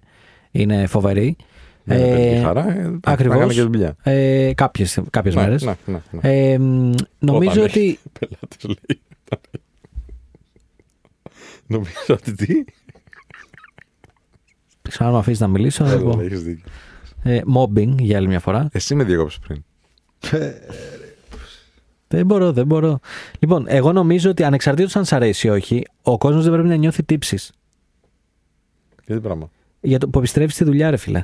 είναι 0.51 0.87
φοβερή. 0.87 1.35
Με 1.83 1.95
Ε, 1.95 2.15
παιδική 2.15 2.43
χαρά. 2.43 2.69
ε, 2.77 2.97
ακριβώς. 3.03 3.35
Να 3.35 3.41
κάνει 3.41 3.53
και 3.53 3.61
δουλειά. 3.61 3.95
Ε, 4.03 4.51
κάποιες, 4.55 4.99
κάποιες 5.09 5.35
Ναι, 5.35 5.41
μέρες. 5.41 5.63
ναι, 5.63 5.75
ναι, 5.85 5.99
ναι. 6.11 6.19
Ε, 6.51 6.57
μ, 6.59 6.91
νομίζω 7.19 7.51
Όταν 7.51 7.63
ότι. 7.63 7.79
έχει 7.79 7.99
Πελάτες, 8.19 8.63
λέει. 8.65 9.01
Νομίζω 11.67 11.91
ότι 12.07 12.33
τι; 12.35 12.63
Ξανά 14.81 15.09
να 15.09 15.15
με 15.15 15.19
αφήσεις 15.21 15.39
να 15.39 15.47
μιλήσω. 15.47 15.83
να 15.85 15.97
πω. 15.99 16.09
Έλα, 16.09 16.23
έχεις 16.23 16.43
δίκιο. 16.43 16.63
Ε, 17.23 17.41
mobbing 17.55 17.95
για 17.99 18.17
άλλη 18.17 18.27
μια 18.27 18.39
φορά. 18.39 18.67
Εσύ 18.71 18.95
με 18.95 19.03
διέκοψες 19.03 19.39
πριν. 19.47 19.63
Δεν 22.07 22.25
μπορώ, 22.25 22.51
δεν 22.51 22.65
μπορώ. 22.65 22.99
Λοιπόν, 23.39 23.65
εγώ 23.67 23.91
νομίζω 23.91 24.29
ότι 24.29 24.43
ανεξαρτήτως 24.43 24.95
αν 24.95 25.05
σ' 25.05 25.13
αρέσει 25.13 25.47
ή 25.47 25.49
όχι, 25.49 25.85
ο 26.01 26.17
κόσμος 26.17 26.43
δεν 26.43 26.51
πρέπει 26.53 26.67
να 26.67 26.75
νιώθει 26.75 27.03
τύψεις. 27.03 27.51
Και 29.05 29.13
τι 29.13 29.19
πράγμα. 29.19 29.49
Για 29.81 29.97
το 29.99 30.07
που 30.07 30.19
επιστρέφεις 30.19 30.53
στη 30.55 30.63
δουλειά, 30.63 30.89
ρε 30.89 30.97
φίλε. 30.97 31.23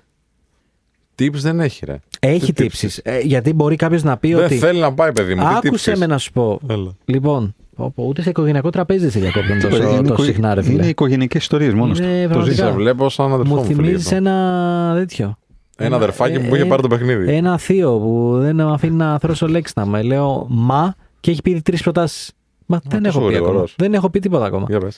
Tips 1.20 1.32
δεν 1.34 1.60
έχει, 1.60 1.86
ρε. 1.86 2.00
Έχει 2.20 2.46
Τι 2.54 2.64
τύψεις. 2.64 2.98
Ε, 3.04 3.20
γιατί 3.20 3.54
μπορεί 3.54 3.76
κάποιος 3.76 4.04
να 4.04 4.18
πει 4.18 4.34
Δεν 4.34 4.44
ότι. 4.46 4.58
θέλει 4.58 4.80
να 4.80 4.94
πάει, 4.94 5.12
παιδί 5.12 5.36
μου. 5.36 5.42
τι 5.42 5.48
Άκουσε 5.68 5.92
tips 5.92 5.98
με 5.98 6.00
έχεις; 6.04 6.08
να 6.08 6.18
σου 6.18 6.32
πω. 6.32 6.60
Έλα. 6.70 6.92
Λοιπόν, 7.06 7.56
πω, 7.76 7.92
πω, 7.96 8.04
ούτε 8.06 8.22
σε 8.22 8.30
οικογενειακό 8.30 8.70
τραπέζι 8.70 9.00
δεν 9.00 9.12
σε 9.12 9.20
διακόπτουν 9.20 9.60
τόσο, 9.62 9.76
είναι, 9.78 9.86
τόσο 10.02 10.14
οικο- 10.14 10.24
συχνά, 10.24 10.54
ρε 10.54 10.62
φίλε. 10.62 10.74
είναι 10.74 10.88
οικογενειακές 10.88 11.42
ιστορίες 11.42 11.74
μόνος. 11.74 12.00
Είναι 12.00 12.08
του. 12.22 12.28
Το 12.28 12.28
πραγματικά. 12.30 12.66
Σε 12.66 12.72
βλέπω 12.72 13.10
σαν 13.10 13.32
αδερφό 13.34 13.54
Μου 13.54 13.60
μου. 13.60 13.66
φίλε, 13.66 13.76
θυμίζεις 13.76 14.02
γι' 14.10 14.16
αυτό. 14.16 14.30
ένα 14.30 14.94
τέτοιο. 14.98 15.38
Ένα 15.78 15.96
αδερφάκι 15.96 16.40
μου 16.40 16.48
που 16.48 16.56
ε, 16.56 16.58
είχε 16.58 16.68
πάρει 16.68 16.82
το 16.82 16.88
παιχνίδι. 16.88 17.34
Ένα 17.36 17.58
θείο 17.58 17.98
που 17.98 18.38
δεν 18.40 18.56
με 18.56 18.64
αφήνει 18.74 18.96
να 18.96 19.20
θρώσω 19.20 19.48
λέξη 19.48 19.74
να 19.76 19.86
με. 19.86 20.02
Λέω 20.02 20.46
μα 20.50 20.96
και 21.20 21.32
έχει 21.32 21.42
πει 21.42 21.62
τρεις 21.62 21.82
προτάσεις. 21.82 22.32
Μα 22.66 22.82
δεν 22.88 23.04
τόσο 23.04 23.20
έχω 23.20 23.28
πει 23.28 23.34
ακόμα. 23.36 23.48
γρήγορος. 23.48 23.74
Δεν 23.78 23.94
έχω 23.94 24.10
πει 24.10 24.20
τίποτα 24.20 24.46
ακόμα. 24.46 24.66
Για 24.70 24.80
πες. 24.80 24.98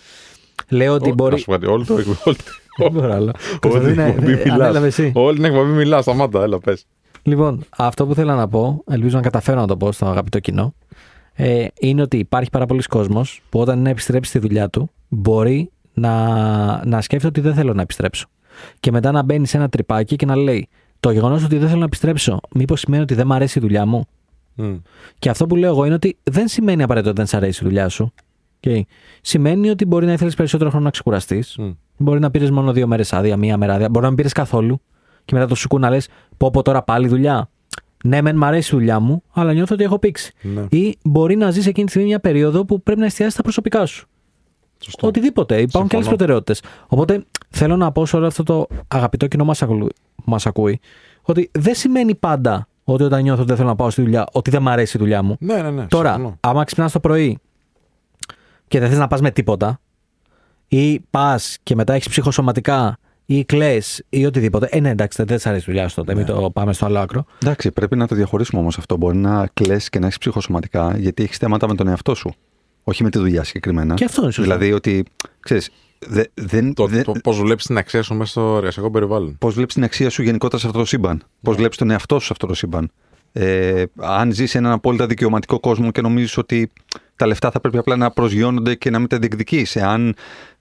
Λέω 0.69 0.93
ότι 0.93 1.09
Ω, 1.09 1.13
μπορεί. 1.13 1.31
Να 1.31 1.37
σου 1.37 1.45
πω 1.45 1.51
κάτι. 1.51 1.65
Όλη 1.65 1.85
το 1.85 1.93
όλη- 1.93 2.05
Δεν 2.79 2.91
μπορώ 2.91 3.13
άλλο. 3.13 3.23
όλη 3.23 3.31
την 3.59 3.69
Κωνσταντίνε, 3.69 4.05
εκπομπή 4.07 4.31
ε, 4.31 4.35
μιλάς. 4.35 4.59
ανέλαβε 4.59 4.87
εσύ. 4.87 5.11
Όλη 5.15 5.35
την 5.35 5.45
εκπομπή 5.45 5.71
μιλάς. 5.71 6.03
Σταμάτα. 6.03 6.43
Έλα, 6.43 6.59
πες. 6.59 6.85
Λοιπόν, 7.23 7.63
αυτό 7.77 8.05
που 8.05 8.13
θέλω 8.13 8.33
να 8.35 8.47
πω, 8.47 8.83
ελπίζω 8.87 9.15
να 9.15 9.21
καταφέρω 9.21 9.59
να 9.59 9.67
το 9.67 9.77
πω 9.77 9.91
στο 9.91 10.05
αγαπητό 10.05 10.39
κοινό, 10.39 10.73
ε, 11.33 11.65
είναι 11.79 12.01
ότι 12.01 12.17
υπάρχει 12.17 12.49
πάρα 12.49 12.65
πολλοί 12.65 12.81
κόσμος 12.81 13.41
που 13.49 13.59
όταν 13.59 13.73
είναι 13.75 13.83
να 13.83 13.89
επιστρέψει 13.89 14.29
στη 14.29 14.39
δουλειά 14.39 14.69
του, 14.69 14.89
μπορεί 15.07 15.71
να, 15.93 16.85
να 16.85 17.01
σκέφτεται 17.01 17.27
ότι 17.39 17.47
δεν 17.47 17.53
θέλω 17.57 17.73
να 17.73 17.81
επιστρέψω. 17.81 18.27
Και 18.79 18.91
μετά 18.91 19.11
να 19.11 19.23
μπαίνει 19.23 19.47
σε 19.47 19.57
ένα 19.57 19.69
τρυπάκι 19.69 20.15
και 20.15 20.25
να 20.25 20.35
λέει, 20.35 20.67
το 20.99 21.11
γεγονός 21.11 21.43
ότι 21.43 21.57
δεν 21.57 21.67
θέλω 21.67 21.79
να 21.79 21.85
επιστρέψω, 21.85 22.39
μήπως 22.53 22.79
σημαίνει 22.79 23.03
ότι 23.03 23.13
δεν 23.13 23.27
μου 23.27 23.33
αρέσει 23.33 23.59
η 23.59 23.61
δουλειά 23.61 23.85
μου; 23.85 24.07
Μμ. 24.57 24.75
Και 25.19 25.29
αυτό 25.29 25.47
που 25.47 25.55
λέω 25.55 25.69
εγώ 25.69 25.85
είναι 25.85 25.93
ότι 25.93 26.17
δεν 26.23 26.47
σημαίνει 26.47 26.83
απαραίτητο 26.83 27.09
ότι 27.09 27.19
δεν 27.19 27.27
σε 27.29 27.35
αρέσει 27.35 27.63
η 27.63 27.67
δουλειά 27.67 27.89
σου. 27.89 28.13
Okay. 28.59 28.81
Σημαίνει 29.21 29.69
ότι 29.69 29.85
μπορεί 29.85 30.05
να 30.05 30.13
ήθελες 30.13 30.35
περισσότερο 30.35 30.69
χρόνο 30.69 30.85
να 30.85 30.91
ξεκουραστείς. 30.91 31.55
Μμ. 31.57 31.71
Μπορεί 31.97 32.19
να 32.19 32.31
πήρες 32.31 32.51
μόνο 32.51 32.71
δύο 32.71 32.87
μέρες 32.87 33.13
άδεια, 33.13 33.37
μία 33.37 33.57
μέρα 33.57 33.73
άδεια. 33.73 33.89
Μπορεί 33.89 34.01
να 34.01 34.07
μην 34.07 34.17
πήρες 34.17 34.31
καθόλου. 34.31 34.81
Και 35.25 35.33
μετά 35.33 35.47
το 35.47 35.55
σου 35.55 35.77
να 35.79 35.89
λες: 35.89 36.07
Πω, 36.37 36.51
πω 36.51 36.61
τώρα 36.61 36.83
πάλι 36.83 37.07
δουλειά. 37.07 37.49
Ναι, 38.03 38.21
μεν 38.21 38.35
μ' 38.35 38.43
αρέσει 38.43 38.75
η 38.75 38.77
δουλειά 38.77 38.99
μου, 38.99 39.23
αλλά 39.31 39.53
νιώθω 39.53 39.73
ότι 39.73 39.83
έχω 39.83 39.99
πήξει. 39.99 40.33
Ναι. 40.41 40.65
Ή 40.69 40.97
μπορεί 41.03 41.35
να 41.35 41.51
ζεις 41.51 41.67
εκείνη 41.67 41.85
τη 41.85 41.91
στιγμή 41.91 42.07
μια 42.07 42.19
περίοδο 42.19 42.65
που 42.65 42.81
πρέπει 42.81 42.99
να 42.99 43.05
εστιάσεις 43.05 43.33
στα 43.33 43.43
προσωπικά 43.43 43.85
σου. 43.85 44.07
Σωστό. 44.79 45.07
Οτιδήποτε. 45.07 45.61
Υπάρχουν 45.61 45.89
και 45.89 45.95
άλλες 45.95 46.07
Συμφωνώ. 46.07 46.15
προτεραιότητες. 46.15 46.61
Οπότε 46.87 47.25
θέλω 47.49 47.75
να 47.75 47.91
πω 47.91 48.05
σε 48.05 48.15
όλο 48.15 48.27
αυτό 48.27 48.43
το 48.43 48.67
αγαπητό 48.87 49.27
κοινό 49.27 49.43
που 49.43 49.89
μας 50.25 50.45
ακούει, 50.45 50.79
ότι 51.21 51.49
δεν 51.51 51.75
σημαίνει 51.75 52.15
πάντα 52.15 52.67
ότι 52.83 53.03
όταν 53.03 53.21
νιώθω 53.21 53.39
ότι 53.39 53.47
δεν 53.47 53.57
θέλω 53.57 53.69
να 53.69 53.75
πάω 53.75 53.89
στη 53.89 54.01
δουλειά, 54.01 54.27
ότι 54.31 54.49
δεν 54.49 54.61
μ' 54.61 54.67
αρέσει 54.67 54.97
η 54.97 54.99
δουλειά 54.99 55.23
μου. 55.23 55.35
Ναι, 55.39 55.61
ναι, 55.61 55.69
ναι. 55.71 55.85
Τώρα, 55.85 56.13
συμφωνώ. 56.13 56.37
άμα 56.39 56.63
ξυπνάς 56.63 56.91
το 56.91 56.99
πρωί 56.99 57.37
και 58.67 58.79
δεν 58.79 58.89
θες 58.89 58.97
να 58.97 59.07
πας 59.07 59.21
με 59.21 59.31
τίποτα, 59.31 59.79
ή 60.67 60.99
πας 60.99 61.57
και 61.63 61.75
μετά 61.75 61.93
έχεις 61.93 62.09
ψυχοσωματικά, 62.09 62.97
ή 63.25 63.45
κλε, 63.45 63.77
ή 64.09 64.25
οτιδήποτε. 64.25 64.67
Ε, 64.71 64.79
ναι, 64.79 64.89
εντάξει, 64.89 65.23
δεν 65.23 65.39
σε 65.39 65.49
αρέσει 65.49 65.63
η 65.63 65.71
δουλειά 65.71 65.87
σου 65.87 65.95
τότε. 65.95 66.15
Μην 66.15 66.25
το 66.25 66.51
πάμε 66.53 66.73
στο 66.73 66.85
άλλο 66.85 66.99
άκρο. 66.99 67.25
Εντάξει, 67.41 67.71
πρέπει 67.71 67.95
να 67.95 68.07
το 68.07 68.15
διαχωρίσουμε 68.15 68.61
όμως 68.61 68.77
αυτό. 68.77 68.97
Μπορεί 68.97 69.17
να 69.17 69.47
κλε 69.53 69.77
και 69.89 69.99
να 69.99 70.05
έχεις 70.05 70.17
ψυχοσωματικά 70.17 70.97
γιατί 70.97 71.23
έχεις 71.23 71.37
θέματα 71.37 71.67
με 71.67 71.75
τον 71.75 71.87
εαυτό 71.87 72.15
σου. 72.15 72.33
Όχι 72.89 73.03
με 73.03 73.09
τη 73.09 73.17
δουλειά 73.17 73.43
συγκεκριμένα. 73.43 73.93
Και 73.93 74.03
αυτό 74.03 74.21
είναι 74.21 74.31
σωστό. 74.31 74.51
Δηλαδή 74.51 74.73
ότι. 74.73 75.05
Ξέρεις, 75.39 75.69
δε, 76.07 76.23
δεν, 76.33 76.73
Το, 76.73 76.87
δεν, 76.87 77.03
το 77.03 77.11
πώς 77.23 77.39
βλέπεις 77.41 77.65
την 77.65 77.77
αξία 77.77 78.01
σου 78.01 78.13
μέσα 78.13 78.31
στο 78.31 78.55
εργασιακό 78.57 78.91
περιβάλλον. 78.91 79.37
Πώς 79.39 79.53
βλέπεις 79.53 79.73
την 79.73 79.83
αξία 79.83 80.09
σου 80.09 80.21
γενικότερα 80.21 80.61
σε 80.61 80.67
αυτό 80.67 80.79
το 80.79 80.85
σύμπαν. 80.85 81.23
Πώς 81.41 81.55
βλέπεις 81.55 81.77
τον 81.77 81.89
εαυτό 81.89 82.19
σου 82.19 82.25
σε 82.25 82.31
αυτό 82.31 82.47
το 82.47 82.53
σύμπαν. 82.53 82.91
Ε, 83.31 83.83
αν 83.95 84.31
ζεις 84.31 84.49
σε 84.51 84.57
έναν 84.57 84.71
απόλυτα 84.71 85.05
δικαιωματικό 85.05 85.59
κόσμο 85.59 85.91
και 85.91 86.01
νομίζεις 86.01 86.37
ότι 86.37 86.71
Τα 87.17 87.27
λεφτά 87.27 87.51
θα 87.51 87.59
πρέπει 87.59 87.77
απλά 87.77 87.95
να 87.95 88.11
προσγειώνονται 88.11 88.75
και 88.75 88.89
να 88.89 88.99
μην 88.99 89.07
τα 89.07 89.17
διεκδικείς. 89.17 89.77
Αν 89.77 90.15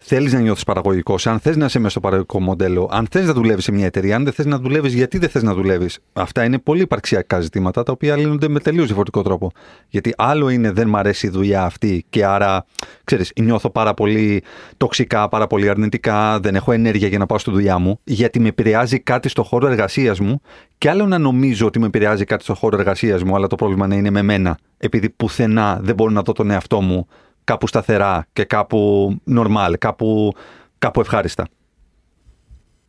θέλεις 0.09 0.33
να 0.33 0.41
νιώθεις 0.41 0.65
παραγωγικό, 0.65 1.15
αν 1.25 1.39
θες 1.39 1.57
να 1.57 1.65
είσαι 1.65 1.79
μέσα 1.79 1.91
στο 1.91 2.01
παραγωγικό 2.01 2.41
μοντέλο, 2.41 2.89
αν 2.93 3.07
θες 3.11 3.27
να 3.27 3.33
δουλεύεις 3.33 3.65
σε 3.65 3.73
μια 3.73 3.87
εταιρεία, 3.87 4.17
αν 4.17 4.25
δεν 4.25 4.33
θες 4.33 4.47
να 4.47 4.59
δουλεύεις, 4.59 4.95
γιατί 4.95 5.19
δεν 5.19 5.29
θες 5.29 5.43
να 5.43 5.55
δουλεύεις; 5.55 5.99
Αυτά 6.13 6.45
είναι 6.45 6.59
πολύ 6.59 6.83
υπαρξιακά 6.83 7.41
ζητήματα 7.41 7.83
τα 7.83 7.93
οποία 7.93 8.17
λύνονται 8.17 8.49
με 8.49 8.61
τελείως 8.61 8.85
διαφορετικό 8.85 9.23
τρόπο. 9.23 9.51
Γιατί 9.89 10.15
άλλο 10.17 10.49
είναι 10.49 10.71
δεν 10.71 10.89
μ' 10.89 10.97
αρέσει 10.97 11.27
η 11.27 11.31
δουλειά 11.31 11.63
αυτή 11.63 12.05
και 12.11 12.25
άρα, 12.25 12.67
ξέρεις, 13.05 13.33
νιώθω 13.41 13.71
πάρα 13.71 13.95
πολύ 13.95 14.43
τοξικά, 14.77 15.29
πάρα 15.29 15.47
πολύ 15.47 15.69
αρνητικά, 15.69 16.41
δεν 16.41 16.55
έχω 16.55 16.73
ενέργεια 16.73 17.09
για 17.09 17.19
να 17.19 17.27
πάω 17.27 17.39
στη 17.39 17.51
δουλειά 17.51 17.79
μου, 17.79 18.01
γιατί 18.05 18.41
με 18.41 18.49
επηρεάζει 18.49 18.99
κάτι 18.99 19.29
στο 19.29 19.43
χώρο 19.43 19.67
εργασίας 19.67 20.21
μου 20.21 20.41
και 20.79 20.91
άλλο 20.91 21.07
να 21.07 21.19
νομίζω 21.19 21.67
ότι 21.67 21.79
με 21.79 21.87
επηρεάζει 21.87 22.25
κάτι 22.25 22.43
στο 22.43 22.55
χώρο 22.55 22.77
εργασίας 22.79 23.23
μου, 23.23 23.35
αλλά 23.35 23.47
το 23.47 23.55
πρόβλημα 23.55 23.87
να 23.87 23.95
είναι 23.95 24.11
με 24.11 24.23
μένα, 24.23 24.59
επειδή 24.79 25.11
πουθενά 25.11 25.79
δεν 25.83 25.95
μπορώ 25.95 26.11
να 26.11 26.23
δω 26.23 26.33
τον 26.33 26.51
εαυτό 26.51 26.81
μου 26.81 27.07
κάπου 27.47 27.67
σταθερά 27.67 28.27
και 28.33 28.45
κάπου 28.45 29.11
normal, 29.31 29.75
κάπου, 29.79 30.33
κάπου 30.79 31.01
ευχάριστα. 31.01 31.47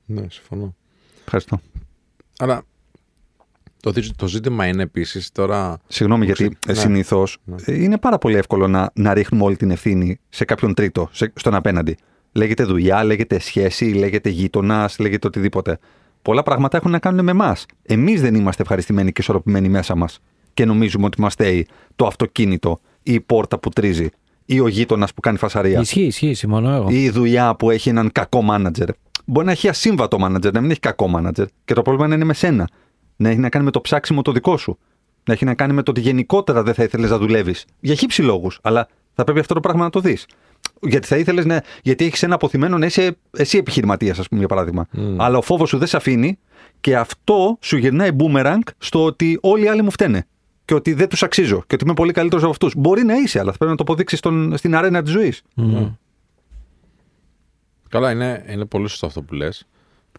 Ναι, 0.05 0.26
συμφωνώ. 0.30 0.76
Ευχαριστώ. 1.24 1.60
Αλλά 2.38 2.64
το, 3.80 3.93
το 4.16 4.28
ζήτημα 4.28 4.66
είναι 4.68 4.84
επίσης 4.84 5.32
τώρα. 5.32 5.80
Συγγνώμη, 5.88 6.26
γιατί 6.26 6.58
ναι. 6.68 6.74
συνήθως 6.74 7.38
ναι. 7.45 7.74
είναι 7.76 7.97
πάρα 7.97 8.18
πολύ 8.18 8.36
εύκολο 8.36 8.68
να, 8.68 8.91
να 8.93 9.14
ρίχνουμε 9.14 9.43
όλη 9.43 9.55
την 9.55 9.72
ευθύνη 9.72 10.20
σε 10.30 10.45
κάποιον 10.45 10.74
τρίτο, 10.74 11.10
σε, 11.12 11.34
στον 11.36 11.55
απέναντι. 11.55 11.97
Λέγεται 12.32 12.64
δουλειά, 12.64 13.03
λέγεται 13.03 13.39
σχέση, 13.39 13.86
λέγεται 13.86 14.30
γείτονας, 14.30 14.99
λέγεται 14.99 15.28
οτιδήποτε. 15.28 15.80
Πολλά 16.22 16.43
πράγματα 16.43 16.78
έχουν 16.78 16.91
να 16.91 16.99
κάνουν 16.99 17.24
με 17.24 17.32
εμάς. 17.32 17.66
Εμείς 17.84 18.22
δεν 18.22 18.36
είμαστε 18.36 18.62
ευχαριστημένοι 18.62 19.12
και 19.12 19.22
ισορροπημένοι 19.22 19.70
μέσα 19.70 19.95
μας. 19.95 20.20
Και 20.53 20.66
νομίζουμε 20.66 21.05
ότι 21.05 21.22
μας 21.22 21.34
θέει 21.34 21.68
το 21.95 22.05
αυτοκίνητο 22.05 22.80
ή 23.03 23.14
η 23.14 23.20
πόρτα 23.20 23.60
που 23.60 23.70
τρίζει 23.70 24.10
ή 24.50 24.60
ο 24.60 24.68
γείτονας 24.68 25.14
που 25.14 25.22
κάνει 25.22 25.38
φασαρία. 25.38 25.80
Ισχύει, 25.80 26.02
ισχύει, 26.02 26.34
συμφωνώ 26.34 26.70
εγώ. 26.70 26.89
Ή 26.89 27.04
η 27.04 27.10
δουλειά 27.10 27.56
που 27.56 27.72
έχει 27.72 27.89
έναν 27.89 28.12
κακό 28.12 28.41
μάνατζερ. 28.41 28.89
Μπορεί 29.26 29.45
να 29.45 29.52
έχει 29.52 29.68
ασύμβατο 29.68 30.20
μάνατζερ, 30.20 30.54
να 30.54 30.62
μην 30.62 30.72
έχει 30.72 30.80
κακό 30.80 31.08
μάνατζερ. 31.08 31.45
Και 31.66 31.74
το 31.74 31.82
πρόβλημα 31.82 32.08
να 32.08 32.16
είναι 32.16 32.24
με 32.24 32.34
σένα. 32.34 32.68
Να 33.16 33.30
έχει 33.30 33.39
να 33.39 33.50
κάνει 33.50 33.66
με 33.66 33.72
το 33.72 33.82
ψάξιμο 33.82 34.22
το 34.22 34.32
δικό 34.32 34.58
σου. 34.58 34.78
Να 35.26 35.34
έχει 35.34 35.45
να 35.45 35.54
κάνει 35.54 35.74
με 35.74 35.84
το 35.84 35.91
ότι 35.91 36.02
γενικότερα 36.02 36.64
δεν 36.64 36.74
θα 36.74 36.84
ήθελες 36.84 37.10
να 37.10 37.18
δουλεύεις. 37.18 37.66
Για 37.80 37.95
χύψη 37.95 38.22
λόγους. 38.22 38.60
Αλλά 38.62 38.88
θα 39.14 39.24
πρέπει 39.24 39.39
αυτό 39.39 39.54
το 39.54 39.60
πράγμα 39.60 39.84
να 39.84 39.89
το 39.89 40.00
δεις. 40.00 40.26
Γιατί 40.82 41.08
θα 41.08 41.18
ήθελες 41.18 41.45
να. 41.45 41.64
Γιατί 41.84 42.06
έχεις 42.06 42.24
ένα 42.24 42.36
αποθυμένο 42.36 42.78
να 42.78 42.86
είσαι 42.86 43.18
εσύ 43.38 43.58
επιχειρηματίας, 43.58 44.20
ας 44.20 44.28
πούμε, 44.28 44.39
για 44.39 44.50
παράδειγμα. 44.50 44.88
Mm. 44.98 45.16
Αλλά 45.18 45.38
ο 45.38 45.41
φόβος 45.41 45.70
σου 45.70 45.78
δεν 45.78 45.88
σε 45.88 45.98
αφήνει 45.98 46.39
και 46.82 46.98
αυτό 46.98 47.58
σου 47.62 47.78
γυρνάει 47.78 48.10
boomerang 48.18 48.60
στο 48.78 49.06
ότι 49.06 49.38
όλοι 49.41 49.64
οι 49.64 49.68
άλλοι 49.68 49.82
μου 49.82 49.91
φταίνε 49.91 50.28
και 50.68 50.74
ότι 50.74 50.93
δεν 50.93 51.09
τους 51.09 51.24
αξίζω 51.24 51.63
και 51.68 51.76
ότι 51.76 51.84
είμαι 51.84 51.93
πολύ 51.93 52.11
καλύτερος 52.11 52.43
από 52.43 52.51
αυτούς. 52.51 52.74
Μπορεί 52.78 53.03
να 53.03 53.15
είσαι, 53.15 53.39
αλλά 53.39 53.51
θα 53.51 53.57
πρέπει 53.57 53.72
να 53.72 53.78
το 53.78 53.84
αποδείξεις 53.84 54.20
στην 54.53 54.76
αρένα 54.76 55.01
της 55.01 55.11
ζωής. 55.11 55.41
Mm. 55.55 55.95
Καλά, 57.89 58.11
είναι, 58.11 58.45
είναι 58.49 58.65
πολύ 58.65 58.88
σωστό 58.88 59.05
αυτό 59.05 59.22
που 59.22 59.34
λες. 59.34 59.68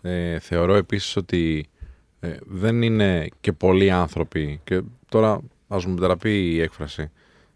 Ε, 0.03 0.39
θεωρώ 0.39 0.75
επίσης 0.75 1.17
ότι 1.17 1.69
ε, 2.21 2.37
δεν 2.47 2.83
είναι 2.83 3.29
και 3.41 3.53
πολλοί 3.53 3.91
άνθρωποι, 3.91 4.61
και 4.65 4.83
τώρα 5.09 5.41
ας 5.69 5.85
μου 5.87 5.95
μετατραπεί 5.95 6.53
η 6.55 6.61
έκφραση, 6.61 7.11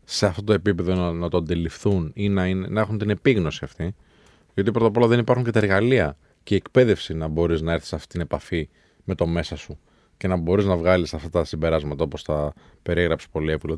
σε 0.05 0.27
αυτό 0.27 0.43
το 0.43 0.53
επίπεδο 0.53 0.95
να, 0.95 1.13
να 1.13 1.29
το 1.29 1.37
αντιληφθούν 1.37 2.11
ή 2.15 2.29
να, 2.29 2.47
είναι, 2.47 2.67
να 2.69 2.81
έχουν 2.81 2.99
την 2.99 3.11
επίγνωση 3.11 3.61
αυτή. 3.65 3.95
Γιατί 4.55 4.71
πρώτα 4.71 4.87
απ' 4.87 4.97
όλα 4.97 5.07
δεν 5.07 5.19
υπάρχουν 5.19 5.45
και 5.45 5.51
τα 5.51 5.59
εργαλεία 5.59 6.17
και 6.43 6.55
η 6.55 6.57
εκπαίδευση 6.57 7.15
να 7.15 7.29
μπορείς 7.29 7.61
να 7.61 7.73
έρθεις 7.73 7.89
σε 7.89 7.95
αυτή 7.95 8.09
την 8.09 8.21
επαφή 8.21 8.69
με 9.05 9.15
το 9.15 9.27
μέσα 9.27 9.57
σου 9.57 9.79
και 10.23 10.29
να 10.29 10.37
μπορείς 10.37 10.65
να 10.65 10.77
βγάλεις 10.77 11.15
αυτά 11.15 11.29
τα 11.31 11.45
συμπεράσματα 11.45 12.05
όπως 12.05 12.23
τα 12.23 12.53
περιέγραψε 12.83 13.27
πολύ 13.33 13.53
εύκολα. 13.53 13.77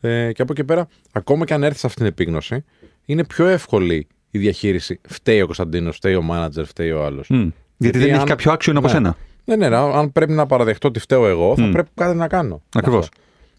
Ε, 0.00 0.32
και 0.32 0.42
από 0.42 0.52
εκεί 0.52 0.64
πέρα, 0.64 0.88
ακόμα 1.12 1.44
και 1.44 1.54
αν 1.54 1.62
έρθεις 1.62 1.80
σε 1.80 1.86
αυτήν 1.86 2.02
την 2.04 2.12
επίγνωση, 2.12 2.64
είναι 3.04 3.24
πιο 3.24 3.46
εύκολη 3.46 4.06
η 4.30 4.38
διαχείριση. 4.38 5.00
Φταίει 5.08 5.40
ο 5.40 5.44
Κωνσταντίνος, 5.44 5.96
φταίει 5.96 6.14
ο 6.14 6.22
μάνατζερ, 6.22 6.64
φταίει 6.64 6.90
ο 6.90 7.04
άλλος. 7.04 7.28
Mm. 7.32 7.52
Γιατί, 7.76 7.98
δεν 7.98 8.08
αν... 8.08 8.14
έχει 8.14 8.24
κάποιο 8.24 8.52
άξιο 8.52 8.72
από 8.72 8.86
ναι. 8.86 8.92
σένα. 8.92 9.16
Ναι, 9.44 9.56
ναι, 9.56 9.76
αν 9.76 10.12
πρέπει 10.12 10.32
να 10.32 10.46
παραδεχτώ 10.46 10.88
ότι 10.88 10.98
φταίω 10.98 11.26
εγώ, 11.26 11.56
θα 11.56 11.68
mm. 11.68 11.72
πρέπει 11.72 11.90
κάτι 11.94 12.16
να 12.16 12.28
κάνω. 12.28 12.62
Ακριβώς. 12.74 13.08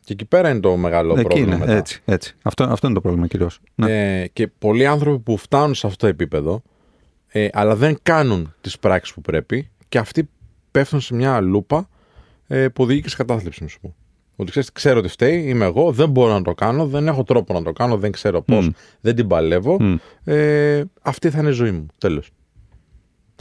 Και 0.03 0.14
εκεί 0.14 0.26
πέρα 0.26 0.49
είναι 0.49 0.59
το 0.59 0.76
μεγάλο 0.76 1.14
Εκεί 1.14 1.24
πρόβλημα. 1.24 1.55
Είναι, 1.55 1.76
έτσι, 1.76 2.01
έτσι. 2.05 2.36
Αυτό, 2.41 2.64
αυτό 2.64 2.88
είναι 2.88 2.95
το 2.95 3.01
πρόβλημα 3.01 3.28
κυρίως. 3.28 3.59
Ναι. 3.76 4.22
Ε, 4.22 4.28
και 4.28 4.47
πολλοί 4.47 4.86
άνθρωποι 4.86 5.20
που 5.20 5.38
φτάνουν 5.38 5.76
σε 5.76 5.88
αυτό 5.88 5.99
το 5.99 6.07
επίπεδο, 6.07 6.61
ε, 7.28 7.47
αλλά 7.53 7.76
δεν 7.76 7.97
κάνουν 8.01 8.53
τις 8.61 8.80
πράξεις 8.80 9.14
που 9.14 9.22
πρέπει 9.22 9.70
και 9.89 9.97
αυτοί 9.97 10.30
πέφτουν 10.72 11.01
σε 11.01 11.16
μια 11.16 11.41
λούπα 11.41 11.88
ε, 12.47 12.67
που 12.67 12.83
οδηγεί 12.83 13.01
και 13.01 13.09
σε 13.09 13.15
κατάθλιψης, 13.15 13.61
να 13.61 13.67
σου 13.67 13.79
πω. 13.79 13.95
Ότι 14.35 14.49
ξέρεις, 14.49 14.71
ξέρω 14.71 14.99
ότι 14.99 15.07
φταίει, 15.07 15.43
είμαι 15.47 15.65
εγώ, 15.65 15.91
δεν 15.91 16.09
μπορώ 16.09 16.33
να 16.33 16.41
το 16.41 16.53
κάνω, 16.53 16.85
δεν 16.87 17.07
έχω 17.07 17.23
τρόπο 17.23 17.53
να 17.53 17.63
το 17.63 17.71
κάνω, 17.71 17.97
δεν 17.97 18.11
ξέρω 18.11 18.41
πώς, 18.41 18.69
δεν 19.01 19.15
την 19.15 19.27
παλεύω. 19.27 19.99
Ε, 20.23 20.83
αυτή 21.01 21.29
θα 21.29 21.39
είναι 21.39 21.49
η 21.49 21.53
ζωή 21.53 21.71
μου. 21.71 21.85
Τέλος. 21.97 22.31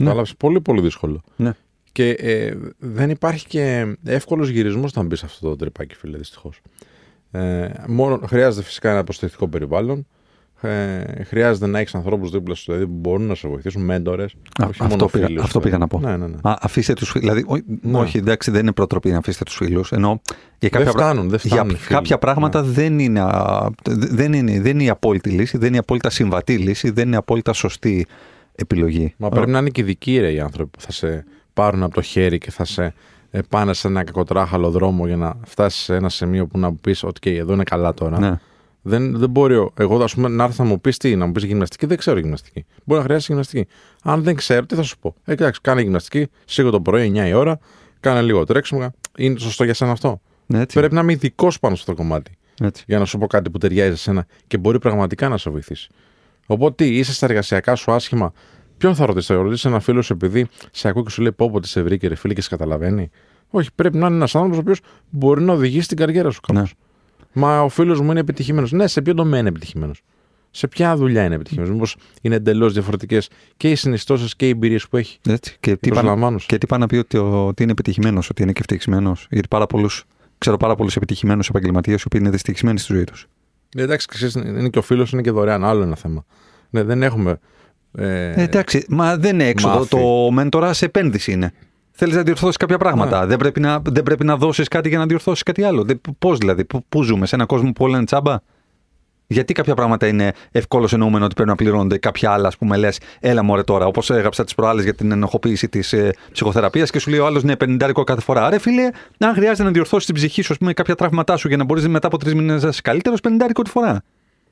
Ναι. 0.01 0.13
πολύ 0.37 0.61
πολύ 0.61 0.81
δύσκολο. 0.81 1.21
Ναι. 1.35 1.51
Και 1.91 2.09
ε, 2.09 2.57
δεν 2.77 3.09
υπάρχει 3.09 3.47
και 3.47 3.95
εύκολος 4.03 4.49
γυρισμός 4.49 4.93
να 4.93 5.03
μπει 5.03 5.15
σε 5.15 5.25
αυτό 5.25 5.49
το 5.49 5.55
τρυπάκι, 5.55 5.95
φίλε, 5.95 6.17
δυστυχώς. 6.17 6.61
Ε, 7.31 7.69
χρειάζεται 8.25 8.63
φυσικά 8.65 8.91
ένα 8.91 9.03
προστατευτικό 9.03 9.47
περιβάλλον. 9.47 10.07
Ε, 10.63 11.23
χρειάζεται 11.23 11.67
να 11.67 11.79
έχεις 11.79 11.95
ανθρώπους 11.95 12.31
δίπλα 12.31 12.55
σου 12.55 12.63
δηλαδή, 12.65 12.85
που 12.87 12.95
μπορούν 12.95 13.25
να 13.25 13.35
σε 13.35 13.47
βοηθήσουν, 13.47 13.81
μέντορες. 13.81 14.33
Αυτό, 14.79 15.05
πήγα, 15.05 15.27
αυτό 15.41 15.59
πήγα 15.59 15.77
να 15.77 15.87
πω. 15.87 15.99
Ναι, 15.99 16.17
ναι, 16.17 16.27
ναι. 16.27 16.37
Α, 16.41 16.57
αφήστε 16.61 16.93
τους 16.93 17.11
Δηλαδή, 17.15 17.45
ναι. 17.81 17.97
Όχι, 17.97 18.17
εντάξει, 18.17 18.51
δεν 18.51 18.61
είναι 18.61 18.71
προτροπή 18.71 19.09
να 19.11 19.17
αφήσετε 19.17 19.43
τους 19.43 19.55
φίλους. 19.55 19.91
Ενώ 19.91 20.21
για 20.59 20.69
κάποια, 20.69 20.91
δεν 20.91 21.01
φτάνουν, 21.01 21.29
δεν 21.29 21.39
φτάνουν 21.39 21.75
για 21.75 21.79
κάποια 21.87 22.17
πράγματα 22.17 22.61
ναι. 22.61 22.67
δεν, 22.67 22.99
είναι, 22.99 23.23
δεν, 23.89 24.33
είναι, 24.33 24.61
δεν 24.61 24.71
είναι 24.71 24.83
η 24.83 24.89
απόλυτη 24.89 25.29
λύση, 25.29 25.57
δεν 25.57 25.67
είναι 25.67 25.75
η 25.75 25.79
απόλυτα 25.79 26.09
συμβατή 26.09 26.57
λύση, 26.57 26.89
δεν 26.89 27.05
είναι 27.05 27.15
η 27.15 27.17
απόλυτα 27.17 27.53
σωστή 27.53 28.05
επιλογή. 28.55 29.13
Μα 29.17 29.29
πρέπει 29.29 29.51
να 29.51 29.59
είναι 29.59 29.69
και 29.69 29.83
δικοί 29.83 30.19
ρε, 30.19 30.31
οι 30.31 30.39
άνθρωποι 30.39 30.69
που 30.69 30.81
θα 30.81 30.91
σε 30.91 31.25
πάρουν 31.53 31.83
από 31.83 31.93
το 31.93 32.01
χέρι 32.01 32.37
και 32.37 32.51
θα 32.51 32.65
σε 32.65 32.93
ε, 33.31 33.39
πάνε 33.49 33.73
σε 33.73 33.87
ένα 33.87 34.03
κακοτράχαλο 34.03 34.69
δρόμο 34.69 35.07
για 35.07 35.17
να 35.17 35.33
φτάσεις 35.45 35.81
σε 35.81 35.95
ένα 35.95 36.09
σημείο 36.09 36.47
που 36.47 36.59
να 36.59 36.73
πεις 36.73 37.03
ότι 37.03 37.19
okay, 37.23 37.37
εδώ 37.37 37.53
είναι 37.53 37.63
καλά 37.63 37.93
τώρα. 37.93 38.19
Ναι. 38.19 38.39
Δεν, 38.85 39.17
δεν 39.17 39.29
μπορεί 39.29 39.69
εγώ 39.77 40.03
ας 40.03 40.13
πούμε, 40.13 40.27
να 40.27 40.43
έρθει 40.43 40.61
να 40.61 40.67
μου 40.67 40.81
πεις 40.81 40.97
τι, 40.97 41.15
να 41.15 41.25
μου 41.25 41.31
πεις 41.31 41.43
γυμναστική. 41.43 41.85
Δεν 41.85 41.97
ξέρω 41.97 42.19
γυμναστική. 42.19 42.65
Μπορεί 42.83 42.99
να 42.99 43.05
χρειάζεται 43.05 43.33
γυμναστική. 43.33 43.67
Αν 44.03 44.23
δεν 44.23 44.35
ξέρω, 44.35 44.65
τι 44.65 44.75
θα 44.75 44.81
σου 44.81 44.99
πω. 44.99 45.15
Ε, 45.25 45.31
εντάξει, 45.31 45.61
κάνε 45.61 45.81
γυμναστική, 45.81 46.27
σίγουρα 46.45 46.71
το 46.71 46.81
πρωί 46.81 47.11
9 47.15 47.27
η 47.27 47.33
ώρα, 47.33 47.59
κάνε 47.99 48.21
λίγο 48.21 48.43
τρέξιμο. 48.43 48.91
Είναι 49.17 49.39
σωστό 49.39 49.63
για 49.63 49.73
σένα 49.73 49.91
αυτό. 49.91 50.21
Έτσι. 50.53 50.79
Πρέπει 50.79 50.93
να 50.93 51.01
είμαι 51.01 51.11
ειδικός 51.11 51.59
πάνω 51.59 51.75
στο 51.75 51.93
κομμάτι. 51.93 52.31
Έτσι. 52.61 52.83
Για 52.87 52.99
να 52.99 53.05
σου 53.05 53.17
πω 53.17 53.27
κάτι 53.27 53.49
που 53.49 53.57
ταιριάζει 53.57 53.95
σε 53.95 54.01
σένα 54.01 54.25
και 54.47 54.57
μπορεί 54.57 54.79
πραγματικά 54.79 55.29
να 55.29 55.37
σε 55.37 55.49
βοηθήσει. 55.49 55.89
Οπότε 56.45 56.85
είσαι 56.85 57.13
στα 57.13 57.25
εργασιακά 57.25 57.75
σου 57.75 57.91
άσχημα; 57.91 58.33
Ποιον 58.77 58.95
θα 58.95 59.05
ρωτήσει, 59.05 59.33
θα 59.33 59.41
ρωτήσεις 59.41 59.65
ένα 59.65 59.79
φίλο 59.79 60.01
σου 60.01 60.13
επειδή 60.13 60.47
σε 60.71 60.87
ακούει 60.87 61.03
και 61.03 61.09
σου 61.09 61.21
λέει 61.21 61.31
πω 61.31 61.49
πω 61.49 61.63
σε 61.63 61.81
βρήκε 61.81 62.07
ρε 62.07 62.15
φίλε 62.15 62.33
και 62.33 62.41
σε 62.41 62.49
καταλαβαίνει. 62.49 63.09
Όχι, 63.49 63.69
πρέπει 63.75 63.97
να 63.97 64.07
είναι 64.07 64.15
ένας 64.15 64.35
άνθρωπος 64.35 64.57
ο 64.57 64.61
οποίος 64.61 64.79
μπορεί 65.09 65.41
να 65.41 65.53
οδηγήσει 65.53 65.87
την 65.87 65.97
καριέρα 65.97 66.29
σου 66.29 66.41
κάπως. 66.41 66.73
Ναι. 67.33 67.41
Μα 67.41 67.61
ο 67.61 67.69
φίλος 67.69 68.01
μου 68.01 68.11
είναι 68.11 68.19
επιτυχημένος. 68.19 68.71
Ναι, 68.71 68.87
σε 68.87 69.01
ποιο 69.01 69.13
τομέα 69.13 69.39
είναι 69.39 69.49
επιτυχημένος; 69.49 70.01
Σε 70.51 70.67
ποια 70.67 70.95
δουλειά 70.95 71.23
είναι 71.23 71.35
επιτυχημένος; 71.35 71.73
Μήπως 71.73 71.95
είναι 72.21 72.35
εντελώς 72.35 72.73
διαφορετικές 72.73 73.29
και 73.57 73.69
οι 73.69 73.75
συνιστώσεις 73.75 74.35
και 74.35 74.45
οι 74.45 74.49
εμπειρίες 74.49 74.87
που 74.87 74.97
έχει; 74.97 75.19
Έτσι. 75.27 75.57
Και, 75.59 75.77
τι 75.77 75.89
πάνε, 75.89 76.35
και 76.45 76.57
τι 76.57 76.77
να 76.77 76.85
πει 76.85 76.95
ότι, 76.95 77.17
ότι 77.17 77.63
είναι 77.63 77.71
επιτυχημένος, 77.71 78.29
ότι 78.29 78.41
είναι 78.41 78.51
και 78.51 78.59
ευτυχισμένος; 78.59 79.27
Γιατί 79.29 79.47
πάρα 79.47 79.65
πολλούς, 79.65 80.05
ξέρω 80.37 80.57
πάρα 80.57 80.75
πολλούς 80.75 80.95
επιτυχημένους 80.95 81.49
επαγγελματίες 81.49 82.03
που 82.03 82.17
είναι 82.17 82.29
δυστυχισμένοι 82.29 82.79
στη 82.79 82.93
ζωή 82.93 83.03
τους. 83.03 83.27
Ναι, 83.75 83.81
εντάξει, 83.81 84.07
ξέρεις, 84.07 84.33
είναι 84.33 84.69
και 84.69 84.79
ο 84.79 84.81
φίλος, 84.81 85.11
είναι 85.11 85.21
και 85.21 85.31
δωρεάν. 85.31 85.63
Άλλο 85.63 85.81
ένα 85.81 85.95
θέμα. 85.95 86.25
Ναι, 86.69 86.83
δεν 86.83 87.03
έχουμε. 87.03 87.39
Ε, 87.97 88.31
ε 88.31 88.43
εντάξει, 88.43 88.85
μα 88.89 89.17
δεν 89.17 89.33
είναι 89.33 89.47
έξοδο. 89.47 89.85
Το 89.85 90.31
μέντορα 90.31 90.73
σε 90.73 90.85
επένδυση 90.85 91.31
είναι. 91.31 91.53
Θέλεις 91.95 92.15
να 92.15 92.21
διορθώσεις 92.21 92.57
κάποια 92.57 92.77
πράγματα. 92.77 93.19
Ναι. 93.19 93.25
Δεν 93.25 93.37
πρέπει 93.37 93.59
να, 93.59 93.79
δεν 93.83 94.03
πρέπει 94.03 94.23
να 94.23 94.37
δώσεις 94.37 94.67
κάτι 94.67 94.89
για 94.89 94.97
να 94.97 95.05
διορθώσεις 95.05 95.43
κάτι 95.43 95.63
άλλο. 95.63 95.85
Πώς 96.19 96.37
δηλαδή, 96.37 96.65
πού 96.89 97.03
ζούμε, 97.03 97.25
σε 97.25 97.35
έναν 97.35 97.47
κόσμο 97.47 97.71
που 97.71 97.83
όλα 97.83 97.95
είναι 97.95 98.05
τσάμπα; 98.05 98.37
Γιατί 99.27 99.53
κάποια 99.53 99.75
πράγματα 99.75 100.07
είναι 100.07 100.33
ευκόλω 100.51 100.89
εννοούμενο 100.91 101.25
ότι 101.25 101.33
πρέπει 101.33 101.49
να 101.49 101.55
πληρώνονται, 101.55 101.97
κάποια 101.97 102.31
άλλα, 102.31 102.47
ας 102.47 102.57
πούμε, 102.57 102.77
λες, 102.77 102.99
έλα 103.19 103.43
μωρέ 103.43 103.63
τώρα. 103.63 103.85
Όπως 103.85 104.09
έγραψα 104.09 104.43
τις 104.43 104.55
προάλλες 104.55 104.83
για 104.83 104.93
την 104.93 105.11
ενοχοποίηση 105.11 105.69
της 105.69 105.93
ε, 105.93 106.13
ψυχοθεραπείας 106.31 106.89
και 106.91 106.99
σου 106.99 107.09
λέει 107.09 107.19
ο 107.19 107.25
άλλος, 107.25 107.43
ναι, 107.43 107.53
50 107.59 108.03
κάθε 108.03 108.21
φορά. 108.21 108.45
Άρα, 108.45 108.59
φίλε, 108.59 108.89
αν 109.17 109.33
χρειάζεται 109.33 109.63
να 109.63 109.71
διορθώσεις 109.71 110.05
την 110.05 110.15
ψυχή 110.15 110.41
σου, 110.41 110.53
ας 110.53 110.57
πούμε, 110.59 110.73
κάποια 110.73 110.95
τραύματά 110.95 111.37
σου 111.37 111.47
για 111.47 111.57
να 111.57 111.63
μπορείς 111.63 111.87
μετά 111.87 112.07
από 112.07 112.17
τρεις 112.17 112.33
μήνες 112.33 112.63
να 112.63 112.69
είσαι 112.69 112.81
καλύτερος, 112.81 113.19
50 113.23 113.63
τη 113.63 113.69
φορά. 113.69 114.03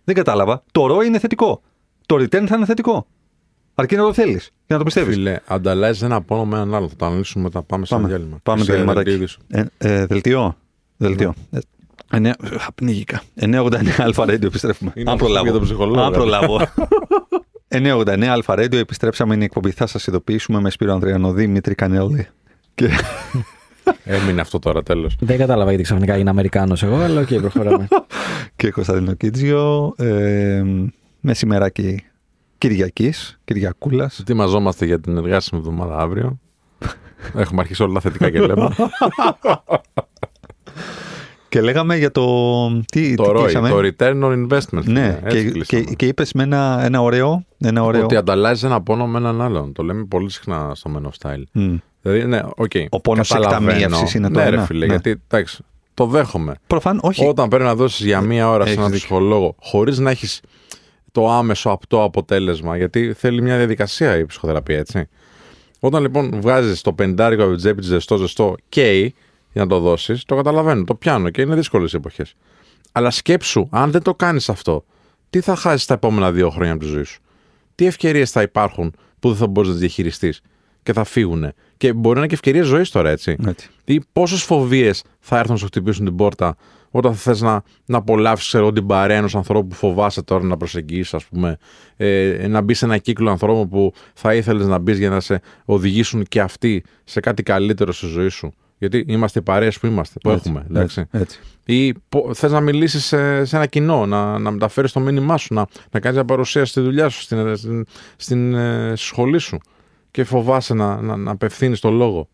Δεν 0.04 0.16
κατάλαβα. 0.16 0.64
Το 0.72 0.86
ρο 0.86 1.02
είναι 1.02 1.20
θετικό. 1.20 1.62
Το 2.06 2.16
return 2.16 2.46
θα 2.48 2.56
είναι 2.56 2.66
θετικό. 2.66 3.08
Αρκεί 3.76 3.96
να 3.96 4.04
το 4.04 4.14
θέλεις 4.14 4.46
και 4.46 4.74
να 4.74 4.78
το 4.78 4.84
πιστεύεις. 4.84 5.16
Φίλε, 5.16 5.40
ανταλλάσσει 5.46 6.06
ένα 6.06 6.22
πόνο 6.22 6.46
με 6.46 6.56
έναν 6.56 6.76
άλλο. 6.76 6.88
Θα 6.88 6.96
το 6.96 7.06
αναλύσουμε 7.06 7.44
μετά. 7.44 7.62
Πάμε 7.62 7.86
σε 7.86 7.96
ένα 7.96 8.08
διάλειμμα. 8.08 8.40
Πάμε 8.44 8.64
σε 8.64 8.74
διάλειμμα. 8.74 9.04
Ε, 9.48 9.64
ε, 9.78 10.06
δελτίο. 10.06 10.58
Δελτίο. 10.98 11.34
Ναι. 12.20 12.30
Ε, 12.30 12.34
πνίγηκα. 12.76 13.22
989 13.40 13.70
Αλφα 13.98 14.24
Radio 14.24 14.44
επιστρέφουμε. 14.44 14.94
Αν 15.06 15.18
προλάβω. 15.18 16.02
Αν 16.02 16.12
προλάβω. 16.12 16.60
989 17.68 18.24
Αλφα 18.24 18.54
Radio 18.54 18.74
επιστρέψαμε. 18.74 19.34
Είναι 19.34 19.44
η 19.44 19.46
εκπομπή. 19.46 19.72
Θα 19.72 19.88
σας 19.88 20.08
ειδοποιήσουμε 20.08 20.60
με 20.60 20.70
Σπύρο 20.70 20.94
Ανδριανό 20.94 21.32
Δημήτρη 21.32 21.76
Κανέλη. 21.76 22.28
Και 22.76 22.90
Έμεινε 24.04 24.42
αυτό 24.42 24.60
τώρα, 24.60 24.84
τέλος. 24.84 25.16
Δεν 25.20 25.38
κατάλαβα 25.38 25.70
γιατί 25.70 25.84
ξαφνικά 25.84 26.18
είναι 26.18 26.30
Αμερικάνος 26.30 26.84
εγώ, 26.84 26.96
αλλά 26.96 27.22
οκ, 27.22 27.34
προχωράμε. 27.34 27.88
και 28.56 28.72
Κωνσταντίνο 28.72 29.14
Κίτζιο. 29.14 29.94
Ε, 29.98 30.64
μεσημεράκι 31.20 32.06
Κυριακής, 32.62 33.40
Κυριακούλας. 33.46 34.20
Ετοιμαζόμαστε 34.20 34.86
για 34.86 35.00
την 35.00 35.18
εργάσιμη 35.18 35.62
εβδομάδα 35.62 35.98
αύριο. 35.98 36.40
Έχουμε 37.36 37.62
αρχίσει 37.62 37.84
όλα 37.84 37.94
τα 37.94 38.00
θετικά 38.00 38.30
και 38.30 38.40
λέμε. 38.40 38.70
Και 41.50 41.62
λέγαμε 41.62 41.98
για 41.98 42.12
το. 42.12 42.26
Τι, 42.92 43.16
το 43.16 43.24
τι 43.24 43.30
ROI, 43.34 43.42
κλείσαμε; 43.42 43.70
το 43.70 43.78
Return 43.78 44.24
on 44.24 44.48
Investment. 44.48 44.84
Ναι, 44.84 45.20
Έτσι 45.24 45.44
και, 45.44 45.52
κλείσαμε. 45.52 45.84
και, 45.84 45.94
και 45.94 46.06
είπες 46.08 46.34
με 46.34 46.44
ένα, 46.44 46.80
ένα 46.84 47.02
ωραίο. 47.02 47.46
Ένα 47.58 47.84
ωραίο... 47.84 48.04
Ότι 48.04 48.16
ανταλλάσσει 48.16 48.66
ένα 48.66 48.82
πόνο 48.82 49.08
με 49.08 49.18
έναν 49.18 49.42
άλλον. 49.42 49.74
Το 49.74 49.84
λέμε 49.84 50.04
πολύ 50.06 50.30
συχνά 50.32 50.72
στο 50.76 50.92
Men 50.96 51.02
of 51.06 51.10
Style. 51.30 51.44
Μμ. 51.52 51.76
Δηλαδή, 52.02 52.26
ναι, 52.26 52.42
οκ. 52.56 52.72
Ο 52.90 53.00
πόνος 53.00 53.30
καταλαβαίνω. 53.30 53.72
εκταμίευσης 53.72 54.14
είναι 54.14 54.30
το 54.30 54.40
ναι, 54.40 54.46
ένα. 54.46 54.56
Ρε, 54.56 54.66
φίλε, 54.66 54.86
Ναι. 54.86 54.92
γιατί 54.92 55.22
εντάξει, 55.28 55.64
το 55.94 56.06
δέχομαι. 56.06 56.56
Προφανώς, 56.68 57.00
όχι. 57.04 57.26
Όταν 57.26 57.48
πρέπει 57.48 57.64
να 57.64 57.76
δώσεις 57.76 58.06
για 58.06 58.22
μία 58.22 58.50
ώρα 58.50 58.64
σε 58.64 58.70
Έχεις 58.70 58.78
έναν 58.78 58.92
δίκιο. 58.92 59.06
ψυχολόγο, 59.08 59.56
χωρίς 59.62 60.00
να 60.00 60.10
έχεις 60.10 60.42
το 61.12 61.30
άμεσο 61.30 61.70
απτό 61.70 62.04
αποτέλεσμα, 62.04 62.78
γιατί 62.78 63.14
θέλει 63.14 63.42
μια 63.42 63.58
διαδικασία 63.58 64.18
η 64.18 64.26
ψυχοθεραπεία, 64.26 64.78
έτσι. 64.78 65.10
Όταν 65.80 66.02
λοιπόν 66.02 66.42
βγάζεις 66.42 66.82
το 66.82 66.94
πεντάρικο 66.94 67.42
από 67.42 67.52
την 67.52 67.60
τσέπη 67.60 67.80
σου 67.80 67.90
ζεστό, 67.90 68.18
ζεστό 68.18 68.56
και 68.70 69.14
για 69.54 69.64
να 69.64 69.68
το 69.68 69.80
δώσεις, 69.80 70.24
το 70.24 70.36
καταλαβαίνω, 70.36 70.84
το 70.84 70.96
πιάνω 70.96 71.30
και 71.30 71.42
είναι 71.42 71.56
δύσκολες 71.56 71.94
εποχές. 71.94 72.36
Αλλά 72.92 73.10
σκέψου, 73.10 73.68
αν 73.72 73.92
δεν 73.92 74.02
το 74.02 74.16
κάνεις 74.16 74.50
αυτό, 74.50 74.86
τι 75.30 75.42
θα 75.42 75.56
χάσεις 75.56 75.86
τα 75.86 75.94
επόμενα 75.94 76.32
δύο 76.32 76.50
χρόνια 76.50 76.74
από 76.74 76.84
τη 76.84 76.90
ζωή 76.90 77.04
σου; 77.04 77.22
Τι 77.76 77.86
ευκαιρίες 77.86 78.32
θα 78.32 78.42
υπάρχουν 78.42 78.96
που 79.20 79.28
δεν 79.28 79.38
θα 79.38 79.48
μπορείς 79.48 79.70
να 79.70 79.76
τις 79.76 79.84
διαχειριστείς; 79.84 80.42
Και 80.84 80.94
θα 80.94 81.04
φύγουν. 81.04 81.54
Και 81.78 81.94
μπορεί 81.94 82.14
να 82.14 82.20
είναι 82.20 82.28
και 82.28 82.34
ευκαιρίες 82.34 82.66
ζωής 82.66 82.90
τώρα, 82.90 83.10
έτσι. 83.10 83.36
Έτσι. 83.48 83.70
Ή 83.86 84.02
πόσες 84.14 84.44
φοβίες 84.44 85.04
θα 85.20 85.38
έρθουν 85.38 85.52
να 85.52 85.60
σου 85.60 85.66
χτυπήσουν 85.66 86.06
την 86.06 86.16
πόρτα 86.16 86.56
όταν 86.92 87.14
θα 87.14 87.20
θες 87.20 87.42
να, 87.42 87.64
να 87.86 87.98
απολαύσεις 87.98 88.48
ξέρω, 88.48 88.72
την 88.72 88.86
παρέα 88.86 89.18
ενός 89.18 89.36
ανθρώπου 89.36 89.68
που 89.68 89.76
φοβάσαι 89.76 90.22
τώρα 90.22 90.44
να 90.44 90.58
προσεγγίσεις, 90.58 91.14
ας 91.14 91.26
πούμε. 91.26 91.58
Ε, 91.98 92.48
να 92.48 92.62
μπει 92.62 92.74
σε 92.74 92.86
ένα 92.86 92.98
κύκλο 92.98 93.30
ανθρώπων 93.30 93.70
που 93.70 93.94
θα 94.14 94.36
ήθελες 94.36 94.68
να 94.68 94.78
μπεις 94.78 94.98
για 94.98 95.10
να 95.10 95.20
σε 95.20 95.42
οδηγήσουν 95.66 96.24
και 96.24 96.42
αυτοί 96.42 96.84
σε 97.04 97.20
κάτι 97.20 97.44
καλύτερο 97.44 97.92
στη 97.92 98.06
ζωή 98.06 98.30
σου. 98.30 98.54
Γιατί 98.78 99.06
είμαστε 99.08 99.40
οι 99.40 99.42
παρέε 99.42 99.72
που 99.80 99.86
είμαστε, 99.88 100.20
που 100.20 100.30
Έτσι, 100.30 100.44
έχουμε. 100.46 100.66
Εντάξει. 100.70 101.00
έτσι, 101.12 101.18
έτσι. 101.18 101.40
Ή 101.66 101.94
θες 102.34 102.52
να 102.52 102.60
μιλήσεις 102.60 103.06
σε, 103.06 103.46
σε 103.46 103.56
ένα 103.56 103.66
κοινό, 103.66 104.06
να, 104.06 104.40
να 104.40 104.52
μεταφέρεις 104.52 104.92
το 104.92 105.00
μήνυμά 105.00 105.38
σου, 105.38 105.54
να, 105.54 105.68
να 105.92 106.00
κάνεις 106.00 106.18
μια 106.18 106.26
παρουσίαση 106.26 106.72
στη 106.72 106.82
δουλειά 106.82 107.10
σου, 107.10 107.22
στην, 107.22 107.56
στην, 107.56 107.86
στην 108.16 108.54
ε, 108.54 108.94
σχολή 108.96 109.38
σου 109.38 109.58
και 110.12 110.24
φοβάσαι 110.24 110.74
να, 110.74 111.02
να, 111.02 111.16
να 111.16 111.32
απευθύνεις 111.32 111.80
το 111.80 111.92
λόγο. 111.92 112.28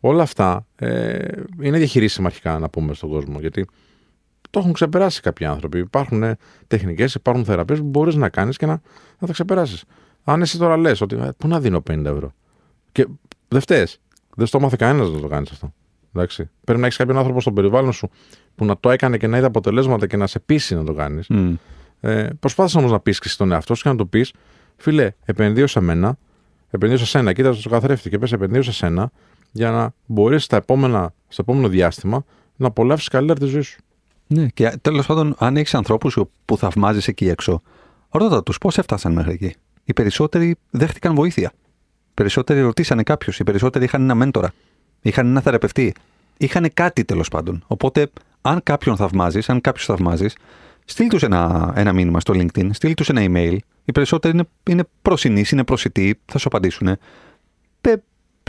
Όλα 0.00 0.22
αυτά 0.22 0.66
ε, 0.76 1.18
είναι 1.60 1.78
διαχειρίσιμα 1.78 2.26
αρχικά 2.26 2.58
να 2.58 2.68
πούμε 2.68 2.94
στον 2.94 3.08
κόσμο. 3.10 3.40
Γιατί 3.40 3.66
το 4.50 4.58
έχουν 4.58 4.72
ξεπεράσει 4.72 5.20
κάποιοι 5.20 5.46
άνθρωποι. 5.46 5.78
Υπάρχουν 5.78 6.24
τεχνικές, 6.66 7.14
υπάρχουν 7.14 7.44
θεραπείες 7.44 7.78
που 7.78 7.84
μπορείς 7.84 8.14
να 8.14 8.28
κάνεις 8.28 8.56
και 8.56 8.66
να, 8.66 8.80
να 9.18 9.26
τα 9.26 9.32
ξεπεράσεις. 9.32 9.84
Αν 10.24 10.42
εσύ 10.42 10.58
τώρα 10.58 10.76
λες 10.76 11.00
ότι. 11.00 11.16
ε, 11.16 11.30
Πού 11.36 11.48
να 11.48 11.60
δίνω 11.60 11.82
50 11.90 12.04
ευρώ; 12.04 12.32
Και 12.92 13.06
δεν 13.48 13.60
φταίει. 13.60 13.86
Δεν 14.36 14.46
στο 14.46 14.60
μάθε 14.60 14.76
κανένας 14.78 15.10
να 15.10 15.20
το 15.20 15.26
κάνει 15.28 15.46
αυτό. 15.52 15.72
Εντάξει. 16.14 16.50
Πρέπει 16.64 16.80
να 16.80 16.86
έχεις 16.86 16.98
κάποιον 16.98 17.16
άνθρωπο 17.18 17.40
στο 17.40 17.52
περιβάλλον 17.52 17.92
σου 17.92 18.10
που 18.54 18.64
να 18.64 18.78
το 18.78 18.90
έκανε 18.90 19.16
και 19.16 19.26
να 19.26 19.36
είδε 19.36 19.46
αποτελέσματα 19.46 20.06
και 20.06 20.16
να 20.16 20.26
σε 20.26 20.38
πείσει 20.38 20.74
να 20.74 20.84
το 20.84 20.92
κάνεις. 20.94 21.28
Μμ. 21.28 21.54
Ε, 22.00 22.28
Προσπάθησε 22.40 22.78
όμως 22.78 22.90
να 22.90 23.00
πεις 23.00 23.18
και 23.18 23.28
στον 23.28 23.52
εαυτό 23.52 23.74
σου 23.74 23.82
και 23.82 23.88
να 23.88 23.96
του 23.96 24.08
πεις, 24.08 24.32
φίλε, 24.76 25.10
επενδύω 25.24 25.66
σε 25.66 25.80
μένα, 25.80 26.18
επενδύω 26.70 26.98
σε 26.98 27.06
σένα, 27.06 27.32
κοίτα 27.32 27.52
στο 27.52 27.68
καθρέφτη 27.68 28.08
και 28.10 28.18
πες, 28.18 28.32
επενδύω 28.32 28.62
σε 28.62 28.72
σένα 28.72 29.10
για 29.52 29.70
να 29.70 29.92
μπορείς 30.06 30.44
στο 30.44 30.56
επόμενο 31.36 31.68
διάστημα 31.68 32.24
να 32.56 32.66
απολαύσεις 32.66 33.08
καλύτερα 33.08 33.38
τη 33.38 33.46
ζωή 33.46 33.60
σου. 33.62 33.80
Ναι, 34.26 34.46
και 34.46 34.78
τέλος 34.80 35.06
πάντων, 35.06 35.34
αν 35.38 35.56
έχεις 35.56 35.74
ανθρώπους 35.74 36.18
που 36.44 36.56
θαυμάζεις 36.56 37.08
εκεί 37.08 37.28
έξω, 37.28 37.62
ρώτα 38.10 38.42
τους 38.42 38.58
πώς 38.58 38.78
έφτασαν 38.78 39.12
μέχρι 39.12 39.32
εκεί. 39.32 39.54
Οι 39.84 39.92
περισσότεροι 39.92 40.56
δέχτηκαν 40.70 41.14
βοήθεια. 41.14 41.52
Οι 42.10 42.14
περισσότεροι 42.14 42.60
ρωτήσανε 42.60 43.02
κάποιου. 43.02 43.32
Οι 43.38 43.44
περισσότεροι 43.44 43.84
είχαν 43.84 44.02
ένα 44.02 44.14
μέντορα. 44.14 44.52
Είχαν 45.02 45.26
ένα 45.26 45.40
θεραπευτή. 45.40 45.94
Είχαν 46.36 46.70
κάτι 46.74 47.04
τέλος 47.04 47.28
πάντων. 47.28 47.64
Οπότε, 47.66 48.10
αν 48.40 48.60
κάποιον 48.62 48.96
θαυμάζεις, 48.96 49.48
αν 49.48 49.60
κάποιου 49.60 49.84
θαυμάζεις, 49.84 50.36
στείλ 50.84 51.08
τους 51.08 51.22
ένα, 51.22 51.72
ένα 51.76 51.92
μήνυμα 51.92 52.20
στο 52.20 52.34
LinkedIn, 52.36 52.68
στείλ 52.72 52.94
τους 52.94 53.08
ένα 53.08 53.22
email. 53.24 53.56
Οι 53.90 53.92
περισσότεροι 53.92 54.34
είναι, 54.34 54.48
είναι 54.70 54.82
προσινείς, 55.02 55.50
είναι 55.50 55.64
προσιτοί, 55.64 56.20
θα 56.26 56.38
σου 56.38 56.48
απαντήσουν. 56.48 56.96
Πε- 57.80 58.02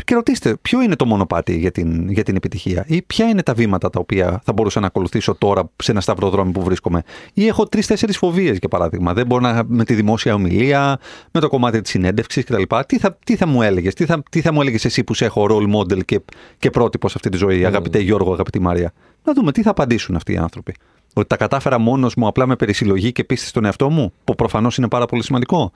Και 0.05 0.13
ρωτήστε, 0.13 0.55
ποιο 0.61 0.81
είναι 0.81 0.95
το 0.95 1.05
μονοπάτι 1.05 1.57
για 1.57 1.71
την, 1.71 2.09
για 2.09 2.23
την 2.23 2.35
επιτυχία, 2.35 2.83
ή 2.87 3.01
ποια 3.01 3.27
είναι 3.27 3.43
τα 3.43 3.53
βήματα 3.53 3.89
τα 3.89 3.99
οποία 3.99 4.41
θα 4.43 4.53
μπορούσα 4.53 4.79
να 4.79 4.87
ακολουθήσω 4.87 5.35
τώρα 5.35 5.69
σε 5.75 5.91
ένα 5.91 6.01
σταυροδρόμι 6.01 6.51
που 6.51 6.63
βρίσκομαι; 6.63 7.03
Ή 7.33 7.47
έχω 7.47 7.65
τρει-τέσσερι 7.65 8.13
φοβίες, 8.13 8.57
για 8.57 8.67
παράδειγμα. 8.67 9.13
Δεν 9.13 9.25
μπορώ 9.25 9.41
να. 9.41 9.63
με 9.67 9.83
τη 9.83 9.93
δημόσια 9.93 10.33
ομιλία, 10.33 10.99
με 11.31 11.39
το 11.39 11.47
κομμάτι 11.47 11.81
της 11.81 11.91
συνέντευξης 11.91 12.43
κτλ. 12.43 12.63
Τι 12.87 12.97
θα, 12.97 13.17
τι 13.25 13.35
θα 13.35 13.45
μου 13.47 13.61
έλεγες, 13.61 13.93
τι 13.93 14.05
θα, 14.05 14.23
τι 14.29 14.41
θα 14.41 14.53
μου 14.53 14.61
έλεγες 14.61 14.85
εσύ 14.85 15.03
που 15.03 15.13
σε 15.13 15.25
έχω 15.25 15.45
role 15.49 15.75
model 15.75 16.05
και, 16.05 16.21
και 16.57 16.69
πρότυπος 16.69 17.11
σε 17.11 17.17
αυτή 17.17 17.29
τη 17.29 17.37
ζωή, 17.37 17.65
αγαπητέ 17.65 17.99
Γιώργο, 17.99 18.33
αγαπητή 18.33 18.59
Μάρια. 18.59 18.93
Να 19.23 19.33
δούμε 19.33 19.51
τι 19.51 19.61
θα 19.61 19.69
απαντήσουν 19.69 20.15
αυτοί 20.15 20.33
οι 20.33 20.37
άνθρωποι. 20.37 20.75
Ότι 21.13 21.27
τα 21.27 21.37
κατάφερα 21.37 21.77
μόνος 21.77 22.15
μου 22.15 22.27
απλά 22.27 22.47
με 22.47 22.55
περισυλλογή 22.55 23.11
και 23.11 23.23
πίστη 23.23 23.47
στον 23.47 23.65
εαυτό 23.65 23.89
μου, 23.89 24.13
που 24.23 24.35
προφανώς 24.35 24.77
είναι 24.77 24.87
πάρα 24.87 25.05
πολύ 25.05 25.23
σημαντικό; 25.23 25.71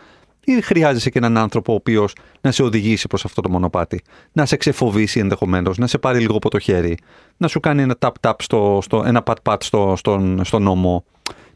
Ή 0.45 0.61
χρειάζεσαι 0.61 1.09
και 1.09 1.17
έναν 1.17 1.37
άνθρωπο 1.37 1.71
ο 1.71 1.75
οποίος 1.75 2.15
να 2.41 2.51
σε 2.51 2.63
οδηγήσει 2.63 3.07
προς 3.07 3.25
αυτό 3.25 3.41
το 3.41 3.49
μονοπάτι, 3.49 4.01
να 4.31 4.45
σε 4.45 4.55
ξεφοβήσει 4.55 5.19
ενδεχομένως, 5.19 5.77
να 5.77 5.87
σε 5.87 5.97
πάρει 5.97 6.19
λίγο 6.19 6.35
από 6.35 6.49
το 6.49 6.59
χέρι, 6.59 6.97
να 7.37 7.47
σου 7.47 7.59
κάνει 7.59 7.81
ένα 7.81 7.95
tap-tap, 7.99 8.33
στο, 8.39 8.79
στο, 8.81 9.03
ένα 9.05 9.23
pat-pat 9.25 9.57
στο, 9.59 9.93
στον, 9.97 10.45
στον 10.45 10.63
νόμο, 10.63 11.05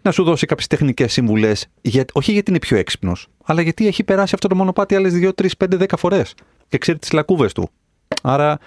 να 0.02 0.12
σου 0.12 0.24
δώσει 0.24 0.46
κάποιες 0.46 0.68
τεχνικές 0.68 1.14
συμβουλές, 1.14 1.68
όχι 2.14 2.32
γιατί 2.32 2.50
είναι 2.50 2.60
πιο 2.60 2.78
έξυπνος, 2.78 3.28
αλλά 3.44 3.62
γιατί 3.62 3.88
έχει 3.88 4.04
περάσει 4.04 4.32
αυτό 4.34 4.48
το 4.48 4.56
μονοπάτι 4.56 4.96
άλλες 4.96 5.14
2, 5.16 5.30
3, 5.42 5.48
5, 5.58 5.78
10 5.80 5.86
φορές 5.98 6.34
και 6.68 6.78
ξέρει 6.78 6.98
τις 6.98 7.12
λακκούβες 7.12 7.54
του. 7.54 7.70
Άρα, 8.22 8.58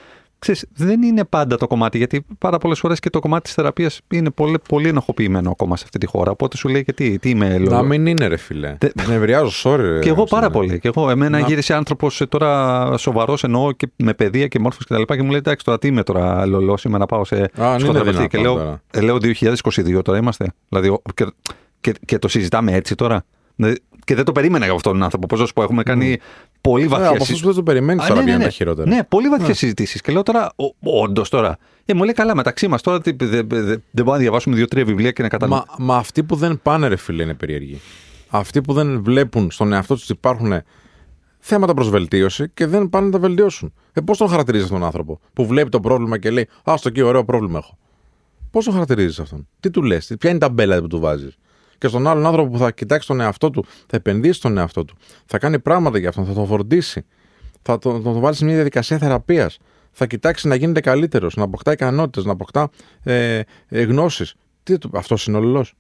ξέρεις, 0.43 0.67
δεν 0.75 1.03
είναι 1.03 1.25
πάντα 1.25 1.57
το 1.57 1.67
κομμάτι, 1.67 1.99
γιατί 1.99 2.27
πάρα 2.39 2.59
πολλές 2.59 2.79
φορές 2.79 3.01
και 3.01 3.11
το 3.11 3.19
κομμάτι 3.21 3.43
της 3.43 3.53
θεραπείας 3.55 4.01
είναι 4.11 4.31
πολύ, 4.31 4.59
πολύ 4.69 4.89
ενοχοποιημένο 4.89 5.51
ακόμα 5.51 5.77
σε 5.77 5.83
αυτή 5.85 5.99
τη 5.99 6.07
χώρα. 6.07 6.31
Οπότε 6.31 6.57
σου 6.57 6.69
λέει 6.69 6.85
και 6.85 6.93
τι, 6.93 7.19
τι 7.19 7.31
είμαι, 7.31 7.49
Να 7.49 7.59
λόγω- 7.59 7.83
μην 7.83 8.07
είναι, 8.07 8.27
ρε 8.27 8.37
φιλέ. 8.37 8.75
Τε- 8.79 9.07
Νευριάζω, 9.09 9.71
sorry. 9.71 9.77
ρε, 9.81 9.99
και 9.99 10.09
εγώ 10.09 10.25
πάρα 10.25 10.47
Χριστίνα. 10.47 10.51
πολύ. 10.67 10.79
Και 10.81 10.89
εγώ, 10.89 11.11
εμένα 11.11 11.39
Να- 11.41 11.47
γύρισε 11.47 11.75
άνθρωπος 11.75 12.23
τώρα 12.29 12.97
σοβαρός 12.97 13.45
εννοώ 13.45 13.73
και 13.73 13.89
με 13.97 14.15
παιδεία 14.15 14.47
και 14.47 14.59
μόρφωση 14.59 14.87
κτλ. 14.89 15.03
Και, 15.03 15.17
και 15.17 15.23
μου 15.23 15.29
λέει: 15.31 15.39
Εντάξει, 15.39 15.65
τώρα 15.65 15.79
τι 15.79 15.89
είμαι 15.89 16.03
τώρα, 16.03 16.47
λολό, 16.47 16.79
είμαι 16.87 16.99
να 16.99 17.07
πάω 17.07 17.25
σε 17.25 17.37
είναι 17.37 17.49
ψυχοθεραπευτή». 17.49 18.03
δυνατόν 18.11 18.29
Και 18.29 18.39
λέω, 18.39 18.55
τώρα. 18.55 18.83
ε, 18.91 19.01
λέω 19.01 19.17
2022 19.19 20.03
τώρα 20.05 20.19
είμαστε. 20.19 20.47
Δηλαδή, 20.69 20.89
ο- 20.89 21.03
και, 21.15 21.27
και, 21.81 21.95
και 22.05 22.19
το 22.19 22.29
συζητάμε 22.29 22.73
έτσι 22.73 22.95
τώρα. 22.95 23.25
Δηλαδή, 23.57 23.79
Και 24.05 24.15
δεν 24.15 24.25
το 24.25 24.33
περίμενα 24.33 24.65
για 24.65 24.75
αυτόν 24.75 24.93
τον 24.93 25.03
άνθρωπο. 25.03 25.27
Πώς 25.27 25.41
να 25.41 25.47
σου 25.47 25.53
πω, 25.53 25.63
έχουμε 25.63 25.83
κάνει 25.83 26.19
πολύ 26.61 26.85
Ε, 26.85 26.89
βαθιά 26.89 27.09
από 27.09 27.23
αυτούς 27.23 27.41
που 27.41 27.47
δεν 27.47 27.55
το 27.55 27.63
περιμένεις 27.63 28.05
Α, 28.05 28.07
τώρα 28.07 28.15
ναι, 28.21 28.21
ναι, 28.21 28.25
βγαίνουν 28.27 28.41
ναι. 28.41 28.45
τα 28.51 28.57
χειρότερα. 28.57 28.89
Ναι, 28.89 29.05
πολύ 29.05 29.29
βαθιές 29.29 29.59
συζητήσεις. 29.59 30.01
Και 30.01 30.13
λέω 30.13 30.23
τώρα, 30.23 30.53
όντως 30.83 31.29
τώρα. 31.29 31.59
Ε, 31.85 31.95
μου 31.95 32.05
λέει 32.05 32.13
καλά 32.13 32.35
μεταξύ 32.35 32.69
μας 32.69 32.83
τώρα 32.83 33.01
τι- 33.01 33.13
δεν 33.13 33.29
δεν- 33.31 33.47
δεν- 33.49 33.65
δεν 33.67 33.83
μπορούμε 33.95 34.13
να 34.13 34.19
διαβάσουμε 34.19 34.57
δύο-τρία 34.57 34.85
βιβλία 34.85 35.11
και 35.11 35.23
να 35.23 35.29
καταλάβουμε. 35.29 35.67
Μα, 35.79 35.85
μα 35.85 35.97
αυτοί 35.97 36.23
που 36.23 36.37
δεν 36.37 36.61
πάνε, 36.63 36.89
ρε 36.89 36.97
φίλε, 36.97 37.23
είναι 37.23 37.35
περίεργοι. 37.35 37.81
Αυτοί 38.29 38.61
που 38.61 38.73
δεν 38.73 39.03
βλέπουν 39.03 39.51
στον 39.51 39.73
εαυτό 39.73 39.95
τους 39.95 40.03
ότι 40.03 40.13
υπάρχουν 40.13 40.53
θέματα 41.39 41.75
προς 41.75 41.89
βελτίωση 41.91 42.51
και 42.55 42.67
δεν 42.67 42.89
πάνε 42.89 43.07
να 43.07 43.13
τα 43.13 43.19
βελτιώσουν. 43.19 43.73
Ε, 43.93 44.01
πώς 44.01 44.19
τον 44.19 44.29
χαρακτηρίζεις 44.29 44.65
αυτόν 44.67 44.79
τον 44.79 44.89
άνθρωπο 44.89 45.21
που 45.33 45.47
βλέπει 45.47 45.69
το 45.69 45.81
πρόβλημα 45.81 46.19
και 46.19 46.31
λέει 46.31 46.49
Α, 46.71 46.75
στο 46.77 46.89
εκεί 46.89 47.03
ωραίο 47.03 47.25
πρόβλημα 47.25 47.59
έχω. 47.59 47.79
Πώς 48.51 48.65
τον 48.65 48.73
χαρακτηρίζεις 48.73 49.19
αυτόν, 49.21 49.49
τι 49.61 49.71
του 49.71 49.83
λες, 49.83 50.13
ποια 50.19 50.31
είναι 50.31 50.39
τα 50.39 50.49
μπέλα 50.49 50.81
που 50.81 50.87
του 50.87 51.01
βάζεις; 51.01 51.37
Και 51.83 51.89
στον 51.89 52.07
άλλον 52.07 52.27
άνθρωπο 52.27 52.51
που 52.51 52.59
θα 52.59 52.71
κοιτάξει 52.71 53.07
τον 53.07 53.21
εαυτό 53.21 53.51
του, 53.51 53.65
θα 53.65 53.97
επενδύσει 53.97 54.33
στον 54.33 54.59
εαυτό 54.59 54.85
του, 54.85 54.97
θα 55.27 55.39
κάνει 55.39 55.59
πράγματα 55.59 55.99
για 55.99 56.09
αυτόν, 56.09 56.25
θα 56.25 56.33
τον 56.33 56.47
φροντίσει, 56.47 57.05
θα 57.63 57.79
τον, 57.79 58.03
τον 58.03 58.21
βάλει 58.21 58.35
σε 58.35 58.45
μια 58.45 58.55
διαδικασία 58.55 58.99
θεραπείας, 58.99 59.59
θα 59.93 60.07
κοιτάξει 60.07 60.49
να 60.49 60.55
γίνεται 60.55 60.81
καλύτερος, 60.81 61.37
να 61.37 61.43
αποκτά 61.43 61.73
ικανότητες, 61.73 62.25
να 62.25 62.33
αποκτά 62.33 62.71
ε, 63.03 63.41
ε, 63.69 63.83
γνώσεις. 63.83 64.35
Αυτός 64.93 65.27
είναι 65.27 65.37
ο 65.37 65.41
λαός. 65.41 65.75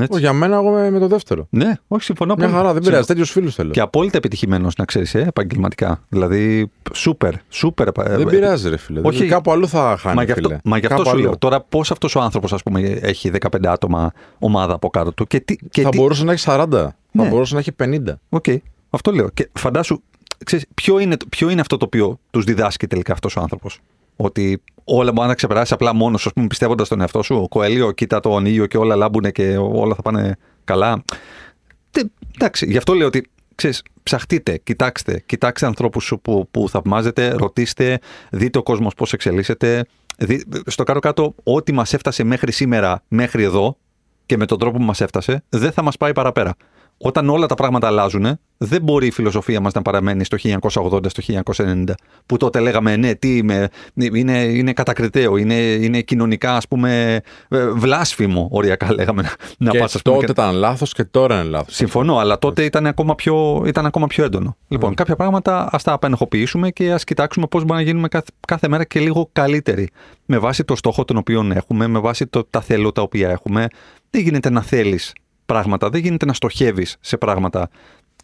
Έτσι. 0.00 0.20
Για 0.20 0.32
μένα, 0.32 0.56
εγώ 0.56 0.70
με, 0.70 0.90
με 0.90 0.98
το 0.98 1.06
δεύτερο. 1.06 1.46
Ναι, 1.50 1.72
όχι, 1.88 2.04
συμφωνώ 2.04 2.34
Μια 2.34 2.44
πολύ. 2.46 2.56
χαρά, 2.56 2.72
δεν 2.72 2.82
πειράζει. 2.82 3.06
Τέτοιους 3.06 3.30
φίλους 3.30 3.54
θέλω. 3.54 3.70
Και 3.70 3.80
απόλυτα 3.80 4.16
επιτυχημένος, 4.16 4.74
να 4.76 4.84
ξέρεις, 4.84 5.14
ε, 5.14 5.20
επαγγελματικά. 5.20 6.00
Δηλαδή, 6.08 6.70
σούπερ, 6.92 7.32
σούπερ. 7.48 7.88
ε, 7.88 7.92
δεν 8.16 8.26
πειράζει, 8.26 8.68
ρε 8.68 8.76
φίλε. 8.76 9.00
Όχι. 9.04 9.20
Όχι, 9.22 9.26
κάπου 9.30 9.50
αλλού 9.52 9.68
θα 9.68 9.96
χάνει. 9.98 10.16
Μα 10.16 10.22
γι' 10.22 10.30
αυτό, 10.32 10.48
φίλε. 10.48 10.58
μα 10.64 10.78
γι 10.78 10.86
αυτό 10.86 10.96
Κάπου 10.96 11.08
σου 11.08 11.14
αλλού. 11.16 11.24
λέω. 11.24 11.38
Τώρα, 11.38 11.60
πώς 11.60 11.90
αυτός 11.90 12.14
ο 12.14 12.20
άνθρωπος, 12.20 12.52
ας 12.52 12.62
πούμε, 12.62 12.80
έχει 12.80 13.30
15 13.30 13.66
άτομα 13.66 14.12
ομάδα 14.38 14.74
από 14.74 14.90
κάτω 14.90 15.12
του. 15.12 15.26
Και 15.26 15.40
τι, 15.40 15.56
και 15.70 15.82
θα 15.82 15.88
τι... 15.90 15.96
μπορούσε 15.98 16.24
να 16.24 16.32
έχει 16.32 16.44
40. 16.48 16.66
Ναι. 16.70 17.22
Θα 17.22 17.28
μπορούσε 17.28 17.54
να 17.54 17.60
έχει 17.60 17.70
50. 17.82 18.14
Οκ, 18.28 18.44
αυτό 18.90 19.12
λέω. 19.12 19.28
Και 19.34 19.48
φαντάσου, 19.52 20.02
ξέρεις, 20.44 20.66
ποιο, 20.74 20.98
είναι, 20.98 21.16
ποιο 21.28 21.50
είναι 21.50 21.60
αυτό 21.60 21.76
το 21.76 21.84
οποίο 21.84 22.18
τους 22.30 22.44
διδάσκει 22.44 22.86
τελικά 22.86 23.12
αυτός 23.12 23.36
ο 23.36 23.40
άνθρωπος; 23.40 23.80
Ότι 24.16 24.62
όλα 24.84 25.12
μπορείς 25.12 25.28
να 25.28 25.34
ξεπεράσεις 25.34 25.74
απλά 25.74 25.94
μόνος 25.94 26.20
σου, 26.20 26.28
ας 26.28 26.34
πούμε, 26.34 26.46
πιστεύοντας 26.46 26.88
τον 26.88 27.00
εαυτό 27.00 27.22
σου. 27.22 27.46
Κοέλιο, 27.48 27.92
κοίτα 27.92 28.20
τον 28.20 28.46
ήλιο 28.46 28.66
και 28.66 28.76
όλα 28.78 28.96
λάμπουν 28.96 29.32
και 29.32 29.56
όλα 29.56 29.94
θα 29.94 30.02
πάνε 30.02 30.36
καλά. 30.64 31.02
Τε, 31.90 32.00
εντάξει, 32.34 32.66
γι' 32.70 32.76
αυτό 32.76 32.94
λέω 32.94 33.06
ότι 33.06 33.30
ξέρεις, 33.54 33.82
ψαχτείτε, 34.02 34.56
κοιτάξτε, 34.56 35.22
κοιτάξτε 35.26 35.66
ανθρώπους 35.66 36.12
που, 36.22 36.48
που 36.50 36.68
θαυμάζετε, 36.68 37.28
ρωτήστε, 37.28 37.98
δείτε 38.30 38.58
ο 38.58 38.62
κόσμος 38.62 38.94
πώς 38.94 39.12
εξελίσσεται. 39.12 39.84
δι- 40.18 40.70
στο 40.70 40.82
κάτω-κάτω, 40.82 41.34
ό,τι 41.42 41.72
μας 41.72 41.94
έφτασε 41.94 42.24
μέχρι 42.24 42.52
σήμερα, 42.52 43.02
μέχρι 43.08 43.42
εδώ 43.42 43.76
και 44.26 44.36
με 44.36 44.46
τον 44.46 44.58
τρόπο 44.58 44.78
που 44.78 44.84
μας 44.84 45.00
έφτασε, 45.00 45.44
δεν 45.48 45.72
θα 45.72 45.82
μας 45.82 45.96
πάει 45.96 46.12
παραπέρα. 46.12 46.54
Όταν 46.98 47.28
όλα 47.28 47.46
τα 47.46 47.54
πράγματα 47.54 47.86
αλλάζουν, 47.86 48.38
δεν 48.56 48.82
μπορεί 48.82 49.06
η 49.06 49.10
φιλοσοφία 49.10 49.60
μας 49.60 49.72
να 49.72 49.82
παραμένει 49.82 50.24
στο 50.24 50.36
1980, 50.42 51.10
στο 51.10 51.42
1990, 51.56 51.84
που 52.26 52.36
τότε 52.36 52.60
λέγαμε 52.60 52.96
ναι, 52.96 53.14
τι 53.14 53.36
είμαι, 53.36 53.68
είναι, 53.94 54.38
είναι 54.38 54.72
κατακριτέο, 54.72 55.36
είναι, 55.36 55.54
είναι 55.54 56.00
κοινωνικά 56.00 56.56
ας 56.56 56.68
πούμε 56.68 57.20
ε, 57.48 57.68
βλάσφημο, 57.68 58.48
οριακά 58.50 58.92
λέγαμε 58.92 59.22
να, 59.22 59.30
να 59.58 59.70
και 59.70 59.78
πας, 59.78 59.94
ας 59.94 60.02
πούμε, 60.02 60.16
τότε 60.16 60.32
ήταν 60.32 60.54
λάθος 60.54 60.92
και 60.92 61.04
τώρα 61.04 61.40
είναι 61.40 61.50
λάθος. 61.50 61.74
Συμφωνώ, 61.74 62.16
αλλά 62.16 62.38
τότε 62.38 62.64
ήταν 62.64 62.86
ακόμα 62.86 63.14
πιο, 63.14 63.62
ήταν 63.66 63.86
ακόμα 63.86 64.06
πιο 64.06 64.24
έντονο. 64.24 64.56
Λοιπόν, 64.68 64.94
κάποια 64.94 65.16
πράγματα 65.16 65.68
ας 65.72 65.82
τα 65.82 65.92
απενεχοποιήσουμε 65.92 66.70
και 66.70 66.92
ας 66.92 67.04
κοιτάξουμε 67.04 67.46
πώς 67.46 67.60
μπορούμε 67.60 67.78
να 67.80 67.86
γίνουμε 67.86 68.08
κάθε, 68.08 68.26
κάθε 68.46 68.68
μέρα 68.68 68.84
και 68.84 69.00
λίγο 69.00 69.28
καλύτεροι. 69.32 69.90
Με 70.26 70.38
βάση 70.38 70.64
το 70.64 70.76
στόχο 70.76 71.04
τον 71.04 71.16
οποίο 71.16 71.50
έχουμε, 71.54 71.86
με 71.86 71.98
βάση 71.98 72.26
το, 72.26 72.44
τα 72.44 72.60
θέλω 72.60 72.92
τα 72.92 73.02
οποία 73.02 73.30
έχουμε. 73.30 73.66
Δεν 74.10 74.22
γίνεται 74.22 74.50
να 74.50 74.62
θέλεις 74.62 75.12
πράγματα, 75.46 75.88
δεν 75.88 76.00
γίνεται 76.00 76.26
να 76.26 76.32
στοχεύεις 76.32 76.96
σε 77.00 77.16
πράγματα 77.16 77.68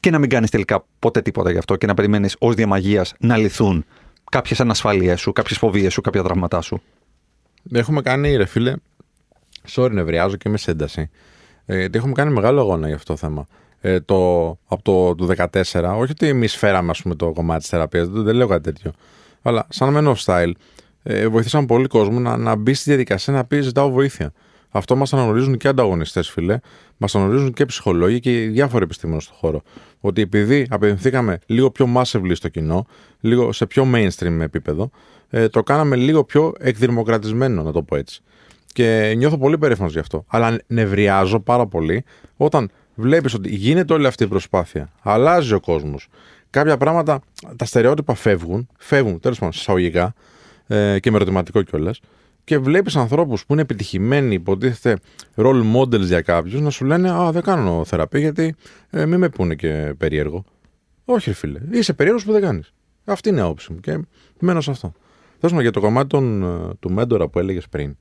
και 0.01 0.11
να 0.11 0.18
μην 0.18 0.29
κάνεις 0.29 0.51
τελικά 0.51 0.85
ποτέ 0.99 1.23
τίποτα 1.23 1.51
γι' 1.51 1.59
αυτό 1.59 1.77
και 1.77 1.87
να 1.87 1.95
περιμένεις 1.95 2.37
ως 2.39 2.55
διαμαγεία 2.55 3.05
να 3.18 3.37
λυθούν 3.37 3.85
κάποιες 4.31 4.61
ανασφάλειές 4.61 5.21
σου, 5.21 5.33
κάποιες 5.33 5.59
φοβίες 5.59 5.93
σου, 5.93 6.01
κάποια 6.01 6.23
τραύματά 6.23 6.61
σου. 6.61 6.83
Έχουμε 7.73 8.03
κάνει, 8.03 8.37
ρε 8.37 8.45
φίλε, 8.45 8.75
sorry, 9.75 9.91
νευριάζω 9.91 10.37
και 10.37 10.49
είμαι 10.49 10.59
σε 10.59 10.71
ένταση. 10.71 11.11
Ε, 11.66 11.79
γιατί 11.79 11.99
έχουμε 11.99 12.12
κάνει 12.12 12.33
μεγάλο 12.33 12.61
αγώνα 12.61 12.87
για 12.87 12.97
αυτό 12.97 13.12
το 13.12 13.18
θέμα. 13.18 13.47
Ε, 13.81 14.01
το, 14.01 14.49
από 14.66 14.83
το, 14.83 15.14
το 15.14 15.35
14, 15.37 15.95
όχι 15.99 16.11
ότι 16.11 16.29
εμείς 16.29 16.57
φέραμε 16.57 16.91
ας 16.91 17.03
πούμε, 17.03 17.14
το 17.14 17.33
κομμάτι 17.33 17.61
της 17.61 17.68
θεραπείας, 17.68 18.09
δεν, 18.09 18.23
δεν 18.23 18.35
λέω 18.35 18.47
κάτι 18.47 18.62
τέτοιο. 18.62 18.93
Αλλά 19.43 19.66
σαν 19.68 19.97
Men 19.97 20.14
of 20.14 20.25
Style, 20.25 20.53
ε, 21.03 21.29
βοηθήσαμε 21.29 21.66
πολύ 21.66 21.87
κόσμο 21.87 22.18
να, 22.18 22.37
να 22.37 22.55
μπει 22.55 22.75
στη 22.75 22.91
διαδικασία 22.91 23.33
να 23.33 23.45
πει: 23.45 23.61
Ζητάω 23.61 23.91
βοήθεια. 23.91 24.33
Αυτό 24.71 24.97
μας 24.97 25.12
αναγνωρίζουν 25.12 25.57
και 25.57 25.68
ανταγωνιστές, 25.68 26.29
φίλε. 26.31 26.59
Μας 26.97 27.14
αναγνωρίζουν 27.14 27.53
και 27.53 27.64
ψυχολόγοι 27.64 28.21
και 28.21 28.43
οι 28.43 28.47
διάφοροι 28.47 28.85
επιστήμονες 28.85 29.23
στον 29.23 29.37
χώρο. 29.37 29.62
Ότι 30.01 30.23
επειδή 30.23 30.66
απευθυνθήκαμε 30.71 31.39
λίγο 31.47 31.71
πιο 31.71 31.89
massively 31.97 32.33
στο 32.33 32.49
κοινό, 32.49 32.87
λίγο 33.21 33.53
σε 33.53 33.66
πιο 33.66 33.87
mainstream 33.95 34.41
επίπεδο, 34.41 34.91
ε, 35.31 35.49
το 35.49 35.62
κάναμε 35.62 35.97
λίγο 35.97 36.25
πιο 36.25 36.53
εκδημοκρατισμένο, 36.59 37.62
να 37.62 37.73
το 37.73 37.83
πω 37.83 37.97
έτσι. 37.97 38.23
Και 38.73 39.14
νιώθω 39.16 39.39
πολύ 39.39 39.59
περήφανος 39.59 39.93
γι' 39.93 39.99
αυτό. 39.99 40.25
Αλλά 40.29 40.59
νευριάζω 40.66 41.41
πάρα 41.41 41.66
πολύ 41.66 42.05
όταν 42.37 42.71
βλέπεις 42.95 43.35
ότι 43.35 43.55
γίνεται 43.55 43.93
όλη 43.93 44.07
αυτή 44.07 44.25
η 44.25 44.27
προσπάθεια. 44.27 44.93
Αλλάζει 45.03 45.55
ο 45.55 45.61
κόσμος. 45.61 46.09
Κάποια 46.51 46.77
πράγματα, 46.77 47.21
τα 47.57 47.64
στερεότυπα 47.64 48.14
φεύγουν, 48.14 48.68
φεύγουν 48.79 49.21
τέλος 49.21 49.39
πάντων 49.39 49.55
εισαγωγικά 49.55 50.14
ε, 50.66 50.99
και 50.99 51.11
με 51.11 51.16
ερωτηματικό 51.16 51.62
κιόλας. 51.62 52.01
Και 52.51 52.59
βλέπεις 52.59 52.96
ανθρώπους 52.96 53.46
που 53.46 53.53
είναι 53.53 53.62
επιτυχημένοι, 53.62 54.34
υποτίθεται 54.34 55.03
role 55.36 55.74
models 55.74 56.01
για 56.01 56.20
κάποιους, 56.20 56.61
να 56.61 56.70
σου 56.70 56.84
λένε 56.84 57.11
Α, 57.11 57.32
δεν 57.32 57.42
κάνω 57.42 57.84
θεραπεία 57.84 58.20
γιατί 58.20 58.55
ε, 58.90 59.07
μην 59.07 59.18
με 59.18 59.28
πούνε 59.28 59.55
και 59.55 59.94
περίεργο. 59.98 60.44
Όχι, 61.05 61.28
ρε 61.28 61.34
φίλε. 61.34 61.61
Είσαι 61.70 61.92
περίεργος 61.92 62.24
που 62.24 62.32
δεν 62.32 62.40
κάνεις. 62.40 62.72
Αυτή 63.05 63.28
είναι 63.28 63.38
η 63.38 63.42
άποψη 63.42 63.72
μου 63.72 63.80
και 63.80 63.98
μένω 64.38 64.61
σε 64.61 64.70
αυτό. 64.70 64.92
Θέλω 65.40 65.55
να 65.55 65.62
για 65.62 65.70
το 65.70 65.80
κομμάτι 65.80 66.09
των, 66.09 66.42
ε, 66.42 66.74
του 66.80 66.90
μέντορα 66.92 67.28
που 67.28 67.38
έλεγες 67.38 67.68
πριν. 67.68 67.96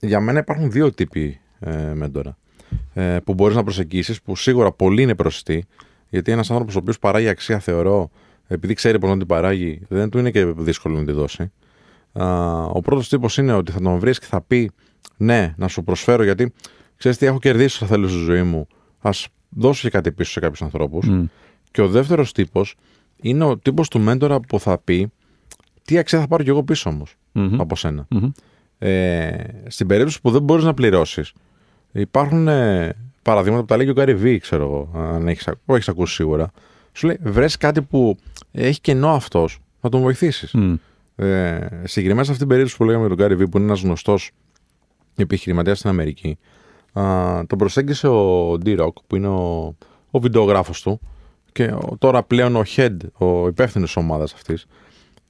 Για 0.00 0.20
μένα 0.20 0.38
υπάρχουν 0.38 0.70
δύο 0.70 0.92
τύποι 0.92 1.40
ε, 1.58 1.92
μέντορα 1.94 2.36
ε, 2.94 3.18
που 3.24 3.34
μπορείς 3.34 3.56
να 3.56 3.62
προσεγγίσεις, 3.62 4.22
που 4.22 4.36
σίγουρα 4.36 4.72
πολλοί 4.72 5.02
είναι 5.02 5.14
προσιτοί, 5.14 5.64
γιατί 6.08 6.32
ένας 6.32 6.50
άνθρωπος 6.50 6.74
ο 6.74 6.78
οποίος 6.78 6.98
παράγει 6.98 7.28
αξία, 7.28 7.58
θεωρώ, 7.58 8.10
επειδή 8.46 8.74
ξέρει 8.74 8.98
πώ 8.98 9.08
να 9.08 9.16
την 9.16 9.26
παράγει, 9.26 9.80
δεν 9.88 10.10
του 10.10 10.18
είναι 10.18 10.30
και 10.30 10.44
δύσκολο 10.44 10.98
να 10.98 11.04
τη 11.04 11.12
δώσει. 11.12 11.52
Α, 12.22 12.62
ο 12.64 12.80
πρώτος 12.80 13.08
τύπος 13.08 13.36
είναι 13.36 13.52
ότι 13.52 13.72
θα 13.72 13.80
τον 13.80 13.98
βρεις 13.98 14.18
και 14.18 14.26
θα 14.26 14.40
πει 14.40 14.70
ναι, 15.16 15.54
να 15.56 15.68
σου 15.68 15.84
προσφέρω 15.84 16.22
γιατί 16.22 16.52
ξέρεις 16.96 17.18
τι 17.18 17.26
έχω 17.26 17.38
κερδίσει 17.38 17.76
όσα 17.76 17.86
θέλω 17.86 18.08
στη 18.08 18.18
ζωή 18.18 18.42
μου. 18.42 18.66
Α 19.00 19.10
δώσω 19.48 19.82
και 19.82 19.90
κάτι 19.90 20.12
πίσω 20.12 20.30
σε 20.30 20.40
κάποιους 20.40 20.62
ανθρώπους. 20.62 21.06
Και 21.70 21.80
ο 21.82 21.88
δεύτερος 21.88 22.32
τύπος 22.32 22.74
είναι 23.16 23.44
ο 23.44 23.58
τύπος 23.58 23.88
του 23.88 24.00
μέντορα 24.00 24.40
που 24.40 24.60
θα 24.60 24.78
πει 24.78 25.12
τι 25.82 25.98
αξία 25.98 26.20
θα 26.20 26.26
πάρω 26.26 26.42
κι 26.42 26.48
εγώ 26.48 26.62
πίσω 26.64 26.90
όμως 26.90 27.14
από 27.58 27.76
σένα. 27.76 28.06
Ε, 28.78 29.34
στην 29.66 29.86
περίπτωση 29.86 30.20
που 30.20 30.30
δεν 30.30 30.42
μπορείς 30.42 30.64
να 30.64 30.74
πληρώσεις, 30.74 31.32
υπάρχουν 31.92 32.48
ε, 32.48 32.92
παραδείγματα 33.22 33.62
που 33.62 33.68
τα 33.68 33.76
λέει 33.76 33.84
και 33.84 33.90
ο 33.90 33.94
Γκάρι 33.94 34.14
Βί, 34.14 34.38
ξέρω 34.38 34.62
εγώ, 34.62 35.00
αν 35.00 35.28
έχεις 35.28 35.48
έχεις 35.66 35.88
ακούσει 35.88 36.14
σίγουρα. 36.14 36.50
Σου 36.92 37.06
λέει, 37.06 37.18
βρες 37.22 37.56
κάτι 37.56 37.82
που 37.82 38.16
έχει 38.52 38.80
κενό 38.80 39.08
αυτός, 39.14 39.58
να 39.80 39.90
τον 39.90 40.00
βοηθήσεις. 40.00 40.54
Ε, 41.16 41.58
συγκεκριμένα 41.84 42.24
σε 42.24 42.30
αυτήν 42.30 42.38
την 42.38 42.48
περίπτωση 42.48 42.76
που 42.76 42.84
λέγαμε 42.84 43.06
για 43.06 43.16
τον 43.16 43.24
Γκάρι 43.24 43.36
Βί, 43.36 43.48
που 43.48 43.56
είναι 43.56 43.66
ένας 43.66 43.80
γνωστός 43.82 44.30
επιχειρηματίας 45.16 45.78
στην 45.78 45.90
Αμερική, 45.90 46.38
α, 46.92 47.02
τον 47.46 47.58
προσέγγισε 47.58 48.08
ο 48.08 48.52
D-Rock, 48.52 48.92
που 49.06 49.16
είναι 49.16 49.28
ο, 49.28 49.74
ο 50.10 50.18
βιντεογράφος 50.18 50.82
του, 50.82 51.00
και 51.52 51.64
ο- 51.64 51.96
τώρα 51.98 52.22
πλέον 52.22 52.56
ο 52.56 52.62
head, 52.76 52.96
ο 53.12 53.46
υπεύθυνος 53.46 53.96
ομάδας 53.96 54.32
αυτής, 54.32 54.66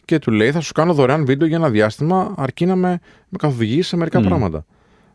και 0.05 0.18
του 0.18 0.30
λέει: 0.30 0.53
Θα 0.53 0.61
σου 0.61 0.72
κάνω 0.72 0.95
δωρεάν 0.95 1.24
βίντεο 1.24 1.49
για 1.49 1.57
ένα 1.57 1.70
διάστημα, 1.70 2.34
αρκεί 2.37 2.66
να 2.66 2.76
με, 2.76 2.89
με 3.28 3.39
καθοδηγήσει 3.39 3.89
σε 3.89 3.97
μερικά 3.97 4.20
πράγματα. 4.28 4.64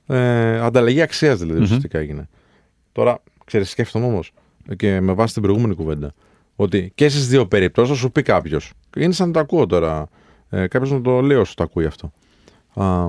Ε, 0.07 0.59
ανταλλαγή 0.59 1.01
αξίας 1.01 1.39
δηλαδή 1.39 1.59
ουσιαστικά 1.63 1.99
έγινε. 1.99 2.30
Τώρα, 2.91 3.24
ξέρεις, 3.45 3.69
σκέφτομαι 3.69 4.05
όμως 4.05 4.32
και 4.76 4.99
με 5.01 5.13
βάση 5.13 5.34
την 5.34 5.41
προηγούμενη 5.41 5.76
κουβέντα, 5.76 6.13
ότι 6.55 6.91
και 6.95 7.09
στις 7.09 7.28
δύο 7.28 7.47
περιπτώσεις 7.47 7.91
θα 7.93 7.95
σου 7.99 8.11
πει 8.11 8.22
κάποιος. 8.22 8.74
Είναι 8.97 9.13
σαν 9.13 9.28
να 9.28 9.34
το 9.34 9.39
ακούω 9.39 9.65
τώρα. 9.65 10.07
Ε, 10.54 10.68
κάποιος 10.68 10.91
να 10.91 11.02
το 11.02 11.22
λέει 11.22 11.38
όσο 11.38 11.54
το 11.56 11.64
ακούει 11.64 11.86
αυτό. 11.86 12.12
Α, 12.74 13.06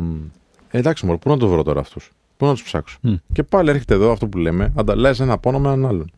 ε, 0.71 0.79
εντάξει, 0.79 1.07
μωρέ, 1.07 1.19
πού 1.19 1.29
να 1.29 1.37
το 1.37 1.49
βρω 1.49 1.63
τώρα 1.63 1.81
αυτούς; 1.81 2.11
Πού 2.37 2.47
να 2.47 2.53
τους 2.53 2.63
ψάξω; 2.63 2.99
Και 3.33 3.43
πάλι 3.43 3.71
έρχεται 3.71 3.95
εδώ 3.95 4.13
αυτό 4.13 4.27
που 4.27 4.39
λέμε, 4.39 4.73
ανταλλάσσεις 4.77 5.21
ένα 5.21 5.39
πόνο 5.39 5.59
με 5.59 5.69
έναν 5.69 5.87
άλλον. 5.87 6.11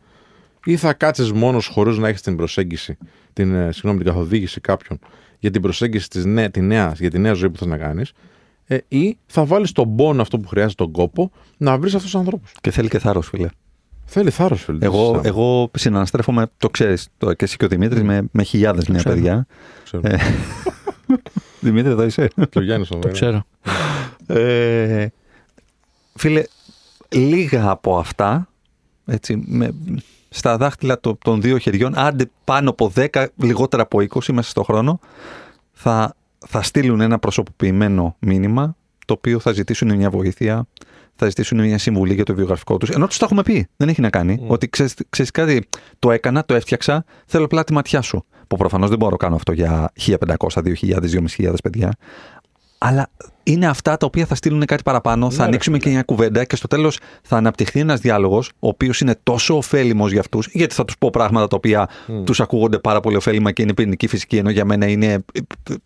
Ή 0.65 0.75
θα 0.77 0.93
κάτσεις 0.93 1.31
μόνος 1.31 1.67
χωρίς 1.67 1.97
να 1.97 2.07
έχεις 2.07 2.21
την 2.21 2.35
προσέγγιση, 2.35 2.97
την, 3.33 3.53
ε, 3.55 3.71
συγγνώμη, 3.71 3.97
την 3.97 4.07
καθοδήγηση 4.07 4.61
κάποιον 4.61 4.99
για 5.39 5.51
την 5.51 5.61
προσέγγιση 5.61 6.09
της 6.09 6.25
νέα, 6.25 6.49
τη 6.51 6.61
νέα, 6.61 6.93
για 6.99 7.09
τη 7.09 7.19
νέα 7.19 7.33
ζωή 7.33 7.49
που 7.49 7.57
θες 7.57 7.67
να 7.67 7.77
κάνεις, 7.77 8.11
ε, 8.65 8.77
ή 8.87 9.17
θα 9.25 9.45
βάλεις 9.45 9.71
τον 9.71 9.95
πόνο 9.95 10.21
αυτό 10.21 10.39
που 10.39 10.47
χρειάζεται 10.47 10.83
τον 10.83 10.91
κόπο 10.91 11.31
να 11.57 11.77
βρεις 11.77 11.93
αυτούς 11.95 12.11
τους 12.11 12.19
ανθρώπους. 12.19 12.51
Και 12.61 12.71
θέλει 12.71 12.87
και 12.89 12.99
θάρρος, 12.99 13.27
φίλε. 13.27 13.47
Θέλει 14.05 14.29
θάρρος, 14.29 14.63
φίλε. 14.63 14.77
δεν 14.77 14.87
Εγώ, 14.87 14.99
συζητάμε. 15.01 15.27
εγώ 15.27 15.69
συναναστρέφομαι, 15.77 16.47
το 16.57 16.69
ξέρεις 16.69 17.07
το, 17.17 17.33
και 17.33 17.45
εσύ 17.45 17.57
και 17.57 17.65
ο 17.65 17.67
Δημήτρης, 17.67 18.03
με, 18.03 18.27
με 18.31 18.43
χιλιάδες 18.43 18.87
νέα 18.87 18.99
ξέρω. 18.99 19.15
παιδιά. 19.15 19.47
Ξέρω. 19.83 20.07
Ε, 20.07 20.17
Δημήτρη, 21.59 21.91
εδώ 21.91 22.03
είσαι; 22.03 22.27
Και 22.49 22.59
ο 22.59 22.61
Γιάννης 22.61 22.87
Το 22.89 23.09
ξέρω. 23.11 23.43
Ε, 24.27 25.07
φίλε, 26.15 26.43
λίγα 27.09 27.69
από 27.69 27.97
αυτά, 27.97 28.47
έτσι, 29.05 29.43
με, 29.45 29.73
στα 30.29 30.57
δάχτυλα 30.57 30.99
το- 30.99 31.17
των 31.23 31.41
δύο 31.41 31.57
χεριών, 31.57 31.97
άντε 31.97 32.29
πάνω 32.43 32.69
από 32.69 32.91
10, 32.95 33.27
λιγότερα 33.35 33.83
από 33.83 33.99
20 34.01 34.33
μέσα 34.33 34.49
στο 34.49 34.63
χρόνο, 34.63 34.99
θα, 35.73 36.15
θα 36.47 36.61
στείλουν 36.61 37.01
ένα 37.01 37.19
προσωποποιημένο 37.19 38.15
μήνυμα, 38.19 38.75
το 39.05 39.13
οποίο 39.13 39.39
θα 39.39 39.51
ζητήσουν 39.51 39.95
μια 39.95 40.09
βοήθεια, 40.09 40.67
θα 41.15 41.27
ζητήσουν 41.27 41.59
μια 41.63 41.77
συμβουλή 41.77 42.13
για 42.13 42.23
το 42.23 42.35
βιογραφικό 42.35 42.77
τους. 42.77 42.89
Ενώ 42.89 43.07
τους 43.07 43.17
τα 43.17 43.25
έχουμε 43.25 43.43
πει, 43.43 43.67
δεν 43.77 43.89
έχει 43.89 44.01
να 44.01 44.09
κάνει. 44.09 44.43
Ότι 44.47 44.69
ξέρεις, 44.69 44.93
ξέρεις 45.09 45.31
κάτι, 45.31 45.67
το 45.99 46.11
έκανα, 46.11 46.45
το 46.45 46.53
έφτιαξα, 46.55 47.05
θέλω 47.25 47.45
απλά 47.45 47.63
τη 47.63 47.73
ματιά 47.73 48.01
σου. 48.01 48.25
Που 48.47 48.57
προφανώς 48.57 48.89
δεν 48.89 48.97
μπορώ 48.97 49.11
να 49.11 49.17
κάνω 49.17 49.35
αυτό 49.35 49.51
για 49.51 49.91
1500, 49.95 50.61
2000, 50.63 50.99
2500 51.37 51.53
παιδιά. 51.63 51.91
Αλλά 52.77 53.09
είναι 53.43 53.67
αυτά 53.67 53.97
τα 53.97 54.05
οποία 54.05 54.25
θα 54.25 54.35
στείλουν 54.35 54.65
κάτι 54.65 54.83
παραπάνω, 54.83 55.29
θα 55.29 55.41
ρε 55.41 55.43
ανοίξουμε 55.43 55.77
και 55.77 55.89
μια 55.89 56.03
κουβέντα 56.03 56.43
και 56.43 56.55
στο 56.55 56.67
τέλος 56.67 56.99
θα 57.21 57.37
αναπτυχθεί 57.37 57.79
ένας 57.79 57.99
διάλογος, 57.99 58.51
ο 58.59 58.67
οποίος 58.67 58.99
είναι 58.99 59.15
τόσο 59.23 59.57
ωφέλιμος 59.57 60.11
για 60.11 60.19
αυτούς, 60.19 60.47
γιατί 60.51 60.75
θα 60.75 60.85
τους 60.85 60.97
πω 60.97 61.09
πράγματα 61.09 61.47
τα 61.47 61.55
οποία 61.55 61.89
τους 62.23 62.39
ακούγονται 62.39 62.79
πάρα 62.79 62.99
πολύ 62.99 63.15
ωφέλιμα 63.15 63.51
και 63.51 63.61
είναι 63.61 63.73
πυρηνική 63.73 64.07
φυσική, 64.07 64.37
ενώ 64.37 64.49
για 64.49 64.65
μένα 64.65 64.87
είναι 64.87 65.25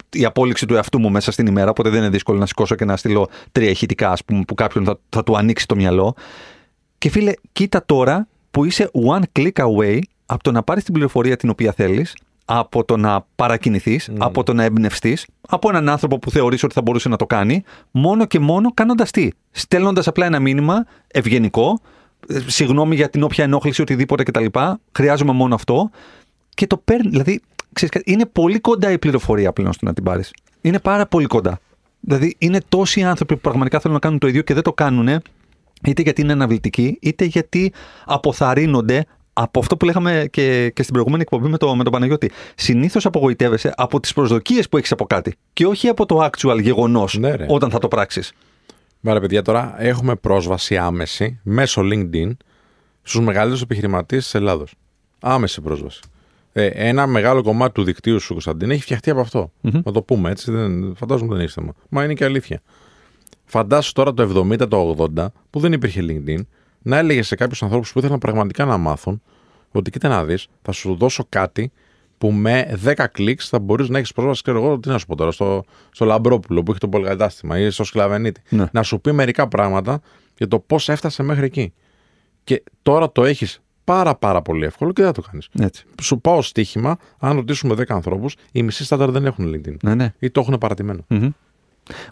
η 0.10 0.26
απόλυξη 0.26 0.66
του 0.66 0.76
εαυτού 0.76 1.00
μου 1.00 1.10
μέσα 1.10 1.32
στην 1.32 1.48
ημέρα. 1.48 1.70
Οπότε 1.70 1.90
δεν 1.90 2.00
είναι 2.00 2.10
δύσκολο 2.10 2.40
να 2.40 2.46
σηκώσω 2.46 2.76
και 2.76 2.86
να 2.86 2.98
στείλω 2.98 3.30
τρία 3.52 3.70
ηχητικά, 3.70 4.12
ας 4.12 4.24
πούμε, 4.24 4.44
που 4.48 4.54
κάποιον 4.54 4.86
θα, 4.86 5.00
θα 5.10 5.24
του 5.24 5.38
ανοίξει 5.38 5.68
το 5.68 5.76
μυαλό. 5.76 6.14
Και 6.98 7.10
φίλε, 7.10 7.34
κοίτα 7.52 7.86
τώρα 7.86 8.28
που 8.52 8.66
είσαι 8.66 8.92
one 9.08 9.24
click 9.40 9.52
away 9.54 10.00
από 10.26 10.44
το 10.44 10.52
να 10.52 10.64
πάρεις 10.64 10.84
την 10.84 10.94
πληροφορία 10.94 11.38
την 11.38 11.50
οποία 11.50 11.72
θέλεις, 11.72 12.16
από 12.52 12.84
το 12.86 12.98
να 12.98 13.26
παρακινηθείς, 13.36 14.10
από 14.18 14.44
το 14.44 14.54
να 14.54 14.64
εμπνευστείς, 14.64 15.26
από 15.50 15.70
έναν 15.70 15.90
άνθρωπο 15.90 16.20
που 16.20 16.32
θεωρείς 16.32 16.64
ότι 16.64 16.74
θα 16.74 16.82
μπορούσε 16.82 17.10
να 17.10 17.16
το 17.16 17.26
κάνει, 17.26 17.64
μόνο 17.92 18.26
και 18.26 18.40
μόνο 18.40 18.72
κάνοντας 18.74 19.12
τι; 19.12 19.30
Στέλνοντας 19.52 20.08
απλά 20.08 20.26
ένα 20.26 20.40
μήνυμα 20.40 20.86
ευγενικό, 21.08 21.80
ε, 22.28 22.40
συγγνώμη 22.46 22.96
για 22.96 23.10
την 23.10 23.24
όποια 23.24 23.44
ενόχληση, 23.44 23.82
οτιδήποτε 23.82 24.24
κτλ. 24.24 24.46
Χρειάζομαι 24.92 25.32
μόνο 25.32 25.56
αυτό. 25.56 25.90
Και 26.50 26.68
το 26.68 26.78
παίρνει. 26.78 27.10
Δηλαδή, 27.10 27.42
ξέρεις, 27.74 27.94
κάτι, 27.94 28.12
είναι 28.12 28.26
πολύ 28.26 28.60
κοντά 28.60 28.92
η 28.92 28.98
πληροφορία 28.98 29.54
πλέον 29.54 29.74
στο 29.74 29.86
να 29.86 29.94
την 29.94 30.04
πάρεις. 30.04 30.32
Είναι 30.62 30.80
πάρα 30.80 31.06
πολύ 31.06 31.26
κοντά. 31.26 31.60
Δηλαδή, 32.00 32.36
είναι 32.38 32.60
τόσοι 32.70 33.04
άνθρωποι 33.04 33.34
που 33.34 33.42
πραγματικά 33.42 33.80
θέλουν 33.80 33.94
να 33.96 34.02
κάνουν 34.02 34.20
το 34.20 34.28
ίδιο 34.28 34.42
και 34.42 34.54
δεν 34.54 34.64
το 34.64 34.74
κάνουν, 34.74 35.22
είτε 35.84 36.02
γιατί 36.02 36.22
είναι 36.22 36.32
αναβλητικοί, 36.32 36.98
είτε 37.02 37.26
γιατί 37.26 37.74
αποθαρρύνονται 38.06 39.06
από 39.42 39.60
αυτό 39.60 39.78
που 39.78 39.86
λέγαμε 39.86 40.28
και, 40.32 40.70
και 40.70 40.82
στην 40.82 40.94
προηγούμενη 40.94 41.22
εκπομπή 41.22 41.50
με, 41.50 41.58
το, 41.58 41.76
με 41.76 41.84
τον 41.84 41.92
Παναγιώτη. 41.92 42.32
Συνήθως 42.56 43.06
απογοητεύεσαι 43.06 43.74
από 43.76 44.00
τις 44.00 44.14
προσδοκίες 44.14 44.70
που 44.70 44.78
έχεις 44.78 44.92
από 44.92 45.06
κάτι 45.06 45.36
και 45.54 45.66
όχι 45.66 45.88
από 45.88 46.06
το 46.06 46.30
actual 46.32 46.62
γεγονός 46.62 47.18
Ναι, 47.18 47.36
ρε. 47.36 47.46
όταν 47.50 47.70
θα 47.70 47.80
το 47.80 47.88
πράξεις. 47.88 48.34
Άρα, 49.04 49.20
παιδιά, 49.20 49.42
τώρα 49.42 49.76
έχουμε 49.78 50.16
πρόσβαση 50.16 50.78
άμεση 50.78 51.40
μέσω 51.44 51.82
LinkedIn 51.82 52.32
στους 53.02 53.22
μεγαλύτερους 53.22 53.62
επιχειρηματίες 53.62 54.24
της 54.24 54.34
Ελλάδος. 54.36 54.74
Άμεση 55.20 55.62
πρόσβαση. 55.62 56.00
Ε, 56.54 56.66
ένα 56.66 57.08
μεγάλο 57.08 57.44
κομμάτι 57.44 57.74
του 57.74 57.84
δικτύου 57.84 58.20
σου, 58.20 58.32
Κωνσταντίν, 58.32 58.72
έχει 58.72 58.82
φτιαχτεί 58.82 59.10
από 59.10 59.20
αυτό. 59.20 59.52
Να 59.62 59.92
το 59.92 60.02
πούμε 60.02 60.30
έτσι. 60.30 60.52
Δεν, 60.52 60.96
φαντάζομαι 60.96 61.32
δεν 61.32 61.42
έχεις 61.42 61.54
θέμα. 61.54 61.74
Μα 61.90 62.04
είναι 62.04 62.14
και 62.14 62.26
αλήθεια. 62.26 62.62
Φαντάσου 63.46 63.92
τώρα 63.94 64.14
το 64.14 64.48
70, 64.52 64.68
το 64.70 65.08
80, 65.16 65.26
που 65.50 65.60
δεν 65.60 65.74
υπήρχε 65.74 66.02
LinkedIn, 66.08 66.40
να 66.82 66.98
έλεγε 66.98 67.22
σε 67.22 67.36
κάποιους 67.36 67.64
ανθρώπους 67.64 67.92
που 67.92 68.00
ήθελαν 68.00 68.20
πραγματικά 68.20 68.66
να 68.66 68.78
μάθουν 68.78 69.22
ότι 69.72 69.92
κοίτα 69.92 70.08
να 70.08 70.26
δεις, 70.26 70.48
θα 70.62 70.72
σου 70.72 70.96
δώσω 70.96 71.26
κάτι 71.30 71.72
που 72.18 72.32
με 72.32 72.80
10 72.86 73.06
κλικς 73.12 73.50
θα 73.50 73.60
μπορείς 73.60 73.90
να 73.90 73.98
έχεις 73.98 74.14
πρόσβαση, 74.14 74.42
ξέρω 74.42 74.64
εγώ, 74.64 74.80
τι 74.80 74.90
να 74.90 74.98
σου 74.98 75.06
πω 75.06 75.16
τώρα, 75.16 75.32
στο, 75.32 75.64
στο 75.92 76.06
Λαμπρόπουλο 76.06 76.64
που 76.64 76.72
έχει 76.72 76.80
το 76.80 76.88
πολυκατάστημα 76.88 77.60
ή 77.60 77.70
στο 77.70 77.84
Σκλαβενίτη. 77.84 78.42
Ναι. 78.50 78.66
Να 78.72 78.84
σου 78.84 79.02
πει 79.02 79.12
μερικά 79.12 79.48
πράγματα 79.48 80.02
για 80.38 80.48
το 80.48 80.60
πώς 80.60 80.90
έφτασε 80.90 81.24
μέχρι 81.24 81.46
εκεί. 81.46 81.74
Και 82.44 82.64
τώρα 82.82 83.12
το 83.12 83.26
έχεις 83.26 83.62
πάρα 83.84 84.16
πάρα 84.16 84.42
πολύ 84.42 84.66
εύκολο 84.66 84.92
και 84.92 85.02
δεν 85.02 85.14
θα 85.14 85.22
το 85.22 85.28
κάνεις. 85.32 85.50
Έτσι. 85.60 85.86
Σου 86.02 86.22
πάω 86.22 86.42
στοίχημα, 86.42 86.98
αν 87.20 87.36
ρωτήσουμε 87.36 87.74
10 87.74 87.84
ανθρώπους, 87.88 88.36
οι 88.52 88.64
μισοί 88.64 88.84
στάνταρ 88.86 89.12
δεν 89.12 89.26
έχουν 89.26 89.54
LinkedIn. 89.56 89.76
Ναι, 89.84 89.96
ναι. 89.96 90.14
Ή 90.20 90.30
το 90.30 90.42
έχουν 90.42 90.58
παρατημένο. 90.58 91.06
Μμμ. 91.08 91.30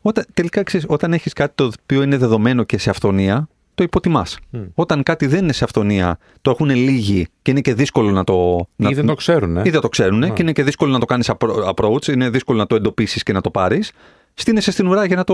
Όταν, 0.01 0.25
τελικά 0.33 0.63
ξέρεις, 0.63 0.85
όταν 0.89 1.13
έχεις 1.13 1.33
κάτι 1.33 1.51
το 1.55 1.71
οποίο 1.81 2.01
είναι 2.01 2.17
δεδομένο 2.17 2.63
και 2.63 2.77
σε 2.77 2.89
αυθονία, 2.89 3.47
το 3.77 3.83
υποτιμάς. 3.83 4.37
Όταν 4.75 5.03
κάτι 5.03 5.25
δεν 5.27 5.43
είναι 5.43 5.53
σε 5.53 5.63
αυθονία, 5.63 6.17
το 6.41 6.51
έχουν 6.51 6.69
λίγοι 6.69 7.27
και 7.41 7.51
είναι 7.51 7.61
και 7.61 7.73
δύσκολο 7.73 8.11
να 8.11 8.23
το. 8.23 8.33
να- 8.75 8.89
Ή 8.89 8.93
δεν 8.93 9.05
το 9.05 9.13
ξέρουν, 9.13 9.57
ε. 9.57 9.61
ή 9.65 9.69
δεν 9.69 9.81
το 9.81 9.89
ξέρουν 9.89 10.33
και 10.33 10.41
είναι 10.41 10.51
και 10.51 10.63
δύσκολο 10.63 10.91
να 10.91 10.99
το 10.99 11.05
κάνεις 11.05 11.31
approach, 11.75 12.07
είναι 12.07 12.29
δύσκολο 12.29 12.57
να 12.57 12.65
το 12.67 12.75
εντοπίσεις 12.75 13.23
και 13.23 13.33
να 13.33 13.41
το 13.41 13.51
πάρεις. 13.51 13.91
Στείνεσαι 14.33 14.71
στην 14.71 14.87
ουρά 14.87 15.05
για 15.05 15.15
να, 15.15 15.23
το, 15.23 15.33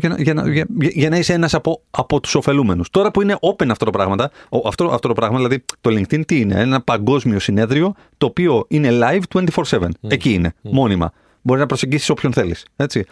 για, 0.00 0.08
να- 0.08 0.16
για, 0.22 0.34
να- 0.34 0.48
για, 0.50 0.66
για 0.78 1.10
να 1.10 1.16
είσαι 1.16 1.32
ένας 1.32 1.54
από, 1.54 1.82
από 1.90 2.20
τους 2.20 2.34
ωφελούμενους. 2.34 2.90
Τώρα 2.90 3.10
που 3.10 3.22
είναι 3.22 3.36
open 3.40 3.68
αυτό 3.70 3.84
το 3.84 3.90
πράγμα, 3.90 4.30
ο- 4.48 4.68
αυτό, 4.68 4.84
αυτό 4.84 5.08
το 5.08 5.14
πράγμα, 5.14 5.36
δηλαδή 5.36 5.64
το 5.80 5.90
LinkedIn 5.90 6.26
τι 6.26 6.40
είναι, 6.40 6.60
ένα 6.60 6.80
παγκόσμιο 6.82 7.38
συνέδριο 7.38 7.94
το 8.18 8.26
οποίο 8.26 8.64
είναι 8.68 8.88
live 8.92 9.20
24-7. 9.28 9.88
Εκεί 10.08 10.32
είναι, 10.32 10.54
μόνιμα. 10.62 11.12
Μπορεί 11.42 11.60
να 11.60 11.66
προσεγγίσεις 11.66 12.10
όποιον 12.10 12.32
θέλεις. 12.32 12.64
Έτσι. 12.76 13.04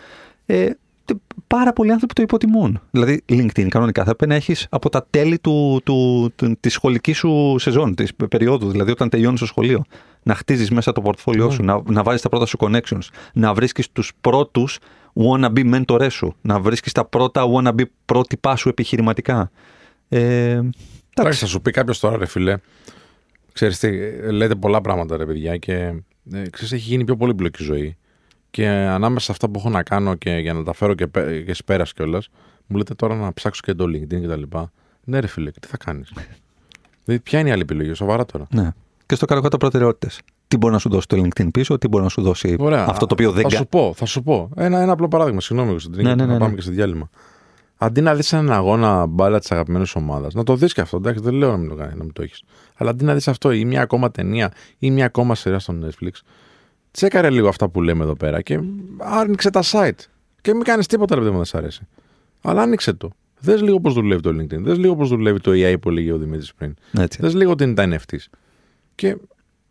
Ε, 0.47 0.67
τε- 0.67 0.73
πάρα 1.47 1.73
πολλοί 1.73 1.93
άνθρωποι 1.93 2.15
το 2.15 2.23
υποτιμούν. 2.23 2.81
Δηλαδή, 2.91 3.23
LinkedIn 3.29 3.69
κανονικά 3.69 4.05
θα 4.05 4.17
πρέπει 4.17 4.27
να 4.27 4.35
έχεις 4.35 4.67
από 4.71 4.89
τα 4.89 5.07
τέλη 5.11 5.39
του, 5.39 5.81
του, 5.85 6.31
του, 6.37 6.57
της 6.61 6.73
σχολικής 6.73 7.17
σου 7.17 7.57
σεζόν, 7.59 7.95
της 7.95 8.15
περίοδου, 8.15 8.71
δηλαδή 8.71 8.91
όταν 8.91 9.09
τελειώνεις 9.09 9.41
το 9.41 9.47
σχολείο. 9.47 9.85
Να 10.23 10.35
χτίζεις 10.35 10.71
μέσα 10.71 10.93
το 10.93 11.01
πορτφόλιό 11.01 11.51
σου, 11.51 11.63
να, 11.63 11.83
να 11.87 12.03
βάζεις 12.03 12.21
τα 12.21 12.29
πρώτα 12.29 12.47
σου 12.47 12.57
connections, 12.61 13.09
να 13.33 13.55
βρίσκεις 13.55 13.93
τους 13.93 14.13
πρώτους 14.21 14.79
wannabe 15.15 15.75
mentors 15.75 16.11
σου, 16.11 16.35
να 16.41 16.61
βρίσκεις 16.61 16.93
τα 16.93 17.05
πρώτα 17.05 17.45
wannabe 17.55 17.83
πρότυπά 18.05 18.57
σου 18.57 18.69
επιχειρηματικά. 18.69 19.51
Ε, 20.09 20.61
Εντάξει, 21.15 21.41
θα 21.41 21.47
σου 21.47 21.61
πει 21.61 21.71
κάποιος 21.71 21.99
τώρα, 22.01 22.17
ρε 22.17 22.27
φιλέ. 22.27 22.57
Ξέρεις 23.53 23.79
τι, 23.79 23.91
λέτε 24.33 24.55
πολλά 24.55 24.81
πράγματα, 24.81 25.17
ρε 25.17 25.27
παιδιά, 25.27 25.57
και 25.57 25.75
ε, 26.33 26.49
ξέρεις, 26.51 26.73
έχει 26.73 26.89
γίνει 26.89 27.05
πιο 27.05 27.17
πολύπλοκη 27.17 27.63
η 27.63 27.67
ζωή. 27.67 27.97
Και 28.51 28.69
ανάμεσα 28.69 29.25
σε 29.25 29.33
αυτά 29.33 29.49
που 29.51 29.59
έχω 29.59 29.69
να 29.71 29.83
κάνω 29.83 30.15
και 30.15 30.31
για 30.31 30.53
να 30.53 30.63
τα 30.63 30.73
φέρω 30.73 30.95
και, 30.95 31.07
πέ- 31.07 31.45
και 31.47 31.55
σπέρα 31.55 31.85
κιόλας, 31.95 32.29
μου 32.67 32.77
λέτε 32.77 32.95
τώρα 32.95 33.15
να 33.15 33.33
ψάξω 33.33 33.61
και 33.65 33.75
το 33.75 33.85
LinkedIn 33.85 34.23
κτλ. 34.23 34.57
Ναι, 35.05 35.19
ρε 35.21 35.27
φίλε, 35.27 35.51
και 35.51 35.61
τι 35.61 35.69
θα 35.69 35.77
κάνεις; 35.77 36.13
δηλαδή, 37.05 37.23
ποια 37.23 37.39
είναι 37.39 37.49
η 37.49 37.53
άλλη 37.53 37.63
επιλογή, 37.63 37.93
σοβαρά 37.95 38.25
τώρα. 38.25 38.47
ναι. 38.51 38.71
Και 39.07 39.15
στο 39.17 39.27
κάτω 39.27 39.41
κάτω 39.41 39.57
προτεραιότητες. 39.57 40.21
Τι 40.49 40.57
μπορεί 40.57 40.73
να 40.73 40.79
σου 40.79 40.89
δώσει 40.89 41.07
το 41.07 41.17
LinkedIn 41.25 41.49
πίσω, 41.53 41.79
τι 41.79 41.89
μπορεί 41.89 42.03
να 42.03 42.09
σου 42.11 42.23
δώσει 42.23 42.57
Ωραία. 42.59 42.87
αυτό 42.89 43.07
το 43.07 43.15
οποίο 43.15 43.33
δεν 43.33 43.43
Θα 43.43 43.49
κα- 43.49 43.57
σου 43.57 43.67
πω, 43.67 43.93
θα 43.97 44.05
σου 44.05 44.23
πω. 44.23 44.51
Ένα, 44.57 44.81
ένα 44.81 44.93
απλό 44.93 45.09
παράδειγμα. 45.09 45.41
Συγγνώμη, 45.41 45.71
Κωνσταντίνη, 45.71 46.03
Ναι, 46.03 46.15
ναι, 46.15 46.25
να 46.27 46.33
ναι, 46.33 46.39
πάμε 46.39 46.51
ναι. 46.51 46.57
και 46.57 46.63
σε 46.63 46.71
διάλειμμα. 46.71 47.11
Αντί 47.77 48.01
να 48.01 48.15
δεις 48.15 48.33
έναν 48.33 48.53
αγώνα 48.53 49.07
μπάλα 49.07 49.39
της 49.39 49.53
αγαπημένης 49.53 49.95
ομάδας, 49.95 50.35
να 50.35 50.43
το 50.43 50.57
δεις 50.57 50.73
και 50.73 50.81
αυτό. 50.81 50.97
Εντάξει, 50.97 51.23
δεν 51.23 51.35
λέω 51.35 51.51
να 51.51 51.57
μην 51.57 51.69
το 51.69 51.75
κάνει, 51.75 51.95
να 51.97 52.05
μην 52.05 52.13
το 52.13 52.23
έχεις. 52.23 52.43
Αλλά 52.77 52.91
αντί 52.91 53.05
να 53.05 53.15
δεις 53.15 53.29
αυτό 53.29 53.51
ή 53.53 53.65
μια 53.65 53.83
ακόμα 53.83 54.11
ταινία 54.11 54.53
ή 54.79 54.91
μια 54.91 55.05
ακόμα 55.05 55.35
σειρά 55.35 55.59
στο 55.59 55.75
Netflix, 55.83 56.11
τσέκαρε 56.91 57.31
λίγο 57.31 57.49
αυτά 57.49 57.69
που 57.69 57.83
λέμε 57.83 58.03
εδώ 58.05 58.15
πέρα 58.15 58.43
και 58.43 58.61
άνοιξε 58.99 59.51
τα 59.51 59.63
site. 59.65 60.05
Και 60.41 60.55
μην 60.55 60.63
κάνεις 60.63 60.87
τίποτα 60.87 61.15
ρε 61.15 61.21
παιδί 61.21 61.33
μου 61.33 61.37
δεν 61.39 61.47
σ' 61.47 61.55
αρέσει. 61.55 61.87
Αλλά 62.43 62.63
άνοιξε 62.63 62.93
το. 62.93 63.11
Δες 63.41 63.63
λίγο 63.63 63.81
πώς 63.81 63.95
δουλεύει 63.95 64.23
το 64.23 64.31
LinkedIn. 64.31 64.63
Δες 64.63 64.79
λίγο 64.79 64.97
πώς 64.97 65.09
δουλεύει 65.09 65.41
το 65.41 65.51
AI 65.55 65.75
που 65.81 65.89
έλεγε 65.89 66.13
ο 66.13 66.19
Δημήτρης 66.19 66.55
πριν. 66.55 66.75
Έτσι. 66.93 67.19
Δες 67.23 67.35
λίγο 67.35 67.55
τι 67.55 67.65
είναι 67.65 67.75
τα 67.75 67.89
NFTs. 67.91 68.25
Και 68.95 69.17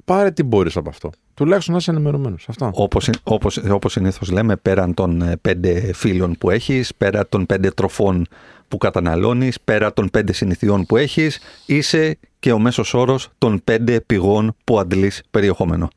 πάρε 0.05 0.31
τι 0.31 0.43
μπορείς 0.43 0.77
από 0.77 0.89
αυτό. 0.89 1.09
Τουλάχιστον 1.33 1.73
να 1.73 1.79
είσαι 1.79 1.91
ενημερωμένος. 1.91 2.45
Αυτά. 2.49 2.71
Όπως, 2.73 3.09
όπως, 3.23 3.57
όπως 3.57 3.91
συνήθως 3.91 4.31
λέμε, 4.31 4.55
πέραν 4.55 4.93
των 4.93 5.21
ε, 5.21 5.37
πέντε 5.41 5.93
φίλων 5.93 6.35
που 6.39 6.49
έχεις, 6.49 6.95
πέρα 6.95 7.27
των 7.27 7.45
πέντε 7.45 7.71
τροφών 7.71 8.27
που 8.67 8.77
καταναλώνεις, 8.77 9.61
πέρα 9.61 9.93
των 9.93 10.09
πέντε 10.09 10.33
συνηθιών 10.33 10.85
που 10.85 10.97
έχεις, 10.97 11.39
είσαι 11.65 12.17
και 12.39 12.51
ο 12.51 12.59
μέσος 12.59 12.93
όρος 12.93 13.29
των 13.37 13.61
πέντε 13.63 14.01
πηγών 14.01 14.55
που 14.63 14.79
αντλείς 14.79 15.23
περιεχόμενο. 15.31 15.89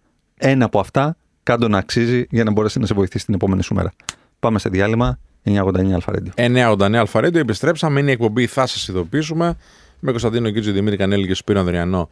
Ένα 0.45 0.64
από 0.64 0.80
αυτά 0.80 1.16
κάντο 1.43 1.68
να 1.68 1.78
αξίζει 1.78 2.26
για 2.30 2.45
να 2.45 2.51
μπορέσει 2.51 2.78
να 2.78 2.86
σε 2.86 2.95
βοηθήσει 2.95 3.24
την 3.24 3.34
επόμενη 3.34 3.62
σου 3.62 3.74
μέρα. 3.74 3.93
Πάμε 4.38 4.59
σε 4.59 4.68
διάλειμμα 4.68 5.18
989 5.45 5.90
Αλφαρέντιο. 5.93 6.32
989 6.36 6.95
Αλφαρέντιο, 6.95 7.40
επιστρέψαμε. 7.40 8.01
Είναι 8.01 8.11
η 8.11 8.12
εκπομπή 8.12 8.47
Θα 8.47 8.66
σας 8.66 8.88
ειδοποιήσουμε. 8.88 9.57
Με 10.01 10.11
Κωνσταντίνο 10.11 10.51
Κίτζο, 10.51 10.72
Δημήτρη 10.72 10.97
Κανέλη 10.97 11.26
και 11.26 11.34
Σπύρο 11.34 11.61
Ανδριανό 11.61 12.09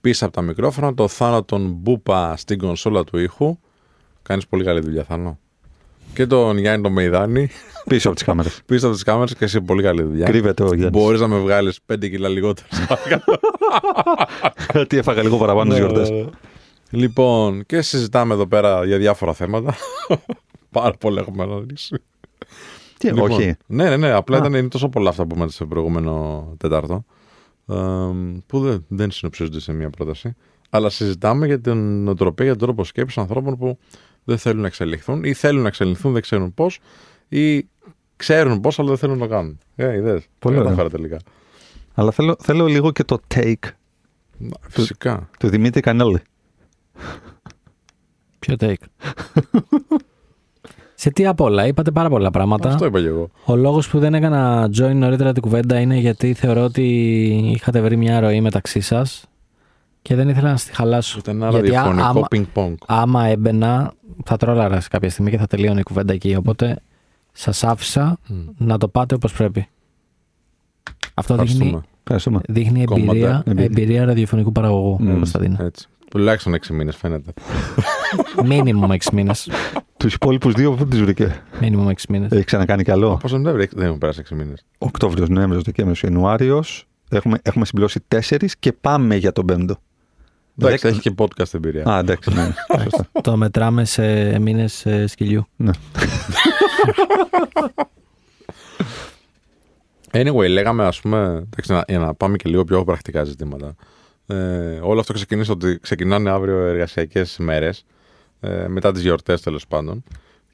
πίσω 0.00 0.24
από 0.24 0.34
τα 0.34 0.42
μικρόφωνα. 0.42 0.94
Το 0.94 1.08
Θάνο 1.08 1.42
τον 1.42 1.72
Μπούπα 1.80 2.36
στην 2.36 2.58
κονσόλα 2.58 3.04
του 3.04 3.18
ήχου. 3.18 3.58
Κάνεις 4.22 4.46
πολύ 4.46 4.64
καλή 4.64 4.80
δουλειά, 4.80 5.04
Θάνο. 5.04 5.38
Και 6.14 6.26
τον 6.26 6.58
Γιάννη 6.58 6.82
τον 6.82 6.92
Μεϊδάνη 6.92 7.50
Πίσω 7.88 8.08
από 8.08 8.16
τις 8.16 8.26
κάμερες. 8.26 8.60
πίσω 8.66 8.86
από 8.86 8.94
τις 8.94 9.04
κάμερες 9.04 9.34
και 9.34 9.44
εσύ 9.44 9.60
πολύ 9.60 9.82
καλή 9.82 10.02
δουλειά. 10.02 10.26
Κρύβεται 10.26 10.62
ο 10.62 10.66
Γιάννης. 10.66 10.90
Μπορείς 10.90 11.20
να 11.20 11.28
με 11.28 11.38
βγάλεις 11.38 11.78
5 11.92 11.98
κιλά 11.98 12.28
λιγότερο. 12.28 12.66
Γιατί 14.72 14.96
έφαγα 14.96 15.22
λίγο 15.22 15.36
παραπάνω 15.36 15.70
τις 15.70 15.78
γιορτές. 15.78 16.10
Λοιπόν, 16.90 17.66
και 17.66 17.82
συζητάμε 17.82 18.34
εδώ 18.34 18.46
πέρα 18.46 18.84
για 18.84 18.98
διάφορα 18.98 19.32
θέματα. 19.32 19.74
Πάρα 20.70 20.92
πολλά 20.96 21.20
έχουμε 21.20 21.42
αναλύσει. 21.42 21.96
Τι, 22.98 23.06
Λοιπόν, 23.08 23.30
όχι. 23.30 23.54
Ναι, 23.66 23.88
ναι, 23.88 23.96
ναι. 23.96 24.10
Απλά 24.10 24.36
Α. 24.36 24.38
ήταν 24.38 24.54
είναι 24.54 24.68
τόσο 24.68 24.88
πολλά 24.88 25.10
αυτά 25.10 25.26
που 25.26 25.34
είπαμε 25.36 25.50
στο 25.50 25.66
προηγούμενο 25.66 26.44
Τετάρτο. 26.56 27.04
ε, 27.68 27.74
που 28.46 28.60
δεν, 28.60 28.84
δεν 28.88 29.10
συνοψίζονται 29.10 29.60
σε 29.60 29.72
μία 29.72 29.90
πρόταση. 29.90 30.34
Αλλά 30.70 30.90
συζητάμε 30.90 31.46
για 31.46 31.60
την 31.60 32.02
νοοτροπία, 32.04 32.44
για 32.44 32.56
τον 32.56 32.66
τρόπο 32.66 32.84
σκέψης 32.84 33.18
ανθρώπων 33.18 33.56
που 33.58 33.78
δεν 34.24 34.38
θέλουν 34.38 34.60
να 34.60 34.66
εξελιχθούν 34.66 35.24
ή 35.24 35.32
θέλουν 35.34 35.62
να 35.62 35.68
εξελιχθούν, 35.68 36.12
δεν 36.12 36.22
ξέρουν 36.22 36.54
πώς 36.54 36.78
ή 37.28 37.68
ξέρουν 38.16 38.60
πώς, 38.60 38.78
αλλά 38.78 38.88
δεν 38.88 38.98
θέλουν 38.98 39.18
να 39.18 39.26
το 39.26 39.32
κάνουν. 39.32 39.58
Ε, 39.76 39.94
είδες. 39.96 40.26
Πολύ 40.38 40.54
Τα 40.54 40.60
ωραία. 40.60 40.62
κατάφερα 40.62 40.90
τελικά. 40.90 41.18
Αλλά 41.94 42.10
θέλω, 42.10 42.36
θέλω 42.40 42.66
λίγο 42.66 42.92
και 42.92 43.04
το 43.04 43.18
take 43.34 43.54
Να, 44.38 44.56
Φυσικά. 44.68 45.28
του 45.38 45.48
Δημήτρη 45.48 45.80
Κανέλη. 45.80 46.20
Ποιο 48.38 48.54
take. 48.58 48.74
Σε 50.96 51.10
τι 51.10 51.26
απ' 51.26 51.40
όλα, 51.40 51.66
είπατε 51.66 51.90
πάρα 51.90 52.08
πολλά 52.08 52.30
πράγματα. 52.30 52.68
Αυτό 52.68 52.84
είπα 52.86 53.00
και 53.00 53.06
εγώ. 53.06 53.28
Ο 53.44 53.56
λόγος 53.56 53.88
που 53.88 53.98
δεν 53.98 54.14
έκανα 54.14 54.68
join 54.80 54.94
νωρίτερα 54.94 55.32
την 55.32 55.42
κουβέντα 55.42 55.78
είναι 55.80 55.96
γιατί 55.96 56.32
θεωρώ 56.34 56.62
ότι 56.64 56.82
είχατε 57.54 57.80
βρει 57.80 57.96
μια 57.96 58.20
ροή 58.20 58.40
μεταξύ 58.40 58.80
σας 58.80 59.24
και 60.02 60.14
δεν 60.14 60.28
ήθελα 60.28 60.50
να 60.50 60.56
στη 60.56 60.74
χαλάσω. 60.74 61.18
Ήταν 61.18 61.36
ένα 61.42 61.50
Γιατί 61.50 61.68
ραδιοφωνικό 61.70 62.06
άμα- 62.06 62.26
πινκ-πονγκ. 62.28 62.76
Άμα 62.86 63.24
έμπαινα, 63.26 63.92
θα 64.24 64.36
τρόλαρα 64.36 64.80
σε 64.80 64.88
κάποια 64.88 65.10
στιγμή 65.10 65.30
και 65.30 65.38
θα 65.38 65.46
τελείωνε 65.46 65.80
η 65.80 65.82
κουβέντα 65.82 66.12
εκεί. 66.12 66.34
Οπότε 66.36 66.76
σας 67.32 67.64
άφησα 67.64 68.18
να 68.58 68.78
το 68.78 68.88
πάτε 68.88 69.14
όπως 69.14 69.32
πρέπει. 69.32 69.68
Αυτό 71.14 71.34
δείχνει, 71.36 71.50
Ευχαριστούμε. 71.52 71.82
Ευχαριστούμε. 72.02 72.40
δείχνει 72.48 72.84
Κόμματα, 72.84 73.10
εμπειρία, 73.12 73.42
εμπειρία. 73.46 73.64
εμπειρία 73.64 74.04
ραδιοφωνικού 74.04 74.52
παραγωγού, 74.52 74.96
Μμμ. 75.02 75.12
Κωνσταντίνα. 75.14 75.62
Έτσι. 75.64 75.88
Τουλάχιστον 76.18 76.54
6 76.54 76.66
μήνες 76.74 76.96
φαίνεται. 76.96 77.32
Μίνιμουμ 78.44 78.90
6 78.92 78.96
μήνες. 79.12 79.50
Τους 79.96 80.14
υπόλοιπους 80.14 80.52
δύο 80.52 80.72
πού 80.72 80.86
του 80.88 80.96
βρήκε; 80.96 81.42
Μίνιμουμ 81.60 81.88
6 81.88 81.92
μήνες. 82.08 82.30
Έχει 82.32 82.44
ξανακάνει 82.44 82.82
καλό. 82.82 83.16
Πόσο 83.22 83.38
Νοέμβρη 83.38 83.68
δεν 83.72 83.86
έχουν 83.86 83.98
περάσει 83.98 84.22
6 84.30 84.34
μήνες. 84.34 84.64
Οκτώβριος, 84.78 85.28
Νοέμβριος, 85.28 85.62
Δεκέμβριος, 85.62 86.02
Ιανουάριος. 86.02 86.86
Έχουμε, 87.10 87.38
έχουμε 87.42 87.64
συμπληρώσει 87.64 88.00
τέσσερις 88.08 88.56
και 88.56 88.72
πάμε 88.72 89.14
για 89.16 89.32
τον 89.32 89.46
πέμπτο. 89.46 89.76
Εντάξει, 90.58 90.76
Δέκα- 90.76 90.88
έχει 90.88 91.00
και 91.00 91.14
podcast 91.18 91.54
εμπειρία. 91.54 91.84
Α, 91.84 91.98
εντάξει, 91.98 92.30
ναι. 92.34 92.50
Σωστά. 92.82 93.08
Το 93.22 93.36
μετράμε 93.36 93.84
σε 93.84 94.38
μήνες 94.38 94.86
σκυλιού. 95.06 95.46
ναι. 95.56 95.70
Anyway, 100.16 100.48
λέγαμε, 100.48 100.84
ας 100.84 101.00
πούμε, 101.00 101.18
εντάξει, 101.46 101.72
να- 101.72 101.84
για 101.88 101.98
να 101.98 102.14
πάμε 102.14 102.36
και 102.36 102.48
λίγο 102.48 102.64
πιο 102.64 102.84
πρακτικά 102.84 103.24
ζητήματα. 103.24 103.74
Ε, 104.26 104.78
όλο 104.82 105.00
αυτό 105.00 105.12
ξεκίνησε 105.12 105.52
ότι 105.52 105.78
ξεκινάνε 105.78 106.30
αύριο 106.30 106.58
εργασιακές 106.58 107.38
μέρες, 107.38 107.84
ε, 108.40 108.66
μετά 108.68 108.92
τις 108.92 109.02
γιορτές 109.02 109.40
τέλος 109.40 109.66
πάντων. 109.66 110.04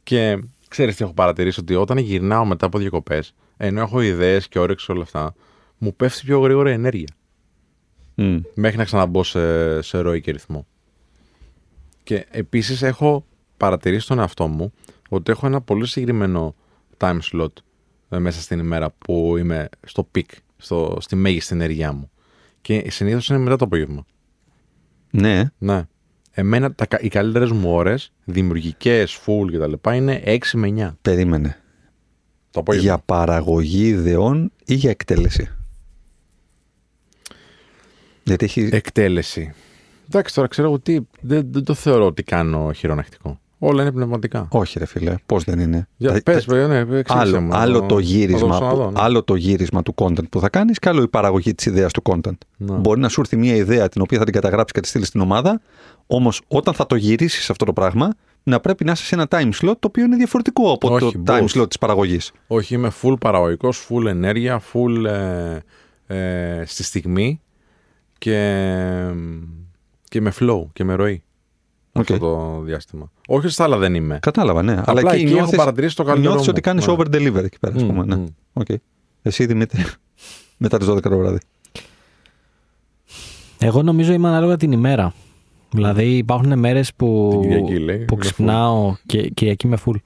Και 0.03 0.43
ξέρεις 0.69 0.97
τι 0.97 1.05
έχω 1.05 1.13
παρατηρήσει, 1.13 1.61
ότι 1.61 1.75
όταν 1.75 1.99
γυρνάω 1.99 2.45
μετά 2.45 2.67
από 2.67 2.79
διακοπές, 2.79 3.35
ενώ 3.57 3.81
έχω 3.81 4.01
ιδέες 4.01 4.49
και 4.49 4.59
όρεξη 4.59 4.87
και 4.87 4.93
όλα 4.93 5.03
αυτά, 5.03 5.35
μου 5.79 5.95
πέφτει 5.95 6.25
πιο 6.27 6.41
γρήγορα 6.41 6.71
η 6.71 6.73
ενέργεια. 6.73 7.09
Μμ. 8.15 8.41
μέχρι 8.55 8.77
να 8.77 8.85
ξαναμπω 8.85 9.25
σε, 9.25 9.83
σε 9.83 9.99
ροή 9.99 10.21
και 10.21 10.31
ρυθμό. 10.31 10.67
Και 12.03 12.27
επίσης 12.31 12.83
έχω 12.83 13.25
παρατηρήσει 13.57 14.07
τον 14.07 14.19
εαυτό 14.19 14.47
μου 14.47 14.73
ότι 15.09 15.31
έχω 15.31 15.47
ένα 15.47 15.61
πολύ 15.61 15.87
συγκεκριμένο 15.87 16.55
time 16.97 17.19
slot 17.33 17.53
ε, 18.09 18.19
μέσα 18.19 18.41
στην 18.41 18.59
ημέρα 18.59 18.91
που 18.91 19.37
είμαι 19.37 19.69
στο 19.87 20.09
peak, 20.15 20.31
στο, 20.57 20.97
στη 21.01 21.17
μέγιστη 21.17 21.55
ενέργειά 21.55 21.93
μου. 21.93 22.11
Και 22.61 22.91
συνήθως 22.91 23.29
είναι 23.29 23.39
μετά 23.39 23.57
το 23.57 23.65
απόγευμα. 23.65 24.05
Ναι. 25.11 25.43
Ναι. 25.59 25.83
Εμένα 26.33 26.73
τα, 26.75 26.87
κα- 26.87 27.01
οι 27.01 27.09
καλύτερες 27.09 27.51
μου 27.51 27.71
ώρες, 27.73 28.13
δημιουργικές, 28.25 29.19
full 29.27 29.47
κτλ. 29.53 29.95
είναι 29.95 30.23
6 30.25 30.39
με 30.53 30.69
9 30.69 30.97
Περίμενε. 31.03 31.61
το 32.51 32.61
απόγευμα. 32.61 32.89
Για 32.89 32.99
παραγωγή 32.99 33.87
ιδεών 33.87 34.53
ή 34.65 34.75
για 34.75 34.91
εκτέλεση; 34.91 35.49
Γιατί 38.23 38.45
έχει. 38.45 38.69
Εκτέλεση. 38.73 39.53
Εντάξει, 40.09 40.35
τώρα 40.35 40.49
ξέρω 40.49 40.69
εγώ 40.69 40.79
τι. 40.81 40.99
Δεν, 41.21 41.53
δεν 41.53 41.65
το 41.65 41.75
θεωρώ 41.75 42.07
ότι 42.07 42.23
κάνω 42.23 42.73
χειρονακτικό. 42.73 43.41
Όλα 43.63 43.83
είναι 43.83 43.93
πνευματικά. 43.93 44.47
Όχι, 44.51 44.79
ρε 44.79 44.85
φίλε, 44.87 45.15
πώς 45.27 45.45
δεν 45.45 45.59
είναι; 45.59 45.89
Για, 45.97 46.13
Τα- 46.13 46.21
πες, 46.23 46.45
τα- 46.45 46.53
παιδιά, 46.53 46.67
ναι, 46.67 46.79
εξήγησε 46.99 47.25
άλλο, 47.25 47.41
μου. 47.41 47.51
άλλο 47.55 47.81
Να 47.81 47.87
το 47.87 47.99
γύρισμα, 47.99 48.49
να 48.49 48.55
ξαναδώ, 48.55 48.85
που, 48.85 48.91
ναι. 48.91 49.01
άλλο 49.03 49.23
το 49.23 49.35
γύρισμα 49.35 49.83
του 49.83 49.95
content 49.97 50.29
που 50.31 50.41
θα 50.41 50.49
κάνεις 50.49 50.79
και 50.79 50.89
άλλο 50.89 51.03
η 51.03 51.09
παραγωγή 51.09 51.55
της 51.55 51.67
ιδέας 51.67 51.93
του 51.93 52.03
content. 52.05 52.37
Ναι. 52.57 52.75
Μπορεί 52.77 53.01
να 53.01 53.09
σου 53.09 53.21
έρθει 53.21 53.37
μια 53.37 53.55
ιδέα 53.55 53.89
την 53.89 54.01
οποία 54.03 54.19
θα 54.19 54.25
την 54.25 54.33
καταγράψεις 54.33 54.73
και 54.73 54.81
τη 54.81 54.89
στείλεις 54.89 55.09
στην 55.09 55.21
ομάδα, 55.21 55.61
όμως 56.07 56.41
όταν 56.49 56.75
θα 56.75 56.87
το 56.87 56.95
γυρίσεις 56.95 57.51
αυτό 57.51 57.65
το 57.65 57.73
πράγμα, 57.73 58.15
να 58.43 58.61
πρέπει 58.61 58.85
να 58.85 58.93
είσαι 58.93 59.05
σε 59.05 59.15
ένα 59.15 59.27
time 59.31 59.51
slot 59.61 59.75
το 59.79 59.87
οποίο 59.89 60.05
είναι 60.05 60.17
διαφορετικό 60.17 60.73
από 60.73 60.95
Όχι, 60.95 61.13
το 61.13 61.23
time 61.27 61.41
both. 61.45 61.61
slot 61.61 61.69
της 61.69 61.79
παραγωγής. 61.79 62.33
Όχι, 62.47 62.75
είμαι 62.75 62.91
full 63.03 63.15
παραγωγικός, 63.21 63.87
full 63.91 64.07
ενέργεια, 64.07 64.61
full 64.73 65.05
ε, 65.05 65.59
ε, 66.07 66.63
στη 66.67 66.83
στιγμή 66.83 67.41
και, 68.19 68.35
και 70.09 70.21
με 70.21 70.33
flow 70.41 70.65
και 70.73 70.85
με 70.85 70.95
ροή. 70.95 71.23
Αυτό 72.01 72.19
το 72.19 72.61
διάστημα. 72.65 73.11
Όχι 73.29 73.49
στα 73.49 73.65
άλλα 73.65 73.77
δεν 73.79 73.95
είμαι. 73.95 74.19
Κατάλαβα, 74.23 74.63
ναι. 74.63 74.73
Απλά 74.73 74.85
Αλλά 74.87 75.01
εκεί 75.01 75.09
εκεί 75.23 75.25
έχω 75.25 75.35
νιώθεις, 75.35 75.57
παρατηρήσει 75.57 75.97
το 75.97 76.03
καλύτερο 76.03 76.29
νιώθεις 76.29 76.47
μου. 76.47 76.53
ότι 76.57 76.61
κάνεις 76.61 76.87
Ναι. 76.87 76.93
over 76.93 77.07
deliver 77.07 77.45
εκεί 77.45 77.59
πέρα, 77.59 77.75
ας 77.77 77.83
Μμ, 77.83 77.87
πούμε. 77.87 78.05
Ναι. 78.05 78.17
μμ. 78.17 78.27
Οκ. 78.53 78.67
Εσύ 79.23 79.47
Δημήτρη, 79.47 79.85
μετά 80.63 80.79
τις 80.79 80.87
12 80.89 81.01
το 81.03 81.19
βράδυ. 81.19 81.39
Εγώ 83.59 83.83
νομίζω 83.83 84.13
είμαι 84.13 84.29
ανάλογα 84.29 84.57
την 84.57 84.73
ημέρα. 84.73 85.13
Δηλαδή 85.71 86.17
υπάρχουν 86.17 86.59
μέρες 86.59 86.95
που, 86.95 87.29
Την 87.31 87.41
Κυριακή, 87.51 87.79
λέει, 87.79 87.99
που 87.99 88.15
είναι 88.15 88.23
ξυπνάω 88.23 88.95
και 89.07 89.29
Κυριακή 89.29 89.67
με 89.67 89.77
φουλ. 89.77 89.97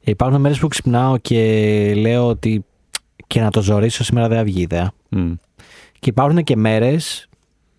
Υπάρχουν 0.00 0.40
μέρες 0.40 0.58
που 0.58 0.68
ξυπνάω 0.68 1.16
και 1.18 1.92
λέω 1.96 2.28
ότι 2.28 2.64
και 3.26 3.40
να 3.40 3.50
το 3.50 3.62
ζωρίσω 3.62 4.04
σήμερα 4.04 4.28
δεν 4.28 4.36
θα 4.38 4.44
βγει 4.44 4.60
ιδέα. 4.60 4.92
Μμ. 5.08 5.32
Και 5.98 6.10
υπάρχουν 6.10 6.42
και 6.44 6.56
μέρες 6.56 7.28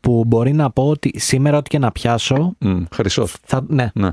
που 0.06 0.24
μπορεί 0.28 0.54
να 0.54 0.70
πω 0.72 0.90
ότι 0.90 1.12
σήμερα 1.16 1.58
ό,τι 1.58 1.70
και 1.70 1.80
να 1.80 1.92
πιάσω, 1.92 2.56
Μμ. 2.60 2.84
Χρυσός. 2.94 3.36
θα, 3.44 3.66
ναι, 3.68 3.92
Ναι. 3.94 4.10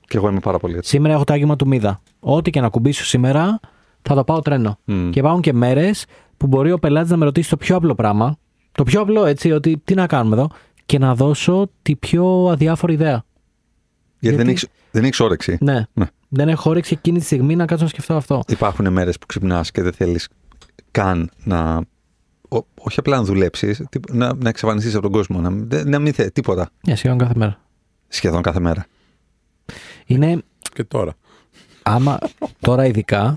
Και 0.00 0.16
εγώ 0.16 0.28
είμαι 0.28 0.40
πάρα 0.40 0.58
πολύ 0.58 0.76
έτσι. 0.76 0.90
σήμερα 0.90 1.14
έχω 1.14 1.24
το 1.24 1.32
άγγιγμα 1.32 1.56
του 1.56 1.66
Μίδα. 1.66 2.00
Ό,τι 2.20 2.50
και 2.50 2.60
να 2.60 2.68
κουμπίσω 2.68 3.04
σήμερα 3.04 3.60
θα 4.02 4.14
το 4.14 4.24
πάω 4.24 4.40
τρένο. 4.40 4.78
Μμ. 4.84 5.10
Και 5.10 5.18
υπάρχουν 5.18 5.40
και 5.42 5.52
μέρες 5.52 6.04
που 6.36 6.46
μπορεί 6.46 6.72
ο 6.72 6.78
πελάτης 6.78 7.10
να 7.10 7.16
με 7.16 7.24
ρωτήσει 7.24 7.50
το 7.50 7.56
πιο 7.56 7.76
απλό 7.76 7.94
πράγμα, 7.94 8.36
το 8.72 8.82
πιο 8.82 9.00
απλό 9.00 9.24
έτσι, 9.24 9.52
ότι 9.52 9.80
τι 9.84 9.94
να 9.94 10.06
κάνουμε 10.06 10.36
εδώ, 10.36 10.48
και 10.86 10.98
να 10.98 11.14
δώσω 11.14 11.70
τη 11.82 11.96
πιο 11.96 12.48
αδιάφορη 12.50 12.92
ιδέα. 12.92 13.24
Γιατί, 14.18 14.36
δεν 14.36 14.46
γιατί- 14.46 14.50
έχεις, 14.50 14.66
δεν 14.90 15.04
έχεις 15.04 15.20
όρεξη. 15.20 15.58
Ναι. 15.60 15.86
Ναι. 15.92 16.06
Δεν 16.28 16.48
έχω 16.48 16.70
όρεξη 16.70 16.94
εκείνη 16.98 17.18
τη 17.18 17.24
στιγμή 17.24 17.56
να 17.56 17.64
κάτσω 17.64 17.84
να 17.84 17.90
σκεφτώ 17.90 18.14
αυτό. 18.14 18.42
Υπάρχουν 18.48 18.92
μέρες 18.92 19.18
που 19.18 19.26
ξυπνάς 19.26 19.70
και 19.70 19.82
δεν 19.82 19.92
θέλεις 19.92 20.28
καν 20.90 21.30
να. 21.44 21.80
Ό- 22.48 22.66
όχι 22.80 22.98
απλά 23.00 23.16
να 23.16 23.22
δουλέψεις, 23.22 23.82
να, 24.12 24.34
να 24.34 24.48
εξαφανιστείς 24.48 24.92
από 24.94 25.02
τον 25.02 25.12
κόσμο. 25.12 25.40
Να, 25.40 25.50
δεν- 25.52 25.88
να 25.88 25.98
μην 25.98 26.12
θέλει 26.12 26.30
τίποτα 26.30 26.70
Ναι, 26.86 26.94
σχεδόν 26.94 27.18
κάθε 27.18 27.32
μέρα. 27.36 27.60
σχεδόν 28.08 28.42
κάθε 28.42 28.60
μέρα. 28.60 28.86
Είναι 30.06 30.42
Και 30.72 30.84
τώρα. 30.84 31.14
άμα 31.82 32.18
τώρα 32.60 32.86
ειδικά, 32.86 33.36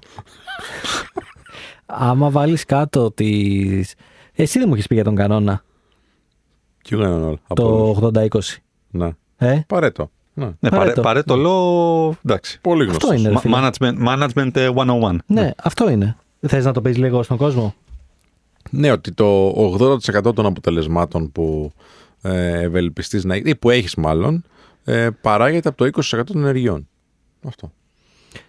άμα 1.85 2.29
βάλεις 2.29 2.65
κάτω 2.65 3.11
τις... 3.11 3.93
Εσύ 4.33 4.59
δεν 4.59 4.67
μου 4.67 4.73
έχεις 4.73 4.87
πει 4.87 4.95
για 4.95 5.03
τον 5.03 5.15
κανόνα, 5.15 5.63
Και 6.81 6.95
εγώ 6.95 7.03
έναν 7.03 7.23
όλο. 7.23 7.39
από 7.47 7.83
όλους. 7.93 7.99
το 7.99 8.21
80-20. 8.21 8.57
Ναι. 8.91 9.09
Ε, 9.37 9.59
Παρέτο. 9.67 10.11
Ναι. 10.33 10.45
Ναι, 10.59 10.69
Παρέτο. 10.69 10.79
παρέ, 10.79 11.01
παρέτο 11.01 11.35
λόγο. 11.35 12.15
Εντάξει. 12.25 12.59
Πολύ 12.61 12.83
γνωστός. 12.83 13.09
Αυτό 13.09 13.19
είναι. 13.19 13.27
ρε 13.27 13.33
Μα- 13.33 13.39
φίλε. 13.39 13.69
Management, 13.79 14.07
management 14.07 14.55
ε, 14.55 14.69
101. 14.75 15.15
Ναι, 15.25 15.51
αυτό 15.63 15.89
είναι. 15.89 16.15
Θες 16.47 16.65
να 16.65 16.71
το 16.73 16.81
πεις 16.81 16.97
λίγο 16.97 17.23
στον 17.23 17.37
κόσμο; 17.37 17.75
Ναι, 18.69 18.91
ότι 18.91 19.11
το 19.11 19.49
80% 20.25 20.35
των 20.35 20.45
αποτελεσμάτων 20.45 21.31
που 21.31 21.71
ε, 22.21 22.61
ευελπιστείς 22.61 23.23
να 23.23 23.35
ή 23.35 23.55
που 23.55 23.69
έχεις 23.69 23.95
μάλλον 23.95 24.43
ε, 24.83 25.09
παράγεται 25.21 25.69
από 25.69 25.77
το 25.77 26.01
20% 26.17 26.23
των 26.25 26.37
ενεργειών. 26.37 26.87
Αυτό. 27.47 27.71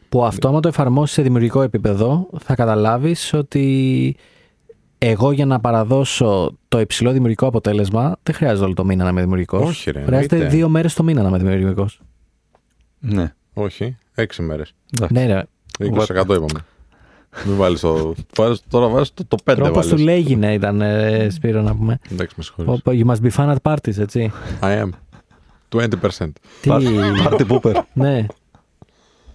Που 0.08 0.24
αυτό 0.24 0.48
άμα 0.48 0.60
το 0.60 0.68
εφαρμόσεις 0.68 1.14
σε 1.14 1.22
δημιουργικό 1.22 1.62
επίπεδο 1.62 2.28
θα 2.38 2.54
καταλάβεις 2.54 3.32
ότι 3.32 4.16
εγώ 4.98 5.32
για 5.32 5.46
να 5.46 5.60
παραδώσω 5.60 6.58
το 6.68 6.80
υψηλό 6.80 7.12
δημιουργικό 7.12 7.46
αποτέλεσμα 7.46 8.16
δεν 8.22 8.34
χρειάζεται 8.34 8.64
όλο 8.64 8.74
το 8.74 8.84
μήνα 8.84 9.04
να 9.04 9.10
είμαι 9.10 9.20
δημιουργικός. 9.20 9.68
Όχι, 9.68 9.90
ρε, 9.90 10.02
Χρειάζεται 10.02 10.34
εννοείται. 10.34 10.56
δύο 10.56 10.68
μέρες 10.68 10.94
το 10.94 11.02
μήνα 11.02 11.22
να 11.22 11.28
είμαι 11.28 11.38
δημιουργικός. 11.38 12.00
Ναι. 12.98 13.34
Όχι, 13.54 13.96
έξι 14.14 14.42
μέρες. 14.42 14.74
Εντάξει. 14.94 15.14
Ναι, 15.14 15.26
ρε. 15.26 15.42
20% 15.78 16.06
είπαμε. 16.08 16.64
Μην 17.44 17.56
βάλεις 17.56 17.80
το... 17.80 18.14
βάζεις- 18.36 18.62
τώρα 18.68 18.88
βάζεις 18.88 19.14
το, 19.14 19.24
το 19.28 19.36
5 19.44 19.54
Τρόπος 19.56 19.84
του 19.86 19.90
βάλεις. 19.90 20.04
λέγινε 20.04 20.52
ήταν, 20.54 20.80
ε, 20.80 21.28
Σπύρο, 21.30 21.62
να 21.62 21.74
πούμε. 21.74 21.98
Εντάξει, 22.12 22.34
με 22.36 22.42
συγχωρείς. 22.42 22.80
Πω, 22.82 22.84
πω, 22.84 22.92
You 22.94 23.10
must 23.10 23.26
be 23.26 23.30
fun 23.36 23.54
at 23.54 23.72
parties, 23.72 23.98
έτσι. 23.98 24.32
I 24.62 24.82
am. 24.82 24.88
20%. 25.68 25.88
Τι, 26.60 26.70
Party 27.24 27.46
pooper. 27.48 27.74
ναι. 27.92 28.26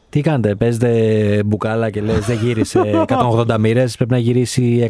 Τι 0.10 0.22
κάνετε, 0.22 0.56
παίζετε 0.56 1.42
μπουκάλα 1.46 1.90
και 1.90 2.02
λες 2.02 2.26
δεν 2.26 2.38
γύρισε 2.38 3.06
180 3.08 3.58
μοίρες, 3.60 3.96
πρέπει 3.96 4.12
να 4.12 4.18
γυρίσει 4.18 4.88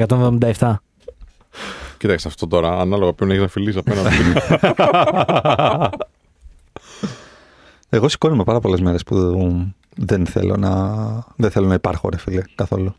177. 0.58 0.74
Κοίταξε 1.97 2.28
αυτό 2.28 2.47
τώρα, 2.47 2.80
ανάλογα 2.80 3.14
ποιον 3.14 3.30
έχεις 3.30 3.41
να 3.41 3.47
φιλήσει 3.47 3.78
απέναντι. 3.78 4.10
Εγώ 7.89 8.09
σηκώνομαι 8.09 8.43
πάρα 8.43 8.59
πολλές 8.59 8.81
μέρες 8.81 9.03
που 9.03 9.15
δεν 9.95 10.25
θέλω 10.25 10.57
να, 10.57 10.95
δεν 11.35 11.51
θέλω 11.51 11.67
να 11.67 11.73
υπάρχω, 11.73 12.09
ρε 12.09 12.17
φίλε, 12.17 12.41
καθόλου. 12.55 12.95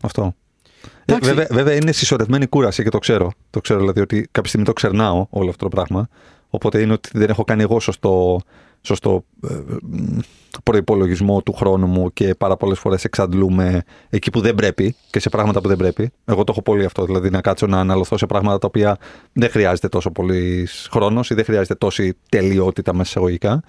Αυτό. 0.00 0.34
Ε, 0.82 1.12
Εντάξει. 1.12 1.28
βέβαια, 1.28 1.46
βέβαια 1.50 1.74
είναι 1.74 1.92
συσσωρευμένη 1.92 2.46
κούραση 2.46 2.82
και 2.82 2.88
το 2.88 2.98
ξέρω. 2.98 3.32
Το 3.50 3.60
ξέρω 3.60 3.80
δηλαδή 3.80 4.00
ότι 4.00 4.28
κάποια 4.30 4.48
στιγμή 4.48 4.66
το 4.66 4.72
ξερνάω 4.72 5.26
όλο 5.30 5.48
αυτό 5.48 5.64
το 5.64 5.68
πράγμα. 5.68 6.08
Οπότε 6.50 6.80
είναι 6.80 6.92
ότι 6.92 7.10
δεν 7.12 7.28
έχω 7.28 7.44
κάνει 7.44 7.62
εγώ 7.62 7.80
σωστό, 7.80 8.40
σωστό 8.82 9.24
ε, 9.50 9.54
μ, 9.82 10.18
προϋπολογισμό 10.64 11.42
του 11.42 11.52
χρόνου 11.52 11.86
μου 11.86 12.12
και 12.12 12.34
πάρα 12.34 12.56
πολλές 12.56 12.78
φορές 12.78 13.04
εξαντλούμε 13.04 13.82
εκεί 14.10 14.30
που 14.30 14.40
δεν 14.40 14.54
πρέπει 14.54 14.94
και 15.10 15.20
σε 15.20 15.28
πράγματα 15.28 15.60
που 15.60 15.68
δεν 15.68 15.76
πρέπει. 15.76 16.10
Εγώ 16.24 16.44
το 16.44 16.52
έχω 16.52 16.62
πολύ 16.62 16.84
αυτό, 16.84 17.04
δηλαδή 17.04 17.30
να 17.30 17.40
κάτσω 17.40 17.66
να 17.66 17.78
αναλωθώ 17.80 18.18
σε 18.18 18.26
πράγματα 18.26 18.58
τα 18.58 18.66
οποία 18.66 18.96
δεν 19.32 19.50
χρειάζεται 19.50 19.88
τόσο 19.88 20.10
πολύ 20.10 20.68
χρόνος 20.90 21.30
ή 21.30 21.34
δεν 21.34 21.44
χρειάζεται 21.44 21.74
τόση 21.74 22.16
τελειότητα 22.28 22.92
μέσα 22.94 23.08
εισαγωγικά. 23.10 23.62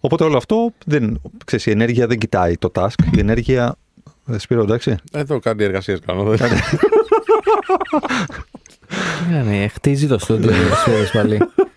Οπότε 0.00 0.24
όλο 0.24 0.36
αυτό, 0.36 0.70
δεν, 0.86 1.20
ξέρεις, 1.44 1.66
η 1.66 1.70
ενέργεια 1.70 2.06
δεν 2.06 2.18
κοιτάει 2.18 2.56
το 2.56 2.70
task. 2.74 3.14
Η 3.16 3.18
ενέργεια... 3.18 3.76
Δεν 4.24 4.38
Σπύρο, 4.40 4.62
εντάξει. 4.62 4.96
Εδώ 5.12 5.38
κάτι 5.38 5.64
εργασίες 5.64 5.98
κάνω. 6.06 6.22
δεν- 6.24 6.38
Τι 9.18 9.32
κάνει, 9.32 9.68
χτίζει 9.68 10.06
το 10.06 10.18
στούντιο 10.18 10.50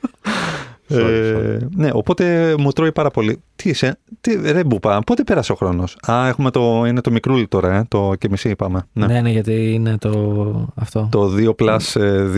Σπύρος 0.89 1.31
πάλι. 1.33 1.45
Ε, 1.47 1.57
ναι, 1.75 1.89
οπότε 1.93 2.55
μου 2.59 2.71
τρώει 2.71 2.91
πάρα 2.91 3.09
πολύ. 3.09 3.41
Τι 3.55 3.69
είσαι, 3.69 3.97
τι, 4.21 4.51
ρε 4.51 4.63
Μπουπά, 4.63 4.99
πότε 5.05 5.23
πέρασε 5.23 5.51
ο 5.51 5.55
χρόνος; 5.55 5.97
Α, 6.11 6.27
έχουμε 6.27 6.51
το, 6.51 6.83
είναι 6.87 7.01
το 7.01 7.11
μικρούλι 7.11 7.47
τώρα, 7.47 7.75
ε, 7.75 7.83
το 7.87 8.13
και 8.17 8.27
μισή 8.29 8.49
είπαμε. 8.49 8.85
Ναι. 8.93 9.05
Ναι, 9.05 9.21
ναι, 9.21 9.29
γιατί 9.29 9.73
είναι 9.73 9.97
το 9.97 10.73
αυτό. 10.75 11.07
Το 11.11 11.31
2 11.37 11.55
plus 11.55 11.77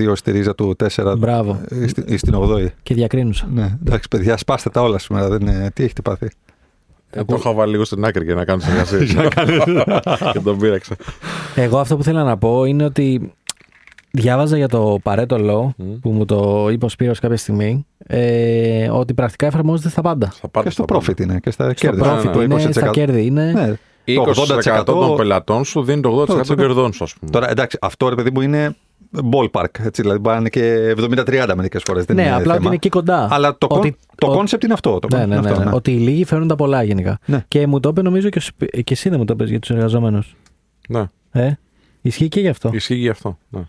2 0.09 0.11
στη 0.15 0.31
ρίζα 0.31 0.55
του 0.55 0.75
4 0.95 1.15
Μπράβο. 1.17 1.61
ε, 1.69 1.87
στη- 1.87 2.03
ή 2.07 2.17
στην 2.17 2.33
8η. 2.35 2.65
Και 2.83 2.93
διακρίνουσα. 2.93 3.47
Ναι, 3.53 3.77
εντάξει, 3.85 4.07
παιδιά, 4.07 4.37
σπάστε 4.37 4.69
τα 4.69 4.81
όλα 4.81 4.99
σήμερα. 4.99 5.29
Δεν 5.29 5.41
είναι, 5.41 5.71
τι 5.73 5.83
έχετε 5.83 6.01
πάθει; 6.01 6.29
Ε, 7.09 7.23
Το 7.23 7.35
είχα 7.39 7.53
βάλει 7.53 7.71
λίγο 7.71 7.83
στην 7.85 8.05
άκρη 8.05 8.23
για 8.23 8.35
να 8.35 8.45
κάνω 8.45 8.59
τις 8.59 8.67
εργασίες. 8.69 9.15
Και 10.33 10.39
τον 10.39 10.57
πήραξα. 10.57 10.95
Εγώ 11.55 11.79
αυτό 11.79 11.97
που 11.97 12.03
θέλω 12.03 12.23
να 12.23 12.37
πω 12.37 12.65
είναι 12.65 12.83
ότι 12.83 13.33
διάβαζα 14.11 14.57
για 14.57 14.67
το 14.67 14.97
Pareto 15.03 15.25
Law 15.49 15.67
Μμ. 15.77 15.93
που 16.01 16.09
μου 16.11 16.25
το 16.25 16.67
είπε 16.71 16.85
ο 16.85 16.89
Σπύρος 16.89 17.19
κάποια 17.19 17.37
στιγμή 17.37 17.85
ε, 18.07 18.89
ότι 18.89 19.13
πρακτικά 19.13 19.45
εφαρμόζεται 19.45 19.89
στα 19.89 20.01
πάντα. 20.01 20.27
Θα 20.31 20.47
πάρω 20.47 20.65
Και 20.65 20.71
στο 20.71 20.83
στα 20.83 20.93
πάντα. 20.93 21.05
profit 21.11 21.19
είναι 21.21 21.39
και 21.39 21.51
στα 21.51 21.63
Στο 21.63 21.73
κέρδη. 21.73 22.01
ναι, 22.01 22.07
profit 22.19 22.25
ναι. 22.25 22.31
Το 22.31 22.41
είναι, 22.41 22.71
στα 22.71 22.87
20%. 22.89 22.91
κέρδη 22.91 23.25
είναι. 23.25 23.51
Ναι. 23.51 23.75
20% 24.05 24.83
των 24.85 25.15
πελατών 25.17 25.63
σου 25.63 25.83
δίνει 25.83 26.01
το 26.01 26.21
80% 26.29 26.45
των 26.47 26.55
κερδών 26.57 26.93
σου, 26.93 27.03
ας 27.03 27.13
πούμε. 27.13 27.31
Τώρα 27.31 27.49
εντάξει, 27.49 27.77
αυτό 27.81 28.09
ρε 28.09 28.15
παιδί 28.15 28.31
μου 28.33 28.41
είναι 28.41 28.75
ballpark. 29.31 29.79
Έτσι, 29.83 30.01
δηλαδή 30.01 30.19
μπορεί 30.19 30.35
να 30.35 30.39
είναι 30.39 30.49
και 30.49 30.93
70-30 30.97 31.53
μερικές 31.55 31.83
φορές. 31.85 32.05
Ναι, 32.07 32.21
απλά 32.23 32.35
ότι 32.37 32.43
θέμα. 32.47 32.59
είναι 32.65 32.75
εκεί 32.75 32.89
κοντά. 32.89 33.27
Αλλά 33.31 33.57
το, 33.57 33.67
Ότι- 33.69 33.95
con- 33.99 34.13
το 34.17 34.27
ο- 34.31 34.39
concept 34.41 34.63
είναι 34.63 34.73
αυτό. 34.73 34.99
Το 34.99 35.07
Ναι, 35.11 35.23
concept 35.23 35.27
ναι, 35.27 35.35
είναι 35.35 35.43
ναι, 35.43 35.49
αυτό, 35.51 35.63
ναι. 35.63 35.71
Ότι 35.75 35.91
οι 35.91 35.97
λίγοι 35.97 36.25
φέρουν 36.25 36.47
τα 36.47 36.55
πολλά 36.55 36.83
γενικά. 36.83 37.19
Ναι. 37.25 37.43
Και 37.47 37.67
μου 37.67 37.79
το 37.79 37.89
είπε 37.89 38.01
νομίζω 38.01 38.29
και, 38.29 38.37
ο 38.37 38.41
Σπυ- 38.41 38.83
και 38.83 38.93
εσύ 38.93 39.09
δεν 39.09 39.19
μου 39.19 39.25
το 39.25 39.33
είπες 39.33 39.49
για 39.49 39.59
τους 39.59 39.69
εργαζόμενους. 39.69 40.35
Ναι, 40.89 41.03
Ε, 41.31 41.51
ισχύει 42.01 42.27
και 42.27 42.39
γι' 42.39 42.47
αυτό. 42.47 42.69
ισχύει 42.73 42.95
γι' 42.95 43.09
αυτό. 43.09 43.37
Ναι. 43.49 43.61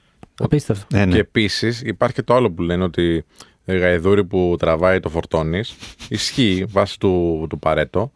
Απίστευτο. 0.43 0.97
Ε, 0.99 1.05
ναι. 1.05 1.12
Και 1.12 1.18
επίσης 1.18 1.82
υπάρχει 1.82 2.14
και 2.14 2.22
το 2.22 2.34
άλλο 2.34 2.51
που 2.51 2.62
λένε 2.62 2.84
ότι 2.84 3.24
ε, 3.64 3.76
γαϊδούρι 3.76 4.24
που 4.24 4.57
τραβάει 4.59 5.01
το 5.01 5.09
φορτώνεις. 5.09 5.74
Ισχύει 6.09 6.64
βάσει 6.68 6.99
του, 6.99 7.47
του 7.49 7.59
παρέτο. 7.59 8.11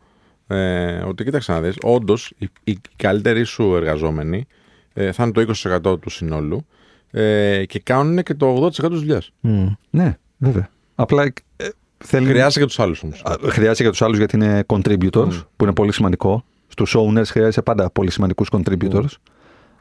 Ε, 0.47 0.99
ότι 0.99 1.24
κοίταξε 1.24 1.53
να 1.53 1.61
δεις, 1.61 1.74
όντως 1.83 2.33
οι, 2.39 2.49
οι 2.64 2.79
καλύτεροι 2.97 3.45
σου 3.45 3.74
εργαζόμενοι 3.77 4.47
ε, 4.95 5.12
θα 5.12 5.22
είναι 5.24 5.33
το 5.33 5.55
20% 5.93 6.01
του 6.01 6.11
συνόλου 6.11 6.66
ε, 7.11 7.64
και 7.66 7.79
κάνουν 7.79 8.22
και 8.22 8.35
το 8.35 8.64
80% 8.66 8.70
της 8.70 8.81
δουλειάς. 8.81 9.31
Μμ. 9.41 9.66
ναι, 9.91 10.16
βέβαια. 10.37 10.68
Απλά 10.95 11.22
ε, 11.57 11.68
θέλει. 11.99 12.27
Χρειάζεται 12.27 12.61
και 12.61 12.66
τους 12.66 12.79
άλλους 12.81 13.03
όμως. 13.03 13.22
Α, 13.24 13.35
Χρειάζεται 13.43 13.83
για 13.83 13.91
τους 13.91 14.03
άλλους 14.03 14.18
γιατί 14.18 14.37
είναι 14.37 14.64
contributors, 14.66 15.29
Mm. 15.29 15.45
που 15.57 15.64
είναι 15.64 15.72
πολύ 15.72 15.93
σημαντικό. 15.93 16.45
Στους 16.68 16.97
owners 16.99 17.27
χρειάζεται 17.27 17.62
πάντα 17.62 17.91
πολύ 17.91 18.11
σημαντικούς 18.11 18.49
contributors. 18.53 19.09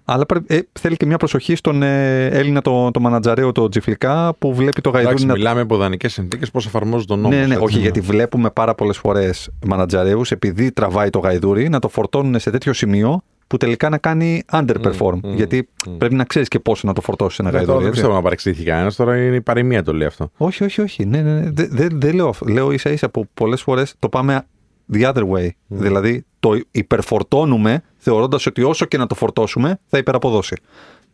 Αλλά 0.05 0.25
πρέπει- 0.25 0.51
ε, 0.51 0.59
θέλει 0.79 0.97
και 0.97 1.05
μια 1.05 1.17
προσοχή 1.17 1.55
στον 1.55 1.83
ε, 1.83 2.25
Έλληνα 2.25 2.61
το, 2.61 2.91
το 2.91 2.99
μανατζαρέο, 2.99 3.51
το 3.51 3.69
τσιφλικά, 3.69 4.36
που 4.39 4.53
βλέπει 4.53 4.81
το 4.81 4.89
γαϊδούρι 4.89 5.13
Εντάξει, 5.13 5.25
να 5.27 5.33
μιλάμε 5.33 5.61
από 5.61 5.75
ιδανικές 5.75 6.13
συνθήκες 6.13 6.51
πώς 6.51 6.65
εφαρμόζει 6.65 7.05
τον 7.05 7.19
νόμος. 7.19 7.37
Ναι, 7.37 7.45
ναι, 7.45 7.53
έτσι. 7.53 7.65
όχι, 7.65 7.79
γιατί 7.79 7.99
βλέπουμε 7.99 8.49
πάρα 8.49 8.75
πολλές 8.75 8.97
φορές 8.97 9.49
μανατζαρέους, 9.65 10.31
επειδή 10.31 10.71
τραβάει 10.71 11.09
το 11.09 11.19
γαϊδούρι, 11.19 11.69
να 11.69 11.79
το 11.79 11.87
φορτώνουν 11.89 12.39
σε 12.39 12.51
τέτοιο 12.51 12.73
σημείο 12.73 13.21
που 13.47 13.57
τελικά 13.57 13.89
να 13.89 13.97
κάνει 13.97 14.43
underperform. 14.51 15.19
μμ, 15.23 15.33
γιατί 15.35 15.69
μμ. 15.87 15.97
πρέπει 15.97 16.15
να 16.15 16.23
ξέρεις 16.23 16.47
και 16.47 16.59
πόσο 16.59 16.87
να 16.87 16.93
το 16.93 17.01
φορτώσεις 17.01 17.39
ένα 17.39 17.47
Ε, 17.47 17.51
τώρα 17.51 17.63
γαϊδούρι. 17.63 17.83
δεν 17.83 17.87
έτσι. 17.87 17.99
πιστεύω 17.99 18.17
να 18.17 18.23
παρεξηγηθεί 18.23 18.63
κανένας. 18.63 18.95
Τώρα 18.95 19.17
είναι 19.23 19.35
η 19.35 19.41
παροιμία 19.41 19.83
το 19.83 19.93
λέει 19.93 20.07
αυτό. 20.07 20.31
Όχι, 20.37 20.63
όχι, 20.63 20.81
όχι. 20.81 21.05
Ναι, 21.05 21.21
ναι, 21.21 21.31
ναι. 21.39 21.49
Δεν 21.51 21.67
δεν- 21.71 21.99
δεν 21.99 22.15
λέω 22.15 22.27
αυτό. 22.27 22.45
Λέω 22.45 22.71
ίσα 22.71 22.89
ίσα 22.89 23.09
που 23.09 23.27
πολλές 23.33 23.61
φορές 23.61 23.95
το 23.99 24.09
πάμε 24.09 24.45
the 24.93 25.13
other 25.13 25.29
way. 25.29 25.49
Δηλαδή 25.67 26.25
το 26.39 26.59
υπερφορτώνουμε 26.71 27.83
θεωρώντας 27.97 28.45
ότι 28.45 28.63
όσο 28.63 28.86
και 28.86 28.97
να 28.97 29.07
το 29.07 29.15
φορτώσουμε 29.15 29.79
θα 29.86 29.97
υπεραποδώσει. 29.97 30.55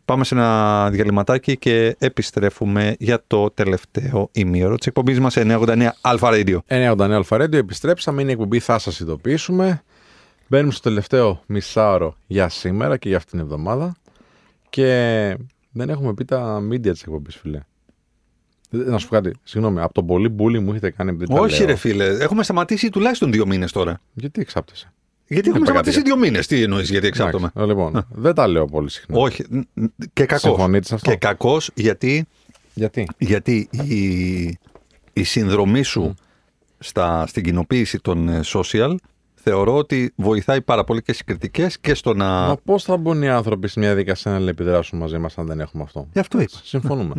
Πάμε 0.04 0.24
σε 0.24 0.34
ένα 0.34 0.90
διαλυματάκι 0.90 1.56
και 1.56 1.96
επιστρέφουμε 1.98 2.96
για 2.98 3.22
το 3.26 3.50
τελευταίο 3.50 4.28
ημίωρο 4.32 4.76
της 4.76 4.86
εκπομπής 4.86 5.20
μας 5.20 5.34
989 5.36 5.88
Αλφα 6.00 6.28
Radio. 6.32 6.58
989 6.68 6.96
Αλφαρέντιο, 6.98 7.58
επιστρέψαμε. 7.58 8.20
Είναι 8.22 8.30
η 8.30 8.32
εκπομπή, 8.32 8.58
θα 8.58 8.78
σας 8.78 9.00
ειδοποιήσουμε. 9.00 9.82
Μπαίνουμε 10.48 10.72
στο 10.72 10.82
τελευταίο 10.82 11.42
μισάωρο 11.46 12.16
για 12.26 12.48
σήμερα 12.48 12.96
και 12.96 13.08
για 13.08 13.16
αυτήν 13.16 13.38
την 13.38 13.40
εβδομάδα. 13.40 13.94
Και 14.70 15.36
δεν 15.70 15.90
έχουμε 15.90 16.14
πει 16.14 16.24
τα 16.24 16.62
media 16.70 16.90
της 16.90 17.02
εκπομπής, 17.02 17.36
φίλε. 17.36 17.60
Ε, 18.72 18.76
Να 18.76 18.98
σου 18.98 19.08
πω 19.08 19.14
κάτι, 19.14 19.32
συγγνώμη, 19.42 19.80
από 19.80 19.94
τον 19.94 20.06
πολύ 20.06 20.28
μπούλι 20.28 20.60
μου 20.60 20.70
έχετε 20.70 20.90
κάνει 20.90 21.10
επειδή 21.10 21.32
τα 21.34 21.40
Όχι, 21.40 21.58
λέω. 21.58 21.66
ρε 21.66 21.74
φίλε. 21.74 22.04
Έχουμε 22.06 22.42
σταματήσει 22.42 22.90
τουλάχιστον 22.90 23.32
δύο 23.32 23.46
μήνες 23.46 23.72
τώρα. 23.72 24.00
Γιατί 24.12 24.40
εξάπτεσαι; 24.40 24.92
Γιατί 25.26 25.48
έχουμε 25.48 25.56
είπα 25.62 25.66
σταματήσει 25.66 25.96
κάτι. 25.96 26.08
δύο 26.08 26.18
μήνες. 26.18 26.46
Τι 26.46 26.62
εννοείς, 26.62 26.90
Γιατί 26.90 27.06
εξάπτομαι; 27.06 27.50
Εντάξει, 27.56 27.68
Λοιπόν, 27.68 28.06
δεν 28.10 28.34
τα 28.34 28.46
λέω 28.46 28.64
πολύ 28.66 28.90
συχνά. 28.90 29.18
Όχι. 29.18 29.44
ν- 29.48 29.62
ν- 29.74 29.84
Και 30.12 30.24
κακός. 30.26 30.40
Συμφωνείτε 30.40 30.86
σε 30.86 30.94
αυτό; 30.94 31.10
Και 31.10 31.16
κακός 31.16 31.70
γιατί, 31.74 32.26
Γιατί; 32.74 33.08
γιατί 33.18 33.68
η, 33.70 34.58
η 35.12 35.22
συνδρομή 35.24 35.82
σου 35.82 36.14
στα, 36.78 37.26
στην 37.26 37.42
κοινοποίηση 37.44 37.98
των 38.00 38.28
ε, 38.28 38.40
social 38.54 38.94
θεωρώ 39.34 39.76
ότι 39.76 40.12
βοηθάει 40.16 40.60
πάρα 40.62 40.84
πολύ 40.84 41.02
και 41.02 41.12
στις 41.12 41.24
κριτικές 41.24 41.78
και 41.78 41.94
στο 41.94 42.14
να. 42.14 42.26
Μα 42.26 42.56
πώς 42.64 42.82
θα 42.84 42.96
μπουν 42.96 43.22
οι 43.22 43.28
άνθρωποι 43.28 43.68
σε 43.68 43.78
μια 43.80 43.94
δικασία 43.94 44.38
να 44.38 44.48
επιδράσουν 44.48 44.98
μαζί 44.98 45.18
μας 45.18 45.38
αν 45.38 45.46
δεν 45.46 45.60
έχουμε 45.60 45.82
αυτό; 45.82 46.08
Γι' 46.12 46.18
αυτό 46.18 46.40
είπα. 46.40 46.58
Συμφωνούμε. 46.62 47.14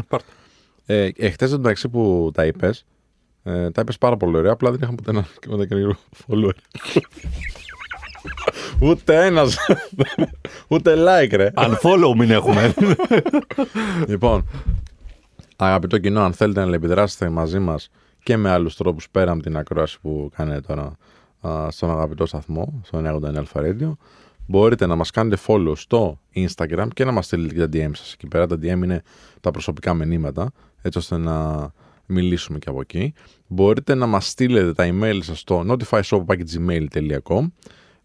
Πάρ' 0.87 0.95
το. 0.97 1.17
ε, 1.17 1.25
Εχθέ 1.25 1.45
εντωμεταξύ 1.45 1.89
που 1.89 2.31
τα 2.33 2.45
είπες, 2.45 2.85
ε, 3.43 3.71
τα 3.71 3.81
είπες 3.81 3.97
πάρα 3.97 4.17
πολύ 4.17 4.37
ωραία. 4.37 4.51
Απλά 4.51 4.71
δεν 4.71 4.79
είχαμε 4.81 4.95
ποτέ 4.95 5.11
ένα 5.11 5.25
ούτε 5.53 5.65
καινούριο 5.65 5.97
follower. 6.27 6.53
ούτε 8.87 9.25
ένας. 9.25 9.57
ούτε 10.67 10.93
like, 10.97 11.31
ρε. 11.35 11.51
Unfollow 11.55 12.15
μην 12.17 12.31
έχουμε. 12.31 12.73
λοιπόν, 14.07 14.45
αγαπητό 15.55 15.97
κοινό, 15.97 16.21
αν 16.21 16.33
θέλετε 16.33 16.65
να 16.65 16.75
επιδράσετε 16.75 17.29
μαζί 17.29 17.59
μας 17.59 17.89
και 18.23 18.37
με 18.37 18.49
άλλους 18.49 18.75
τρόπους 18.75 19.09
πέρα 19.09 19.31
από 19.31 19.41
την 19.41 19.57
ακρόαση 19.57 19.99
που 20.01 20.29
κάνετε 20.35 20.61
τώρα 20.61 20.97
α, 21.47 21.71
στον 21.71 21.91
αγαπητό 21.91 22.25
σταθμό, 22.25 22.81
στο 22.85 23.19
989 23.21 23.35
Alpha 23.35 23.61
Radio, 23.61 23.91
μπορείτε 24.47 24.85
να 24.85 24.95
μας 24.95 25.11
κάνετε 25.11 25.41
follow 25.47 25.71
στο 25.75 26.19
Instagram 26.35 26.87
και 26.93 27.05
να 27.05 27.11
μας 27.11 27.25
στείλετε 27.25 27.53
και 27.53 27.59
τα 27.59 27.87
DM 27.87 27.91
σας. 27.95 28.13
Εκεί 28.13 28.27
πέρα 28.27 28.47
τα 28.47 28.55
DM 28.55 28.63
είναι 28.63 29.01
τα 29.41 29.51
προσωπικά 29.51 29.93
μηνύματα, 29.93 30.51
έτσι 30.83 30.97
ώστε 30.97 31.17
να 31.17 31.69
μιλήσουμε 32.05 32.59
και 32.59 32.69
από 32.69 32.81
εκεί. 32.81 33.13
Μπορείτε 33.47 33.95
να 33.95 34.05
μας 34.05 34.27
στείλετε 34.27 34.73
τα 34.73 34.89
email 34.91 35.19
σας 35.21 35.39
στο 35.39 35.65
notifyshop.gmail.com 35.67 37.45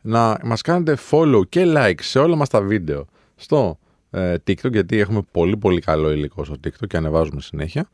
να 0.01 0.39
μας 0.45 0.62
κάνετε 0.62 0.99
follow 1.11 1.49
και 1.49 1.64
like 1.66 2.01
σε 2.03 2.18
όλα 2.18 2.37
μας 2.37 2.49
τα 2.49 2.61
βίντεο 2.61 3.07
στο 3.37 3.79
ε, 4.11 4.35
TikTok 4.35 4.72
γιατί 4.72 4.99
έχουμε 4.99 5.22
πολύ 5.31 5.57
πολύ 5.57 5.81
καλό 5.81 6.12
υλικό 6.12 6.45
στο 6.45 6.55
TikTok 6.64 6.87
και 6.89 6.97
ανεβάζουμε 6.97 7.41
συνέχεια. 7.41 7.89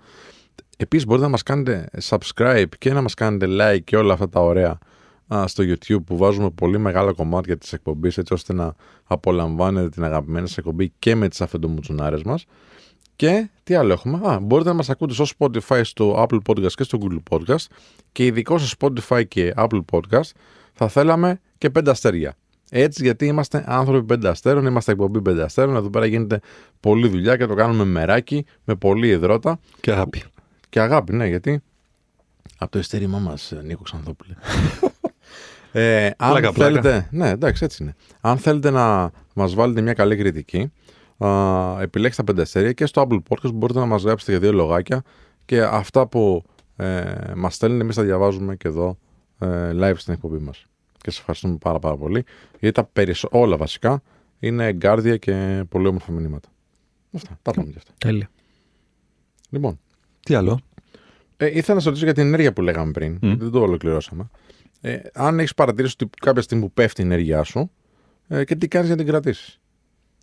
Επίσης 0.77 1.07
μπορείτε 1.07 1.25
να 1.25 1.31
μας 1.31 1.43
κάνετε 1.43 1.89
subscribe 2.09 2.69
και 2.79 2.93
να 2.93 3.03
μας 3.03 3.15
κάνετε 3.15 3.47
like 3.49 3.81
και 3.85 3.97
όλα 3.97 4.13
αυτά 4.13 4.29
τα 4.29 4.41
ωραία 4.41 4.79
α, 5.35 5.47
στο 5.47 5.65
YouTube 5.67 6.05
που 6.05 6.17
βάζουμε 6.17 6.51
πολύ 6.51 6.79
μεγάλα 6.79 7.13
κομμάτια 7.13 7.57
της 7.57 7.73
εκπομπής 7.73 8.19
έτσι 8.19 8.33
ώστε 8.33 8.53
να 8.53 8.75
απολαμβάνετε 9.05 9.89
την 9.89 10.05
αγαπημένη 10.05 10.49
σας 10.49 10.59
εκπομπή 10.59 10.93
και 10.99 11.15
με 11.15 11.29
τις 11.29 11.41
αφεντομουτσουνάρες 11.41 12.23
μας. 12.23 12.45
Και 13.17 13.49
τι 13.65 13.75
άλλο 13.75 13.93
έχουμε; 13.93 14.21
Α, 14.29 14.39
μπορείτε 14.41 14.69
να 14.69 14.75
μας 14.75 14.91
ακούτε 14.91 15.15
στο 15.15 15.25
Spotify, 15.39 15.81
στο 15.85 16.27
Apple 16.29 16.39
Podcast 16.47 16.73
και 16.73 16.83
στο 16.83 16.99
Google 17.03 17.19
Podcast 17.31 17.65
και 18.13 18.25
ειδικό 18.25 18.59
στο 18.59 18.77
Spotify 19.09 19.23
και 19.29 19.53
Apple 19.57 19.81
Podcast 19.93 20.31
θα 20.73 20.89
θέλαμε 20.89 21.41
και 21.59 21.71
πέντε 21.71 21.91
αστέρια. 21.91 22.37
Έτσι, 22.71 23.03
γιατί 23.03 23.27
είμαστε 23.27 23.65
άνθρωποι 23.67 24.05
πέντε 24.07 24.29
αστέρων, 24.29 24.67
είμαστε 24.67 24.93
εκπομπή 24.93 25.23
πέντε 25.23 25.43
αστέρων. 25.43 25.77
Εδώ 25.77 25.91
πέρα 25.91 26.07
γίνεται 26.07 26.41
πολλή 26.81 27.09
δουλειά 27.09 27.37
και 27.37 27.47
το 27.47 27.55
κάνουμε 27.55 27.85
μεράκι, 27.85 28.45
με 28.65 28.75
πολλή 28.75 29.09
υδρότα 29.09 29.59
και 29.81 29.93
αγάπη. 29.93 30.23
και 30.69 30.81
αγάπη, 30.81 31.13
ναι, 31.13 31.27
γιατί. 31.27 31.63
Από 32.59 32.71
το 32.71 32.79
ειστέρημά 32.79 33.19
μας, 33.19 33.53
Νίκο 33.65 33.83
Ξανθόπουλε. 33.83 34.35
ε, 35.73 36.07
αν 36.07 36.31
Πλάκα, 36.31 36.53
πλάκα. 36.53 36.55
θέλετε. 36.55 37.09
Ναι, 37.11 37.29
εντάξει, 37.29 37.65
έτσι 37.65 37.83
είναι. 37.83 37.95
Αν 38.21 38.39
θέλετε 38.39 38.71
να 38.71 39.11
μας 39.35 39.55
βάλετε 39.55 39.81
μια 39.81 39.93
καλή 39.93 40.17
κριτική, 40.17 40.73
α, 41.27 41.81
επιλέξτε 41.83 42.23
τα 42.23 42.33
πέντε 42.33 42.43
αστέρια 42.43 42.73
και 42.73 42.87
στο 42.87 43.07
Apple 43.09 43.19
Podcast 43.29 43.53
μπορείτε 43.55 43.79
να 43.79 43.87
μας 43.87 44.03
γράψετε 44.03 44.31
για 44.31 44.41
δύο 44.41 44.53
λογάκια 44.53 45.03
και 45.45 45.63
αυτά 45.63 46.07
που 46.07 46.45
ε, 46.77 47.33
μας 47.37 47.55
στέλνουν, 47.55 47.81
εμείς 47.81 47.97
τα 47.97 48.03
διαβάζουμε 48.03 48.57
και 48.57 48.69
εδώ 48.69 48.99
ε, 49.39 49.71
live 49.75 49.97
στην 49.97 50.13
εκπομπή 50.13 50.39
μας. 50.39 50.67
Και 50.99 51.11
σας 51.11 51.19
ευχαριστούμε 51.19 51.57
πάρα, 51.57 51.79
πάρα 51.79 51.97
πολύ. 51.97 52.25
Γιατί 52.61 52.75
τα 52.75 52.85
περισσο... 52.85 53.29
όλα 53.33 53.57
βασικά 53.57 54.03
είναι 54.39 54.67
εγκάρδια 54.67 55.17
και 55.17 55.65
πολύ 55.69 55.87
όμορφα 55.87 56.13
μηνύματα. 56.13 56.49
Αυτά. 57.13 57.39
Τα 57.43 57.51
πάμε 57.53 57.71
και 57.71 57.79
αυτά. 57.79 57.93
Τέλεια. 57.99 58.31
Λοιπόν, 59.51 59.81
Τι 60.21 60.35
άλλο; 60.35 60.61
ε, 61.37 61.47
ήθελα 61.47 61.75
να 61.75 61.81
σε 61.81 61.87
ρωτήσω 61.87 62.05
για 62.05 62.15
την 62.15 62.27
ενέργεια 62.27 62.53
που 62.53 62.63
λέγαμε 62.63 62.91
πριν. 62.91 63.19
Δεν 63.21 63.51
το 63.51 63.61
ολοκληρώσαμε. 63.61 64.31
Ε, 64.81 64.99
αν 65.15 65.39
έχεις 65.39 65.55
παρατηρήσει 65.55 65.97
ότι 66.01 66.11
κάποια 66.21 66.43
στιγμή 66.43 66.65
που 66.65 66.73
πέφτει 66.73 67.01
η 67.01 67.05
ενέργειά 67.05 67.43
σου 67.43 67.71
ε, 68.29 68.45
και 68.45 68.57
τι 68.57 68.69
κάνεις 68.69 68.87
για 68.87 68.97
να 68.97 69.03
την 69.03 69.13
κρατήσεις; 69.13 69.61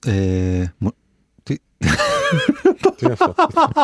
Ε, 0.05 0.63
μου- 0.77 0.95
τι, 1.43 1.55
τι 2.95 3.03
είναι 3.03 3.11
αυτό; 3.11 3.33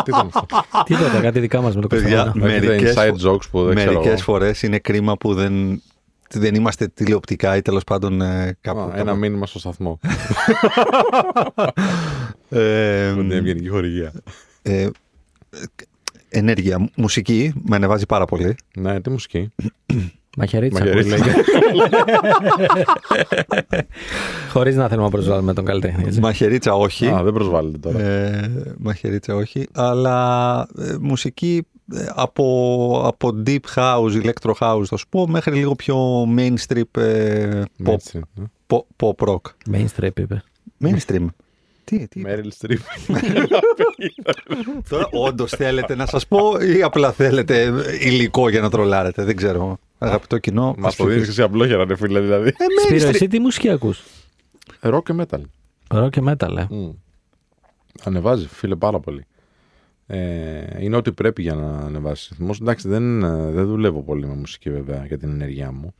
τι 0.03 0.09
ήταν 0.11 0.29
αυτό; 0.33 0.45
Τίποτα, 0.85 1.19
κάτι 1.21 1.39
δικά 1.39 1.61
μας 1.61 1.75
με 1.75 1.81
το 1.81 1.87
Παιδιά, 1.87 2.09
Κωνσταντίνο. 2.23 2.45
Έχετε 2.45 2.67
Μερικές 2.67 2.93
inside 2.97 3.13
φο- 3.19 3.31
jokes 3.33 3.49
που 3.51 3.63
δεν 3.65 3.75
ξέρω. 3.75 3.91
Μερικές 3.91 4.11
εγώ. 4.13 4.21
φορές 4.21 4.61
είναι 4.63 4.79
κρίμα 4.79 5.17
που 5.17 5.33
δεν, 5.33 5.81
δεν 6.29 6.55
είμαστε 6.55 6.87
τηλεοπτικά 6.87 7.55
ή 7.55 7.61
τέλος 7.61 7.83
πάντων 7.83 8.21
ε, 8.21 8.57
κάπου. 8.61 8.79
Α, 8.79 8.83
κάπου. 8.85 8.99
ένα 8.99 9.13
μήνυμα 9.15 9.45
στο 9.45 9.59
σταθμό. 9.59 9.99
Ε, 12.49 13.13
με 13.15 13.21
την 13.21 13.31
ευγενική 13.31 13.67
χορηγία. 13.67 14.11
ε, 14.61 14.89
ενέργεια, 16.29 16.89
μουσική 16.95 17.53
με 17.63 17.75
ανεβάζει 17.75 18.05
πάρα 18.05 18.25
πολύ. 18.25 18.55
ναι, 18.77 19.01
τι 19.01 19.09
μουσική; 19.09 19.49
Μαχαιρίτσα. 20.39 20.79
Μαχαιρίτσα. 20.79 21.17
Χωρίς 24.53 24.75
να 24.75 24.87
θέλουμε 24.87 25.05
να 25.05 25.11
προσβάλλουμε 25.11 25.53
τον 25.53 25.65
καλλιτέχνη. 25.65 26.03
έτσι. 26.07 26.19
Μαχαιρίτσα 26.19 26.73
όχι. 26.73 27.07
Α, 27.07 27.23
δεν 27.23 27.33
προσβάλλεται 27.33 27.77
τώρα. 27.77 27.99
Ε, 27.99 28.51
μαχαιρίτσα 28.77 29.35
όχι. 29.35 29.67
Αλλά 29.73 30.59
ε, 30.79 30.95
μουσική 30.99 31.67
ε, 31.93 32.05
από, 32.15 33.01
από 33.05 33.43
deep 33.45 33.59
house, 33.75 34.23
electro 34.23 34.51
house 34.59 34.83
θα 34.85 34.97
σου 34.97 35.05
πω, 35.09 35.27
μέχρι 35.27 35.55
λίγο 35.55 35.75
πιο 35.75 36.23
mainstream 36.37 36.81
ε, 36.97 37.61
pop, 37.85 37.91
Mainstream, 37.91 38.21
ναι. 38.33 38.45
pop, 38.67 38.81
pop 39.03 39.27
rock. 39.27 39.41
Mainstream 39.71 40.09
είπε. 40.17 40.43
Mainstream. 40.83 41.25
Τι, 41.87 42.07
τι. 42.07 42.21
Meryl 42.25 42.49
Streep. 42.59 42.77
Τώρα 44.89 45.07
όντως 45.11 45.51
θέλετε 45.51 45.95
να 45.95 46.05
σας 46.05 46.27
πω 46.27 46.59
ή 46.77 46.83
απλά 46.83 47.11
θέλετε 47.11 47.73
υλικό 47.99 48.49
για 48.49 48.61
να 48.61 48.69
τρολάρετε. 48.69 49.23
Δεν 49.23 49.35
ξέρω. 49.35 49.77
Αγαπητό 49.97 50.37
κοινό. 50.37 50.75
Μα 50.77 50.87
ας 50.87 50.95
το 50.95 51.03
δίνει 51.03 51.15
ψηφίσετε. 51.15 51.25
και 51.25 51.31
σε 51.31 51.43
απλόχερα, 51.43 51.85
ρε 51.85 51.95
φίλε, 51.95 52.19
δηλαδή. 52.19 52.47
Ε, 52.47 52.53
Σπύρο, 52.83 53.05
mainstream. 53.05 53.13
εσύ 53.13 53.27
τι 53.27 53.39
μουσική 53.39 53.69
ακούς; 53.69 54.03
Rock 54.81 55.03
και 55.03 55.13
metal. 55.17 55.41
Rock 55.87 56.09
και 56.09 56.21
metal, 56.25 56.57
ε. 56.57 56.65
Μμ. 56.69 56.89
Ανεβάζει, 58.03 58.47
φίλε, 58.47 58.75
πάρα 58.75 58.99
πολύ. 58.99 59.25
Ε, 60.07 60.83
είναι 60.83 60.95
ό,τι 60.95 61.11
πρέπει 61.11 61.41
για 61.41 61.53
να 61.53 61.77
ανεβάσει 61.77 62.27
ρυθμός. 62.31 62.59
Εντάξει, 62.61 62.87
δεν, 62.87 63.23
ε, 63.23 63.51
δεν 63.51 63.65
δουλεύω 63.65 64.03
πολύ 64.03 64.27
με 64.27 64.33
μουσική 64.33 64.69
βέβαια 64.69 65.05
για 65.05 65.17
την 65.17 65.29
ενέργειά 65.29 65.71
μου. 65.71 65.93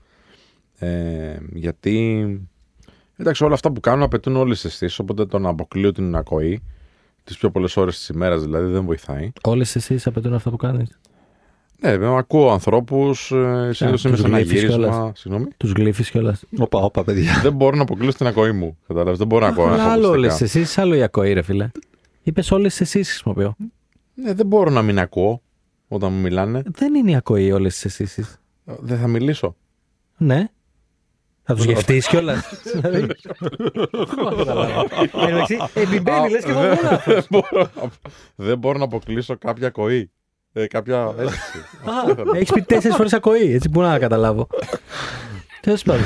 Ε, 0.80 1.38
γιατί 1.54 2.28
εντάξει, 3.18 3.44
όλα 3.44 3.54
αυτά 3.54 3.72
που 3.72 3.80
κάνω 3.80 4.06
απαιτούν 4.06 4.36
όλες 4.36 4.62
τις 4.62 4.72
αισθήσεις. 4.72 5.00
Οπότε 5.00 5.26
το 5.26 5.40
να 5.40 5.50
αποκλείω 5.50 5.92
την 5.92 6.16
ακοή 6.16 6.64
τις 7.24 7.38
πιο 7.38 7.50
πολλές 7.52 7.78
ώρες 7.78 7.98
της 7.98 8.08
ημέρας, 8.08 8.42
δηλαδή 8.42 8.72
δεν 8.72 8.86
βοηθάει. 8.86 9.32
Όλες 9.44 9.76
εσεί 9.76 10.00
απαιτούν 10.06 10.34
αυτό 10.34 10.50
που 10.50 10.58
κάνεις; 10.58 11.00
Ναι, 11.82 11.90
βέβαια, 11.90 12.18
ακούω 12.18 12.52
ανθρώπους. 12.52 13.26
Συνήθως 13.72 13.80
είμαι 14.04 14.12
τους 14.12 14.20
σε 14.20 14.28
ένα 14.28 14.38
γλύφεις 14.38 14.60
γύρισμα. 14.62 14.88
κιόλας. 14.88 15.20
Συγγνώμη; 15.20 15.48
Τους 15.58 15.72
γλύφεις 15.72 16.10
κιόλας. 16.12 16.44
Όπα, 16.58 16.80
όπα, 16.80 17.04
παιδιά. 17.04 17.40
δεν 17.42 17.54
μπορώ 17.54 17.76
να 17.76 17.82
αποκλείσω 17.82 18.18
την 18.18 18.28
ακοή 18.28 18.52
μου. 18.52 18.78
Κατάλαβες. 18.88 19.18
Δεν 19.18 19.28
μπορώ 19.28 19.46
να 19.46 19.52
ακούω. 19.52 19.68
να 19.68 19.76
έχω 19.76 19.90
Άλλο 19.90 20.10
όλε 20.10 20.28
ακουστικά. 20.28 20.60
εσεί, 20.60 20.82
άλλο 20.82 20.96
η 20.96 21.02
ακοή, 21.04 21.34
ρε 21.34 21.42
φίλε. 21.42 21.70
Είπες 22.24 22.52
όλες 22.52 22.82
εσεί 22.82 23.04
χρησιμοποιώ. 23.04 23.56
Ναι, 24.14 24.34
δεν 24.34 24.46
μπορώ 24.46 24.70
να 24.70 24.82
μην 24.82 25.00
ακούω 25.00 25.42
όταν 25.88 26.12
μου 26.14 26.20
μιλάνε. 26.20 26.62
Δεν 26.66 26.96
είναι 26.96 27.12
η 27.12 27.16
ακοή 27.16 27.52
όλες 27.52 27.86
εσεί. 27.86 28.08
Ε, 28.66 28.74
Δεν 28.80 28.98
θα 28.98 29.08
μιλήσω. 29.08 29.56
Ναι. 30.18 30.48
Θα 31.48 31.56
τους 31.56 31.64
γευτείς 31.66 32.08
κιόλας. 32.08 32.50
Επιμπαίνει, 35.74 36.30
λες 36.30 36.44
και 36.44 36.52
εγώ 36.52 36.60
δεν, 36.62 36.78
μόνος. 36.82 37.04
δεν 37.06 37.26
μπορώ, 37.30 37.48
να- 37.76 37.90
δεν 38.36 38.58
μπορώ 38.58 38.78
να 38.78 38.84
αποκλείσω 38.84 39.38
κάποια 39.38 39.68
ακοή. 39.68 40.12
Ε, 40.54 40.68
κάποια 40.68 41.14
αίσθηση. 41.20 41.58
Έχεις 42.34 42.52
πει 42.52 42.62
τέσσερις 42.62 42.96
φορές 42.96 43.14
ακοή, 43.14 43.54
έτσι 43.54 43.70
που 43.70 43.82
να 43.82 44.00
καταλάβω. 44.00 44.48
Τέλος 45.62 45.84
πάντων. 45.84 46.04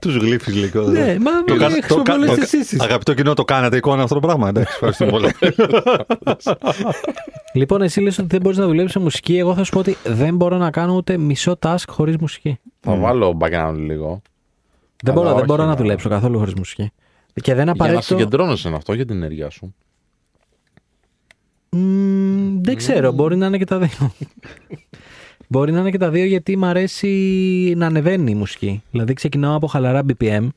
Τους 0.00 0.16
γλύφεις 0.16 0.54
λίγο. 0.54 0.82
Ναι, 0.82 1.16
μα 1.18 1.30
Το 1.30 1.52
μην 1.52 1.58
κάνα- 1.58 1.74
το 1.74 1.80
χρησιμοποιώ 1.80 2.02
κα- 2.02 2.14
όλες 2.14 2.28
το- 2.28 2.34
τις 2.34 2.42
αισθήσεις. 2.44 2.80
Αγαπητό 2.80 3.14
κοινό, 3.14 3.34
το 3.34 3.44
κάνατε 3.44 3.76
εικόνα 3.76 4.02
αυτό 4.02 4.14
το 4.14 4.20
πράγμα. 4.20 4.48
Εντάξει, 4.48 4.72
ευχαριστούμε 4.72 5.10
πολύ. 5.10 5.28
Λοιπόν, 7.52 7.82
εσύ 7.82 8.00
λες 8.00 8.18
ότι 8.18 8.26
δεν 8.30 8.40
μπορείς 8.40 8.58
να 8.58 8.66
δουλέψεις 8.66 8.92
σε 8.92 8.98
μουσική. 8.98 9.36
Εγώ 9.38 9.54
θα 9.54 9.64
σου 9.64 9.72
πω 9.72 9.78
ότι 9.78 9.96
δεν 10.04 10.36
μπορώ 10.36 10.56
να 10.56 10.70
κάνω 10.70 10.94
ούτε 10.94 11.16
μισό 11.16 11.58
task 11.62 11.84
χωρίς 11.88 12.16
μουσική. 12.16 12.58
Θα 12.94 12.96
βάλω 13.00 13.36
background 13.40 13.74
λίγο. 13.76 14.22
Δεν 15.02 15.12
Αλλά 15.12 15.22
μπορώ, 15.22 15.28
δεν 15.28 15.36
όχι, 15.36 15.44
μπορώ 15.46 15.62
να 15.62 15.68
να- 15.68 15.76
δουλέψω 15.76 16.08
καθόλου 16.08 16.38
χωρίς 16.38 16.54
μουσική. 16.54 16.90
Και 17.34 17.54
δεν 17.54 17.54
Για 17.54 17.64
να 17.64 17.70
απαραίτητο. 17.72 18.02
συγκεντρώνεσαι 18.02 18.68
σε 18.68 18.74
αυτό 18.74 18.92
για 18.92 19.04
την 19.06 19.16
ενέργειά 19.16 19.50
σου. 19.50 19.74
Μμμ, 21.70 22.60
δεν 22.62 22.76
ξέρω, 22.76 23.12
μπορεί 23.12 23.36
να 23.36 23.46
είναι 23.46 23.58
και 23.58 23.64
τα 23.64 23.78
δύο. 23.78 24.12
μπορεί 25.48 25.72
να 25.72 25.80
είναι 25.80 25.90
και 25.90 25.98
τα 25.98 26.10
δύο 26.10 26.24
γιατί 26.24 26.56
μου 26.56 26.66
αρέσει 26.66 27.08
να 27.76 27.86
ανεβαίνει 27.86 28.30
η 28.30 28.34
μουσική. 28.34 28.82
Δηλαδή 28.90 29.12
ξεκινάω 29.12 29.54
από 29.56 29.66
χαλαρά 29.66 30.02
BPM. 30.08 30.48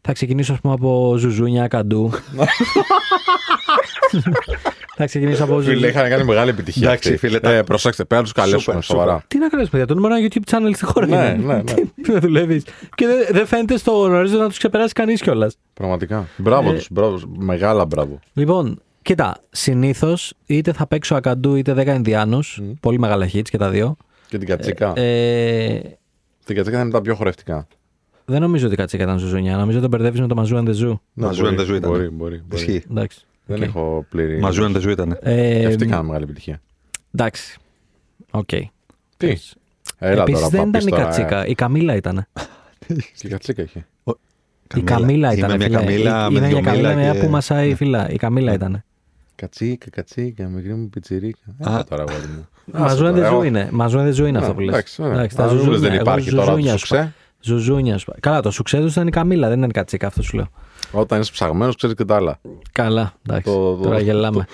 Θα 0.00 0.12
ξεκινήσω 0.12 0.52
ας 0.52 0.60
πούμε 0.60 0.74
από 0.74 1.14
ζουζούνια, 1.18 1.68
καντού. 1.68 2.10
θα 4.96 5.04
ξεκινήσω 5.06 5.44
από 5.44 5.52
Φίλε, 5.52 5.64
ζουζούνια. 5.64 5.88
είχαν 5.88 6.08
κάνει 6.08 6.24
μεγάλη 6.24 6.50
επιτυχία. 6.50 6.88
Εντάξει, 6.88 7.08
αυτοί. 7.08 7.26
φίλε, 7.26 7.40
τα- 7.40 7.50
Ε, 7.50 7.62
προσέξτε, 7.62 8.04
πρέπει 8.04 8.20
να 8.22 8.28
τους 8.32 8.42
καλέσουμε 8.42 8.60
Σούπερ, 8.60 8.82
σοβαρά. 8.82 9.24
Τι 9.28 9.38
να 9.38 9.48
κάνεις 9.48 9.68
παιδιά, 9.68 9.86
το 9.86 9.94
νούμερο 9.94 10.14
ένα 10.14 10.28
YouTube 10.28 10.50
channel 10.54 10.70
στη 10.74 10.84
χώρα 10.84 11.06
Ναι, 11.06 11.14
είναι. 11.16 11.44
ναι, 11.46 11.54
ναι. 11.54 11.62
Τι 12.02 12.12
να 12.12 12.18
δουλεύεις. 12.20 12.62
Και 12.94 13.06
δεν 13.06 13.16
δεν 13.30 13.46
φαίνεται 13.46 13.76
στο 13.78 13.98
ορίζοντα 13.98 14.42
να 14.42 14.48
τους 14.48 14.58
ξεπεράσει 14.58 14.92
κανείς 14.92 15.20
κιόλας. 15.22 15.56
Πραγματικά. 15.74 16.28
Μπράβο 16.36 16.70
Ε, 16.70 16.74
τους. 16.74 16.86
Μπράβο. 16.90 17.18
Μεγάλα 17.38 17.84
μπράβο. 17.84 18.18
Λοιπόν, 18.32 18.80
κοίτα, 19.02 19.36
συνήθως 19.50 20.32
είτε 20.46 20.72
θα 20.72 20.86
παίξω 20.86 21.14
Αγκαντού 21.14 21.54
είτε 21.54 21.72
10 21.74 21.94
Ινδιάνους, 21.94 22.60
πολύ 22.80 22.98
μεγάλα 22.98 23.26
hits 23.32 23.42
και 23.50 23.58
τα 23.58 23.70
δύο. 23.70 23.96
Και 24.28 24.38
την 24.38 24.46
κατσίκα. 24.48 24.92
Ε, 24.96 25.80
Την 26.44 26.56
κατσίκα 26.56 26.76
θα 26.76 26.82
είναι 26.82 26.90
τα 26.92 27.00
πιο 27.00 27.14
χορευτικά. 27.14 27.66
δεν 28.24 28.40
νομίζω 28.40 28.64
ότι 28.64 28.74
η 28.74 28.76
κατσίκα 28.76 29.02
ήταν 29.02 29.18
Ζουζούνια. 29.18 29.56
Νομίζω 29.56 29.78
ότι 29.78 29.88
το 29.88 29.96
μπερδεύεις 29.96 30.20
με 30.20 30.26
το 30.26 30.34
Mazoo 30.34 30.56
and 30.56 30.68
the 30.68 30.72
Zoo. 30.84 30.98
Ναι, 31.12 31.26
Mazoo 31.26 31.42
μπορεί, 31.42 31.56
and 31.58 31.60
the 31.60 31.64
Zoo 31.70 31.74
ήταν. 31.76 31.90
Μπορεί, 31.90 32.08
μπορεί. 32.10 32.42
μπορεί. 32.48 32.62
Ισχύει. 32.62 32.82
Εντάξει. 32.90 33.25
Δεν 33.46 33.56
Οκ. 33.56 33.62
έχω 33.62 34.06
πλήρη. 34.10 34.38
Mazoo 34.38 34.64
and 34.64 34.72
the 34.72 34.80
Zoo 34.82 34.90
ήταν. 34.90 35.18
Ε, 35.22 35.58
Και 35.60 35.66
αυτοί 35.66 35.86
κάνουν 35.86 36.06
μεγάλη 36.06 36.24
επιτυχία. 36.24 36.60
εντάξει. 37.14 37.58
Οκ. 38.30 38.48
Τι; 39.16 39.36
Έλα 39.98 40.22
Επίσης 40.22 40.40
τώρα, 40.40 40.48
δεν 40.48 40.50
θα 40.50 40.56
ήταν 40.56 40.70
πεις 40.70 40.84
η 40.84 40.88
τώρα, 40.88 41.02
κατσίκα. 41.02 41.46
Η 41.46 41.54
Καμίλα 41.54 41.94
ήταν. 41.94 42.18
ε. 42.18 42.26
Και 42.86 42.94
η 43.26 43.28
κατσίκα 43.28 43.62
είχε. 43.62 43.86
Η 44.74 44.80
Καμίλα 44.82 45.32
ήταν. 45.32 45.50
Είμαι 45.50 45.68
μια 45.68 45.78
καμίλα 45.78 46.30
με 46.30 46.38
Είναι 46.38 46.46
δυο 46.48 46.56
μια 46.60 46.70
Καμίλα 46.70 46.88
μήλα 46.94 47.02
μια 47.02 47.12
και- 47.12 47.18
που 47.18 47.28
μασάει 47.30 47.74
φύλλα. 47.74 48.10
Η 48.10 48.16
Καμίλα 48.16 48.52
ήταν. 48.52 48.84
Κατσίκα, 49.34 49.86
κατσίκα, 49.90 50.46
μικρή 50.48 50.74
μου 50.74 50.88
πιτσιρίκα. 50.88 51.38
Α. 51.58 51.72
Έλα 51.72 51.84
τώρα, 51.84 52.02
αγόρι 52.08 52.26
μου. 52.36 52.48
Mazoo 52.72 53.04
and 53.04 53.08
the 53.10 53.14
τώρα, 53.14 53.28
Zoo 53.28 53.32
εγώ- 53.32 53.42
είναι. 53.44 53.68
Mazoo 53.72 53.98
and 53.98 54.08
the 54.14 54.14
Zoo 54.22 54.26
είναι 54.26 54.38
αυτό 54.38 54.54
που 54.54 54.60
λες. 54.60 54.74
Εντάξει, 54.74 55.02
ωραία. 55.02 55.14
Εντάξει, 55.14 55.36
τα 55.36 55.42
Αν 55.42 55.48
μου 55.48 55.54
λες 55.54 55.64
ζουζούνια. 55.64 55.80
δεν 55.88 55.92
Εγώ 55.92 56.00
υπάρχει 56.10 56.30
τώρα 56.30 56.44
ζουζούνια 56.44 56.72
το 56.72 56.78
σου 56.78 56.94
είπα. 56.94 57.02
σουξέ. 57.04 57.14
Ζουζούνια 57.40 57.98
σου 57.98 58.04
είπα. 58.08 58.20
Καλά, 58.20 58.40
το 58.40 58.50
σουξέ 58.50 58.80
τους 58.80 58.92
ήταν 58.92 59.06
η 59.06 59.10
Καμίλα, 59.10 59.48
δεν 59.48 59.58
ήταν 59.58 59.70
η 59.70 59.72
κατσίκα, 59.72 60.06
αυτό 60.06 60.22
σου 60.22 60.36
λέω. 60.36 60.48
Όταν 60.92 61.20
είσαι 61.20 61.32
ψαγμένος, 61.32 61.76
ξέρεις 61.76 61.96
και 61.96 62.04
τα 62.04 62.14
άλλα. 62.16 62.40
Καλά, 62.72 63.14
εντάξει. 63.28 63.52
Το- 63.52 63.74
το- 63.76 63.82
Τώρα 63.82 64.00
γελάμε. 64.00 64.46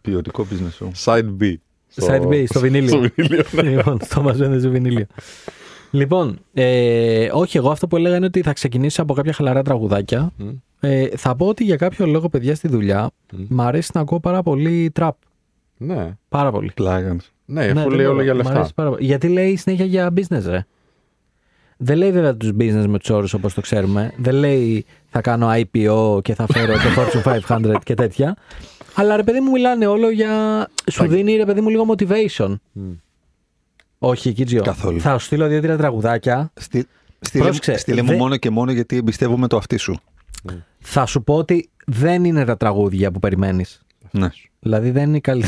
Ποιοτικό 0.00 0.46
business 0.50 0.84
show. 0.84 0.90
Side 1.04 1.42
B. 1.42 1.54
Στο- 1.88 2.06
Side 2.06 2.26
B, 2.28 2.44
στο 2.48 2.60
βινίλιο. 2.60 2.88
Στο 2.88 3.00
βινίλιο, 3.14 3.44
ναι. 3.52 3.62
λοιπόν, 3.62 3.98
στο 4.02 4.22
μαζένε 4.22 4.60
του 4.60 4.70
βινίλιο. 4.70 5.06
Λοιπόν, 5.90 6.38
ε, 6.52 7.28
όχι, 7.32 7.56
εγώ 7.56 7.70
αυτό 7.70 7.86
που 7.86 7.96
έλεγα 7.96 8.16
είναι 8.16 8.26
ότι 8.26 8.42
θα 8.42 8.52
ξεκινήσω 8.52 9.02
από 9.02 9.14
κάποια 9.14 9.32
χαλαρά 9.32 9.62
τραγουδάκια. 9.62 10.30
Μμ. 10.36 10.48
Ε, 10.80 11.08
θα 11.16 11.36
πω 11.36 11.46
ότι 11.46 11.64
για 11.64 11.76
κάποιο 11.76 12.06
λόγο, 12.06 12.28
παιδιά, 12.28 12.54
στη 12.54 12.68
δουλειά 12.68 13.10
μ' 13.48 13.60
αρέσει 13.60 13.90
να 13.94 14.00
ακούω 14.00 14.20
πάρα 14.20 14.42
πολύ 14.42 14.90
τραπ. 14.90 15.16
Ναι, 15.76 16.16
Πάρα 16.28 16.50
πολύ. 16.50 16.70
Πλάγανς. 16.74 17.32
ναι, 17.44 17.60
Ναι, 17.66 17.80
αφού 17.80 17.88
δεν 17.88 17.96
λέει 17.98 18.04
μπορώ. 18.06 18.10
όλα 18.12 18.22
για 18.22 18.34
Μ' 18.34 18.36
λεφτά. 18.36 18.52
αρέσει 18.54 18.74
πάρα 18.74 18.90
πολύ. 18.90 19.04
Γιατί 19.04 19.28
λέει 19.28 19.56
συνέχεια 19.56 19.84
για 19.84 20.12
business, 20.16 20.42
ρε. 20.46 20.66
Δεν 21.76 21.96
λέει 21.96 22.12
βέβαια 22.12 22.36
τους 22.36 22.50
business 22.58 22.84
με 22.88 22.98
τους 22.98 23.10
όρους 23.10 23.34
όπως 23.34 23.54
το 23.54 23.60
ξέρουμε. 23.60 24.12
Δεν 24.16 24.34
λέει 24.34 24.84
θα 25.08 25.20
κάνω 25.20 25.48
IPO 25.52 26.20
και 26.22 26.34
θα 26.34 26.46
φέρω 26.46 26.72
το 26.72 26.80
Fortune 27.22 27.40
500 27.72 27.74
και 27.84 27.94
τέτοια. 27.94 28.36
Αλλά 28.94 29.16
ρε 29.16 29.22
παιδί 29.22 29.40
μου 29.40 29.50
μιλάνε 29.50 29.86
όλο 29.86 30.10
για. 30.10 30.66
Σου 30.90 31.06
δίνει 31.06 31.36
ρε 31.36 31.44
παιδί 31.44 31.60
μου 31.60 31.68
λίγο 31.68 31.84
motivation. 31.94 32.54
Όχι, 33.98 34.32
Κίτζιο. 34.32 34.62
Καθόλου. 34.62 35.00
Θα 35.00 35.18
σου 35.18 35.24
στείλω 35.26 35.46
δύο-τρία 35.48 35.76
τραγουδάκια. 35.76 36.52
Στείλε, 36.54 36.84
στείλε, 37.20 37.44
Πρόσεξε, 37.44 37.76
στείλε 37.76 38.02
μου 38.02 38.08
δεν- 38.08 38.16
μόνο 38.18 38.36
και 38.36 38.50
μόνο 38.50 38.72
γιατί 38.72 38.96
εμπιστεύομαι 38.96 39.46
το 39.46 39.56
αυτί 39.56 39.76
σου. 39.76 39.96
Θα 40.78 41.06
σου 41.06 41.22
πω 41.22 41.34
ότι 41.34 41.70
δεν 41.86 42.24
είναι 42.24 42.44
τα 42.44 42.56
τραγούδια 42.56 43.10
που 43.10 43.18
περιμένεις. 43.18 43.82
Ναι. 44.10 44.28
Δηλαδή 44.60 44.90
δεν 44.90 45.08
είναι 45.08 45.20
καλή. 45.20 45.44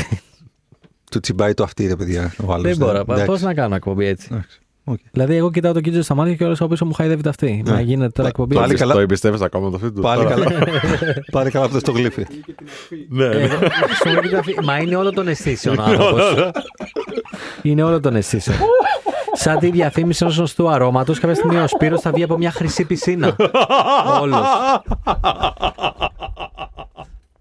Του 1.11 1.19
τσιμπάει 1.19 1.53
το 1.53 1.63
αυτί, 1.63 1.87
ρε 1.87 1.95
παιδιά. 1.95 2.33
Ο 2.45 2.53
άλλος, 2.53 2.63
δεν 2.63 2.77
μπορώ. 2.77 2.99
εντάξει. 2.99 3.25
Πώς 3.25 3.41
να 3.41 3.53
κάνω 3.53 3.75
εκπομπή 3.75 4.05
έτσι. 4.05 4.27
Εντάξει. 4.31 4.59
Οκ. 4.89 4.99
Δηλαδή, 5.11 5.35
εγώ 5.35 5.51
κοιτάω 5.51 5.73
το 5.73 5.81
Κίτζιο 5.81 6.01
στα 6.01 6.15
μάτια 6.15 6.35
και 6.35 6.43
όλο 6.43 6.53
από 6.59 6.67
πίσω 6.67 6.85
μου 6.85 6.93
χαϊδεύει 6.93 7.21
το 7.23 7.29
αυτί. 7.29 7.63
Μα 7.67 7.81
γίνεται 7.81 8.09
τώρα 8.09 8.27
εκπομπή. 8.27 8.55
Πάλι 8.55 8.67
Πάλι 8.67 8.79
καλά. 8.79 8.93
Το 8.93 8.99
εμπιστεύει 8.99 9.43
ακόμα 9.43 9.69
το 9.69 9.75
αυτή 9.75 9.91
του. 9.91 10.01
Πάλι 10.01 10.23
τώρα; 10.23 10.35
καλά. 10.35 10.51
Πάλι 11.31 11.49
καλά 11.51 11.65
αυτός 11.65 11.81
το 11.81 11.91
γλύφι. 11.91 12.25
Ναι, 13.09 13.27
ναι. 13.27 13.35
Εγώ- 13.35 13.57
σου 14.03 14.09
λέει 14.21 14.31
τα 14.31 14.43
φύ- 14.43 14.63
Μα 14.63 14.77
είναι 14.77 14.95
όλο 14.95 15.11
των 15.11 15.27
αισθήσεων 15.27 15.79
ο 15.79 15.83
άνθρωπος. 15.83 16.23
Είναι 17.61 17.83
όλο 17.83 17.99
των 17.99 18.15
αισθήσεων. 18.15 18.57
Σαν 19.33 19.59
τη 19.59 19.71
διαφήμιση 19.71 20.23
ενός 20.23 20.35
σωστού 20.35 20.69
αρώματος, 20.69 21.19
κάποια 21.19 21.35
στιγμή 21.35 21.57
ο 21.57 21.67
Σπύρος 21.67 22.01
θα 22.01 22.11
βγει 22.11 22.23
από 22.23 22.37
μια 22.37 22.51
χρυσή 22.51 22.85
πισίνα. 22.85 23.35
Όλος. 24.21 24.45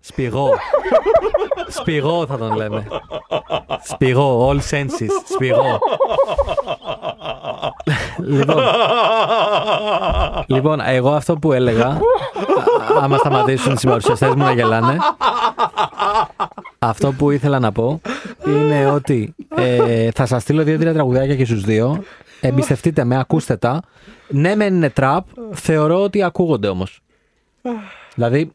Σπηγό. 0.09 0.49
Σπηγό 1.69 2.27
θα 2.27 2.39
τον 2.39 2.57
λέμε. 2.57 2.87
Σπηγό, 3.83 4.51
all 4.51 4.61
senses. 4.70 5.11
Σπηγό. 5.35 5.78
λοιπόν, 8.19 8.62
λοιπόν, 10.47 10.81
εγώ 10.81 11.11
αυτό 11.11 11.37
που 11.37 11.53
έλεγα, 11.53 11.87
α- 11.87 12.01
άμα 13.03 13.16
σταματήσουν 13.16 13.73
οι 13.73 13.77
συμπαρουσιαστές 13.78 14.28
μου 14.35 14.43
να 14.45 14.53
γελάνε, 14.53 14.97
αυτό 16.78 17.12
που 17.12 17.31
ήθελα 17.31 17.59
να 17.59 17.73
πω 17.73 18.01
είναι 18.47 18.91
ότι 18.91 19.35
ε, 19.57 20.09
θα 20.15 20.27
σας 20.27 20.43
στείλω 20.43 20.62
δύο-τρία 20.62 20.93
τραγουδάκια 20.93 21.37
και 21.37 21.45
στους 21.45 21.62
δύο. 21.62 22.03
Εμπιστευτείτε 22.41 23.05
με, 23.05 23.19
ακούστε 23.19 23.57
τα. 23.57 23.83
Ναι, 24.28 24.55
μεν 24.55 24.74
είναι 24.74 24.91
τραπ, 24.91 25.27
θεωρώ 25.53 26.03
ότι 26.03 26.23
ακούγονται 26.23 26.69
όμως. 26.69 27.01
Δηλαδή, 28.15 28.53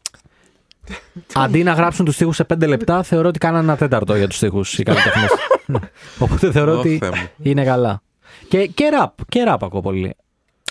αντί 1.33 1.63
να 1.63 1.73
γράψουν 1.73 2.05
τους 2.05 2.15
στίχους 2.15 2.35
σε 2.35 2.43
πέντε 2.43 2.65
λεπτά, 2.65 3.03
θεωρώ 3.03 3.27
ότι 3.27 3.39
κάνανε 3.39 3.63
ένα 3.63 3.77
τέταρτο 3.77 4.15
για 4.15 4.27
τους 4.27 4.37
στίχους 4.37 4.77
οι 4.79 4.83
καλλιτέχνες. 4.83 5.29
Οπότε 6.19 6.51
θεωρώ 6.51 6.75
Ω, 6.75 6.79
ότι 6.79 6.97
Θεέ 6.97 7.09
μου. 7.09 7.27
είναι 7.37 7.63
καλά. 7.63 8.01
Και, 8.47 8.65
και 8.67 8.89
ραπ, 8.89 9.25
και 9.29 9.43
ραπ 9.43 9.63
ακούω 9.63 9.81
πολύ. 9.81 10.15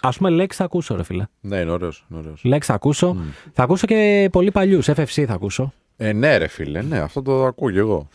Ας 0.03 0.17
πούμε, 0.17 0.31
λέξη 0.31 0.59
θα 0.59 0.65
ακούσω, 0.65 0.97
ρε 0.97 1.03
φίλε. 1.03 1.25
Ναι, 1.41 1.57
είναι 1.57 1.71
ωραίος. 1.71 2.07
Είναι 2.11 2.19
ωραίος. 2.19 2.41
Λέξη 2.45 2.69
θα 2.69 2.75
ακούσω. 2.75 3.17
Θα 3.53 3.63
ακούσω 3.63 3.87
και 3.87 4.29
πολύ 4.33 4.51
παλιούς, 4.51 4.89
FFC 4.89 5.25
θα 5.27 5.33
ακούσω. 5.35 5.73
Ε, 5.97 6.13
ναι, 6.13 6.37
ρε 6.37 6.47
φίλε, 6.47 6.83
ναι, 6.83 6.99
αυτό 6.99 7.23
το 7.23 7.45
ακούω 7.45 7.71
κι 7.71 7.79
εγώ. 7.79 8.09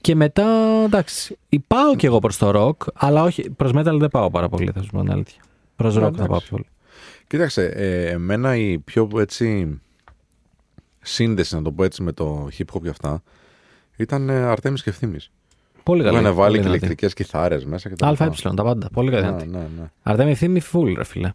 Και 0.00 0.14
μετά, 0.14 0.46
εντάξει, 0.84 1.38
πάω 1.66 1.96
κι 1.96 2.06
εγώ 2.06 2.18
προς 2.18 2.36
το 2.36 2.50
rock, 2.54 2.86
αλλά 2.94 3.22
όχι, 3.22 3.50
προς 3.50 3.70
metal 3.74 3.96
δεν 3.98 4.08
πάω 4.08 4.30
πάρα 4.30 4.48
πολύ, 4.48 4.70
θα 4.74 4.82
σου 4.82 4.90
πω 4.90 5.00
την 5.00 5.10
αλήθεια. 5.10 5.42
Προς 5.76 5.96
rock 5.96 6.00
θα 6.00 6.06
εντάξει. 6.06 6.26
πάω 6.26 6.38
πιο 6.38 6.48
πολύ. 6.50 6.66
Κοίταξε, 7.26 7.64
ε, 7.64 8.10
εμένα 8.10 8.56
η 8.56 8.78
πιο 8.78 9.08
έτσι 9.18 9.80
σύνδεση, 11.02 11.54
να 11.54 11.62
το 11.62 11.72
πω 11.72 11.84
έτσι, 11.84 12.02
με 12.02 12.12
το 12.12 12.48
hip 12.58 12.74
hop 12.76 12.82
και 12.82 12.88
αυτά 12.88 13.22
ήταν 13.96 14.28
ε, 14.28 14.34
Αρτέμις 14.42 14.82
και 14.82 14.90
Ευθύμης. 14.90 15.30
Πολύ 15.82 16.02
Που 16.02 16.08
καλή. 16.08 16.20
είχαν 16.20 16.34
βάλει 16.34 16.46
πολύ 16.46 16.56
και 16.56 16.62
δυνατή. 16.62 16.76
ηλεκτρικές 16.84 17.14
κιθάρες 17.14 17.64
μέσα 17.64 17.88
και 17.88 17.94
τα 17.94 18.06
ΑΕ, 18.06 18.12
λοιπά. 18.30 18.54
τα 18.54 18.62
πάντα. 18.62 18.88
Πολύ 18.92 19.10
καλή. 19.10 19.22
Ναι, 19.24 19.30
δυνατή. 19.30 19.46
ναι, 19.48 19.58
ναι. 19.80 19.90
Αρτέμι 20.02 20.34
θύμη 20.34 20.60
full, 20.72 20.92
ρε 20.96 21.04
φίλε. 21.04 21.32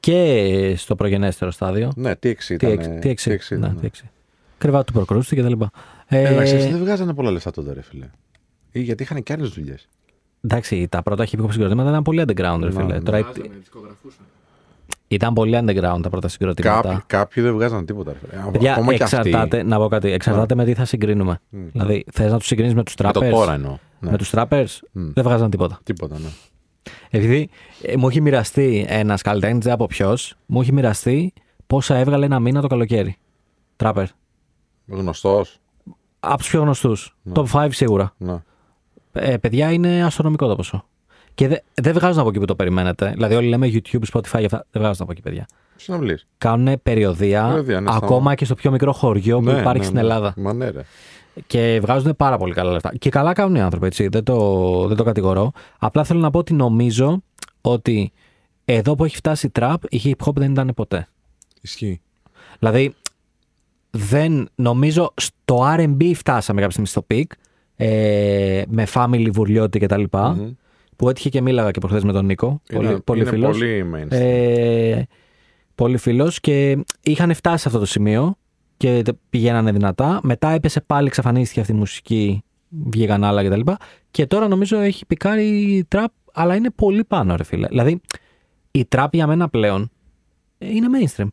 Και 0.00 0.74
στο 0.76 0.94
προγενέστερο 0.96 1.50
στάδιο. 1.50 1.92
Ναι, 1.96 2.16
τι 2.16 2.28
εξή 2.28 2.54
ήταν. 2.54 3.00
Τι 3.00 3.08
έξι. 3.08 3.30
Ναι, 3.58 3.74
τι 3.74 3.86
έξι. 3.86 4.10
Κρεβάτι 4.58 4.86
του 4.86 4.92
προκρούστη 4.92 5.34
και 5.34 5.42
τα 5.42 5.48
λοιπά. 5.48 5.70
Ε, 6.06 6.28
Εντάξει, 6.32 6.56
δεν 6.56 6.78
βγάζανε 6.78 7.14
πολλά 7.14 7.30
λεφτά 7.30 7.50
τότε, 7.50 7.72
ρε 7.72 7.82
φίλε. 7.82 8.10
Ή 8.72 8.80
γιατί 8.80 9.02
είχαν 9.02 9.22
και 9.22 9.32
άλλες 9.32 9.48
δουλειές. 9.48 9.88
εντάξει, 10.44 10.88
τα 10.88 11.02
πρώτα 11.02 11.26
hip 11.30 11.40
hop 11.44 11.50
συγκροτήματα 11.50 11.88
ήταν 11.90 12.02
πολύ 12.02 12.24
underground, 12.26 12.58
ρε 12.60 12.66
Ναι, 12.66 12.70
φίλε. 12.70 12.84
ναι. 12.84 13.00
Τώρα, 13.00 13.22
Βάζανε, 13.22 13.48
δισκογραφούσαν. 13.58 14.24
Ήταν 15.08 15.32
πολύ 15.34 15.58
underground 15.60 15.98
τα 16.02 16.08
πρώτα 16.10 16.28
συγκροτήματα. 16.28 16.88
Κάποιοι, 16.88 17.02
κάποιοι 17.06 17.42
δεν 17.42 17.52
βγάζαν 17.52 17.86
τίποτα. 17.86 18.12
ρε 18.12 18.18
φίλε. 18.18 18.50
Παιδιά, 18.50 18.72
Ακόμα 18.72 18.94
και 18.94 19.02
εξαρτάται, 19.02 19.56
αυτοί. 19.56 19.68
να 19.68 19.78
πω 19.78 19.88
κάτι, 19.88 20.10
εξαρτάται 20.10 20.54
με 20.54 20.64
τι 20.64 20.74
θα 20.74 20.84
συγκρίνουμε. 20.84 21.40
Δηλαδή, 21.50 22.04
θες 22.12 22.30
να 22.32 22.38
τους 22.38 22.46
συγκρίνεις 22.46 22.74
με 22.74 22.82
τους 22.82 22.94
Με 23.02 23.12
το 23.12 23.20
trappers; 23.20 23.30
τώρα 23.30 23.52
εννοώ. 23.52 23.78
Ναι. 24.00 24.10
Με 24.10 24.16
τους 24.16 24.32
trappers; 24.34 24.66
Δεν 24.92 25.24
βγάζαν 25.24 25.50
τίποτα. 25.50 25.78
Τίποτα, 25.82 26.18
ναι. 26.18 26.28
Επειδή 27.10 27.48
ε, 27.82 27.96
μου 27.96 28.08
έχει 28.08 28.20
μοιραστεί 28.20 28.86
ένας 28.88 29.22
καλλιτέχνης, 29.22 29.64
δεν 29.64 29.72
από 29.72 29.86
ποιος, 29.86 30.34
μου 30.46 30.60
έχει 30.60 30.72
μοιραστεί 30.72 31.32
πόσα 31.66 31.96
έβγαλε 31.96 32.24
ένα 32.24 32.40
μήνα 32.40 32.60
το 32.60 32.66
καλοκαίρι. 32.66 33.16
Τράπερ. 33.76 34.06
Γνωστός. 34.86 35.58
Από 36.20 36.38
τους 36.38 36.48
πιο 36.48 36.60
γνωστούς. 36.60 37.16
Top 37.32 37.44
5 37.52 37.68
σίγουρα. 37.70 38.14
Ναι. 38.16 38.42
Ε, 39.12 39.36
παιδιά 39.36 39.72
είναι 39.72 40.04
αστρονομικό 40.04 40.48
το 40.48 40.56
ποσό. 40.56 40.84
Και 41.36 41.48
δε- 41.48 41.56
δεν 41.74 41.92
βγάζουν 41.92 42.20
από 42.20 42.28
εκεί 42.28 42.38
που 42.38 42.44
το 42.44 42.54
περιμένετε. 42.54 43.10
Δηλαδή, 43.14 43.34
όλοι 43.34 43.48
λέμε 43.48 43.68
YouTube, 43.72 44.02
Spotify 44.12 44.38
και 44.38 44.44
αυτά. 44.44 44.66
Δεν 44.70 44.82
βγάζουν 44.82 45.02
από 45.02 45.12
εκεί, 45.12 45.20
παιδιά. 45.22 45.46
Συναυλίες. 45.76 46.26
Κάνουν 46.38 46.80
περιοδία, 46.82 47.42
Περιοδία, 47.46 47.80
ναι, 47.80 47.90
στα- 47.90 47.96
ακόμα 48.04 48.34
και 48.34 48.44
στο 48.44 48.54
πιο 48.54 48.70
μικρό 48.70 48.92
χωριό 48.92 49.40
που 49.40 49.50
υπάρχει 49.60 49.84
στην 49.84 49.96
Ελλάδα. 49.96 50.34
Μα 50.36 50.52
ναι, 50.52 50.68
ρε. 50.68 50.80
Και 51.46 51.78
βγάζουν 51.82 52.16
πάρα 52.16 52.36
πολύ 52.38 52.52
καλά 52.54 52.72
λεφτά. 52.72 52.92
Και 52.98 53.10
καλά 53.10 53.32
κάνουν 53.32 53.54
οι 53.54 53.60
άνθρωποι, 53.60 53.86
έτσι. 53.86 54.08
Δεν 54.08 54.24
το, 54.24 54.86
δεν 54.86 54.96
το 54.96 55.04
κατηγορώ. 55.04 55.52
Απλά 55.78 56.04
θέλω 56.04 56.20
να 56.20 56.30
πω 56.30 56.38
ότι 56.38 56.52
νομίζω 56.54 57.22
ότι 57.60 58.12
εδώ 58.64 58.94
που 58.94 59.04
έχει 59.04 59.16
φτάσει 59.16 59.46
η 59.46 59.50
trap, 59.60 59.74
η 59.88 60.00
hip 60.04 60.26
hop 60.26 60.34
δεν 60.34 60.50
ήταν 60.50 60.72
ποτέ. 60.76 61.08
Ισχύει. 61.60 62.00
Δηλαδή, 62.58 62.94
δεν 63.90 64.48
νομίζω 64.54 65.12
στο 65.16 65.74
RB 65.78 66.12
φτάσαμε 66.14 66.60
κάποια 66.60 66.70
στιγμή 66.82 66.86
στο 66.88 67.06
peak, 67.10 67.36
ε, 67.76 68.62
με 68.68 68.86
family, 68.94 69.28
βουρλιώτη 69.32 69.78
κτλ. 69.78 70.02
Που 70.96 71.08
έτυχε 71.08 71.28
και 71.28 71.40
μίλαγα 71.40 71.70
και 71.70 71.78
προχθές 71.80 72.04
με 72.04 72.12
τον 72.12 72.24
Νίκο. 72.26 72.60
Είναι- 72.72 72.82
πολύ 72.88 73.00
πολύ 73.04 73.20
είναι 73.20 73.30
φίλος. 73.30 73.50
πολύ 73.58 73.84
mainstream. 73.94 74.06
Ε, 74.10 75.02
πολύ 75.74 75.96
φίλος 75.96 76.40
και 76.40 76.84
είχαν 77.02 77.34
φτάσει 77.34 77.58
σε 77.62 77.68
αυτό 77.68 77.80
το 77.80 77.86
σημείο 77.86 78.36
και 78.76 79.02
τε- 79.04 79.16
πηγαίνανε 79.30 79.72
δυνατά. 79.72 80.20
Μετά 80.22 80.48
έπεσε 80.50 80.80
πάλι, 80.80 81.06
εξαφανίστηκε 81.06 81.60
αυτή 81.60 81.72
η 81.72 81.76
μουσική, 81.76 82.42
βγήκαν 82.68 83.24
άλλα 83.24 83.44
κτλ. 83.48 83.60
Και, 83.60 83.74
και 84.10 84.26
τώρα 84.26 84.48
νομίζω 84.48 84.78
έχει 84.78 85.06
πικάρει 85.06 85.46
η 85.48 85.84
τραπ, 85.84 86.12
αλλά 86.32 86.54
είναι 86.54 86.70
πολύ 86.70 87.04
πάνω, 87.04 87.36
ρε 87.36 87.44
φίλε. 87.44 87.66
Δηλαδή, 87.68 88.00
η 88.70 88.84
τραπ 88.84 89.14
για 89.14 89.26
μένα 89.26 89.48
πλέον 89.48 89.90
ε, 90.58 90.70
είναι 90.74 90.86
mainstream. 91.00 91.26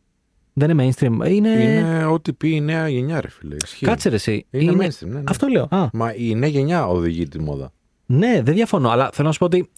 Δεν 0.54 0.70
είναι 0.70 0.90
mainstream. 0.90 1.28
Είναι. 1.30 1.50
Είναι 1.50 2.06
ό,τι 2.06 2.34
πει 2.34 2.50
η 2.56 2.62
νέα 2.62 2.88
γενιά, 2.90 3.22
ρε 3.22 3.30
φίλε. 3.30 3.56
Ισχύει. 3.64 3.86
Κάτσε 3.86 4.10
ρε 4.10 4.16
εσύ. 4.16 4.46
Είναι 4.50 4.72
mainstream, 4.72 5.08
ναι, 5.08 5.14
ναι. 5.18 5.24
Αυτό 5.28 5.48
λέω. 5.48 5.68
Α, 5.70 5.88
Μα 5.94 6.14
η 6.16 6.36
νέα 6.36 6.50
γενιά 6.50 6.88
οδηγεί 6.88 7.28
τη 7.28 7.40
μόδα. 7.42 7.72
Ναι, 8.06 8.42
δεν 8.44 8.54
διαφωνώ. 8.56 8.90
Αλλά 8.90 9.10
θέλω 9.14 9.28
να 9.28 9.34
σου 9.34 9.40
πω 9.40 9.46
ότι 9.46 9.70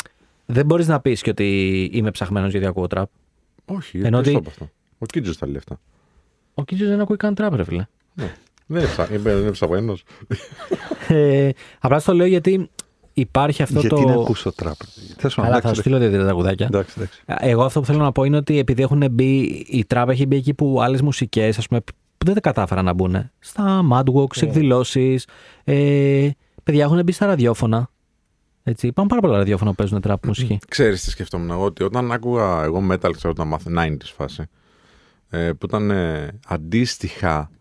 δεν 0.46 0.66
μπορείς 0.66 0.88
να 0.88 1.00
πεις 1.00 1.22
και 1.22 1.30
ότι 1.30 1.90
είμαι 1.94 2.12
ψαχμένος 2.12 2.52
γιατί 2.52 2.66
ακούω 2.66 2.88
τραπ. 2.88 3.10
Όχι, 3.66 3.98
Ενώ 3.98 4.10
δεν 4.10 4.14
ότι- 4.20 4.36
ότι... 4.36 4.48
αυτό. 4.48 4.70
Ο 5.00 5.06
Κίτζος 5.06 5.38
τα 5.38 5.46
λέει 5.46 5.58
αυτά. 5.58 5.80
Ο 6.54 6.64
Κίτζος 6.64 6.88
δεν 6.88 7.00
ακούει 7.02 7.18
καν 7.18 7.36
τραπ, 7.36 7.54
ρε 7.56 7.64
φίλε. 7.64 7.86
Ναι. 8.14 8.34
Δεν 8.68 8.82
είναι 8.82 8.90
ψα- 8.92 9.14
είπε- 9.14 9.30
δεν 9.34 9.42
είναι 9.42 9.52
ψαγμένος. 9.52 10.04
Ε, 11.08 11.50
απλά 11.80 12.00
στο 12.00 12.14
λέω 12.14 12.26
γιατί 12.26 12.70
υπάρχει 13.14 13.62
αυτό 13.62 13.80
Γιατί 13.80 13.96
το. 13.96 14.08
να 14.08 14.14
ακούσω 14.14 14.52
τραπ. 14.54 14.76
Θες 15.18 15.38
να 15.38 15.44
Καλά, 15.44 15.56
θα 15.56 15.62
σου 15.62 15.68
εντάξει, 15.68 15.80
στείλω 15.82 15.98
δύο 15.98 16.24
τραγουδάκια. 16.24 16.66
εντάξει, 16.66 16.94
εντάξει. 16.98 17.24
Εγώ 17.26 17.64
αυτό 17.64 17.80
που 17.80 17.86
θέλω 17.86 18.00
να 18.04 18.12
πω 18.12 18.24
είναι 18.24 18.38
ότι 18.38 18.58
επειδή 18.60 18.82
έχουν 18.82 19.04
μπει, 19.12 19.40
η 19.68 19.86
τραπ 19.86 20.10
έχει 20.10 20.26
μπει 20.26 20.36
εκεί 20.36 20.54
που 20.54 20.82
άλλες 20.82 21.02
μουσικές, 21.02 21.58
ας 21.58 21.68
πούμε, 21.68 21.82
που 22.18 22.26
δεν 22.26 22.34
τα 22.34 22.40
κατάφεραν 22.40 22.86
να 22.86 22.94
μπουν. 22.94 23.30
Στα 23.40 23.82
Madwalk, 23.92 24.36
σε 24.36 24.46
εκδηλώσεις. 24.46 25.28
Ε, 25.64 26.30
παιδιά 26.64 26.84
έχουν 26.84 27.02
μπει 27.04 27.12
στα 27.12 27.26
ραδιόφωνα. 27.26 27.90
Έτσι, 28.68 28.88
υπάρχουν 28.88 29.08
πάρα 29.08 29.22
πολλά 29.22 29.38
ραδιόφωνα 29.38 29.70
που 29.70 29.76
παίζουν 29.76 30.02
τραπ 30.02 30.26
μουσική. 30.26 30.58
Ξέρεις 30.68 31.04
τι 31.04 31.10
σκεφτόμουν 31.10 31.50
εγώ, 31.52 31.64
ότι 31.64 31.84
όταν 31.84 32.12
άκουγα 32.12 32.64
εγώ 32.64 32.88
metal, 32.92 33.12
ξέρω 33.16 33.30
όταν 33.30 33.48
μάθω 33.48 33.72
90s 33.78 33.98
φάση, 34.16 34.44
ε, 35.30 35.52
που 35.54 35.66
ήταν 35.66 35.92
ε, 35.92 36.40
αντίστοιχα, 36.48 37.52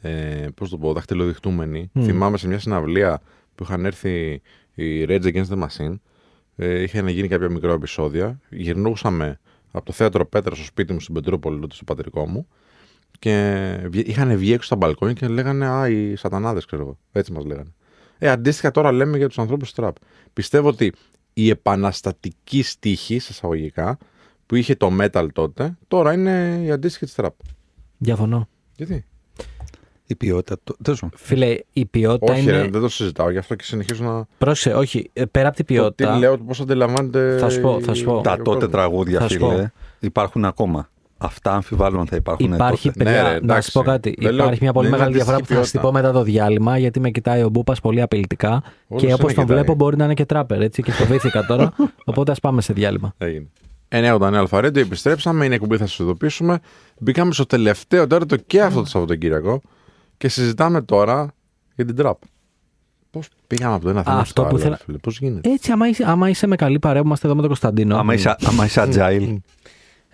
ε, 0.00 0.46
πώς 0.54 0.70
το 0.70 0.78
πω, 0.78 0.92
δαχτυλοδειχτούμενοι. 0.92 1.90
Θυμάμαι 2.04 2.36
σε 2.38 2.48
μια 2.48 2.58
συναυλία 2.58 3.20
που 3.54 3.62
είχαν 3.64 3.84
έρθει 3.84 4.42
οι 4.74 5.04
Rage 5.08 5.22
Against 5.24 5.46
the 5.48 5.62
Machine, 5.66 5.94
ε, 6.56 6.82
είχαν 6.82 7.08
γίνει 7.08 7.28
κάποια 7.28 7.50
μικρά 7.50 7.72
επεισόδια, 7.72 8.40
γυρνούσαμε 8.50 9.38
από 9.72 9.84
το 9.84 9.92
θέατρο 9.92 10.26
Πέτρας 10.26 10.56
στο 10.56 10.66
σπίτι 10.66 10.92
μου 10.92 11.00
στην 11.00 11.14
Πετρούπολη, 11.14 11.60
τότε 11.60 11.74
στο 11.74 11.84
πατρικό 11.84 12.26
μου, 12.28 12.46
και 13.18 13.76
βγε- 13.90 14.08
είχαν 14.08 14.36
βγει 14.36 14.52
έξω 14.52 14.66
στα 14.66 14.76
μπαλκόνια 14.76 15.14
και 15.14 15.28
λέγανε 15.28 15.66
Α, 15.66 15.88
οι 15.88 16.16
σατανάδες, 16.16 16.64
ξέρω 16.64 16.82
εγώ. 16.82 16.98
Έτσι 17.12 17.32
μας 17.32 17.44
λέγανε. 17.44 17.74
Ε, 18.24 18.28
αντίστοιχα 18.30 18.70
τώρα 18.70 18.92
λέμε 18.92 19.16
για 19.16 19.28
τους 19.28 19.38
ανθρώπους 19.38 19.72
τραπ. 19.72 19.96
Πιστεύω 20.32 20.68
ότι 20.68 20.92
η 21.34 21.48
επαναστατική 21.48 22.62
στίχη, 22.62 23.18
σε 23.18 23.28
εισαγωγικά, 23.32 23.98
που 24.46 24.54
είχε 24.54 24.74
το 24.74 24.90
metal 25.00 25.26
τότε, 25.32 25.76
τώρα 25.88 26.12
είναι 26.12 26.60
η 26.64 26.70
αντίστοιχη 26.70 27.04
της 27.04 27.14
τραπ. 27.14 27.34
Διαφωνώ. 27.98 28.48
Γιατί; 28.76 29.04
Η 30.06 30.14
ποιότητα. 30.16 30.56
το- 30.64 30.76
τέλος 30.82 31.00
πάντων. 31.00 31.18
Φίλε, 31.18 31.58
η 31.72 31.86
ποιότητα 31.86 32.32
Όχι, 32.32 32.42
είναι. 32.42 32.50
ρε, 32.50 32.68
δεν 32.68 32.80
το 32.80 32.88
συζητάω, 32.88 33.30
γι' 33.30 33.38
αυτό 33.38 33.54
και 33.54 33.64
συνεχίζω 33.64 34.04
να. 34.04 34.26
Πρόσεχε, 34.38 34.74
όχι. 34.76 35.10
ε, 35.12 35.24
Πέρα 35.24 35.48
από 35.48 35.56
την 35.56 35.66
Το 35.66 35.72
ποιότητα. 35.72 36.12
τι 36.12 36.18
λέω, 36.18 36.38
πώς 36.38 36.60
αντιλαμβάνεται. 36.60 37.38
Θα 37.38 37.48
σου 37.50 37.60
πω, 37.60 37.76
η- 37.80 37.82
θα 37.82 37.94
σου 37.94 38.04
πω. 38.04 38.16
ο 38.16 38.20
Τα 38.20 38.30
κόσμος. 38.36 38.44
τότε 38.54 38.68
τραγούδια, 38.68 39.20
Θα 39.20 39.28
σου 39.28 39.38
πω. 39.38 39.48
φίλε, 39.50 39.70
υπάρχουν 40.00 40.44
ακόμα. 40.44 40.88
Αυτά 41.24 41.52
αμφιβάλλω 41.52 42.00
αν 42.00 42.06
θα 42.06 42.16
υπάρχουν 42.16 42.52
Υπάρχει, 42.52 42.88
τότε. 42.90 43.04
παιδιά, 43.04 43.22
Ναι, 43.22 43.28
ρε, 43.28 43.32
να 43.32 43.36
εντάξει. 43.36 43.70
σου 43.70 43.78
πω 43.78 43.84
κάτι. 43.84 44.14
Δεν 44.18 44.32
λέω- 44.32 44.44
Υπάρχει 44.44 44.62
μια 44.62 44.72
πολύ 44.72 44.86
δεν 44.88 44.94
είναι 44.94 45.04
μεγάλη 45.04 45.16
διαφορά 45.16 45.38
που 45.38 45.46
θα 45.46 45.54
αντίστοιχη 45.54 45.76
σου 45.82 45.82
την 45.88 45.90
πω 45.92 46.02
μετά 46.02 46.12
το 46.18 46.22
διάλειμμα, 46.22 46.78
γιατί 46.78 47.00
με 47.00 47.10
κοιτάει 47.10 47.42
ο 47.42 47.48
Μπούπας 47.48 47.80
πολύ 47.80 48.00
απειλητικά. 48.00 48.48
Όλος 48.50 48.62
και 49.00 49.06
είναι 49.06 49.14
όπως 49.14 49.34
τον 49.34 49.44
κοιτάει. 49.44 49.58
βλέπω, 49.58 49.74
μπορεί 49.74 49.96
να 49.96 50.04
είναι 50.04 50.14
και 50.14 50.24
τράπερ, 50.24 50.60
έτσι. 50.60 50.82
Και 50.82 50.92
φοβήθηκα 50.92 51.46
τώρα. 51.46 51.72
Οπότε 52.04 52.30
ας 52.32 52.40
πάμε 52.40 52.60
σε 52.60 52.72
διάλειμμα. 52.72 53.14
Έγινε. 53.18 53.46
989 53.88 54.38
Αλφαρέντιο, 54.38 54.82
επιστρέψαμε. 54.82 55.44
Είναι 55.44 55.54
εκπομπή, 55.54 55.76
θα 55.76 55.86
σας 55.86 55.98
ειδοποιήσουμε. 55.98 56.58
Μπήκαμε 56.98 57.32
στο 57.32 57.46
τελευταίο 57.46 58.06
τέταρτο 58.06 58.36
και 58.36 58.62
αυτό 58.62 58.80
το 58.80 58.86
Σαββατοκύριακο 58.86 59.60
και 60.16 60.28
συζητάμε 60.28 60.82
τώρα 60.82 61.34
για 61.74 61.84
την 61.84 61.96
τραπ. 61.96 62.18
Πώς 63.10 63.28
πήγαμε 63.46 63.74
από 63.74 63.84
το 63.84 63.90
ένα 63.90 64.02
θέμα 64.02 64.16
Αυτό 64.16 64.30
στο 64.30 64.42
που 64.42 64.48
άλλο, 64.48 64.58
ήθελα- 64.58 64.76
φίλε, 64.84 64.96
πώς 64.98 65.18
γίνεται; 65.18 65.50
Έτσι, 65.50 65.72
άμα 65.72 65.88
είσαι, 65.88 66.04
άμα 66.06 66.28
είσαι 66.28 66.46
με 66.46 66.56
καλή 66.56 66.78
παρέα 66.78 67.00
που 67.00 67.06
είμαστε 67.06 67.26
εδώ 67.26 67.34
με 67.34 67.40
τον 67.40 67.50
Κωνσταντίνο. 67.50 67.96
Άμα 67.96 68.14
είσαι, 68.14 68.36
άμα 68.46 68.64
είσαι 68.64 68.80
agile, 68.88 69.36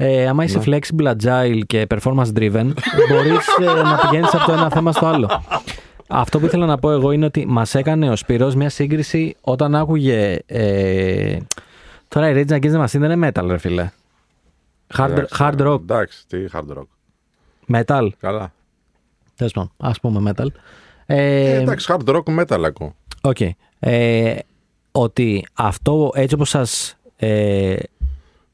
Ε, 0.03 0.29
άμα 0.29 0.45
Ναι. 0.45 0.51
είσαι 0.51 0.61
flexible, 0.67 1.15
agile 1.23 1.61
και 1.67 1.87
performance 1.95 2.33
driven, 2.35 2.73
μπορείς 3.09 3.47
να 3.85 3.99
πηγαίνεις 3.99 4.35
από 4.35 4.47
το 4.47 4.53
ένα 4.53 4.71
θέμα 4.71 4.93
στο 4.93 5.07
άλλο. 5.07 5.43
Αυτό 6.07 6.39
που 6.41 6.47
ήθελα 6.47 6.67
να 6.67 6.79
πω 6.79 6.91
εγώ 6.91 7.11
είναι 7.11 7.25
ότι 7.25 7.47
μας 7.47 7.75
έκανε 7.75 8.11
ο 8.11 8.17
Σπυρός 8.17 8.55
μια 8.55 8.69
σύγκριση 8.71 9.37
όταν 9.41 9.75
άκουγε. 9.75 10.39
Ε, 10.47 11.37
τώρα 12.09 12.29
η 12.31 12.33
Rage 12.49 12.53
Against 12.53 12.73
the 12.73 12.83
Machine 12.85 12.99
δεν 12.99 13.11
είναι 13.11 13.31
metal, 13.35 13.45
ρε 13.47 13.59
φίλε. 13.59 13.91
Hard, 14.97 15.09
Εντάξει, 15.11 15.35
hard 15.39 15.61
rock. 15.67 15.81
Εντάξει, 15.81 16.27
τι 16.29 16.39
hard 16.53 16.77
rock. 16.79 16.87
Metal. 17.77 18.09
Καλά. 18.21 18.53
Τέλος 19.37 19.53
πάντων, 19.53 19.71
ας 19.77 20.01
πούμε 20.01 20.33
metal. 20.37 20.47
Ε, 21.07 21.53
Ε, 21.53 21.61
εντάξει, 21.61 21.95
hard 21.97 22.15
rock 22.17 22.41
metal 22.41 22.63
ακούω. 22.67 22.95
Οκ. 23.21 23.37
Ε, 23.79 24.37
ότι 24.93 25.47
αυτό 25.55 26.11
έτσι 26.15 26.35
όπως 26.35 26.49
σας, 26.49 26.97
ε, 27.17 27.77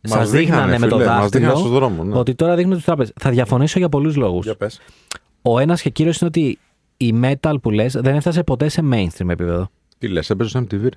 Μας 0.09 0.19
σας 0.19 0.31
δείχνανε, 0.31 0.61
δείχνανε 0.61 0.79
με 0.79 0.87
το 0.87 0.97
φίλε, 0.97 1.09
μας 1.09 1.19
δάχτυλο, 1.21 1.41
δείχνανε 1.41 1.59
στους 1.61 1.71
δρόμους, 1.79 2.07
ναι. 2.07 2.19
ότι 2.19 2.35
τώρα 2.35 2.57
δείχνουν 2.57 2.75
τους 2.75 2.85
trappers. 2.85 3.15
Θα 3.21 3.31
διαφωνήσω 3.31 3.79
για 3.79 3.89
πολλούς 3.89 4.17
λόγους. 4.17 4.45
Για 4.45 4.57
πες. 4.57 4.81
Ο 5.43 5.59
ένας 5.59 5.83
και 5.83 5.91
κύριος 5.91 6.19
είναι 6.21 6.29
ότι 6.35 6.59
η 6.97 7.15
metal 7.23 7.55
που 7.63 7.71
λες 7.71 7.93
δεν 7.93 8.15
έφτασε 8.15 8.43
ποτέ 8.43 8.69
σε 8.69 8.83
mainstream 8.93 9.29
επίπεδο. 9.29 9.69
Τι 9.99 10.09
λες, 10.09 10.31
έπαιζε 10.31 10.49
στο 10.49 10.61
MTV. 10.61 10.81
Ρε. 10.83 10.89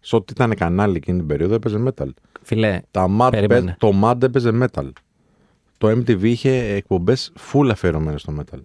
Σε 0.00 0.16
ό,τι 0.16 0.32
ήταν 0.32 0.54
κανάλι 0.54 0.96
εκείνη 0.96 1.18
την 1.18 1.26
περίοδο 1.26 1.54
έπαιζε 1.54 1.82
metal. 1.88 2.08
Φίλε, 2.42 2.80
Τα 2.90 3.06
Mad 3.20 3.28
Περίμενε. 3.30 3.76
το 3.78 3.92
Mad 4.02 4.22
έπαιζε 4.22 4.50
metal. 4.62 4.88
Το 5.78 5.88
MTV 5.88 6.22
είχε 6.22 6.50
εκπομπές 6.52 7.32
full 7.52 7.68
αφιερωμένες 7.70 8.20
στο 8.20 8.34
metal. 8.38 8.58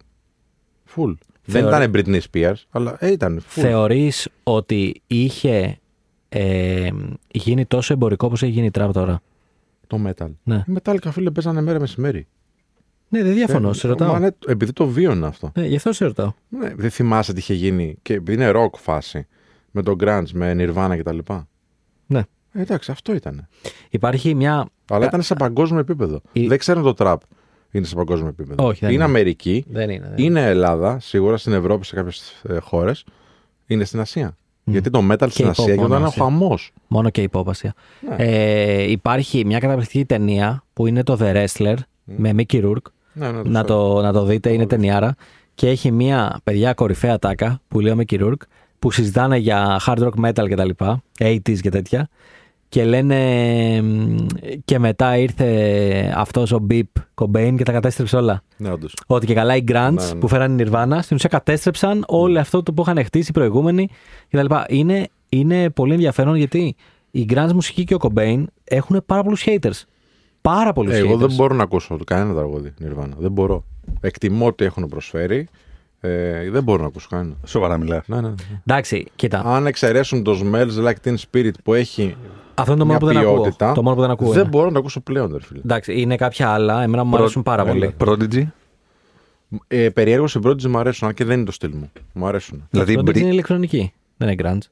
Full. 0.95 1.13
Δεν 1.45 1.61
Θεωρώ- 1.61 1.81
ήταν 1.83 1.91
Britney 1.95 2.19
Spears, 2.31 2.53
αλλά 2.69 2.95
ε, 2.99 3.11
ήταν 3.11 3.39
full. 3.39 3.43
θεωρείς 3.47 4.27
ότι 4.43 5.01
είχε 5.07 5.79
ε, 6.29 6.89
γίνει 7.31 7.65
τόσο 7.65 7.93
εμπορικό 7.93 8.25
όπως 8.27 8.41
έχει 8.43 8.51
γίνει 8.51 8.65
η 8.65 8.71
τραπ 8.71 8.93
τώρα; 8.93 9.21
Το 9.91 9.99
metal. 10.07 10.31
Ναι. 10.43 10.63
Οι 10.67 10.73
Metallica 10.83 11.07
φίλε 11.11 11.31
παίζανε 11.31 11.61
μέρα 11.61 11.79
μεσημέρι. 11.79 12.27
Ναι, 13.09 13.23
δεν 13.23 13.33
διαφωνώ, 13.33 13.69
Ε, 13.69 13.73
σε 13.73 13.87
ρωτάω. 13.87 14.11
μα 14.13 14.19
ναι, 14.19 14.27
επειδή 14.47 14.73
το 14.73 14.87
βίωνα 14.87 15.27
αυτό. 15.27 15.51
Ναι, 15.55 15.65
γι' 15.65 15.75
αυτό 15.75 15.93
σε 15.93 16.05
ρωτάω. 16.05 16.33
Ναι, 16.49 16.73
δεν 16.75 16.89
θυμάσαι 16.89 17.33
τι 17.33 17.39
είχε 17.39 17.53
γίνει. 17.53 17.95
Και 18.01 18.13
επειδή 18.13 18.43
είναι 18.43 18.51
rock 18.55 18.77
φάση. 18.77 19.27
Με 19.71 19.81
το 19.83 19.95
grunge, 19.99 20.29
με 20.33 20.55
Nirvana 20.57 20.95
κτλ. 20.99 21.17
Ναι. 22.05 22.19
Ε, 22.53 22.61
εντάξει, 22.61 22.91
αυτό 22.91 23.13
ήταν. 23.15 23.47
Υπάρχει 23.89 24.35
μια... 24.35 24.65
Αλλά 24.89 25.05
ήταν 25.05 25.21
σε 25.21 25.33
παγκόσμιο 25.35 25.79
επίπεδο. 25.79 26.21
Η- 26.31 26.47
Δεν 26.47 26.57
ξέρουν 26.57 26.83
το 26.83 26.93
trap 26.97 27.15
είναι 27.71 27.85
σε 27.85 27.95
παγκόσμιο 27.95 28.27
επίπεδο. 28.27 28.67
Όχι, 28.67 28.79
δεν 28.79 28.89
είναι, 28.89 28.93
είναι. 29.03 29.03
Αμερική, 29.03 29.65
Δεν 29.69 29.89
είναι. 29.89 30.07
δεν 30.15 30.25
είναι 30.25 30.45
Ελλάδα, 30.45 30.99
σίγουρα 30.99 31.37
στην 31.37 31.53
Ευρώπη, 31.53 31.85
σε 31.85 31.95
κάποιες 31.95 32.41
χώρες. 32.61 33.05
Είναι 33.65 33.83
στην 33.83 33.99
Ασία. 33.99 34.35
Γιατί 34.63 34.89
το 34.89 35.07
metal 35.11 35.27
στην 35.29 35.45
η 35.45 35.49
Ασία 35.49 35.63
pop 35.63 35.67
γινόταν 35.67 35.89
μόνο 35.89 35.95
ένα 35.95 36.05
Ασία. 36.07 36.23
χαμό. 36.23 36.57
Μόνο 36.87 37.09
και 37.09 37.21
υπόβασία. 37.21 37.73
Ναι. 38.09 38.15
Ε, 38.17 38.91
υπάρχει 38.91 39.45
μια 39.45 39.59
καταπληκτική 39.59 40.05
ταινία 40.05 40.63
που 40.73 40.87
είναι 40.87 41.03
το 41.03 41.17
The 41.21 41.35
Wrestler 41.35 41.75
με 42.03 42.33
Mickey 42.37 42.63
Rourke. 42.63 42.91
Ναι, 43.13 43.31
ναι, 43.31 43.41
να, 43.45 43.63
το, 43.63 44.01
να 44.01 44.13
το 44.13 44.23
δείτε, 44.23 44.53
είναι 44.53 44.65
ταινιάρα. 44.65 45.15
Και 45.55 45.69
έχει 45.69 45.91
μια 45.91 46.39
παιδιά 46.43 46.73
κορυφαία 46.73 47.19
τάκα 47.19 47.61
που 47.67 47.79
λέει 47.79 47.93
ο 47.93 47.97
Mickey 47.99 48.21
Rourke 48.21 48.43
που 48.79 48.91
συζητάνε 48.91 49.37
για 49.37 49.81
hard 49.85 49.97
rock 49.97 50.25
metal 50.25 50.47
και 50.47 50.55
τα 50.55 50.65
λοιπά, 50.65 51.03
80s 51.19 51.59
και 51.59 51.69
τέτοια. 51.69 52.09
Και 52.71 52.85
λένε 52.85 53.17
μ, 53.81 54.15
και 54.65 54.79
μετά 54.79 55.17
ήρθε 55.17 56.13
αυτός 56.15 56.51
ο 56.51 56.59
Μπιπ 56.59 56.87
Κομπέιν 57.13 57.57
και 57.57 57.63
τα 57.63 57.71
κατέστρεψε 57.71 58.15
όλα. 58.17 58.41
Ναι, 58.57 58.71
όντως. 58.71 58.95
Ότι 59.07 59.25
και 59.25 59.33
καλά 59.33 59.55
οι 59.55 59.63
Grants 59.67 59.93
Ναι, 59.93 60.05
ναι. 60.05 60.15
που 60.19 60.27
φέραν 60.27 60.59
η 60.59 60.63
Nirvana 60.67 60.97
στην 61.01 61.15
ουσία 61.15 61.29
κατέστρεψαν 61.29 62.03
όλο 62.07 62.39
αυτό 62.39 62.63
το 62.63 62.73
που 62.73 62.81
είχαν 62.81 63.03
χτίσει 63.03 63.29
οι 63.29 63.33
προηγούμενοι 63.33 63.87
κτλ. 64.29 64.45
Είναι, 64.67 65.07
είναι 65.29 65.69
πολύ 65.69 65.93
ενδιαφέρον 65.93 66.35
γιατί 66.35 66.75
οι 67.11 67.25
Grants 67.29 67.51
μουσική 67.53 67.83
και 67.83 67.93
ο 67.93 67.97
Κομπέιν 67.97 68.47
έχουν 68.63 69.03
πάρα 69.05 69.23
πολλούς 69.23 69.43
haters. 69.45 69.81
Πάρα 70.41 70.73
πολλούς 70.73 70.93
Ε, 70.93 70.97
Εγώ 70.97 71.15
haters. 71.15 71.19
δεν 71.19 71.33
μπορώ 71.35 71.55
να 71.55 71.63
ακούσω 71.63 71.97
κανένα 72.05 72.33
τραγούδι 72.33 72.73
Nirvana. 72.83 73.09
Δεν 73.17 73.31
μπορώ. 73.31 73.63
Εκτιμώ 74.01 74.45
ότι 74.45 74.65
έχουν 74.65 74.87
προσφέρει. 74.87 75.47
Ε, 76.03 76.49
δεν 76.49 76.63
μπορώ 76.63 76.81
να 76.81 76.87
ακούσω 76.87 77.07
κανένα. 77.09 77.33
Σοβαρά 77.45 77.77
μιλά. 77.77 78.03
Ναι, 78.05 78.15
ναι, 78.21 78.27
ναι. 78.27 78.33
Εντάξει, 78.65 79.05
κοίτα. 79.15 79.41
Αν 79.45 79.65
εξαιρέσουν 79.67 80.23
το 80.23 80.39
Smells 80.43 80.85
Like 80.87 81.07
Teen 81.09 81.15
Spirit 81.31 81.51
που 81.63 81.73
έχει 81.73 82.15
αυτό 82.55 82.71
είναι 82.73 82.81
το 82.81 82.85
μόνο 82.85 82.85
μια 82.85 82.97
που 82.97 83.05
δεν 83.05 83.17
ακούω. 83.17 83.33
ποιότητα, 83.41 83.71
Το 83.73 83.83
μόνο 83.83 83.95
που 83.95 84.01
δεν 84.01 84.09
ακούω. 84.11 84.31
δεν 84.31 84.39
είναι. 84.41 84.49
μπορώ 84.49 84.65
να 84.65 84.71
το 84.73 84.79
ακούσω 84.79 84.99
πλέον, 85.01 85.31
ρε 85.33 85.43
φίλε. 85.45 85.59
Εντάξει, 85.59 86.01
είναι 86.01 86.15
κάποια 86.15 86.49
άλλα. 86.49 86.81
Εμένα 86.83 87.03
μου 87.03 87.15
αρέσουν 87.17 87.43
πάρα 87.43 87.65
πολύ. 87.65 87.95
Prodigy. 88.05 88.43
Ε, 89.67 89.89
Περιέργως 89.89 90.35
οι 90.35 90.39
Prodigy 90.43 90.63
μου 90.65 90.77
αρέσουν, 90.77 91.07
αν 91.07 91.13
και 91.13 91.23
δεν 91.25 91.35
είναι 91.37 91.45
το 91.45 91.51
στυλ 91.51 91.71
μου. 91.75 91.91
Μου 92.13 92.25
αρέσουν. 92.27 92.67
Δηλαδή, 92.69 92.95
Prodigy 92.99 93.03
μπρι- 93.03 93.17
είναι 93.17 93.29
ηλεκτρονική. 93.29 93.93
Δεν 94.17 94.29
είναι 94.29 94.43
grunge. 94.49 94.67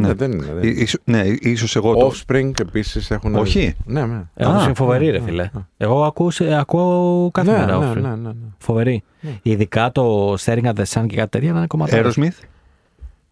Ναι. 0.00 0.06
Ναι, 0.06 0.14
δεν 0.14 0.32
είναι. 0.32 0.44
Δεν 0.44 0.62
Ί- 0.62 0.66
είναι. 0.66 0.80
ίσο- 0.80 0.98
ναι, 1.04 1.22
ίσως 1.40 1.76
εγώ 1.76 1.94
το... 1.94 2.12
Offspring 2.12 2.60
επίσης 2.60 3.10
έχουν. 3.10 3.34
Όχι. 3.34 3.74
Ναι, 3.84 4.06
ναι. 4.06 4.22
Εγώ 4.34 4.50
Α, 4.50 4.64
είναι 4.64 4.74
φοβερή, 4.74 5.10
ρε 5.10 5.20
φίλε. 5.20 5.50
Εγώ 5.76 6.04
ακούω, 6.04 6.30
σε- 6.30 6.54
ακούω 6.58 7.30
κάθε 7.32 7.50
ναι, 7.52 7.58
μέρα. 7.58 7.78
ναι, 7.78 7.90
Offspring. 7.90 7.94
ναι, 8.02 8.08
ναι, 8.08 8.16
ναι. 8.28 8.34
Φοβερή. 8.58 9.02
Ειδικά 9.42 9.92
το 9.92 10.32
Staring 10.34 10.64
at 10.64 10.72
the 10.74 10.84
Sun 10.84 11.06
και 11.06 11.16
κάτι 11.16 11.28
τέτοια 11.30 11.50
είναι 11.50 11.66
κομμάτι. 11.66 11.92
Aerosmith; 11.94 12.44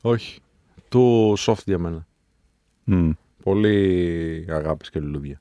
Όχι. 0.03 0.41
Too 0.89 1.35
soft 1.39 1.65
για 1.65 1.78
μένα. 1.78 2.07
Μμ. 2.85 3.11
Πολύ 3.43 4.47
αγάπης 4.51 4.91
και 4.91 5.01
λουλούδια. 5.01 5.41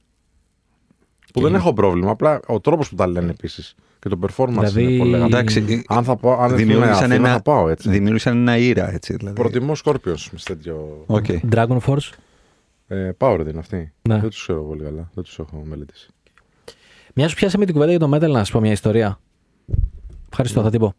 Που 1.33 1.41
δεν 1.41 1.55
έχω 1.55 1.73
πρόβλημα. 1.73 2.11
Απλά 2.11 2.39
ο 2.47 2.59
τρόπος 2.59 2.89
που 2.89 2.95
τα 2.95 3.07
λένε 3.07 3.29
επίσης 3.29 3.75
και 4.03 4.09
το 4.09 4.19
performance 4.21 4.47
Δηλαδή- 4.49 4.83
είναι 4.83 4.97
πολύ 4.97 5.15
αγαπητό. 5.15 5.37
Εντάξει, 5.37 5.83
Αν 5.87 6.03
θα 6.03 6.15
πάω, 6.15 6.39
αν 6.39 6.47
δεν 6.49 6.57
δημιούργησαν 6.57 6.95
Αθήνα, 6.95 7.13
ένα, 7.15 7.29
θα 7.29 7.41
πάω 7.41 7.69
έτσι. 7.69 7.89
δημιούργησαν 7.89 8.37
ένα 8.37 8.57
era 8.57 8.93
έτσι. 8.93 9.15
Δηλαδή. 9.15 9.35
Προτιμώ 9.35 9.73
Scorpions 9.83 10.27
με 10.31 10.37
σε 10.37 10.45
τέτοιο. 10.47 11.03
OK. 11.05 11.25
Dragon 11.51 11.77
Force; 11.85 12.09
Ε, 12.87 13.11
Power 13.17 13.37
δεν 13.37 13.47
είναι 13.47 13.59
αυτοί. 13.59 13.91
Ναι. 14.01 14.19
Δεν 14.19 14.29
τους 14.29 14.41
ξέρω 14.41 14.63
πολύ 14.63 14.83
καλά. 14.83 15.09
Δεν 15.13 15.23
τους 15.23 15.39
έχω 15.39 15.63
μελετήσει. 15.65 16.07
Μιας 17.13 17.29
που 17.29 17.35
πιάσαμε 17.35 17.65
την 17.65 17.73
κουβέντα 17.73 17.91
για 17.91 17.99
το 17.99 18.15
metal 18.15 18.29
να 18.31 18.43
σας 18.43 18.51
πω 18.51 18.59
μια 18.59 18.71
ιστορία. 18.71 19.19
Ευχαριστώ, 20.29 20.61
θα 20.61 20.69
την 20.69 20.79
πω. 20.79 20.93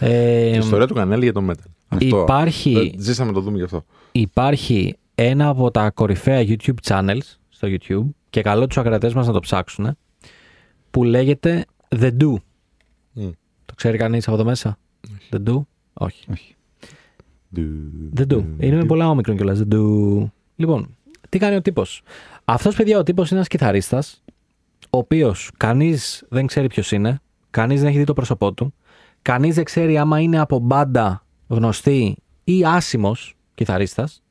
Ε, 0.00 0.54
Η 0.54 0.56
ιστορία 0.56 0.86
του 0.86 0.94
Κανέλη 0.94 1.22
για 1.22 1.32
το 1.32 1.46
metal. 1.50 1.70
Αυτό. 1.88 2.06
υπάρχει- 2.06 2.92
Ε, 2.98 3.02
Ζήσαμε 3.02 3.28
να 3.28 3.34
το 3.34 3.40
δούμε 3.40 3.56
γι' 3.56 3.62
αυτό. 3.62 3.84
υπάρχει 4.12 4.96
ένα 5.14 5.48
από 5.48 5.70
τα 5.70 5.90
κορυφαία 5.90 6.44
YouTube 6.46 6.74
channels 6.88 7.36
στο 7.48 7.68
YouTube 7.70 8.10
και 8.30 8.40
καλό 8.42 8.66
τους 8.66 8.78
ακρατές 8.78 9.14
μας 9.14 9.26
να 9.26 9.32
το 9.32 9.40
ψάξουν 9.40 9.96
που 10.90 11.04
λέγεται 11.04 11.64
The 11.88 12.10
Do. 12.20 12.34
Μμ. 13.12 13.30
Το 13.64 13.74
ξέρει 13.74 13.98
κανείς 13.98 14.26
από 14.26 14.36
εδώ 14.36 14.44
μέσα; 14.44 14.78
The 15.30 15.48
Do? 15.48 15.60
Όχι. 15.92 16.26
Όχι. 16.30 16.56
The 18.16 18.26
Do. 18.32 18.44
Είναι 18.58 18.76
με 18.76 18.84
πολλά 18.84 19.08
όμικρον 19.08 19.36
κιόλας. 19.36 19.58
The 19.58 19.74
Do. 19.74 20.26
Λοιπόν, 20.56 20.96
τι 21.28 21.38
κάνει 21.38 21.56
ο 21.56 21.62
τύπος; 21.62 22.02
Αυτός, 22.44 22.76
παιδιά, 22.76 22.98
ο 22.98 23.02
τύπος 23.02 23.26
είναι 23.28 23.36
ένας 23.36 23.48
κιθαρίστας 23.48 24.22
ο 24.90 24.98
οποίος 24.98 25.50
κανείς 25.56 26.24
δεν 26.28 26.46
ξέρει 26.46 26.66
ποιος 26.66 26.92
είναι, 26.92 27.20
κανείς 27.50 27.80
δεν 27.80 27.88
έχει 27.88 27.98
δει 27.98 28.04
το 28.04 28.12
πρόσωπό 28.12 28.52
του, 28.52 28.74
κανείς 29.22 29.54
δεν 29.54 29.64
ξέρει 29.64 29.98
άμα 29.98 30.20
είναι 30.20 30.38
από 30.38 30.58
μπάντα 30.58 31.24
γνωστή 31.48 32.16
ή 32.44 32.64
άσημος 32.64 33.34
κιθαρίστας 33.54 34.22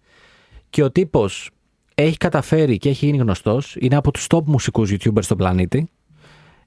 και 0.70 0.84
ο 0.84 0.92
τύπος 0.92 1.50
έχει 1.96 2.18
καταφέρει 2.18 2.78
και 2.78 2.90
έχει 2.90 3.06
γίνει 3.06 3.18
γνωστός, 3.18 3.76
είναι 3.80 3.96
από 3.96 4.12
τους 4.12 4.26
top 4.30 4.44
μουσικούς 4.46 4.92
YouTubers 4.92 5.24
στον 5.24 5.38
πλανήτη 5.38 5.90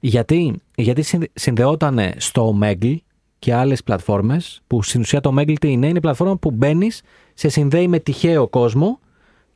γιατί, 0.00 0.60
γιατί 0.74 1.02
συνδε- 1.02 1.30
συνδεόταν 1.34 1.98
στο 2.16 2.58
Omegle 2.58 2.96
και 3.38 3.54
άλλες 3.54 3.82
πλατφόρμες 3.82 4.62
που 4.66 4.82
στην 4.82 5.00
ουσία 5.00 5.20
το 5.20 5.34
Omegle 5.36 5.54
τι 5.60 5.70
είναι, 5.72 5.86
είναι 5.86 5.98
η 5.98 6.00
πλατφόρμα 6.00 6.36
που 6.36 6.50
μπαίνεις, 6.50 7.02
σε 7.34 7.48
συνδέει 7.48 7.88
με 7.88 7.98
τυχαίο 7.98 8.48
κόσμο 8.48 9.00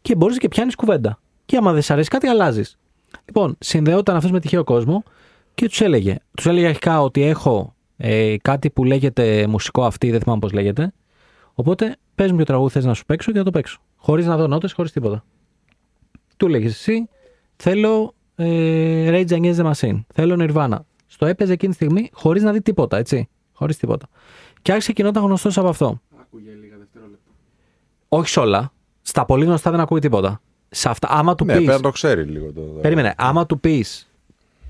και 0.03 0.15
μπορείς 0.15 0.39
και 0.39 0.49
πιάνεις 0.49 0.75
κουβέντα. 0.75 1.19
Και 1.47 1.57
άμα 1.57 1.73
δεν 1.73 1.83
σ' 1.83 1.91
αρέσει 1.91 2.09
κάτι 2.09 2.27
αλλάζεις. 2.27 2.79
Λοιπόν, 3.25 3.57
συνδεόταν 3.59 4.17
αυτός 4.17 4.31
με 4.31 4.41
τυχαίο 4.41 4.65
κόσμο 4.65 5.03
και 5.55 5.69
τους 5.69 5.81
έλεγε. 5.81 6.17
Τους 6.37 6.47
έλεγε 6.47 6.67
αρχικά 6.67 7.03
ότι 7.03 7.23
έχω 7.23 7.75
ε, 7.97 8.37
κάτι 8.43 8.71
που 8.71 8.85
λέγεται 8.85 9.47
μουσικό 9.47 9.85
αυτή, 9.85 10.11
δεν 10.11 10.21
θυμάμαι 10.21 10.41
πώς 10.41 10.53
λέγεται. 10.53 10.93
Οπότε 11.55 11.97
πες 12.15 12.31
μου 12.31 12.37
ποιο 12.37 12.45
τραγούδι 12.45 12.73
θες 12.73 12.85
να 12.85 12.95
σου 12.95 13.05
παίξω 13.05 13.33
και 13.33 13.39
θα 13.39 13.45
το 13.45 13.51
παίξω. 13.51 13.79
Χωρίς 13.97 14.27
να 14.27 14.37
δω 14.37 14.47
νότες, 14.47 14.73
χωρίς 14.73 14.93
τίποτα. 14.93 15.25
Του 16.37 16.49
λέγε 16.49 16.67
εσύ, 16.67 17.09
θέλω 17.57 18.15
ε, 18.37 19.11
Rage 19.11 19.29
Against 19.31 19.57
the 19.57 19.73
Machine, 19.73 20.01
θέλω 20.15 20.37
Nirvana. 20.39 20.79
Στο 21.07 21.27
έπαιζε 21.27 21.53
εκείνη 21.53 21.75
τη 21.75 21.85
στιγμή 21.85 22.11
χωρίς 22.13 22.43
να 22.43 22.53
δει 22.53 22.63
τίποτα, 22.63 22.97
έτσι. 22.97 23.29
Χωρίς 23.53 23.77
τίποτα. 23.77 24.07
Και 24.63 24.73
άρχισε 24.73 24.93
και 24.93 25.03
γινόταν 25.03 25.25
γνωστός 25.25 25.59
από 25.59 25.69
αυτό. 25.69 26.01
Όχι 28.09 28.29
σε 28.29 28.41
όλα. 28.41 28.73
Στα 29.03 29.25
πολύ 29.25 29.45
γνωστά 29.45 29.71
δεν 29.71 29.81
ακούει 29.81 30.01
τίποτα. 30.01 30.41
Σε 30.69 30.89
αυτά, 30.89 31.09
άμα 31.11 31.35
του 31.35 31.45
Ναι, 31.45 31.53
πεις, 31.57 31.65
πρέπει 31.65 31.77
να 31.83 31.87
το 31.87 31.91
ξέρει 31.93 32.23
λίγο. 32.23 32.47
Το, 32.53 32.61
το- 32.61 32.81
Περίμενε. 32.81 33.15
Άμα 33.17 33.47
του 33.47 33.61
πεις 33.61 34.09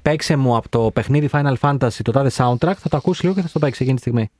παίξε 0.03 0.37
μου 0.37 0.57
από 0.57 0.69
το 0.69 0.91
παιχνίδι 0.95 1.29
Final 1.33 1.55
Fantasy 1.61 1.99
το 2.05 2.13
τάδε 2.13 2.31
soundtrack, 2.37 2.75
θα 2.79 2.89
το 2.89 2.97
ακούσει 2.97 3.23
λίγο 3.23 3.35
και 3.35 3.41
θα 3.43 3.49
το 3.53 3.59
παίξει 3.59 3.83
εκείνη 3.83 3.97
τη 3.97 4.03
στιγμή. 4.03 4.31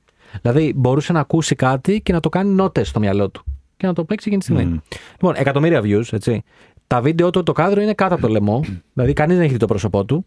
Δηλαδή 0.41 0.73
μπορούσε 0.75 1.13
να 1.13 1.19
ακούσει 1.19 1.55
κάτι 1.55 2.01
και 2.01 2.13
να 2.13 2.19
το 2.19 2.29
κάνει 2.29 2.49
νότες 2.51 2.87
στο 2.87 2.99
μυαλό 2.99 3.29
του. 3.29 3.43
Και 3.77 3.87
να 3.87 3.93
το 3.93 4.03
παίξει 4.05 4.27
εκείνη 4.27 4.41
τη 4.43 4.47
στιγμή. 4.51 4.65
Μμμ. 4.71 4.79
Λοιπόν, 5.11 5.33
εκατομμύρια 5.37 5.81
views, 5.83 6.13
έτσι. 6.13 6.43
Τα 6.87 7.01
βίντεο 7.01 7.29
του, 7.29 7.43
το 7.43 7.51
κάδρο 7.51 7.81
είναι 7.81 7.93
κάτω 7.93 8.13
από 8.13 8.23
το 8.23 8.29
λαιμό. 8.29 8.63
δηλαδή 8.93 9.13
κανείς 9.13 9.35
δεν 9.35 9.43
έχει 9.43 9.53
δει 9.53 9.59
το 9.59 9.65
πρόσωπό 9.67 10.05
του. 10.05 10.25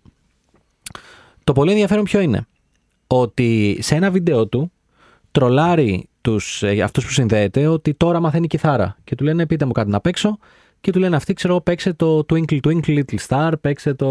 Το 1.44 1.52
πολύ 1.52 1.70
ενδιαφέρον 1.70 2.04
ποιο 2.04 2.20
είναι. 2.20 2.46
Ότι 3.06 3.78
σε 3.80 3.94
ένα 3.94 4.10
βίντεο 4.10 4.46
του 4.46 4.72
τρολάρει 5.32 6.08
τους, 6.20 6.62
ε, 6.62 6.80
αυτούς 6.82 7.04
που 7.04 7.10
συνδέεται 7.12 7.66
ότι 7.66 7.94
τώρα 7.94 8.20
μαθαίνει 8.20 8.46
κιθάρα. 8.46 8.96
Και 9.04 9.14
του 9.14 9.24
λένε 9.24 9.46
πείτε 9.46 9.64
μου 9.64 9.72
κάτι 9.72 9.90
να 9.90 10.00
παίξω. 10.00 10.38
Και 10.80 10.92
του 10.92 10.98
λένε 10.98 11.16
αυτοί 11.16 11.32
ξέρω 11.32 11.52
εγώ 11.52 11.62
παίξε 11.62 11.92
το 11.92 12.26
Twinkle 12.30 12.58
Twinkle 12.64 12.98
Little 12.98 13.16
Star, 13.28 13.52
παίξε 13.60 13.94
το 13.94 14.06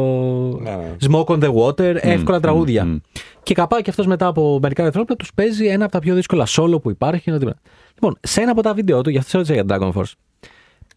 Ναι, 0.61 0.75
ναι. 0.75 0.95
Smoke 1.09 1.25
on 1.25 1.39
the 1.43 1.53
Water, 1.53 1.95
εύκολα 2.01 2.39
τραγούδια. 2.39 2.85
μμ. 2.85 2.97
Και 3.43 3.53
καπάει 3.53 3.81
και 3.81 3.89
αυτός 3.89 4.05
μετά 4.07 4.27
από 4.27 4.59
μερικά 4.61 4.83
δευτερόλεπτα 4.83 5.15
τους 5.15 5.33
παίζει 5.33 5.65
ένα 5.65 5.83
από 5.83 5.93
τα 5.93 5.99
πιο 5.99 6.15
δύσκολα 6.15 6.47
solo 6.49 6.81
που 6.81 6.89
υπάρχει. 6.89 7.29
είναι 7.29 7.39
τίποτα. 7.39 7.59
Λοιπόν, 7.93 8.17
σε 8.21 8.41
ένα 8.41 8.51
από 8.51 8.61
τα 8.61 8.73
βίντεο 8.73 9.01
του, 9.01 9.09
γι' 9.09 9.17
αυτό 9.17 9.29
σε 9.29 9.37
ρώτησα 9.37 9.53
για 9.53 9.65
Dragon 9.67 9.91
Force, 10.01 10.11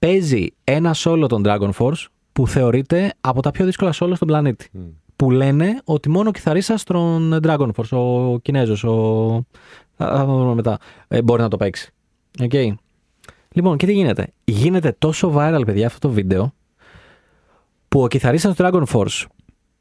παίζει 0.00 0.46
ένα 0.64 0.94
solo 0.96 1.24
των 1.28 1.42
Dragon 1.46 1.70
Force 1.78 2.04
που 2.32 2.46
θεωρείται 2.46 3.12
από 3.20 3.42
τα 3.42 3.50
πιο 3.50 3.64
δύσκολα 3.64 3.92
solo 3.94 4.12
στον 4.14 4.28
πλανήτη. 4.28 4.70
Που 5.16 5.30
λένε 5.30 5.80
ότι 5.84 6.08
μόνο 6.08 6.28
ο 6.28 6.32
κιθαρίστας 6.32 6.84
των 6.84 7.40
Dragon 7.42 7.68
Force, 7.76 7.98
ο 7.98 8.38
Κινέζος, 8.38 8.84
ο... 8.84 9.46
θα 9.96 10.06
θα 10.06 10.24
το 10.24 10.32
δούμε 10.32 10.54
μετά, 10.54 10.78
ε, 11.08 11.22
μπορεί 11.22 11.42
να 11.42 11.48
το 11.48 11.56
παίξει. 11.56 11.92
Okay. 12.38 12.74
Λοιπόν, 13.52 13.76
και 13.76 13.86
τι 13.86 13.92
γίνεται; 13.92 14.32
Γίνεται 14.44 14.96
τόσο 14.98 15.32
viral, 15.36 15.62
παιδιά, 15.66 15.86
αυτό 15.86 16.08
το 16.08 16.14
βίντεο, 16.14 16.54
που 17.88 18.02
ο 18.02 18.08
κιθαρίστας 18.08 18.56
του 18.56 18.64
Dragon 18.64 18.84
Force 18.92 19.24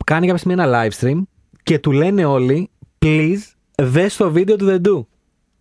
κάνει 0.05 0.25
κάποια 0.27 0.37
στιγμή 0.37 0.61
ένα 0.61 0.83
live 0.83 0.99
stream 0.99 1.21
και 1.63 1.79
του 1.79 1.91
λένε 1.91 2.25
όλοι, 2.25 2.69
please, 2.99 3.41
δες 3.75 4.15
το 4.15 4.31
βίντεο 4.31 4.55
του 4.55 4.65
The 4.69 4.87
Do. 4.87 5.05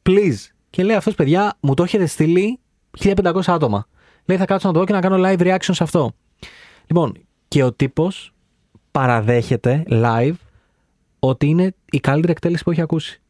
Please. 0.03 0.53
Και 0.71 0.85
λέει 0.85 0.97
αυτός, 0.97 1.15
παιδιά, 1.15 1.57
μου 1.61 1.75
το 1.75 1.83
έχετε 1.83 2.07
στείλει 2.07 2.59
1500 2.99 3.41
άτομα. 3.47 3.87
Λέει, 4.29 4.39
θα 4.39 4.45
κάτσω 4.45 4.67
να 4.67 4.73
το 4.73 4.79
δω 4.79 4.85
και 4.87 4.93
να 4.93 5.01
κάνω 5.01 5.17
live 5.19 5.41
reaction 5.41 5.71
σε 5.75 5.83
αυτό. 5.83 6.13
Λοιπόν, 6.87 7.15
και 7.49 7.63
ο 7.63 7.73
τύπος 7.73 8.33
παραδέχεται 8.91 9.83
live 9.89 10.33
ότι 11.19 11.47
είναι 11.47 11.75
η 11.91 12.01
καλύτερη 12.01 12.33
εκτέλεση 12.33 12.63
που 12.65 12.71
έχει 12.71 12.81
ακούσει. 12.81 13.21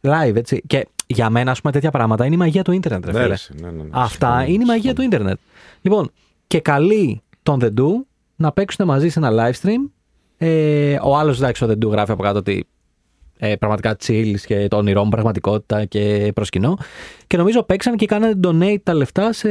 Live, 0.00 0.36
έτσι. 0.36 0.62
Και 0.66 0.88
για 1.06 1.30
μένα, 1.30 1.50
ας 1.50 1.60
πούμε, 1.60 1.72
τέτοια 1.72 1.90
πράγματα 1.90 2.24
είναι 2.26 2.34
η 2.34 2.38
μαγεία 2.38 2.62
του 2.62 2.72
ίντερνετ, 2.72 3.04
ρε 3.04 3.12
Ναι, 3.12 3.18
φίλε. 3.22 3.34
ρε, 3.34 3.60
ναι, 3.60 3.70
ναι, 3.76 3.82
ναι. 3.82 3.88
Αυτά 3.92 4.26
Συμφωνώ, 4.28 4.52
είναι 4.52 4.62
η 4.62 4.66
μαγεία 4.66 4.94
του 4.94 5.00
συμφωνώ. 5.00 5.22
ίντερνετ. 5.24 5.38
Λοιπόν, 5.80 6.10
και 6.46 6.60
καλεί 6.60 7.22
τον 7.42 7.58
The 7.62 7.68
Do 7.80 7.86
να 8.36 8.52
παίξουν 8.52 8.86
μαζί 8.86 9.08
σε 9.08 9.18
ένα 9.18 9.30
live 9.32 9.66
stream. 9.66 9.90
Ε, 10.38 10.96
ο 11.02 11.16
άλλος, 11.16 11.36
εντάξει, 11.38 11.64
ο 11.64 11.66
The 11.68 11.84
Do 11.84 11.90
γράφει 11.90 12.12
από 12.12 12.22
κάτω 12.22 12.38
ότι 12.38 12.66
ε, 13.42 13.56
πραγματικά 13.56 13.96
chill 14.06 14.34
και 14.46 14.68
το 14.68 14.76
όνειρό 14.76 15.04
μου 15.04 15.10
πραγματικότητα 15.10 15.84
και 15.84 16.30
προσκυνώ. 16.34 16.76
Και 17.26 17.36
νομίζω 17.36 17.62
παίξαν 17.62 17.96
και 17.96 18.06
κάνανε 18.06 18.40
donate 18.44 18.76
τα 18.82 18.94
λεφτά 18.94 19.32
σε 19.32 19.48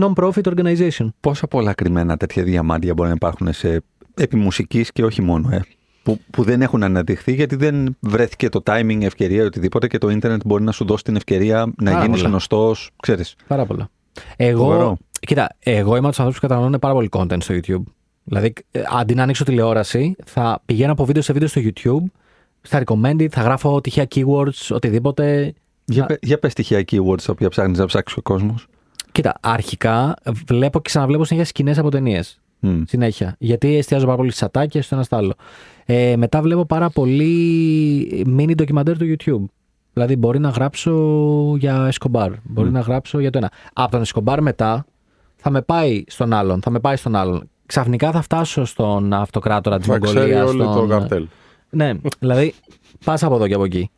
non-profit 0.00 0.42
organization. 0.42 1.08
Πόσα 1.20 1.46
πολλά 1.46 1.74
κρυμμένα 1.74 2.16
τέτοια 2.16 2.42
διαμάντια 2.42 2.94
μπορεί 2.94 3.08
να 3.08 3.14
υπάρχουν 3.14 3.52
σε 3.52 3.82
επιμουσική 4.14 4.86
και 4.92 5.04
όχι 5.04 5.22
μόνο, 5.22 5.48
ε, 5.52 5.60
που, 6.02 6.20
που 6.30 6.42
δεν 6.42 6.62
έχουν 6.62 6.82
αναδειχθεί 6.82 7.34
γιατί 7.34 7.56
δεν 7.56 7.96
βρέθηκε 8.00 8.48
το 8.48 8.62
timing, 8.66 9.02
ευκαιρία 9.02 9.42
ή 9.42 9.46
οτιδήποτε 9.46 9.86
και 9.86 9.98
το 9.98 10.08
ίντερνετ 10.08 10.40
μπορεί 10.44 10.62
να 10.62 10.72
σου 10.72 10.84
δώσει 10.84 11.04
την 11.04 11.16
ευκαιρία 11.16 11.72
να 11.78 11.90
Πάρα 11.90 12.04
γίνεις 12.04 12.16
πολλά. 12.16 12.28
γνωστός, 12.30 12.90
ξέρεις. 13.02 13.34
Πάρα 13.46 13.66
πολλά. 13.66 13.88
Εγώ, 14.36 14.64
Φοβερό. 14.64 14.96
κοίτα, 15.20 15.56
εγώ 15.58 15.88
είμαι 15.88 15.98
από 15.98 16.08
τους 16.08 16.18
ανθρώπους 16.18 16.34
που 16.40 16.46
καταναλώνουν 16.46 16.78
πάρα 16.78 16.94
πολύ 16.94 17.08
content 17.12 17.42
στο 17.42 17.54
YouTube. 17.54 17.82
Δηλαδή, 18.24 18.52
ε, 18.70 18.80
αντί 18.98 19.14
να 19.14 19.22
ανοίξω 19.22 19.44
τηλεόραση, 19.44 20.16
θα 20.24 20.62
πηγαίνω 20.64 20.92
από 20.92 21.04
βίντεο 21.04 21.22
σε 21.22 21.32
βίντεο 21.32 21.48
στο 21.48 21.60
YouTube, 21.64 22.10
στα 22.68 22.82
recommended, 22.86 23.26
θα 23.30 23.42
γράφω 23.42 23.80
τυχαία 23.80 24.06
keywords, 24.14 24.68
οτιδήποτε. 24.70 25.52
Για, 25.84 26.00
Να- 26.00 26.06
πε- 26.06 26.24
για 26.24 26.38
πες 26.38 26.52
στοιχεία 26.52 26.78
keywords 26.78 27.22
τα 27.22 27.32
οποία 27.32 27.48
ψάχνεις 27.48 27.78
να 27.78 27.86
ψάξεις 27.86 28.16
ο 28.18 28.22
κόσμος. 28.22 28.66
Κοίτα, 29.12 29.34
αρχικά 29.40 30.14
βλέπω 30.46 30.78
και 30.78 30.88
ξαναβλέπω 30.88 31.24
συνέχεια 31.24 31.48
σκηνές 31.48 31.78
από 31.78 31.90
ταινίες. 31.90 32.40
Μμ. 32.60 32.82
Συνέχεια. 32.86 33.34
Γιατί 33.38 33.76
εστιάζω 33.76 34.04
πάρα 34.04 34.16
πολύ 34.16 34.30
στις 34.30 34.42
ατάκες, 34.42 34.84
στο 34.84 34.94
ένα 34.94 35.04
στο 35.04 35.16
άλλο. 35.16 35.34
Ε, 35.84 36.16
μετά 36.16 36.42
βλέπω 36.42 36.64
πάρα 36.66 36.90
πολύ 36.90 38.24
mini 38.38 38.52
ντοκιμαντέρ 38.54 38.98
του 38.98 39.16
YouTube. 39.16 39.44
Δηλαδή, 39.92 40.16
μπορεί 40.16 40.38
να 40.38 40.48
γράψω 40.48 40.92
για 41.58 41.92
Escobar. 41.92 42.30
Μπορεί 42.42 42.70
να 42.70 42.80
γράψω 42.80 43.18
για 43.20 43.30
το 43.30 43.38
ένα. 43.38 43.50
Από 43.72 43.90
τον 43.90 44.02
Escobar 44.06 44.38
μετά 44.40 44.86
θα 45.36 45.50
με 45.50 45.62
πάει 45.62 46.04
στον 46.06 46.32
άλλον. 46.32 46.60
Θα 46.62 46.70
με 46.70 46.80
πάει 46.80 46.96
στον 46.96 47.14
άλλον. 47.14 47.48
Ξαφνικά 47.66 48.10
θα 48.10 48.22
φτάσω 48.22 48.64
στον 48.64 49.12
αυτοκράτορα 49.12 49.78
της 49.78 49.86
Θα 49.86 49.98
ξέρει 49.98 50.18
Μογγολίας. 50.18 50.48
όλο 50.50 50.64
το 50.64 50.72
Στον... 50.72 50.88
καρτέλ. 50.88 51.26
Ναι, 51.70 51.92
δηλαδή 52.18 52.54
πας 53.04 53.22
από 53.22 53.34
εδώ 53.34 53.46
και 53.46 53.54
από 53.54 53.64
εκεί. 53.64 53.90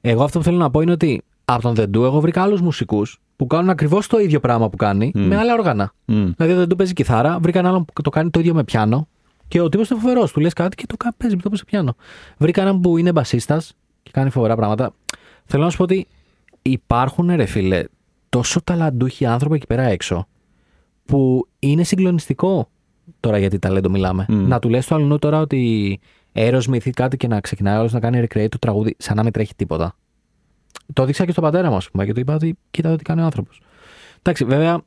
Εγώ 0.00 0.22
αυτό 0.24 0.38
που 0.38 0.44
θέλω 0.44 0.56
να 0.56 0.70
πω 0.70 0.80
είναι 0.80 0.92
ότι 0.92 1.22
από 1.44 1.62
τον 1.62 1.74
Δεντού 1.74 2.04
εγώ 2.04 2.20
βρήκα 2.20 2.42
άλλους 2.42 2.60
μουσικούς 2.60 3.20
που 3.36 3.46
κάνουν 3.46 3.70
ακριβώς 3.70 4.06
το 4.06 4.18
ίδιο 4.18 4.40
πράγμα 4.40 4.68
που 4.70 4.76
κάνει 4.76 5.10
με 5.14 5.36
άλλα 5.36 5.52
όργανα. 5.52 5.92
Μμ. 6.04 6.30
Δηλαδή 6.36 6.52
ο 6.54 6.56
Δεντού 6.56 6.76
παίζει 6.76 6.92
κιθάρα, 6.92 7.38
βρήκα 7.38 7.58
έναν 7.58 7.70
άλλον 7.70 7.84
που 7.84 8.02
το 8.02 8.10
κάνει 8.10 8.30
το 8.30 8.40
ίδιο 8.40 8.54
με 8.54 8.64
πιάνο 8.64 9.08
και 9.48 9.60
ο 9.60 9.68
τύπος 9.68 9.88
είναι 9.90 10.00
φοβερός. 10.00 10.32
Του 10.32 10.40
λες 10.40 10.52
κάτι 10.52 10.76
και 10.76 10.86
το 10.86 10.96
κα- 10.96 11.14
παίζει 11.16 11.36
το 11.36 11.56
σε 11.56 11.64
πιάνο. 11.64 11.94
Βρήκα 12.38 12.60
έναν 12.62 12.80
που 12.80 12.96
είναι 12.96 13.12
μπασίστας 13.12 13.72
και 14.02 14.10
κάνει 14.12 14.30
φοβερά 14.30 14.56
πράγματα. 14.56 14.92
Θέλω 15.44 15.64
να 15.64 15.70
σου 15.70 15.76
πω 15.76 15.82
ότι 15.82 16.06
υπάρχουν 16.62 17.30
ρε 17.34 17.44
φίλε 17.46 17.84
τόσο 18.28 18.60
ταλαντούχοι 18.64 19.26
άνθρωποι 19.26 19.54
εκεί 19.54 19.66
πέρα 19.66 19.82
έξω 19.82 20.26
που 21.04 21.48
είναι 21.58 21.82
συγκλονιστικό 21.82 22.68
τώρα 23.20 23.38
γιατί 23.38 23.58
ταλέντο 23.58 23.90
μιλάμε. 23.90 24.26
Μμ. 24.28 24.46
Να 24.48 24.58
του 24.58 24.68
λες 24.68 24.84
στο 24.84 24.94
αλλού 24.94 25.18
τώρα 25.18 25.40
ότι 25.40 26.00
Aerosmith 26.32 26.84
ή 26.84 26.90
κάτι 26.90 27.16
και 27.16 27.26
να 27.28 27.40
ξεκινάει 27.40 27.78
όλος 27.78 27.92
να 27.92 28.00
κάνει 28.00 28.26
recreate 28.28 28.48
το 28.48 28.58
τραγούδι 28.58 28.94
σαν 28.98 29.16
να 29.16 29.22
μην 29.22 29.32
τρέχει 29.32 29.54
τίποτα. 29.54 29.96
Το 30.92 31.04
δείξα 31.04 31.24
και 31.24 31.30
στον 31.30 31.44
πατέρα 31.44 31.70
μου, 31.70 31.76
ας 31.76 31.90
πούμε, 31.90 32.04
και 32.04 32.12
του 32.12 32.20
είπα 32.20 32.34
ότι 32.34 32.58
κοίτα 32.70 32.88
εδώ 32.88 32.96
τι 32.96 33.04
κάνει 33.04 33.20
ο 33.20 33.24
άνθρωπος. 33.24 33.60
Εντάξει, 34.18 34.44
βέβαια, 34.44 34.80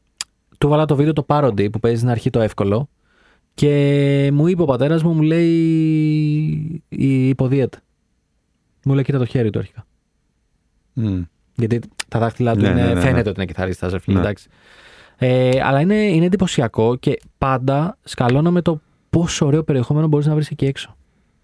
του 0.57 0.67
βάλα 0.67 0.85
το 0.85 0.95
βίντεο 0.95 1.13
το 1.13 1.25
parody 1.27 1.71
που 1.71 1.79
παίζει 1.79 1.97
στην 1.97 2.09
αρχή 2.09 2.29
το 2.29 2.41
εύκολο 2.41 2.89
και 3.53 4.29
μου 4.33 4.47
είπε 4.47 4.61
ο 4.61 4.65
πατέρας 4.65 5.03
μου, 5.03 5.13
μου 5.13 5.21
λέει 5.21 5.49
η 6.89 7.27
υποδίαιτα. 7.29 7.79
Μου 8.85 8.93
λέει 8.93 9.03
κοίτα 9.03 9.17
το 9.17 9.25
χέρι 9.25 9.49
του 9.49 9.59
αρχικά. 9.59 9.85
Μμ. 10.93 11.21
Γιατί 11.55 11.79
τα 12.07 12.19
δάχτυλά 12.19 12.53
του 12.53 12.61
Ναι, 12.61 12.67
είναι, 12.67 12.81
ναι, 12.81 12.87
ναι, 12.87 12.93
ναι. 12.93 12.99
φαίνεται 12.99 13.29
ότι 13.29 13.41
είναι 13.41 13.45
κιθαρίστας, 13.51 13.91
ρε 13.91 13.99
φίλε, 13.99 14.15
Ναι. 14.15 14.21
εντάξει. 14.21 14.49
Ε, 15.17 15.61
αλλά 15.63 15.79
είναι, 15.79 15.95
είναι 15.95 16.25
εντυπωσιακό 16.25 16.95
και 16.95 17.19
πάντα 17.37 17.97
σκαλώνω 18.03 18.51
με 18.51 18.61
το 18.61 18.81
πόσο 19.09 19.45
ωραίο 19.45 19.63
περιεχόμενο 19.63 20.07
μπορείς 20.07 20.25
να 20.25 20.33
βρεις 20.33 20.49
εκεί 20.49 20.65
έξω. 20.65 20.95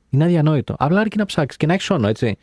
Είναι 0.09 0.23
αδιανόητο. 0.23 0.75
Απλά 0.79 0.99
αρκεί 0.99 1.17
να 1.17 1.25
ψάξεις 1.25 1.57
και 1.57 1.65
να 1.65 1.73
έχεις 1.73 1.89
όνο, 1.89 2.07
έτσι. 2.07 2.37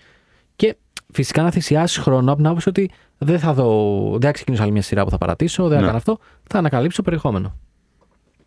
Και 0.57 0.77
φυσικά 1.13 1.43
να 1.43 1.51
θυσιάσεις 1.51 1.99
χρόνο 1.99 2.29
από 2.29 2.37
την 2.37 2.47
άποψη 2.47 2.69
ότι 2.69 2.91
δεν 3.19 3.39
θα 3.39 3.53
δω, 3.55 4.11
δεν 4.11 4.21
θα 4.21 4.31
ξεκινήσω 4.31 4.63
άλλη 4.63 4.73
μια 4.73 4.83
σειρά 4.83 5.05
που 5.05 5.11
θα 5.11 5.19
παρατήσω, 5.19 5.63
δεν 5.63 5.73
θα 5.73 5.81
Ναι. 5.81 5.87
κάνω 5.87 5.97
αυτό. 5.99 6.19
Θα 6.49 6.59
ανακαλύψω 6.59 7.03
περιεχόμενο. 7.03 7.57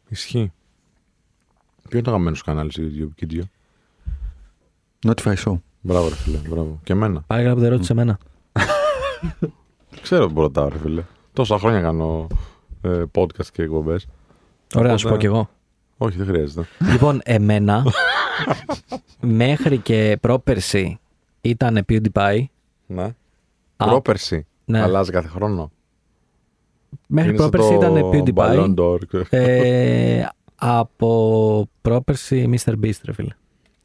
Ισχύει. 0.10 0.52
Ποιο 1.82 1.98
είναι 1.98 2.02
το 2.02 2.10
αγαπημένο 2.10 2.36
σου 2.36 2.44
κανάλι 2.44 2.72
στο 2.72 2.84
YouTube, 2.84 3.10
Κίτζιο. 3.16 3.44
Notify 5.08 5.34
Show. 5.46 5.60
Μπράβο, 5.82 6.10
ρε 6.10 6.16
φίλε. 6.16 6.38
Μπράβο. 6.50 6.80
Και 6.84 6.94
εμένα. 6.94 7.24
Πάρε 7.28 7.42
γράψτε 7.42 7.66
ερώτηση 7.66 7.88
σε 7.88 7.94
μένα. 7.94 8.18
Ξέρω 10.02 10.28
που 10.30 10.42
ρωτάω, 10.42 10.68
ρε 10.70 10.78
φίλε. 10.78 11.04
Τόσα 11.34 11.58
χρόνια 11.60 11.82
κάνω 11.82 12.28
ε, 12.82 13.04
podcast 13.16 13.48
και 13.54 13.62
εκπομπές. 13.62 14.08
Ωραία, 14.76 14.92
να 14.92 14.98
σου 14.98 15.08
πω 15.08 15.14
Οπότε- 15.14 15.30
κι 15.30 15.36
εγώ. 15.36 15.50
Όχι, 15.98 16.18
δεν 16.18 16.28
χρειάζεται. 16.28 16.68
λοιπόν, 16.92 17.20
εμένα 17.24 17.84
μέχρι 19.22 19.78
και 19.78 20.18
πρόπερση 20.22 21.00
ήταν 21.42 21.86
PewDiePie. 21.90 22.44
Ναι. 22.86 23.04
Α, 23.78 23.86
Πρόπερση. 23.86 24.46
ναι. 24.66 24.82
Αλλάζει 24.82 25.12
κάθε 25.12 25.28
χρόνο. 25.28 25.72
Μέχρι 27.08 27.30
Είναι 27.30 27.40
σαν 27.40 27.50
πρόπερση 27.50 27.78
το 27.86 27.98
ήταν 27.98 28.10
PewDiePie. 28.12 28.34
Ballon 28.36 28.76
d'Or. 28.76 28.98
ε, 29.30 30.26
από 30.56 31.70
πρόπερση 31.82 32.50
Mr. 32.66 32.72
Beast, 32.84 33.00
ρε 33.04 33.14
φίλε. 33.14 33.34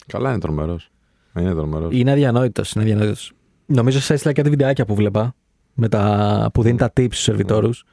Καλά 0.07 0.31
είναι 0.31 0.39
τρομερός. 0.39 0.91
Είναι 1.39 1.55
τρομερός. 1.55 1.93
Είναι 1.95 2.11
αδιανόητος. 2.11 2.73
Είναι 2.73 2.85
αδιανόητος. 2.85 3.33
Νομίζω 3.67 4.01
σα 4.01 4.15
έστειλα 4.15 4.33
κάτι 4.33 4.51
βιντεάκια 4.51 4.85
που 4.85 4.95
βλέπα 4.95 5.35
με 5.75 5.89
τα, 5.89 6.51
που 6.55 6.63
δίνει 6.63 6.79
τα 6.79 6.87
tips 6.97 7.07
στους 7.07 7.23
σερβιτόρους. 7.23 7.85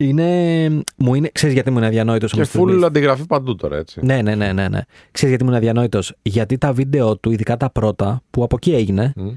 Είναι, 0.00 0.68
μου 0.96 1.14
είναι, 1.14 1.30
ξέρεις 1.32 1.54
γιατί 1.54 1.70
μου 1.70 1.76
είναι 1.76 1.86
αδιανόητος 1.86 2.32
ο 2.32 2.36
Και 2.36 2.46
Mr. 2.52 2.60
full 2.60 2.78
Beast. 2.78 2.82
αντιγραφή 2.82 3.26
παντού 3.26 3.54
τώρα, 3.54 3.76
έτσι. 3.76 4.00
Ναι, 4.04 4.22
ναι, 4.22 4.34
ναι, 4.34 4.52
ναι, 4.52 4.68
ναι. 4.68 4.80
Ξέρεις 5.10 5.28
γιατί 5.28 5.42
μου 5.42 5.48
είναι 5.48 5.56
αδιανόητος; 5.56 6.14
Γιατί 6.22 6.58
τα 6.58 6.72
βίντεο 6.72 7.16
του, 7.16 7.30
ειδικά 7.30 7.56
τα 7.56 7.70
πρώτα, 7.70 8.22
που 8.30 8.42
από 8.42 8.56
εκεί 8.56 8.74
έγινε, 8.74 9.12
Μμ. 9.16 9.28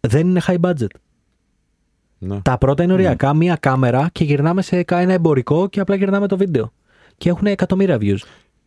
δεν 0.00 0.28
είναι 0.28 0.40
high 0.46 0.60
budget. 0.60 0.86
Ναι. 2.18 2.40
Τα 2.40 2.58
πρώτα 2.58 2.82
είναι 2.82 2.92
οριακά, 2.92 3.34
μία 3.34 3.56
κάμερα 3.56 4.08
και 4.12 4.24
γυρνάμε 4.24 4.62
σε 4.62 4.84
ένα 4.88 5.12
εμπορικό 5.12 5.68
και 5.68 5.80
απλά 5.80 5.94
γυρνάμε 5.94 6.26
το 6.26 6.36
βίντεο. 6.36 6.72
Και 7.16 7.28
έχουν 7.28 7.46
εκατομμύρια 7.46 7.98
views. 8.00 8.18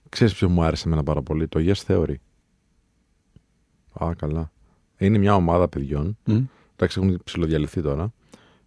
Ξέρεις 0.09 0.33
ποιο 0.33 0.49
μου 0.49 0.63
άρεσε 0.63 0.83
εμένα 0.87 1.03
πάρα 1.03 1.21
πολύ, 1.21 1.47
το 1.47 1.59
Yes 1.63 1.93
Theory. 1.93 2.15
Α, 4.03 4.13
καλά. 4.15 4.51
Είναι 4.97 5.17
μια 5.17 5.35
ομάδα 5.35 5.67
παιδιών, 5.67 6.17
Μμ. 6.25 6.39
εντάξει 6.75 6.99
έχουν 7.03 7.21
ψηλοδιαλυθεί 7.23 7.81
τώρα, 7.81 8.13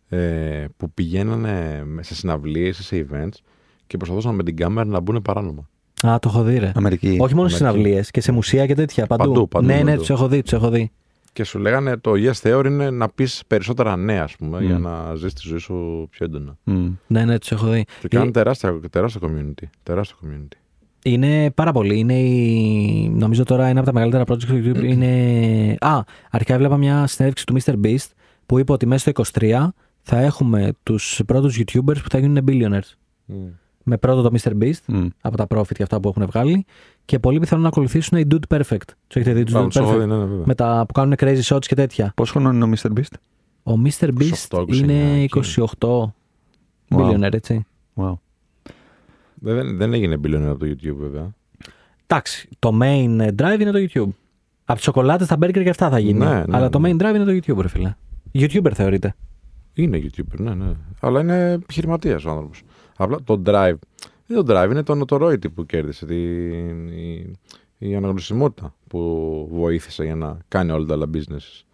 ε, 0.09 0.65
που 0.77 0.91
πηγαίνανε 0.91 1.85
σε 2.01 2.15
συναυλίες 2.15 2.79
ή 2.79 2.83
σε 2.83 3.07
events 3.11 3.39
και 3.87 3.97
προσπαθούσαν 3.97 4.35
με 4.35 4.43
την 4.43 4.57
κάμερα 4.57 4.89
να 4.89 5.01
μπουν 5.01 5.23
παράνομα. 5.23 5.69
Α, 6.07 6.19
το 6.19 6.29
έχω 6.29 6.43
δει, 6.43 6.59
ρε. 6.59 6.73
Αμερική. 6.75 7.17
Όχι 7.21 7.35
μόνο 7.35 7.49
στις 7.49 7.61
Αμερική. 7.61 7.83
συναυλίες 7.83 8.11
και 8.11 8.21
σε 8.21 8.33
μουσεία 8.33 8.67
και 8.67 8.75
τέτοια. 8.75 9.07
Παντού. 9.07 9.25
Παντού, 9.33 9.49
παντού, 9.49 9.67
ναι, 9.67 9.75
ναι, 9.75 9.85
παντού. 9.85 9.97
τους 9.99 10.11
έχω 10.11 10.29
δει, 10.29 10.43
τους 10.43 10.53
έχω 10.53 10.69
δει. 10.71 10.91
Και 11.33 11.45
σου 11.45 11.59
λέγανε 11.59 11.97
το 11.97 12.13
Yes 12.15 12.33
Theory 12.43 12.65
είναι 12.67 12.91
να 12.91 13.09
πεις 13.09 13.43
περισσότερα 13.47 13.97
ναι, 13.97 14.21
ας 14.21 14.37
πούμε, 14.37 14.61
Μμ. 14.61 14.65
για 14.67 14.79
να 14.79 15.15
ζεις 15.15 15.33
τη 15.33 15.41
ζωή 15.49 15.59
σου 15.59 16.07
πιο 16.11 16.25
έντονα. 16.27 16.57
Μμ. 16.65 16.89
Ναι, 17.07 17.25
ναι, 17.25 17.39
τους 17.39 17.51
έχω 17.53 17.67
δει. 17.67 17.85
Και 18.01 18.09
κάνουν 18.09 18.29
Ε, 18.29 18.31
τεράστια, 18.31 18.81
τεράστιο 18.91 19.21
community. 19.25 19.65
Τεράστιο 19.83 20.17
community. 20.23 20.57
Είναι 21.03 21.51
πάρα 21.51 21.73
πολύ. 21.73 21.99
Είναι 21.99 22.19
η... 22.19 23.09
Νομίζω 23.09 23.43
τώρα 23.45 23.67
ένα 23.67 23.79
από 23.79 23.89
τα 23.89 23.93
μεγαλύτερα 23.95 24.25
projects 24.29 24.45
του 24.45 24.63
YouTube 24.65 24.85
είναι. 24.85 25.07
Α, 25.81 26.01
αρχικά 26.31 26.55
έβλεπα 26.55 26.77
μια 26.77 27.07
συνέντευξη 27.07 27.47
του 27.47 27.57
Mr. 27.61 27.75
Beast 27.85 28.07
που 28.47 28.59
είπε 28.59 28.73
ότι 28.73 28.87
μέσα 28.87 29.11
στο 29.11 29.25
23 29.41 29.69
θα 30.09 30.21
έχουμε 30.21 30.73
τους 30.83 31.21
πρώτους 31.27 31.59
YouTubers 31.59 32.03
που 32.03 32.11
θα 32.11 32.19
γίνουν 32.19 32.45
billionaires. 32.49 32.93
Με 33.83 33.97
πρώτο 33.97 34.23
το 34.23 34.31
Mr. 34.39 34.53
Beast 34.63 34.81
Μμ. 34.87 35.07
από 35.21 35.37
τα 35.37 35.47
profit 35.49 35.73
και 35.75 35.83
αυτά 35.83 36.01
που 36.01 36.09
έχουν 36.09 36.27
βγάλει 36.27 36.65
και 37.05 37.19
πολλοί 37.19 37.39
πιθανόν 37.39 37.63
να 37.63 37.69
ακολουθήσουν 37.69 38.19
οι 38.19 38.27
Dude 38.31 38.57
Perfect. 38.57 38.89
Τους 39.07 39.17
έχετε 39.17 39.33
δει 39.33 39.43
τους 39.43 39.53
Μπράβο, 39.53 39.67
Dude 39.67 39.71
τους 39.71 39.81
έχω 39.81 39.91
Perfect; 39.91 39.99
δει, 39.99 40.07
ναι, 40.07 40.17
ναι, 40.17 40.25
βέβαια. 40.25 40.47
Με 40.47 40.55
τα 40.55 40.85
που 40.87 40.93
κάνουν 40.93 41.15
crazy 41.19 41.43
shots 41.43 41.65
και 41.67 41.75
τέτοια. 41.75 42.13
Πόσο 42.17 42.33
χρόνο 42.33 42.51
είναι 42.51 42.65
ο 42.65 42.71
Mr. 42.83 42.99
Beast? 42.99 43.15
Ο 43.63 43.73
Mr. 43.85 44.09
Beast 44.19 44.59
28, 44.59 44.61
29 44.61 44.75
είναι 44.75 45.23
εκεί. 45.23 45.41
28 45.79 45.89
billionaire, 46.89 47.33
έτσι. 47.33 47.67
Wow. 47.95 48.15
Δεν, 49.35 49.77
δεν 49.77 49.93
έγινε 49.93 50.17
billionaire 50.25 50.49
από 50.49 50.59
το 50.59 50.67
YouTube, 50.67 50.97
βέβαια. 50.97 51.35
Εντάξει, 52.07 52.49
το 52.59 52.79
main 52.83 53.21
drive 53.37 53.61
είναι 53.61 53.71
το 53.71 53.79
YouTube. 53.79 54.09
Από 54.65 54.75
τις 54.75 54.85
σοκολάτες, 54.85 55.27
τα 55.27 55.37
burger 55.41 55.63
και 55.63 55.69
αυτά 55.69 55.91
θα 55.91 55.99
γίνει. 55.99 56.19
Ναι, 56.19 56.35
ναι, 56.35 56.45
Αλλά 56.57 56.69
το 56.69 56.79
ναι. 56.79 56.91
main 56.91 57.03
drive 57.03 57.15
είναι 57.15 57.25
το 57.25 57.33
YouTube, 57.33 57.61
ρε 57.61 57.69
φίλε. 57.69 57.95
YouTuber 58.35 58.71
θεωρείται. 58.75 59.15
Είναι 59.77 60.03
YouTuber, 60.03 60.39
ναι, 60.39 60.55
ναι. 60.55 60.73
Αλλά 61.01 61.21
είναι 61.21 61.51
επιχειρηματίας 61.51 62.25
ο 62.25 62.31
άνθρωπος. 62.31 62.63
Απλά 62.97 63.19
το 63.25 63.43
drive. 63.47 63.77
Δεν 64.27 64.45
το 64.45 64.55
drive, 64.55 64.71
είναι 64.71 64.83
το 64.83 65.01
notoriety 65.09 65.53
που 65.55 65.67
κέρδισε. 65.67 66.07
Την, 66.07 66.89
η, 66.89 67.33
η 67.79 67.97
αναγνωσιμότητα 67.97 68.75
που 68.89 69.49
βοήθησε 69.53 70.05
για 70.05 70.15
να 70.15 70.39
κάνει 70.49 70.71
όλα 70.71 70.87
τα 70.87 70.95
άλλα 70.95 71.07
business. 71.15 71.65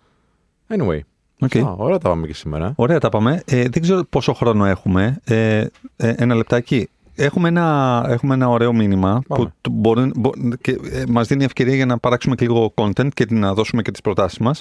Anyway. 0.77 1.01
OK. 1.41 1.57
Α, 1.57 1.75
ωραία 1.77 1.99
τα 1.99 2.09
πάμε 2.09 2.27
και 2.27 2.35
σήμερα. 2.35 2.73
Ωραία 2.77 2.99
τα 2.99 3.09
πάμε. 3.09 3.43
Ε, 3.45 3.69
δεν 3.69 3.83
ξέρω 3.83 4.05
πόσο 4.05 4.33
χρόνο 4.33 4.65
έχουμε. 4.65 5.21
Ε, 5.25 5.67
ε, 5.97 6.15
ένα 6.17 6.35
λεπτάκι. 6.35 6.89
Έχουμε 7.25 7.49
ένα, 7.49 8.05
έχουμε 8.09 8.35
ένα 8.35 8.49
ωραίο 8.49 8.73
μήνυμα 8.73 9.23
Πάμε. 9.29 9.45
που 9.45 9.51
του- 9.61 9.71
μπορεί, 9.75 10.11
μπο- 10.15 10.31
και, 10.61 10.71
ε, 10.93 11.03
μας 11.09 11.27
δίνει 11.29 11.45
ευκαιρία 11.45 11.75
για 11.75 11.87
να 11.87 11.99
παράξουμε 11.99 12.35
και 12.35 12.45
λίγο 12.47 12.73
content 12.77 13.09
και 13.15 13.27
να 13.31 13.55
δώσουμε 13.55 13.83
και 13.83 13.91
τις 13.91 14.01
προτάσεις 14.01 14.39
μας. 14.39 14.61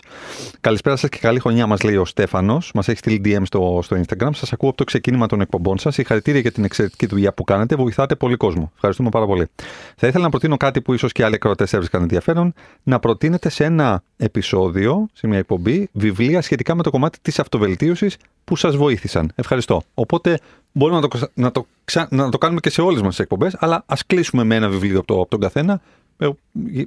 Καλησπέρα 0.61 0.95
σας 0.95 1.09
και 1.09 1.17
καλή 1.21 1.39
χρονιά 1.39 1.67
μας 1.67 1.81
λέει 1.83 1.95
ο 1.95 2.05
Στέφανος. 2.05 2.71
Μας 2.73 2.87
έχει 2.87 2.97
στείλει 2.97 3.21
DM 3.25 3.41
στο, 3.43 3.79
στο 3.83 3.97
Instagram. 4.01 4.29
Σας 4.33 4.53
ακούω 4.53 4.69
από 4.69 4.77
το 4.77 4.83
ξεκίνημα 4.83 5.27
των 5.27 5.41
εκπομπών 5.41 5.77
σας. 5.77 5.93
Συγχαρητήρια 5.93 6.39
για 6.39 6.51
την 6.51 6.63
εξαιρετική 6.63 7.05
δουλειά 7.05 7.33
που 7.33 7.43
κάνετε. 7.43 7.75
Βοηθάτε 7.75 8.15
πολύ 8.15 8.35
κόσμο. 8.35 8.71
Ευχαριστούμε 8.75 9.09
πάρα 9.09 9.25
πολύ. 9.25 9.47
Θα 9.95 10.07
ήθελα 10.07 10.23
να 10.23 10.29
προτείνω 10.29 10.57
κάτι 10.57 10.81
που 10.81 10.93
ίσως 10.93 11.11
και 11.11 11.23
άλλοι 11.23 11.35
ακροατές 11.35 11.73
έβρισκαν 11.73 12.01
ενδιαφέρον. 12.01 12.53
Να 12.83 12.99
προτείνετε 12.99 13.49
σε 13.49 13.63
ένα 13.63 14.03
επεισόδιο, 14.17 15.07
σε 15.13 15.27
μια 15.27 15.37
εκπομπή, 15.37 15.89
βιβλία 15.91 16.41
σχετικά 16.41 16.75
με 16.75 16.83
το 16.83 16.89
κομμάτι 16.89 17.17
της 17.21 17.39
αυτοβελτίωσης 17.39 18.17
που 18.43 18.55
σας 18.55 18.75
βοήθησαν. 18.75 19.31
Ευχαριστώ. 19.35 19.81
Οπότε 19.93 20.39
μπορούμε 20.71 20.99
να 20.99 21.07
το, 21.07 21.17
ξα- 21.17 21.31
να 21.33 21.51
το, 21.51 21.65
ξα- 21.83 22.07
να 22.11 22.29
το 22.29 22.37
κάνουμε 22.37 22.59
και 22.59 22.69
σε 22.69 22.81
όλες 22.81 23.01
μας 23.01 23.09
τις 23.09 23.19
εκπομπές, 23.19 23.55
αλλά 23.59 23.83
ας 23.85 24.05
κλείσουμε 24.05 24.43
με 24.43 24.55
ένα 24.55 24.69
βιβλίο 24.69 24.97
από, 24.97 25.07
το, 25.07 25.19
από 25.21 25.29
τον 25.29 25.39
καθένα. 25.39 25.81
Εγώ, 26.17 26.37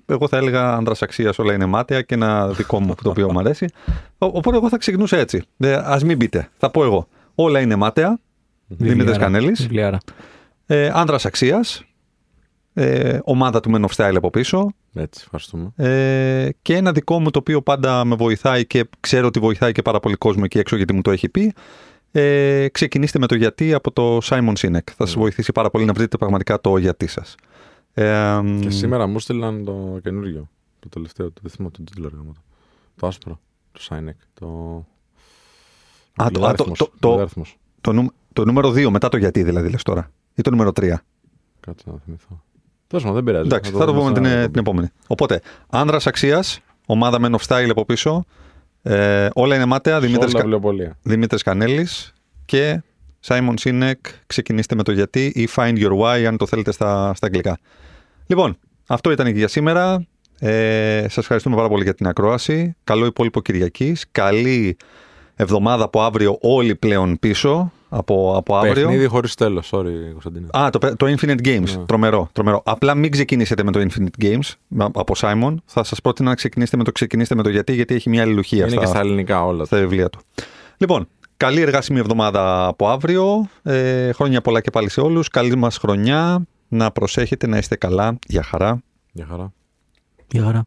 εγώ 0.07 0.29
θα 0.29 0.37
έλεγα 0.37 0.75
άντρα 0.75 0.95
αξίας, 1.01 1.39
όλα 1.39 1.53
είναι 1.55 1.67
μάταια 1.67 2.03
και 2.03 2.15
ένα 2.15 2.49
δικό 2.49 2.81
μου 2.81 2.95
το 3.03 3.11
οποίο 3.11 3.33
μου 3.33 3.39
αρέσει. 3.39 3.67
Ο- 4.19 4.27
Οπότε 4.27 4.57
εγώ 4.57 4.69
θα 4.69 4.77
ξεκινούσα 4.79 5.17
έτσι. 5.17 5.43
Α 5.67 5.99
μην 6.05 6.19
πείτε. 6.19 6.49
Θα 6.59 6.71
πω 6.71 6.85
εγώ. 6.85 7.09
Όλα 7.35 7.61
είναι 7.61 7.77
μάταια. 7.77 8.19
Δημήτρης 8.67 8.97
Βιβλιάρα. 8.97 9.19
Κανέλης. 9.25 9.61
Βιβλιάρα. 9.63 9.99
Ε, 10.67 10.91
άντρα 10.95 11.19
αξίας. 11.25 11.85
Ε, 12.75 13.19
ομάδα 13.25 13.61
του 13.61 13.71
Men 13.75 13.85
of 13.85 13.95
Style 13.97 14.15
από 14.17 14.31
πίσω. 14.31 14.71
Έτσι, 14.95 15.21
ευχαριστούμε. 15.25 15.73
Ε, 15.77 16.49
και 16.63 16.77
ένα 16.77 16.93
δικό 16.93 17.21
μου 17.21 17.31
το 17.31 17.39
οποίο 17.39 17.63
πάντα 17.63 18.05
με 18.05 18.15
βοηθάει 18.15 18.67
και 18.67 18.85
ξέρω 19.01 19.27
ότι 19.27 19.39
βοηθάει 19.41 19.73
και 19.73 19.83
πάρα 19.83 20.01
πολύ 20.01 20.15
κόσμο 20.15 20.43
εκεί 20.45 20.59
έξω 20.59 20.77
γιατί 20.77 20.93
μου 20.93 21.03
το 21.03 21.11
έχει 21.11 21.29
πει. 21.29 21.53
Ε, 22.13 22.69
ξεκινήστε 22.73 23.19
με 23.19 23.27
το 23.27 23.35
γιατί 23.35 23.73
από 23.75 23.93
το 23.93 24.19
Simon 24.23 24.53
Sinek. 24.59 24.79
Θα 24.97 25.07
σας 25.07 25.15
βοηθήσει 25.15 25.53
πάρα 25.53 25.71
πολύ 25.71 25.85
να 25.85 25.93
βρείτε 25.93 26.17
πραγματικά 26.17 26.61
το 26.61 26.77
γιατί 26.77 27.07
σας. 27.07 27.35
Ε, 27.95 28.41
Και 28.61 28.71
σήμερα 28.71 29.07
μου 29.07 29.19
στείλαν 29.19 29.65
το 29.65 29.99
καινούριο. 30.03 30.49
Το 30.81 30.89
τελευταίο, 30.89 31.27
το 31.31 31.41
δεν 31.43 31.51
θυμάμαι 31.51 31.71
τον 31.73 31.85
τίτλο. 31.85 32.09
ρε 32.09 32.17
γαμώτο. 32.17 32.41
Το 32.97 33.07
άσπρο. 33.07 33.41
Το 33.73 33.81
Σάινεκ. 33.83 34.17
Το. 34.35 34.47
Α, 36.15 36.15
το- 36.15 36.23
α, 36.25 36.31
το- 36.31 36.39
Λογαριασμός, 36.41 36.79
το- 36.79 36.91
το- 37.01 37.09
λογαριασμός. 37.09 37.57
το, 37.81 37.93
νου- 37.93 38.13
το 38.33 38.45
νούμερο 38.45 38.71
2 38.71 38.91
μετά 38.91 39.09
το 39.09 39.17
γιατί 39.17 39.43
δηλαδή 39.43 39.69
λες 39.71 39.83
τώρα. 39.83 40.11
Ή 40.35 40.43
το 40.43 40.51
νούμερο 40.51 40.73
3. 40.73 41.03
Κάτσε 41.61 41.91
να 41.91 41.99
θυμηθώ. 42.05 42.43
Τέλο 42.97 43.07
πάντων, 43.07 43.15
δεν 43.15 43.25
πειράζει. 43.25 43.47
Εντάξει, 43.47 43.71
θα 43.73 43.79
το 43.79 43.93
δούμε 43.93 44.11
πούμε 44.11 44.29
στα- 44.29 44.41
την, 44.41 44.51
την 44.53 44.61
επόμενη. 44.61 44.89
Οπότε, 45.07 45.41
άνδρας 45.71 46.07
αξίας, 46.07 46.61
ομάδα 46.87 47.19
Men 47.21 47.35
of 47.35 47.47
Style 47.49 47.69
από 47.71 47.85
πίσω. 47.85 48.25
Ε, 48.83 49.29
όλα 49.35 49.55
είναι 49.55 49.65
μάταια. 49.65 49.95
Σε 49.95 50.01
Δημήτρης, 50.07 50.25
όλα 50.25 50.33
Κα... 50.35 50.41
βιβλιοπωλεία. 50.41 50.97
Δημήτρης 51.03 51.43
Κανέλης 51.43 52.13
και 52.45 52.83
Simon 53.27 53.55
Sinek. 53.63 53.93
Ξεκινήστε 54.27 54.75
με 54.75 54.83
το 54.83 54.93
γιατί 54.93 55.27
ή 55.35 55.49
Find 55.57 55.77
Your 55.79 55.99
Why 56.01 56.23
αν 56.25 56.37
το 56.37 56.47
θέλετε 56.47 56.73
στα, 56.73 57.13
στα 57.15 57.27
αγγλικά. 57.27 57.59
Λοιπόν, 58.27 58.57
αυτό 58.87 59.11
ήταν 59.11 59.27
και 59.27 59.39
για 59.39 59.49
σήμερα. 59.49 60.07
Ε, 60.39 61.01
σας 61.03 61.17
ευχαριστούμε 61.17 61.57
πάρα 61.57 61.69
πολύ 61.69 61.83
για 61.83 61.95
την 61.95 62.07
ακρόαση. 62.07 62.77
Καλό 62.85 63.07
υπόλοιπο 63.07 63.41
Κυριακής. 63.41 64.05
Καλή 64.13 64.77
εβδομάδα 65.37 65.85
από 65.85 66.03
αύριο 66.03 66.39
όλοι 66.41 66.75
πλέον 66.75 67.19
πίσω 67.19 67.73
από, 67.89 68.35
από 68.37 68.57
αύριο. 68.57 68.73
Παιχνίδι 68.75 69.07
χωρίς 69.07 69.35
τέλος. 69.35 69.71
Sorry, 69.73 69.91
Κωνσταντίνε. 70.13 70.47
Α, 70.59 70.71
το, 70.71 70.79
το 70.79 71.07
Infinite 71.07 71.47
Games. 71.47 71.61
Ναι. 71.77 71.85
Τρομερό, 71.87 72.29
τρομερό. 72.33 72.63
Απλά 72.65 72.95
μην 72.95 73.11
ξεκινήσετε 73.11 73.63
με 73.65 73.71
το 73.73 73.81
Infinite 73.81 74.25
Games 74.25 74.53
α- 74.79 74.85
από 74.95 75.15
Simon. 75.17 75.55
Θα 75.65 75.85
σας 75.85 76.01
πρότεινα 76.01 76.29
να 76.29 76.35
ξεκινήσετε 76.35 76.77
με 76.77 76.85
το 76.85 76.93
ξεκινήστε 76.93 77.35
με 77.35 77.43
το 77.43 77.49
γιατί, 77.49 77.75
γιατί 77.75 77.95
έχει 77.95 78.09
μια 78.09 78.23
αλληλουχία 78.23 78.59
Είναι 78.61 78.71
στα, 78.71 78.81
και 78.81 78.87
στα 78.87 78.99
ελληνικά 78.99 79.45
όλα. 79.45 79.65
στα 79.65 79.79
βιβλία 79.79 80.11
του. 80.11 80.19
Λοιπόν, 80.77 81.09
καλή 81.37 81.61
εργάσιμη 81.61 81.99
εβδομάδα 81.99 82.67
από 82.67 82.89
αύριο. 82.89 83.49
Ε, 83.63 84.13
χρόνια 84.13 84.41
πολλά 84.41 84.61
και 84.61 84.71
πάλι 84.71 84.89
σε 84.89 85.01
όλους. 85.01 85.29
Καλή 85.29 85.57
μας 85.57 85.77
χρονιά. 85.77 86.47
Να 86.69 86.91
προσέχετε, 86.91 87.47
να 87.47 87.57
είστε 87.59 87.77
καλά. 87.77 88.19
Γεια 88.27 88.43
χαρά. 88.43 88.83
Για 89.13 89.27
χαρά. 89.31 89.53
Γεια 90.31 90.43
χαρά. 90.45 90.65